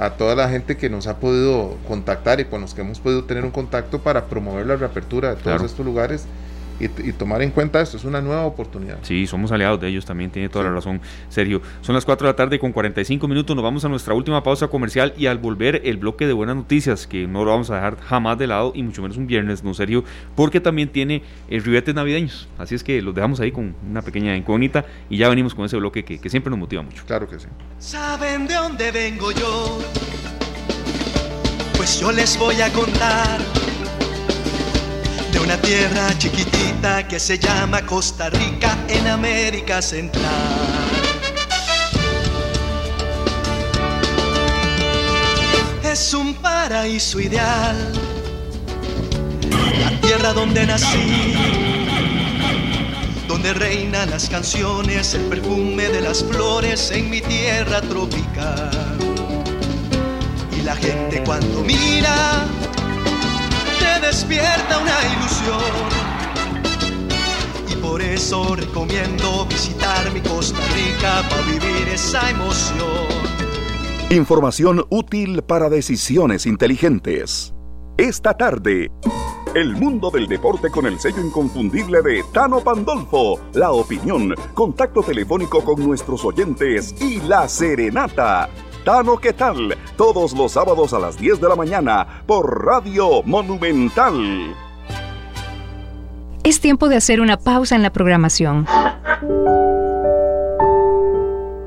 a 0.00 0.16
toda 0.16 0.34
la 0.34 0.48
gente 0.48 0.78
que 0.78 0.88
nos 0.88 1.06
ha 1.06 1.20
podido 1.20 1.76
contactar 1.86 2.40
y 2.40 2.46
con 2.46 2.62
los 2.62 2.72
que 2.72 2.80
hemos 2.80 2.98
podido 3.00 3.24
tener 3.24 3.44
un 3.44 3.50
contacto 3.50 3.98
para 3.98 4.28
promover 4.28 4.66
la 4.66 4.76
reapertura 4.76 5.34
de 5.34 5.36
todos 5.36 5.62
estos 5.62 5.84
lugares 5.84 6.24
y, 6.80 7.12
tomar 7.12 7.42
en 7.42 7.50
cuenta 7.50 7.80
esto, 7.80 7.96
es 7.96 8.04
una 8.04 8.20
nueva 8.20 8.44
oportunidad. 8.46 8.98
Sí, 9.02 9.26
somos 9.26 9.52
aliados 9.52 9.80
de 9.80 9.88
ellos 9.88 10.04
también, 10.04 10.30
tiene 10.30 10.48
toda 10.48 10.64
la 10.64 10.72
razón 10.72 11.00
Sergio. 11.28 11.60
Son 11.82 11.94
las 11.94 12.04
4 12.04 12.26
de 12.26 12.32
la 12.32 12.36
tarde 12.36 12.58
con 12.58 12.72
45 12.72 13.28
minutos, 13.28 13.54
nos 13.54 13.62
vamos 13.62 13.84
a 13.84 13.88
nuestra 13.88 14.14
última 14.14 14.42
pausa 14.42 14.68
comercial 14.68 15.12
y 15.16 15.26
al 15.26 15.38
volver 15.38 15.82
el 15.84 15.98
bloque 15.98 16.26
de 16.26 16.32
buenas 16.32 16.56
noticias, 16.56 17.06
que 17.06 17.26
no 17.26 17.44
lo 17.44 17.50
vamos 17.50 17.70
a 17.70 17.76
dejar 17.76 18.00
jamás 18.00 18.38
de 18.38 18.46
lado 18.46 18.72
y 18.74 18.82
mucho 18.82 19.02
menos 19.02 19.16
un 19.16 19.26
viernes, 19.26 19.62
no 19.62 19.74
Sergio, 19.74 20.04
porque 20.34 20.60
también 20.60 20.88
tiene 20.88 21.22
el 21.48 21.62
ribetes 21.62 21.94
navideños, 21.94 22.48
así 22.58 22.74
es 22.74 22.82
que 22.82 23.02
los 23.02 23.14
dejamos 23.14 23.40
ahí 23.40 23.52
con 23.52 23.74
una 23.88 24.02
pequeña 24.02 24.36
incógnita 24.36 24.86
y 25.08 25.18
ya 25.18 25.28
venimos 25.28 25.54
con 25.54 25.66
ese 25.66 25.76
bloque 25.76 26.04
que, 26.04 26.18
que 26.18 26.30
siempre 26.30 26.50
nos 26.50 26.58
motiva 26.58 26.82
mucho. 26.82 27.04
Claro 27.06 27.28
que 27.28 27.38
sí. 27.38 27.46
¿Saben 27.78 28.46
de 28.46 28.54
dónde 28.54 28.90
vengo 28.90 29.32
yo? 29.32 29.78
Pues 31.76 32.00
yo 32.00 32.12
les 32.12 32.38
voy 32.38 32.60
a 32.60 32.70
contar 32.72 33.40
una 35.50 35.62
tierra 35.62 36.16
chiquitita 36.16 37.08
que 37.08 37.18
se 37.18 37.36
llama 37.36 37.84
Costa 37.84 38.30
Rica 38.30 38.78
en 38.86 39.08
América 39.08 39.82
Central. 39.82 40.24
Es 45.82 46.14
un 46.14 46.34
paraíso 46.34 47.18
ideal, 47.18 47.76
la 49.80 50.00
tierra 50.00 50.32
donde 50.32 50.64
nací, 50.66 51.34
donde 53.26 53.52
reinan 53.52 54.08
las 54.08 54.28
canciones, 54.28 55.14
el 55.14 55.22
perfume 55.22 55.88
de 55.88 56.00
las 56.00 56.22
flores 56.22 56.92
en 56.92 57.10
mi 57.10 57.20
tierra 57.22 57.80
tropical. 57.80 58.70
Y 60.56 60.62
la 60.62 60.76
gente 60.76 61.24
cuando 61.24 61.64
mira 61.64 62.46
despierta 64.00 64.78
una 64.78 64.98
ilusión. 65.14 65.60
Y 67.70 67.76
por 67.76 68.02
eso 68.02 68.54
recomiendo 68.56 69.46
visitar 69.46 70.12
mi 70.12 70.20
Costa 70.20 70.58
Rica 70.74 71.22
para 71.28 71.42
vivir 71.42 71.88
esa 71.92 72.30
emoción. 72.30 73.06
Información 74.10 74.84
útil 74.90 75.42
para 75.42 75.68
decisiones 75.68 76.46
inteligentes. 76.46 77.54
Esta 77.96 78.36
tarde, 78.36 78.90
el 79.54 79.76
mundo 79.76 80.10
del 80.10 80.26
deporte 80.26 80.70
con 80.70 80.86
el 80.86 80.98
sello 80.98 81.20
inconfundible 81.20 82.02
de 82.02 82.24
Tano 82.32 82.60
Pandolfo. 82.60 83.40
La 83.54 83.72
opinión, 83.72 84.34
contacto 84.54 85.02
telefónico 85.02 85.62
con 85.62 85.84
nuestros 85.84 86.24
oyentes 86.24 86.94
y 87.00 87.20
la 87.20 87.48
serenata. 87.48 88.48
Tano, 88.84 89.18
¿qué 89.18 89.34
tal? 89.34 89.76
Todos 89.96 90.32
los 90.32 90.52
sábados 90.52 90.94
a 90.94 90.98
las 90.98 91.18
10 91.18 91.40
de 91.40 91.48
la 91.48 91.54
mañana 91.54 92.06
por 92.26 92.64
Radio 92.64 93.22
Monumental. 93.24 94.54
Es 96.42 96.60
tiempo 96.60 96.88
de 96.88 96.96
hacer 96.96 97.20
una 97.20 97.36
pausa 97.36 97.76
en 97.76 97.82
la 97.82 97.92
programación. 97.92 98.66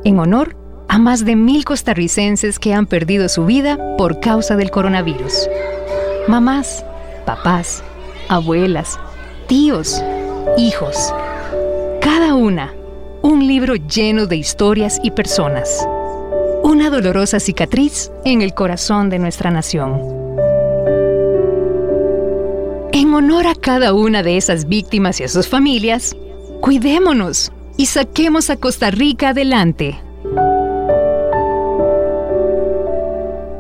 En 0.03 0.19
honor 0.19 0.55
a 0.89 0.97
más 0.97 1.23
de 1.23 1.35
mil 1.35 1.65
costarricenses 1.65 2.57
que 2.57 2.73
han 2.73 2.87
perdido 2.87 3.29
su 3.29 3.45
vida 3.45 3.77
por 3.97 4.19
causa 4.19 4.55
del 4.55 4.71
coronavirus. 4.71 5.47
Mamás, 6.27 6.83
papás, 7.27 7.83
abuelas, 8.27 8.99
tíos, 9.47 10.03
hijos. 10.57 11.13
Cada 12.01 12.33
una, 12.33 12.73
un 13.21 13.45
libro 13.45 13.75
lleno 13.75 14.25
de 14.25 14.37
historias 14.37 14.99
y 15.03 15.11
personas 15.11 15.87
una 16.63 16.89
dolorosa 16.89 17.41
cicatriz 17.41 18.09
en 18.23 18.41
el 18.41 18.53
corazón 18.53 19.09
de 19.09 19.19
nuestra 19.19 19.51
nación. 19.51 19.99
En 22.93 23.13
honor 23.13 23.47
a 23.47 23.55
cada 23.55 23.93
una 23.93 24.23
de 24.23 24.37
esas 24.37 24.67
víctimas 24.67 25.19
y 25.19 25.25
a 25.25 25.27
sus 25.27 25.47
familias, 25.47 26.15
cuidémonos 26.61 27.51
y 27.75 27.87
saquemos 27.87 28.49
a 28.49 28.55
Costa 28.55 28.91
Rica 28.91 29.29
adelante. 29.29 29.99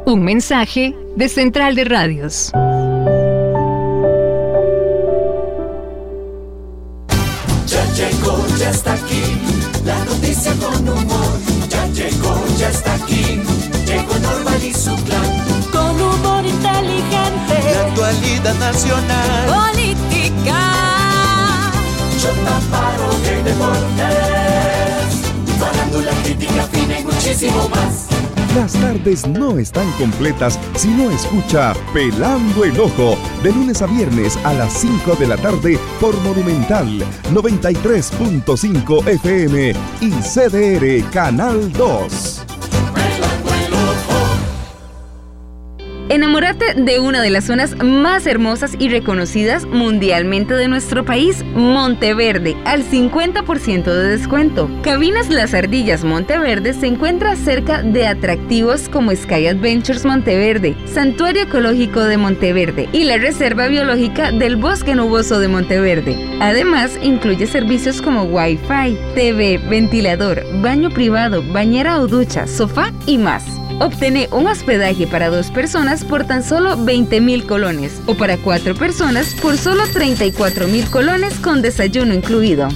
Un 0.05 0.23
mensaje 0.23 0.95
de 1.17 1.27
Central 1.27 1.75
de 1.75 1.83
Radios. 1.83 2.51
Ya 7.67 7.85
llegó, 7.93 8.45
ya 8.57 8.69
está 8.69 8.93
aquí, 8.93 9.21
la 9.85 10.05
noticia 10.05 10.53
con 10.53 10.87
humor. 10.87 11.12
Está 12.73 12.95
aquí. 12.95 13.39
Llegó 13.85 14.17
Normal 14.19 14.63
y 14.63 14.73
su 14.73 14.95
clan. 15.05 15.29
Con 15.71 16.01
humor 16.01 16.43
inteligente. 16.45 17.55
La 17.73 17.81
actualidad 17.87 18.55
nacional. 18.55 19.71
Política. 19.71 20.59
Yo 22.21 22.29
paro 22.71 23.09
de 23.25 23.43
deportes. 23.43 24.11
Farándula, 25.59 26.11
crítica 26.23 26.63
fina 26.71 26.99
y 26.99 27.03
muchísimo 27.03 27.69
más. 27.69 28.07
Las 28.55 28.73
tardes 28.73 29.27
no 29.27 29.57
están 29.57 29.91
completas 29.93 30.59
si 30.75 30.89
no 30.89 31.09
escucha 31.09 31.73
Pelando 31.91 32.63
el 32.63 32.79
Ojo 32.79 33.17
de 33.41 33.51
lunes 33.51 33.81
a 33.81 33.87
viernes 33.87 34.37
a 34.43 34.53
las 34.53 34.73
5 34.73 35.15
de 35.15 35.25
la 35.25 35.37
tarde 35.37 35.79
por 35.99 36.15
Monumental 36.21 36.99
93.5 37.31 39.07
FM 39.07 39.73
y 40.01 40.11
CDR 40.11 41.09
Canal 41.11 41.73
2. 41.73 42.42
Enamórate 46.13 46.75
de 46.75 46.99
una 46.99 47.23
de 47.23 47.31
las 47.31 47.45
zonas 47.45 47.75
más 47.83 48.27
hermosas 48.27 48.75
y 48.77 48.87
reconocidas 48.87 49.65
mundialmente 49.65 50.53
de 50.53 50.67
nuestro 50.67 51.03
país, 51.03 51.43
Monteverde, 51.55 52.55
al 52.65 52.83
50% 52.83 53.83
de 53.85 54.09
descuento. 54.09 54.69
Cabinas 54.83 55.31
Las 55.31 55.55
Ardillas 55.55 56.03
Monteverde 56.03 56.73
se 56.73 56.85
encuentra 56.85 57.35
cerca 57.35 57.81
de 57.81 58.05
atractivos 58.05 58.89
como 58.89 59.09
Sky 59.11 59.47
Adventures 59.47 60.05
Monteverde, 60.05 60.77
Santuario 60.85 61.41
Ecológico 61.41 62.01
de 62.01 62.17
Monteverde 62.17 62.89
y 62.93 63.05
la 63.05 63.17
Reserva 63.17 63.65
Biológica 63.65 64.31
del 64.31 64.55
Bosque 64.55 64.93
Nuboso 64.93 65.39
de 65.39 65.47
Monteverde. 65.47 66.15
Además, 66.39 66.91
incluye 67.01 67.47
servicios 67.47 68.03
como 68.03 68.25
Wi-Fi, 68.25 68.99
TV, 69.15 69.57
ventilador, 69.67 70.43
baño 70.61 70.91
privado, 70.91 71.41
bañera 71.41 71.99
o 71.99 72.07
ducha, 72.07 72.45
sofá 72.45 72.91
y 73.07 73.17
más. 73.17 73.62
Obtené 73.79 74.29
un 74.31 74.47
hospedaje 74.47 75.07
para 75.07 75.29
dos 75.29 75.49
personas 75.51 76.03
por 76.05 76.25
tan 76.25 76.43
solo 76.43 76.77
20 76.77 77.21
mil 77.21 77.45
colones 77.45 78.01
o 78.05 78.15
para 78.15 78.37
cuatro 78.37 78.75
personas 78.75 79.33
por 79.41 79.57
solo 79.57 79.83
34 79.91 80.67
mil 80.67 80.85
colones 80.89 81.39
con 81.39 81.61
desayuno 81.61 82.13
incluido. 82.13 82.67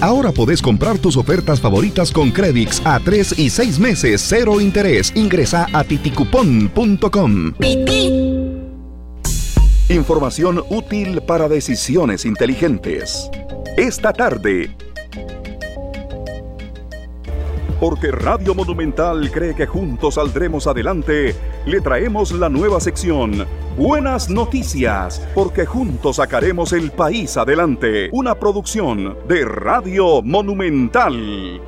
Ahora 0.00 0.32
podés 0.32 0.62
comprar 0.62 0.98
tus 0.98 1.16
ofertas 1.16 1.60
favoritas 1.60 2.12
con 2.12 2.30
Credix 2.30 2.80
a 2.84 3.00
3 3.00 3.38
y 3.38 3.50
6 3.50 3.78
meses, 3.78 4.24
cero 4.26 4.60
interés. 4.60 5.12
Ingresa 5.14 5.66
a 5.72 5.82
titicupón.com. 5.84 7.54
Información 9.88 10.62
útil 10.68 11.22
para 11.22 11.48
decisiones 11.48 12.24
inteligentes. 12.24 13.30
Esta 13.76 14.12
tarde. 14.12 14.76
Porque 17.80 18.10
Radio 18.10 18.56
Monumental 18.56 19.30
cree 19.30 19.54
que 19.54 19.66
juntos 19.66 20.14
saldremos 20.14 20.66
adelante, 20.66 21.36
le 21.64 21.80
traemos 21.80 22.32
la 22.32 22.48
nueva 22.48 22.80
sección. 22.80 23.46
Buenas 23.76 24.28
noticias, 24.28 25.24
porque 25.32 25.64
juntos 25.64 26.16
sacaremos 26.16 26.72
el 26.72 26.90
país 26.90 27.36
adelante. 27.36 28.08
Una 28.10 28.34
producción 28.34 29.16
de 29.28 29.44
Radio 29.44 30.22
Monumental. 30.22 31.60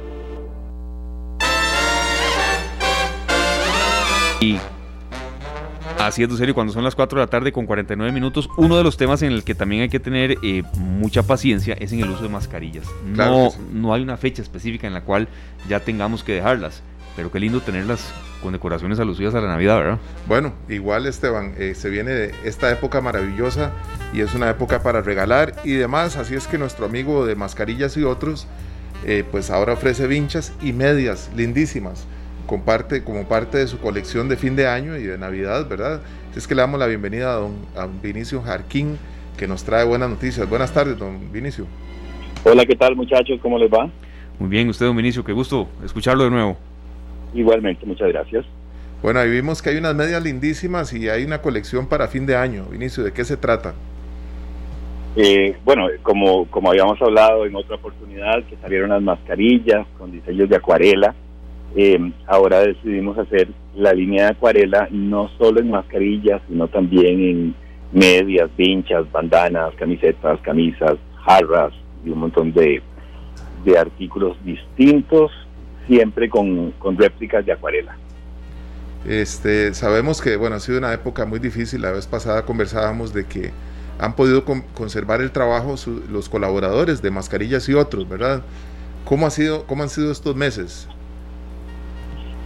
Y 4.40 4.58
haciendo 6.10 6.36
serio, 6.36 6.54
cuando 6.54 6.72
son 6.72 6.84
las 6.84 6.94
4 6.94 7.18
de 7.18 7.26
la 7.26 7.30
tarde 7.30 7.52
con 7.52 7.66
49 7.66 8.12
minutos, 8.12 8.48
uno 8.56 8.76
de 8.76 8.84
los 8.84 8.96
temas 8.96 9.22
en 9.22 9.32
el 9.32 9.44
que 9.44 9.54
también 9.54 9.82
hay 9.82 9.88
que 9.88 10.00
tener 10.00 10.36
eh, 10.42 10.62
mucha 10.76 11.22
paciencia 11.22 11.74
es 11.74 11.92
en 11.92 12.00
el 12.00 12.10
uso 12.10 12.22
de 12.22 12.28
mascarillas. 12.28 12.86
Claro 13.14 13.30
no, 13.30 13.50
sí. 13.50 13.58
no 13.72 13.94
hay 13.94 14.02
una 14.02 14.16
fecha 14.16 14.42
específica 14.42 14.86
en 14.86 14.94
la 14.94 15.02
cual 15.02 15.28
ya 15.68 15.80
tengamos 15.80 16.22
que 16.22 16.34
dejarlas, 16.34 16.82
pero 17.16 17.30
qué 17.30 17.40
lindo 17.40 17.60
tenerlas 17.60 18.12
con 18.42 18.52
decoraciones 18.52 18.98
alusivas 18.98 19.34
a 19.34 19.40
la 19.40 19.48
Navidad, 19.48 19.76
¿verdad? 19.78 19.98
Bueno, 20.26 20.52
igual 20.68 21.06
Esteban, 21.06 21.54
eh, 21.58 21.74
se 21.74 21.90
viene 21.90 22.30
esta 22.44 22.70
época 22.70 23.00
maravillosa 23.00 23.72
y 24.12 24.20
es 24.20 24.34
una 24.34 24.50
época 24.50 24.82
para 24.82 25.02
regalar 25.02 25.54
y 25.64 25.72
demás, 25.72 26.16
así 26.16 26.34
es 26.34 26.46
que 26.46 26.58
nuestro 26.58 26.86
amigo 26.86 27.26
de 27.26 27.34
mascarillas 27.34 27.96
y 27.96 28.04
otros, 28.04 28.46
eh, 29.04 29.24
pues 29.30 29.50
ahora 29.50 29.74
ofrece 29.74 30.06
vinchas 30.06 30.52
y 30.62 30.72
medias 30.72 31.30
lindísimas, 31.36 32.06
comparte 32.50 33.04
como 33.04 33.28
parte 33.28 33.58
de 33.58 33.68
su 33.68 33.78
colección 33.78 34.28
de 34.28 34.36
fin 34.36 34.56
de 34.56 34.66
año 34.66 34.96
y 34.96 35.04
de 35.04 35.16
Navidad, 35.16 35.68
¿verdad? 35.68 36.00
Así 36.30 36.40
es 36.40 36.48
que 36.48 36.56
le 36.56 36.62
damos 36.62 36.80
la 36.80 36.88
bienvenida 36.88 37.32
a 37.32 37.36
don, 37.36 37.54
a 37.76 37.86
Vinicio 37.86 38.42
Jarquín, 38.42 38.98
que 39.38 39.46
nos 39.46 39.62
trae 39.62 39.84
buenas 39.84 40.10
noticias. 40.10 40.50
Buenas 40.50 40.74
tardes, 40.74 40.98
don 40.98 41.30
Vinicio. 41.30 41.66
Hola, 42.42 42.66
¿qué 42.66 42.74
tal 42.74 42.96
muchachos? 42.96 43.38
¿Cómo 43.40 43.56
les 43.56 43.70
va? 43.70 43.88
Muy 44.40 44.48
bien, 44.48 44.68
usted, 44.68 44.84
don 44.84 44.96
Vinicio, 44.96 45.22
qué 45.22 45.32
gusto 45.32 45.68
escucharlo 45.84 46.24
de 46.24 46.30
nuevo. 46.30 46.56
Igualmente, 47.34 47.86
muchas 47.86 48.08
gracias. 48.08 48.44
Bueno, 49.00 49.20
ahí 49.20 49.30
vimos 49.30 49.62
que 49.62 49.70
hay 49.70 49.76
unas 49.76 49.94
medias 49.94 50.20
lindísimas 50.20 50.92
y 50.92 51.08
hay 51.08 51.22
una 51.22 51.40
colección 51.40 51.86
para 51.86 52.08
fin 52.08 52.26
de 52.26 52.34
año. 52.34 52.64
Vinicio, 52.64 53.04
¿de 53.04 53.12
qué 53.12 53.24
se 53.24 53.36
trata? 53.36 53.74
Eh, 55.14 55.56
bueno, 55.64 55.86
como, 56.02 56.46
como 56.46 56.70
habíamos 56.70 57.00
hablado 57.00 57.46
en 57.46 57.54
otra 57.54 57.76
oportunidad, 57.76 58.42
que 58.46 58.56
salieron 58.56 58.90
las 58.90 59.02
mascarillas 59.02 59.86
con 59.96 60.10
diseños 60.10 60.48
de 60.48 60.56
acuarela, 60.56 61.14
eh, 61.76 62.12
ahora 62.26 62.60
decidimos 62.60 63.16
hacer 63.18 63.48
la 63.76 63.92
línea 63.92 64.24
de 64.24 64.30
acuarela 64.32 64.88
no 64.90 65.28
solo 65.38 65.60
en 65.60 65.70
mascarillas, 65.70 66.40
sino 66.48 66.68
también 66.68 67.20
en 67.22 67.54
medias, 67.92 68.50
vinchas, 68.56 69.10
bandanas, 69.12 69.72
camisetas, 69.76 70.40
camisas, 70.40 70.96
jarras 71.24 71.72
y 72.04 72.10
un 72.10 72.18
montón 72.20 72.52
de, 72.52 72.82
de 73.64 73.78
artículos 73.78 74.36
distintos, 74.44 75.30
siempre 75.86 76.28
con, 76.28 76.72
con 76.72 76.96
réplicas 76.96 77.44
de 77.46 77.52
acuarela. 77.52 77.96
Este, 79.06 79.72
sabemos 79.74 80.20
que 80.20 80.36
bueno, 80.36 80.56
ha 80.56 80.60
sido 80.60 80.78
una 80.78 80.92
época 80.92 81.24
muy 81.24 81.38
difícil. 81.38 81.82
La 81.82 81.90
vez 81.92 82.06
pasada 82.06 82.44
conversábamos 82.44 83.14
de 83.14 83.24
que 83.26 83.50
han 83.98 84.14
podido 84.14 84.44
con- 84.44 84.62
conservar 84.74 85.20
el 85.20 85.30
trabajo 85.30 85.76
su- 85.76 86.02
los 86.10 86.28
colaboradores 86.28 87.00
de 87.02 87.10
mascarillas 87.10 87.68
y 87.68 87.74
otros, 87.74 88.08
¿verdad? 88.08 88.42
¿Cómo, 89.04 89.26
ha 89.26 89.30
sido, 89.30 89.66
¿Cómo 89.66 89.82
han 89.82 89.88
sido 89.88 90.12
estos 90.12 90.36
meses? 90.36 90.86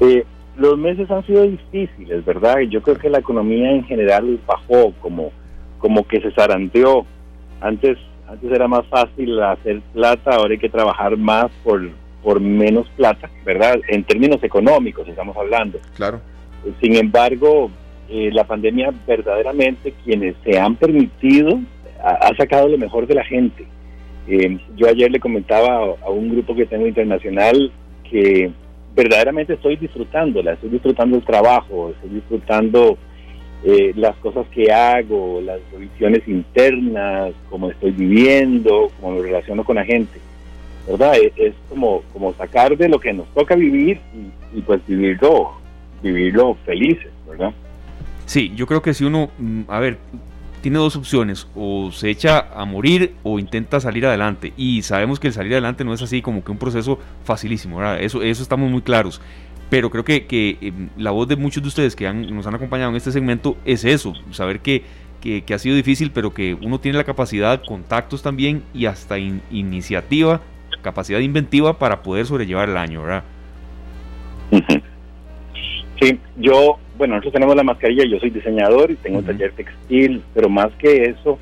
Eh, 0.01 0.25
los 0.57 0.79
meses 0.79 1.11
han 1.11 1.27
sido 1.27 1.43
difíciles, 1.43 2.25
¿verdad? 2.25 2.61
Yo 2.71 2.83
creo 2.83 2.97
que 2.97 3.11
la 3.11 3.19
economía 3.19 3.71
en 3.73 3.85
general 3.85 4.39
bajó, 4.47 4.93
como, 5.01 5.33
como 5.79 6.07
que 6.07 6.21
se 6.21 6.31
zarandeó. 6.33 7.07
Antes, 7.61 7.99
antes 8.29 8.53
era 8.53 8.69
más 8.69 8.87
fácil 8.87 9.41
hacer 9.43 9.81
plata, 9.93 10.37
ahora 10.37 10.53
hay 10.53 10.59
que 10.59 10.69
trabajar 10.69 11.17
más 11.17 11.51
por, 11.63 11.91
por 12.23 12.41
menos 12.41 12.89
plata, 12.97 13.31
¿verdad? 13.45 13.81
En 13.89 14.05
términos 14.05 14.43
económicos 14.43 15.09
estamos 15.09 15.37
hablando. 15.37 15.79
Claro. 15.97 16.21
Sin 16.81 16.97
embargo, 16.97 17.71
eh, 18.09 18.31
la 18.33 18.45
pandemia 18.45 18.93
verdaderamente 19.07 19.95
quienes 20.05 20.35
se 20.45 20.59
han 20.59 20.77
permitido 20.77 21.61
ha, 22.03 22.29
ha 22.29 22.37
sacado 22.37 22.69
lo 22.69 22.79
mejor 22.79 23.07
de 23.07 23.15
la 23.15 23.25
gente. 23.25 23.67
Eh, 24.29 24.59
yo 24.77 24.89
ayer 24.89 25.11
le 25.11 25.21
comentaba 25.21 25.69
a, 25.69 26.07
a 26.07 26.11
un 26.11 26.31
grupo 26.31 26.55
que 26.55 26.65
tengo 26.65 26.87
internacional 26.87 27.71
que 28.09 28.51
verdaderamente 28.95 29.55
estoy 29.55 29.77
disfrutándola, 29.77 30.53
estoy 30.53 30.71
disfrutando 30.71 31.17
el 31.17 31.25
trabajo, 31.25 31.91
estoy 31.91 32.11
disfrutando 32.11 32.97
eh, 33.65 33.93
las 33.97 34.17
cosas 34.17 34.47
que 34.49 34.73
hago, 34.73 35.41
las 35.41 35.59
revisiones 35.73 36.27
internas, 36.29 37.33
cómo 37.51 37.71
estoy 37.71 37.93
viviendo, 37.93 38.91
cómo 39.01 39.17
me 39.17 39.23
relaciono 39.23 39.65
con 39.65 39.77
la 39.77 39.85
gente. 39.85 40.21
¿Verdad? 40.87 41.15
Es, 41.17 41.33
es 41.37 41.55
como, 41.71 42.03
como 42.13 42.35
sacar 42.35 42.77
de 42.77 42.89
lo 42.91 43.01
que 43.01 43.13
nos 43.15 43.27
toca 43.33 43.55
vivir 43.55 43.99
y, 44.15 44.59
y 44.59 44.61
pues 44.61 44.87
vivirlo, 44.87 45.53
vivirlo 46.03 46.57
felices, 46.67 47.11
¿verdad? 47.27 47.55
Sí, 48.27 48.53
yo 48.55 48.67
creo 48.67 48.83
que 48.83 48.93
si 48.93 49.05
uno, 49.05 49.31
mm, 49.39 49.63
a 49.69 49.81
ver, 49.81 49.97
tiene 50.65 50.79
dos 50.79 50.97
opciones, 50.97 51.47
o 51.55 51.93
se 51.93 52.09
echa 52.09 52.47
a 52.57 52.65
morir 52.65 53.13
o 53.23 53.39
intenta 53.39 53.81
salir 53.81 54.07
adelante. 54.07 54.55
Y 54.57 54.81
sabemos 54.81 55.21
que 55.21 55.27
el 55.27 55.35
salir 55.35 55.53
adelante 55.53 55.85
no 55.85 55.93
es 55.93 56.01
así 56.01 56.23
como 56.23 56.43
que 56.43 56.53
un 56.53 56.57
proceso 56.57 56.99
facilísimo, 57.23 57.77
¿verdad? 57.77 58.01
Eso, 58.01 58.23
eso 58.23 58.43
estamos 58.43 58.71
muy 58.71 58.81
claros. 58.81 59.21
Pero 59.69 59.91
creo 59.91 60.07
que, 60.07 60.25
que, 60.25 60.57
eh, 60.63 60.73
la 60.97 61.11
voz 61.11 61.29
de 61.29 61.37
muchos 61.37 61.63
de 61.63 61.69
ustedes 61.69 61.95
que 61.95 62.11
nos 62.11 62.47
han 62.47 62.55
acompañado 62.55 62.89
en 62.89 62.97
este 62.97 63.13
segmento 63.13 63.59
es 63.67 63.85
eso, 63.85 64.15
saber 64.31 64.61
que, 64.61 64.85
que, 65.21 65.45
ha 65.53 65.59
sido 65.59 65.77
difícil, 65.77 66.11
pero 66.11 66.33
que 66.33 66.55
uno 66.55 66.81
tiene 66.81 66.97
la 66.97 67.05
capacidad, 67.05 67.63
contactos 67.63 68.23
también 68.23 68.63
y 68.73 68.87
hasta 68.87 69.19
in- 69.19 69.43
iniciativa, 69.51 70.41
capacidad 70.81 71.19
inventiva 71.19 71.79
para 71.79 72.03
poder 72.03 72.25
sobrellevar 72.25 72.71
el 72.71 72.79
año, 72.79 73.03
¿verdad? 73.03 73.25
Sí, 76.01 76.19
yo, 76.39 76.79
bueno, 76.97 77.15
nosotros 77.15 77.35
tenemos 77.35 77.57
la 77.57 77.63
mascarilla, 77.65 78.05
yo 78.05 78.19
soy 78.21 78.31
diseñador 78.31 78.91
y 78.91 78.97
tengo 78.97 79.19
un 79.19 79.25
taller 79.25 79.53
textil, 79.53 80.23
pero 80.33 80.49
más 80.49 80.73
que 80.79 81.05
eso, 81.05 81.39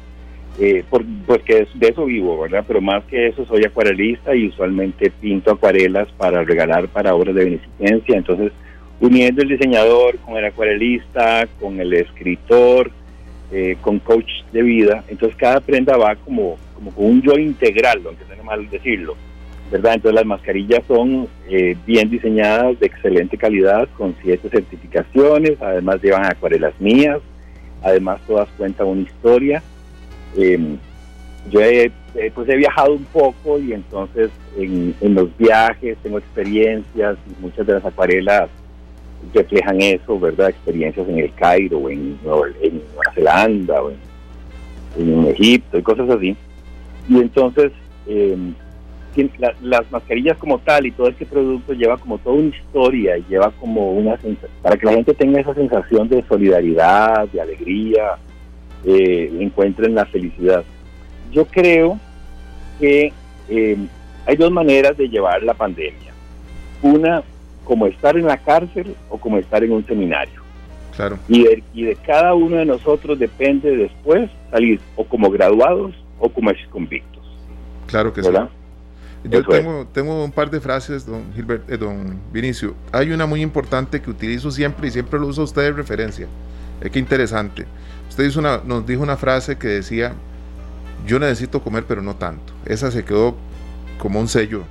eh, 0.61 0.83
por- 0.89 1.05
porque 1.27 1.59
es- 1.61 1.79
de 1.79 1.89
eso 1.89 2.05
vivo, 2.07 2.41
¿verdad? 2.41 2.65
Pero 2.67 2.81
más 2.81 3.05
que 3.05 3.27
eso 3.29 3.45
soy 3.47 3.65
acuarelista 3.65 4.35
y 4.35 4.49
usualmente 4.49 5.11
pinto 5.11 5.53
acuarelas 5.53 6.09
para 6.17 6.43
regalar 6.45 6.89
para 6.89 7.15
obras 7.15 7.35
de 7.35 7.45
beneficencia, 7.45 8.17
entonces 8.17 8.53
uniendo 9.01 9.43
el 9.43 9.49
diseñador 9.49 10.17
con 10.19 10.37
el 10.37 10.45
acuarelista, 10.45 11.47
con 11.61 11.81
el 11.81 11.93
escritor, 11.95 12.91
eh, 13.51 13.77
con 13.81 13.99
coach 13.99 14.31
de 14.53 14.63
vida, 14.63 15.05
entonces 15.09 15.37
cada 15.37 15.61
prenda 15.61 15.97
va 15.97 16.15
como, 16.17 16.57
como 16.75 16.91
con 16.95 17.05
un 17.07 17.23
yo 17.23 17.33
integral, 17.39 18.01
aunque 18.07 18.25
suene 18.25 18.43
mal 18.43 18.69
decirlo, 18.71 19.17
¿verdad? 19.73 19.95
Entonces 19.95 20.17
las 20.17 20.27
mascarillas 20.27 20.83
son 20.87 21.27
eh, 21.49 21.75
bien 21.87 22.11
diseñadas, 22.11 22.79
de 22.79 22.87
excelente 22.87 23.39
calidad, 23.39 23.89
con 23.97 24.15
siete 24.23 24.51
certificaciones, 24.51 25.53
además 25.63 26.03
llevan 26.03 26.27
acuarelas 26.27 26.79
mías, 26.79 27.21
además 27.83 28.21
todas 28.27 28.51
cuentan 28.59 28.87
una 28.87 29.01
historia. 29.01 29.63
Em, 30.37 30.77
yo 31.51 31.61
he, 31.63 31.91
pues 32.35 32.49
he 32.51 32.57
viajado 32.57 32.93
un 32.93 33.05
poco 33.07 33.59
y 33.59 33.73
entonces 33.73 34.31
en, 34.59 34.95
los 35.01 35.35
viajes 35.39 35.97
tengo 36.03 36.19
experiencias 36.19 37.17
y 37.27 37.43
muchas 37.43 37.67
de 37.67 37.73
las 37.73 37.85
acuarelas 37.85 38.51
reflejan 39.33 39.81
eso, 39.81 40.21
¿verdad? 40.21 40.51
Experiencias 40.51 41.09
en 41.09 41.19
el 41.19 41.33
Cairo, 41.33 41.89
en, 41.89 42.19
en 42.61 42.83
Nueva 42.95 43.13
Zelanda, 43.15 43.83
o 43.83 43.91
en, 43.91 43.97
en 44.99 45.29
Egipto 45.29 45.79
y 45.79 45.83
cosas 45.83 46.11
así. 46.11 46.37
Y 47.09 47.17
entonces 47.17 47.73
eh, 48.07 48.37
las 49.61 49.91
mascarillas 49.91 50.39
como 50.39 50.59
tal 50.59 50.87
y 50.87 50.91
todo 50.91 51.09
este 51.09 51.27
producto 51.27 51.75
lleva 51.75 51.99
como 51.99 52.19
toda 52.19 52.37
una 52.37 52.57
historia 52.57 53.19
y 53.19 53.25
lleva 53.29 53.51
como 53.61 53.93
una 53.93 54.19
para 54.63 54.77
que 54.77 54.87
la 54.87 54.93
gente 54.93 55.15
tenga 55.15 55.41
esa 55.41 55.55
sensación 55.55 56.09
de 56.09 56.23
solidaridad, 56.25 57.29
de 57.29 57.41
alegría, 57.41 58.17
eh, 58.85 59.31
encuentren 59.39 59.95
la 59.95 60.07
felicidad. 60.07 60.65
Yo 61.31 61.45
creo 61.45 61.99
que 62.81 63.13
eh, 63.49 63.77
hay 64.27 64.37
dos 64.37 64.51
maneras 64.51 64.97
de 64.97 65.09
llevar 65.09 65.43
la 65.43 65.55
pandemia. 65.55 66.13
Una, 66.83 67.23
como 67.65 67.87
estar 67.87 68.17
en 68.17 68.27
la 68.27 68.39
cárcel 68.39 68.95
o 69.09 69.19
como 69.19 69.39
estar 69.39 69.63
en 69.63 69.73
un 69.73 69.87
seminario. 69.87 70.41
Claro. 70.97 71.19
Y 71.29 71.45
de, 71.45 71.63
y 71.73 71.85
de 71.85 71.97
cada 71.97 72.35
uno 72.35 72.57
de 72.57 72.67
nosotros 72.67 73.19
depende 73.19 73.77
después 73.77 74.31
salir 74.51 74.81
o 74.97 75.05
como 75.05 75.31
graduados 75.31 75.95
o 76.19 76.29
como 76.29 76.51
ex 76.51 76.67
convictos. 76.69 77.23
Claro 77.87 78.13
que 78.13 78.21
¿verdad? 78.21 78.49
sí. 78.51 78.62
Yo 79.25 79.45
tengo, 79.45 79.87
tengo, 79.93 80.25
un 80.25 80.33
par 80.33 80.51
de 80.51 80.61
frases, 80.61 81.07
don 81.07 81.33
Gilbert, 81.35 81.71
eh, 81.71 81.77
don 81.77 82.19
Vinicio. 82.33 82.75
Hay 82.91 83.13
una 83.13 83.25
muy 83.25 83.41
importante 83.41 84.01
que 84.01 84.11
utilizo 84.11 84.51
siempre 84.51 84.89
y 84.89 84.91
siempre 84.91 85.21
lo 85.21 85.29
uso 85.29 85.45
usted 85.45 85.63
de 85.63 85.73
referencia. 85.73 86.27
Es 86.81 86.91
que 86.91 86.99
interesante. 86.99 87.67
Usted 88.09 88.25
hizo 88.25 88.41
una, 88.41 88.61
nos 88.65 88.85
dijo 88.85 89.03
una 89.03 89.17
frase 89.17 89.57
que 89.57 89.69
decía, 89.69 90.13
yo 91.07 91.19
necesito 91.19 91.63
comer 91.63 91.85
pero 91.87 92.03
no 92.03 92.17
tanto. 92.17 92.53
Esa 92.67 92.91
se 92.91 93.05
quedó 93.05 93.37
como 93.99 94.19
un 94.19 94.27
sello, 94.27 94.65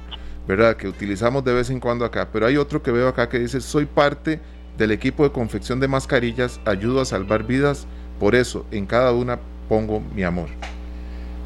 ¿verdad? 0.48 0.76
Que 0.76 0.88
utilizamos 0.90 1.44
de 1.46 1.54
vez 1.54 1.70
en 1.70 1.80
cuando 1.80 2.04
acá. 2.04 2.28
Pero 2.34 2.46
hay 2.46 2.58
otro 2.58 2.84
que 2.84 2.92
veo 2.92 3.08
acá 3.08 3.30
que 3.30 3.40
dice, 3.40 3.62
soy 3.62 3.86
parte 3.86 4.42
del 4.78 4.92
equipo 4.92 5.24
de 5.24 5.32
confección 5.32 5.80
de 5.80 5.88
mascarillas, 5.88 6.60
ayudo 6.66 7.02
a 7.02 7.06
salvar 7.06 7.44
vidas, 7.44 7.88
por 8.20 8.36
eso 8.36 8.66
en 8.72 8.86
cada 8.86 9.14
una 9.14 9.40
pongo 9.70 10.02
mi 10.14 10.24
amor. 10.24 10.50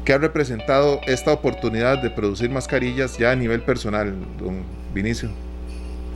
¿Qué 0.06 0.12
ha 0.12 0.18
representado 0.18 1.00
esta 1.08 1.32
oportunidad 1.32 2.00
de 2.00 2.10
producir 2.10 2.48
mascarillas 2.48 3.18
ya 3.18 3.32
a 3.32 3.34
nivel 3.34 3.60
personal, 3.62 4.14
don 4.38 4.62
Vinicio? 4.94 5.30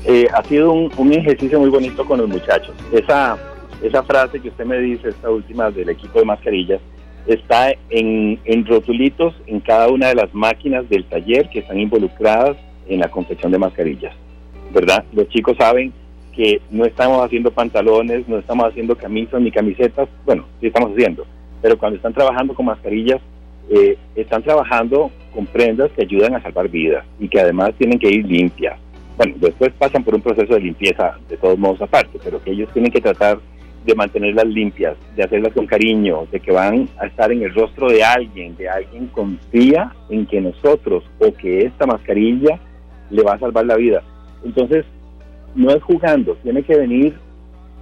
Eh, 0.07 0.29
ha 0.33 0.45
sido 0.45 0.71
un, 0.73 1.13
ejercicio 1.13 1.59
muy 1.59 1.71
bonito 1.71 2.05
con 2.07 2.21
los 2.21 2.29
muchachos. 2.29 2.73
Esa, 2.93 3.37
esa 3.83 4.05
frase 4.05 4.39
que 4.39 4.51
usted 4.51 4.65
me 4.65 4.79
dice, 4.79 5.09
esta 5.09 5.29
última 5.29 5.73
del 5.73 5.89
equipo 5.89 6.21
de 6.21 6.25
mascarillas, 6.25 6.81
está 7.27 7.73
en, 7.89 8.39
en 8.45 8.65
rotulitos 8.65 9.35
en 9.49 9.59
cada 9.59 9.89
una 9.89 10.07
de 10.11 10.15
las 10.15 10.33
máquinas 10.33 10.89
del 10.89 11.05
taller 11.07 11.51
que 11.51 11.59
están 11.59 11.81
involucradas 11.81 12.57
en 12.87 13.01
la 13.01 13.11
confección 13.11 13.51
de 13.51 13.59
mascarillas. 13.59 14.15
¿Verdad? 14.73 15.05
Los 15.13 15.29
chicos 15.31 15.57
saben 15.59 15.93
que 16.33 16.63
no 16.71 16.85
estamos 16.85 17.27
haciendo 17.27 17.51
pantalones, 17.51 18.29
no 18.29 18.39
estamos 18.39 18.69
haciendo 18.69 18.97
camisas 18.97 19.41
ni 19.41 19.51
camisetas, 19.51 20.09
bueno, 20.25 20.45
sí 20.61 20.69
estamos 20.69 20.93
haciendo, 20.93 21.27
pero 21.61 21.77
cuando 21.77 21.97
están 21.97 22.15
trabajando 22.15 22.55
con 22.55 22.67
mascarillas 22.67 23.21
eh, 23.71 23.97
están 24.17 24.43
trabajando 24.43 25.11
con 25.33 25.47
prendas 25.47 25.91
que 25.93 26.03
ayudan 26.03 26.35
a 26.35 26.43
salvar 26.43 26.69
vidas 26.69 27.07
y 27.21 27.29
que 27.29 27.41
además 27.41 27.73
tienen 27.79 27.99
que 27.99 28.09
ir 28.09 28.27
limpias. 28.27 28.79
Bueno, 29.17 29.35
después 29.39 29.71
pasan 29.79 30.03
por 30.03 30.15
un 30.15 30.23
proceso 30.23 30.55
de 30.55 30.61
limpieza 30.61 31.17
de 31.29 31.37
todos 31.37 31.59
modos 31.59 31.81
aparte, 31.81 32.19
pero 32.23 32.43
que 32.43 32.51
ellos 32.51 32.69
tienen 32.73 32.91
que 32.91 33.01
tratar 33.01 33.39
de 33.85 33.95
mantenerlas 33.95 34.47
limpias, 34.47 34.97
de 35.15 35.23
hacerlas 35.23 35.53
con 35.53 35.67
cariño, 35.67 36.27
de 36.31 36.41
que 36.41 36.53
van 36.53 36.89
a 36.99 37.07
estar 37.07 37.31
en 37.31 37.43
el 37.43 37.55
rostro 37.55 37.89
de 37.89 38.03
alguien, 38.03 38.57
de 38.57 38.69
alguien 38.69 39.07
confía 39.07 39.95
en 40.09 40.27
que 40.27 40.41
nosotros 40.41 41.05
o 41.19 41.33
que 41.33 41.65
esta 41.65 41.87
mascarilla 41.87 42.59
le 43.09 43.23
va 43.23 43.35
a 43.35 43.39
salvar 43.39 43.65
la 43.67 43.77
vida. 43.77 44.03
Entonces, 44.45 44.85
no 45.55 45.71
es 45.71 45.83
jugando, 45.83 46.35
tiene 46.43 46.63
que 46.63 46.77
venir, 46.77 47.15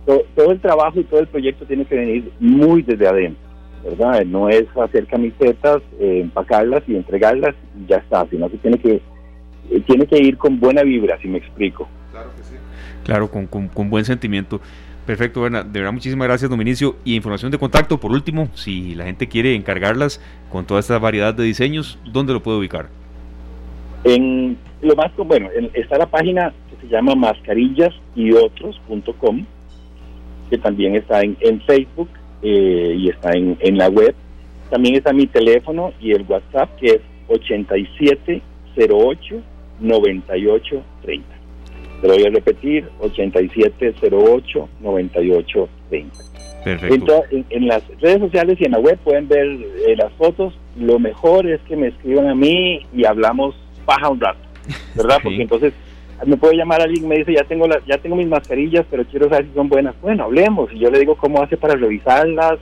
todo 0.06 0.52
el 0.52 0.60
trabajo 0.60 1.00
y 1.00 1.04
todo 1.04 1.20
el 1.20 1.26
proyecto 1.26 1.64
tiene 1.66 1.84
que 1.84 1.96
venir 1.96 2.32
muy 2.40 2.82
desde 2.82 3.06
adentro. 3.06 3.47
¿Verdad? 3.84 4.24
No 4.24 4.48
es 4.48 4.64
hacer 4.76 5.06
camisetas, 5.06 5.82
eh, 5.98 6.20
empacarlas 6.22 6.82
y 6.86 6.96
entregarlas 6.96 7.54
y 7.78 7.86
ya 7.86 7.96
está, 7.96 8.26
sino 8.28 8.48
que 8.48 8.56
tiene 8.58 8.78
que 8.78 9.02
eh, 9.70 9.80
tiene 9.86 10.06
que 10.06 10.18
ir 10.18 10.38
con 10.38 10.58
buena 10.58 10.82
vibra, 10.82 11.18
si 11.20 11.28
me 11.28 11.38
explico. 11.38 11.88
Claro 12.10 12.30
que 12.36 12.42
sí. 12.42 12.56
Claro, 13.04 13.30
con, 13.30 13.46
con, 13.46 13.90
buen 13.90 14.04
sentimiento. 14.04 14.60
Perfecto, 15.06 15.38
bueno, 15.40 15.62
de 15.64 15.80
verdad 15.80 15.92
muchísimas 15.92 16.28
gracias 16.28 16.50
Dominicio. 16.50 16.96
Y 17.04 17.16
información 17.16 17.50
de 17.50 17.56
contacto, 17.58 17.98
por 17.98 18.12
último, 18.12 18.50
si 18.54 18.94
la 18.94 19.04
gente 19.04 19.28
quiere 19.28 19.54
encargarlas 19.54 20.20
con 20.50 20.66
toda 20.66 20.80
esta 20.80 20.98
variedad 20.98 21.32
de 21.32 21.44
diseños, 21.44 21.98
¿dónde 22.04 22.34
lo 22.34 22.42
puede 22.42 22.58
ubicar? 22.58 22.88
En 24.04 24.58
lo 24.82 24.94
más, 24.94 25.10
bueno, 25.16 25.48
está 25.72 25.96
la 25.96 26.04
página 26.06 26.52
que 26.70 26.76
se 26.86 26.92
llama 26.92 27.14
mascarillasyotros.com, 27.14 29.46
que 30.50 30.58
también 30.58 30.94
está 30.94 31.22
en, 31.22 31.38
en 31.40 31.62
Facebook 31.62 32.10
eh, 32.42 32.94
y 32.96 33.10
está 33.10 33.32
en, 33.32 33.58
en 33.60 33.78
la 33.78 33.88
web. 33.88 34.14
También 34.70 34.94
está 34.96 35.12
mi 35.12 35.26
teléfono 35.26 35.92
y 36.00 36.12
el 36.12 36.24
WhatsApp 36.28 36.76
que 36.76 36.86
es 36.86 37.00
8708 37.28 39.42
9830. 39.80 41.26
Te 42.00 42.06
lo 42.06 42.14
voy 42.14 42.26
a 42.26 42.30
repetir, 42.30 42.88
8708 43.00 44.68
9830. 44.80 46.16
Perfecto. 46.64 47.24
En, 47.30 47.44
en, 47.50 47.66
las 47.66 47.82
redes 48.00 48.20
sociales 48.20 48.56
y 48.60 48.66
en 48.66 48.72
la 48.72 48.78
web 48.78 48.98
pueden 48.98 49.28
ver 49.28 49.46
eh, 49.46 49.96
las 49.96 50.12
fotos. 50.14 50.54
Lo 50.76 50.98
mejor 50.98 51.48
es 51.48 51.60
que 51.62 51.76
me 51.76 51.88
escriban 51.88 52.28
a 52.28 52.34
mí 52.34 52.86
y 52.94 53.04
hablamos 53.04 53.54
paja 53.84 54.08
un 54.10 54.20
rato, 54.20 54.40
¿verdad? 54.94 55.18
Porque 55.22 55.42
entonces 55.42 55.72
me 56.26 56.36
puede 56.36 56.56
llamar 56.56 56.82
alguien 56.82 57.04
y 57.04 57.08
me 57.08 57.18
dice, 57.18 57.34
ya 57.34 57.44
tengo, 57.44 57.66
las, 57.66 57.84
ya 57.86 57.98
tengo 57.98 58.16
mis 58.16 58.28
mascarillas, 58.28 58.84
pero 58.90 59.04
quiero 59.06 59.28
saber 59.28 59.46
si 59.46 59.54
son 59.54 59.68
buenas. 59.68 59.94
Bueno, 60.00 60.24
hablemos. 60.24 60.72
Y 60.72 60.78
yo 60.78 60.90
le 60.90 60.98
digo 60.98 61.16
cómo 61.16 61.42
hace 61.42 61.56
para 61.56 61.76
revisarlas, 61.76 62.58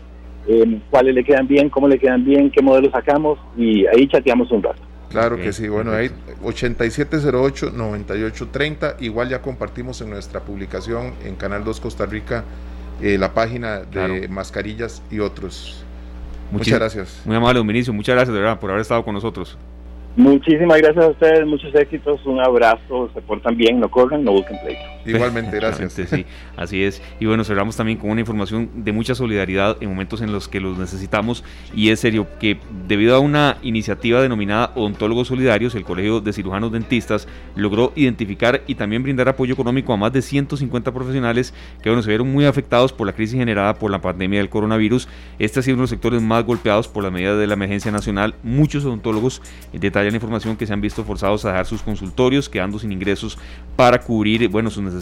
eh, 0.47 0.79
cuáles 0.91 1.15
le 1.15 1.25
quedan 1.25 1.49
bien, 1.49 1.71
cómo 1.71 1.89
le 1.89 1.99
quedan 1.99 2.25
bien, 2.25 2.51
qué 2.51 2.63
modelo 2.63 2.91
sacamos, 2.91 3.39
y 3.57 3.87
ahí 3.87 4.07
chateamos 4.09 4.51
un 4.53 4.63
rato. 4.63 4.83
Claro 5.11 5.37
que 5.37 5.53
sí, 5.53 5.69
bueno, 5.69 5.93
ahí 5.93 6.11
8708-9830, 6.43 8.97
igual 9.01 9.29
ya 9.29 9.41
compartimos 9.41 10.01
en 10.03 10.11
nuestra 10.11 10.41
publicación 10.41 11.13
en 11.25 11.37
Canal 11.37 11.63
2 11.65 11.81
Costa 11.81 12.07
Rica 12.07 12.45
eh, 13.01 13.17
la 13.19 13.33
página 13.33 13.81
de 13.81 14.29
mascarillas 14.29 15.03
y 15.11 15.21
otros. 15.21 15.85
muchas 16.51 16.79
gracias. 16.79 17.23
Muy 17.25 17.37
amable, 17.37 17.59
Dominicio, 17.59 17.93
muchas 17.93 18.15
gracias 18.15 18.35
de 18.35 18.41
verdad 18.41 18.59
por 18.59 18.71
haber 18.71 18.81
estado 18.83 19.05
con 19.05 19.15
nosotros. 19.15 19.57
Muchísimas 20.17 20.79
gracias 20.79 21.05
a 21.05 21.09
ustedes, 21.09 21.47
muchos 21.47 21.75
éxitos, 21.75 22.25
un 22.25 22.41
abrazo, 22.41 23.11
se 23.13 23.21
portan 23.21 23.55
bien, 23.55 23.79
no 23.79 23.91
corran, 23.91 24.25
no 24.25 24.33
busquen 24.33 24.59
pleito. 24.61 24.96
Igualmente, 25.17 25.57
gracias. 25.57 25.93
sí, 25.93 26.27
así 26.57 26.83
es. 26.83 27.03
Y 27.21 27.27
bueno, 27.27 27.45
cerramos 27.45 27.77
también 27.77 27.99
con 27.99 28.11
una 28.11 28.21
información 28.21 28.71
de 28.75 28.93
mucha 28.93 29.15
solidaridad 29.15 29.77
en 29.81 29.89
momentos 29.89 30.21
en 30.21 30.33
los 30.33 30.49
que 30.49 30.61
los 30.61 30.79
necesitamos 30.79 31.45
y 31.75 31.91
es 31.91 32.01
serio 32.01 32.27
que 32.39 32.59
debido 32.87 33.17
a 33.17 33.21
una 33.21 33.59
iniciativa 33.63 34.21
denominada 34.21 34.73
Odontólogos 34.75 35.29
Solidarios, 35.29 35.75
el 35.75 35.85
Colegio 35.85 36.21
de 36.21 36.33
Cirujanos 36.33 36.73
Dentistas 36.73 37.29
logró 37.55 37.93
identificar 37.97 38.63
y 38.67 38.75
también 38.75 39.03
brindar 39.03 39.29
apoyo 39.29 39.55
económico 39.55 39.93
a 39.93 39.97
más 39.97 40.13
de 40.13 40.23
150 40.23 40.93
profesionales 40.93 41.55
que 41.83 41.89
bueno, 41.91 42.03
se 42.03 42.09
vieron 42.09 42.33
muy 42.33 42.45
afectados 42.45 42.93
por 42.93 43.07
la 43.07 43.13
crisis 43.13 43.39
generada 43.39 43.75
por 43.75 43.91
la 43.91 44.01
pandemia 44.01 44.39
del 44.39 44.49
coronavirus. 44.49 45.09
Este 45.39 45.61
ha 45.61 45.63
sido 45.63 45.75
uno 45.75 45.83
de 45.83 45.85
los 45.85 45.91
sectores 45.91 46.23
más 46.23 46.45
golpeados 46.45 46.89
por 46.89 47.03
las 47.03 47.13
medidas 47.13 47.39
de 47.39 47.47
la 47.47 47.55
emergencia 47.55 47.91
nacional. 47.91 48.35
Muchos 48.43 48.85
odontólogos 48.85 49.43
detallan 49.73 50.15
información 50.15 50.57
que 50.57 50.67
se 50.67 50.73
han 50.73 50.81
visto 50.81 51.05
forzados 51.05 51.45
a 51.45 51.51
dejar 51.51 51.67
sus 51.67 51.83
consultorios, 51.83 52.49
quedando 52.49 52.79
sin 52.79 52.93
ingresos 52.93 53.39
para 53.77 54.01
cubrir 54.01 54.49
bueno, 54.49 54.71
sus 54.71 54.83
necesidades 54.83 54.96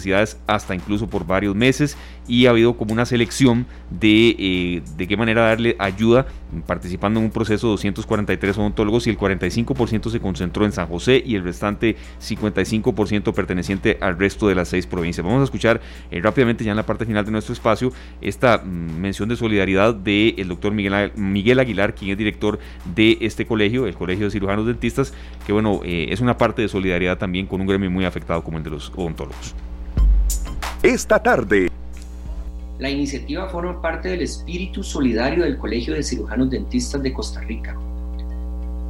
hasta 0.47 0.75
incluso 0.75 1.09
por 1.09 1.27
varios 1.27 1.55
meses 1.55 1.97
y 2.27 2.47
ha 2.47 2.51
habido 2.51 2.77
como 2.77 2.93
una 2.93 3.07
selección 3.07 3.67
de 3.91 4.37
eh, 4.39 4.83
de 4.97 5.09
qué 5.09 5.17
manera 5.17 5.43
darle 5.43 5.77
ayuda 5.79 6.27
participando 6.67 7.21
en 7.21 7.27
un 7.27 7.33
proceso 7.33 7.69
de 7.69 7.73
243 7.73 8.59
odontólogos 8.59 9.07
y 9.07 9.11
el 9.11 9.19
45% 9.19 10.11
se 10.11 10.21
concentró 10.21 10.65
en 10.65 10.73
San 10.73 10.87
José 10.87 11.23
y 11.25 11.35
el 11.35 11.43
restante 11.43 11.97
55% 12.21 13.33
perteneciente 13.35 13.99
al 14.01 14.19
resto 14.19 14.49
de 14.49 14.55
las 14.55 14.69
seis 14.69 14.87
provincias. 14.87 15.25
Vamos 15.25 15.41
a 15.41 15.45
escuchar 15.45 15.81
eh, 16.11 16.21
rápidamente 16.21 16.65
ya 16.65 16.71
en 16.71 16.77
la 16.77 16.87
parte 16.87 17.07
final 17.07 17.25
de 17.25 17.33
nuestro 17.33 17.53
espacio 17.53 17.93
esta 18.21 18.59
mm, 18.59 19.01
mención 19.01 19.29
de 19.29 19.37
solidaridad 19.37 19.95
del 19.95 20.49
doctor 20.49 20.73
Miguel, 20.73 21.13
Miguel 21.17 21.59
Aguilar, 21.59 21.95
quien 21.95 22.13
es 22.13 22.19
director 22.19 22.59
de 22.95 23.19
este 23.21 23.47
colegio, 23.47 23.87
el 23.87 23.95
Colegio 23.95 24.27
de 24.27 24.31
Cirujanos 24.31 24.67
Dentistas, 24.67 25.13
que 25.47 25.53
bueno, 25.53 25.81
eh, 25.85 26.07
es 26.11 26.21
una 26.21 26.37
parte 26.39 26.63
de 26.63 26.69
solidaridad 26.69 27.19
también 27.19 27.47
con 27.47 27.61
un 27.61 27.67
gremio 27.67 27.91
muy 27.91 28.05
afectado 28.05 28.43
como 28.43 28.59
el 28.59 28.65
de 28.65 28.71
los 28.71 28.93
odontólogos. 28.97 29.55
Esta 30.85 31.19
tarde 31.19 31.71
la 32.79 32.91
iniciativa 32.91 33.49
forma 33.49 33.81
parte 33.81 34.11
del 34.11 34.21
espíritu 34.21 34.83
solidario 34.83 35.45
del 35.45 35.57
Colegio 35.57 35.95
de 35.95 36.03
Cirujanos 36.03 36.51
Dentistas 36.51 37.03
de 37.03 37.11
Costa 37.11 37.41
Rica. 37.41 37.75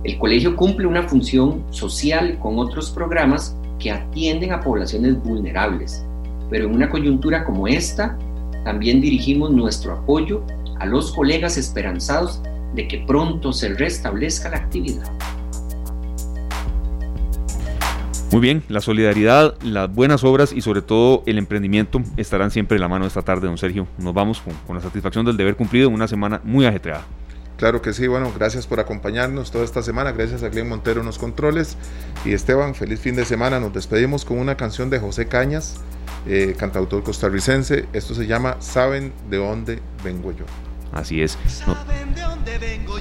El 0.03 0.19
colegio 0.19 0.57
cumple 0.57 0.89
una 0.89 1.05
función 1.05 1.62
social 1.71 2.37
con 2.41 2.59
otros 2.59 2.91
programas 2.91 3.57
que 3.79 3.93
atienden 3.93 4.53
a 4.53 4.61
poblaciones 4.61 5.23
vulnerables, 5.23 6.05
pero 6.51 6.65
en 6.65 6.75
una 6.75 6.91
coyuntura 6.91 7.45
como 7.45 7.69
esta, 7.69 8.19
también 8.65 9.01
dirigimos 9.01 9.53
nuestro 9.53 9.93
apoyo 9.93 10.43
a 10.81 10.87
los 10.87 11.12
colegas 11.12 11.57
esperanzados 11.57 12.43
de 12.75 12.89
que 12.89 13.05
pronto 13.07 13.53
se 13.53 13.69
restablezca 13.69 14.49
la 14.49 14.57
actividad. 14.57 15.07
Muy 18.35 18.40
bien, 18.40 18.65
la 18.69 18.81
solidaridad, 18.81 19.55
las 19.62 19.94
buenas 19.94 20.24
obras 20.24 20.52
y 20.52 20.61
sobre 20.61 20.82
todo 20.82 21.23
el 21.24 21.39
emprendimiento 21.39 22.02
estarán 22.16 22.51
siempre 22.51 22.74
en 22.74 22.81
la 22.81 22.89
mano 22.89 23.06
esta 23.06 23.23
tarde, 23.23 23.47
don 23.47 23.56
Sergio. 23.56 23.86
Nos 23.97 24.12
vamos 24.12 24.43
con, 24.66 24.74
la 24.74 24.82
satisfacción 24.82 25.24
del 25.24 25.36
deber 25.36 25.55
cumplido 25.55 25.86
en 25.86 25.94
una 25.94 26.09
semana 26.09 26.40
muy 26.43 26.66
ajetreada. 26.66 27.05
Claro 27.59 27.81
que 27.81 27.93
sí, 27.93 28.09
bueno, 28.09 28.32
gracias 28.36 28.66
por 28.66 28.81
acompañarnos 28.81 29.52
toda 29.52 29.65
esta 29.65 29.85
semana, 29.85 30.11
gracias 30.11 30.43
a 30.43 30.48
Glenn 30.48 30.69
Montero 30.69 30.98
en 30.98 31.06
los 31.06 31.16
controles 31.16 31.77
y 32.24 32.32
Esteban, 32.32 32.74
feliz 32.74 32.98
fin 32.98 33.15
de 33.15 33.24
semana, 33.24 33.61
nos 33.61 33.73
despedimos 33.73 34.24
con 34.24 34.40
una 34.40 34.56
canción 34.56 34.90
de 34.90 34.98
José 34.98 35.28
Cañas, 35.28 35.77
eh, 36.27 36.56
cantautor 36.59 37.05
costarricense, 37.05 37.86
esto 37.93 38.16
se 38.16 38.27
llama 38.27 38.56
Saben 38.59 39.12
de 39.31 39.36
dónde 39.36 39.78
vengo 40.02 40.32
yo. 40.32 40.44
Así 40.95 41.21
es. 41.21 41.37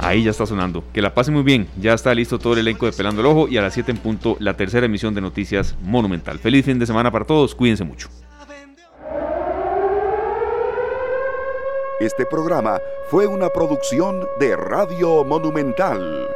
Ahí 0.02 0.24
ya 0.24 0.32
está 0.32 0.46
sonando. 0.46 0.84
Que 0.92 1.02
la 1.02 1.14
pase 1.14 1.32
muy 1.32 1.44
bien. 1.44 1.68
Ya 1.80 1.94
está 1.94 2.14
listo 2.14 2.40
todo 2.40 2.54
el 2.54 2.60
elenco 2.60 2.88
de 2.88 2.92
Pelando 2.92 3.22
el 3.22 3.28
Ojo 3.28 3.48
y 3.48 3.58
a 3.58 3.62
las 3.62 3.74
7 3.74 3.92
en 3.92 3.98
punto 3.98 4.36
la 4.40 4.56
tercera 4.56 4.88
emisión 4.88 5.14
de 5.14 5.22
Noticias 5.22 5.76
Monumental. 5.82 6.40
Feliz 6.40 6.66
fin 6.66 6.80
de 6.80 6.88
semana 6.88 7.12
para 7.12 7.26
todos. 7.26 7.54
Cuídense 7.54 7.84
mucho. 7.84 8.10
Este 12.00 12.26
programa 12.26 12.80
fue 13.10 13.28
una 13.28 13.50
producción 13.50 14.28
de 14.40 14.56
Radio 14.56 15.24
Monumental. 15.24 16.28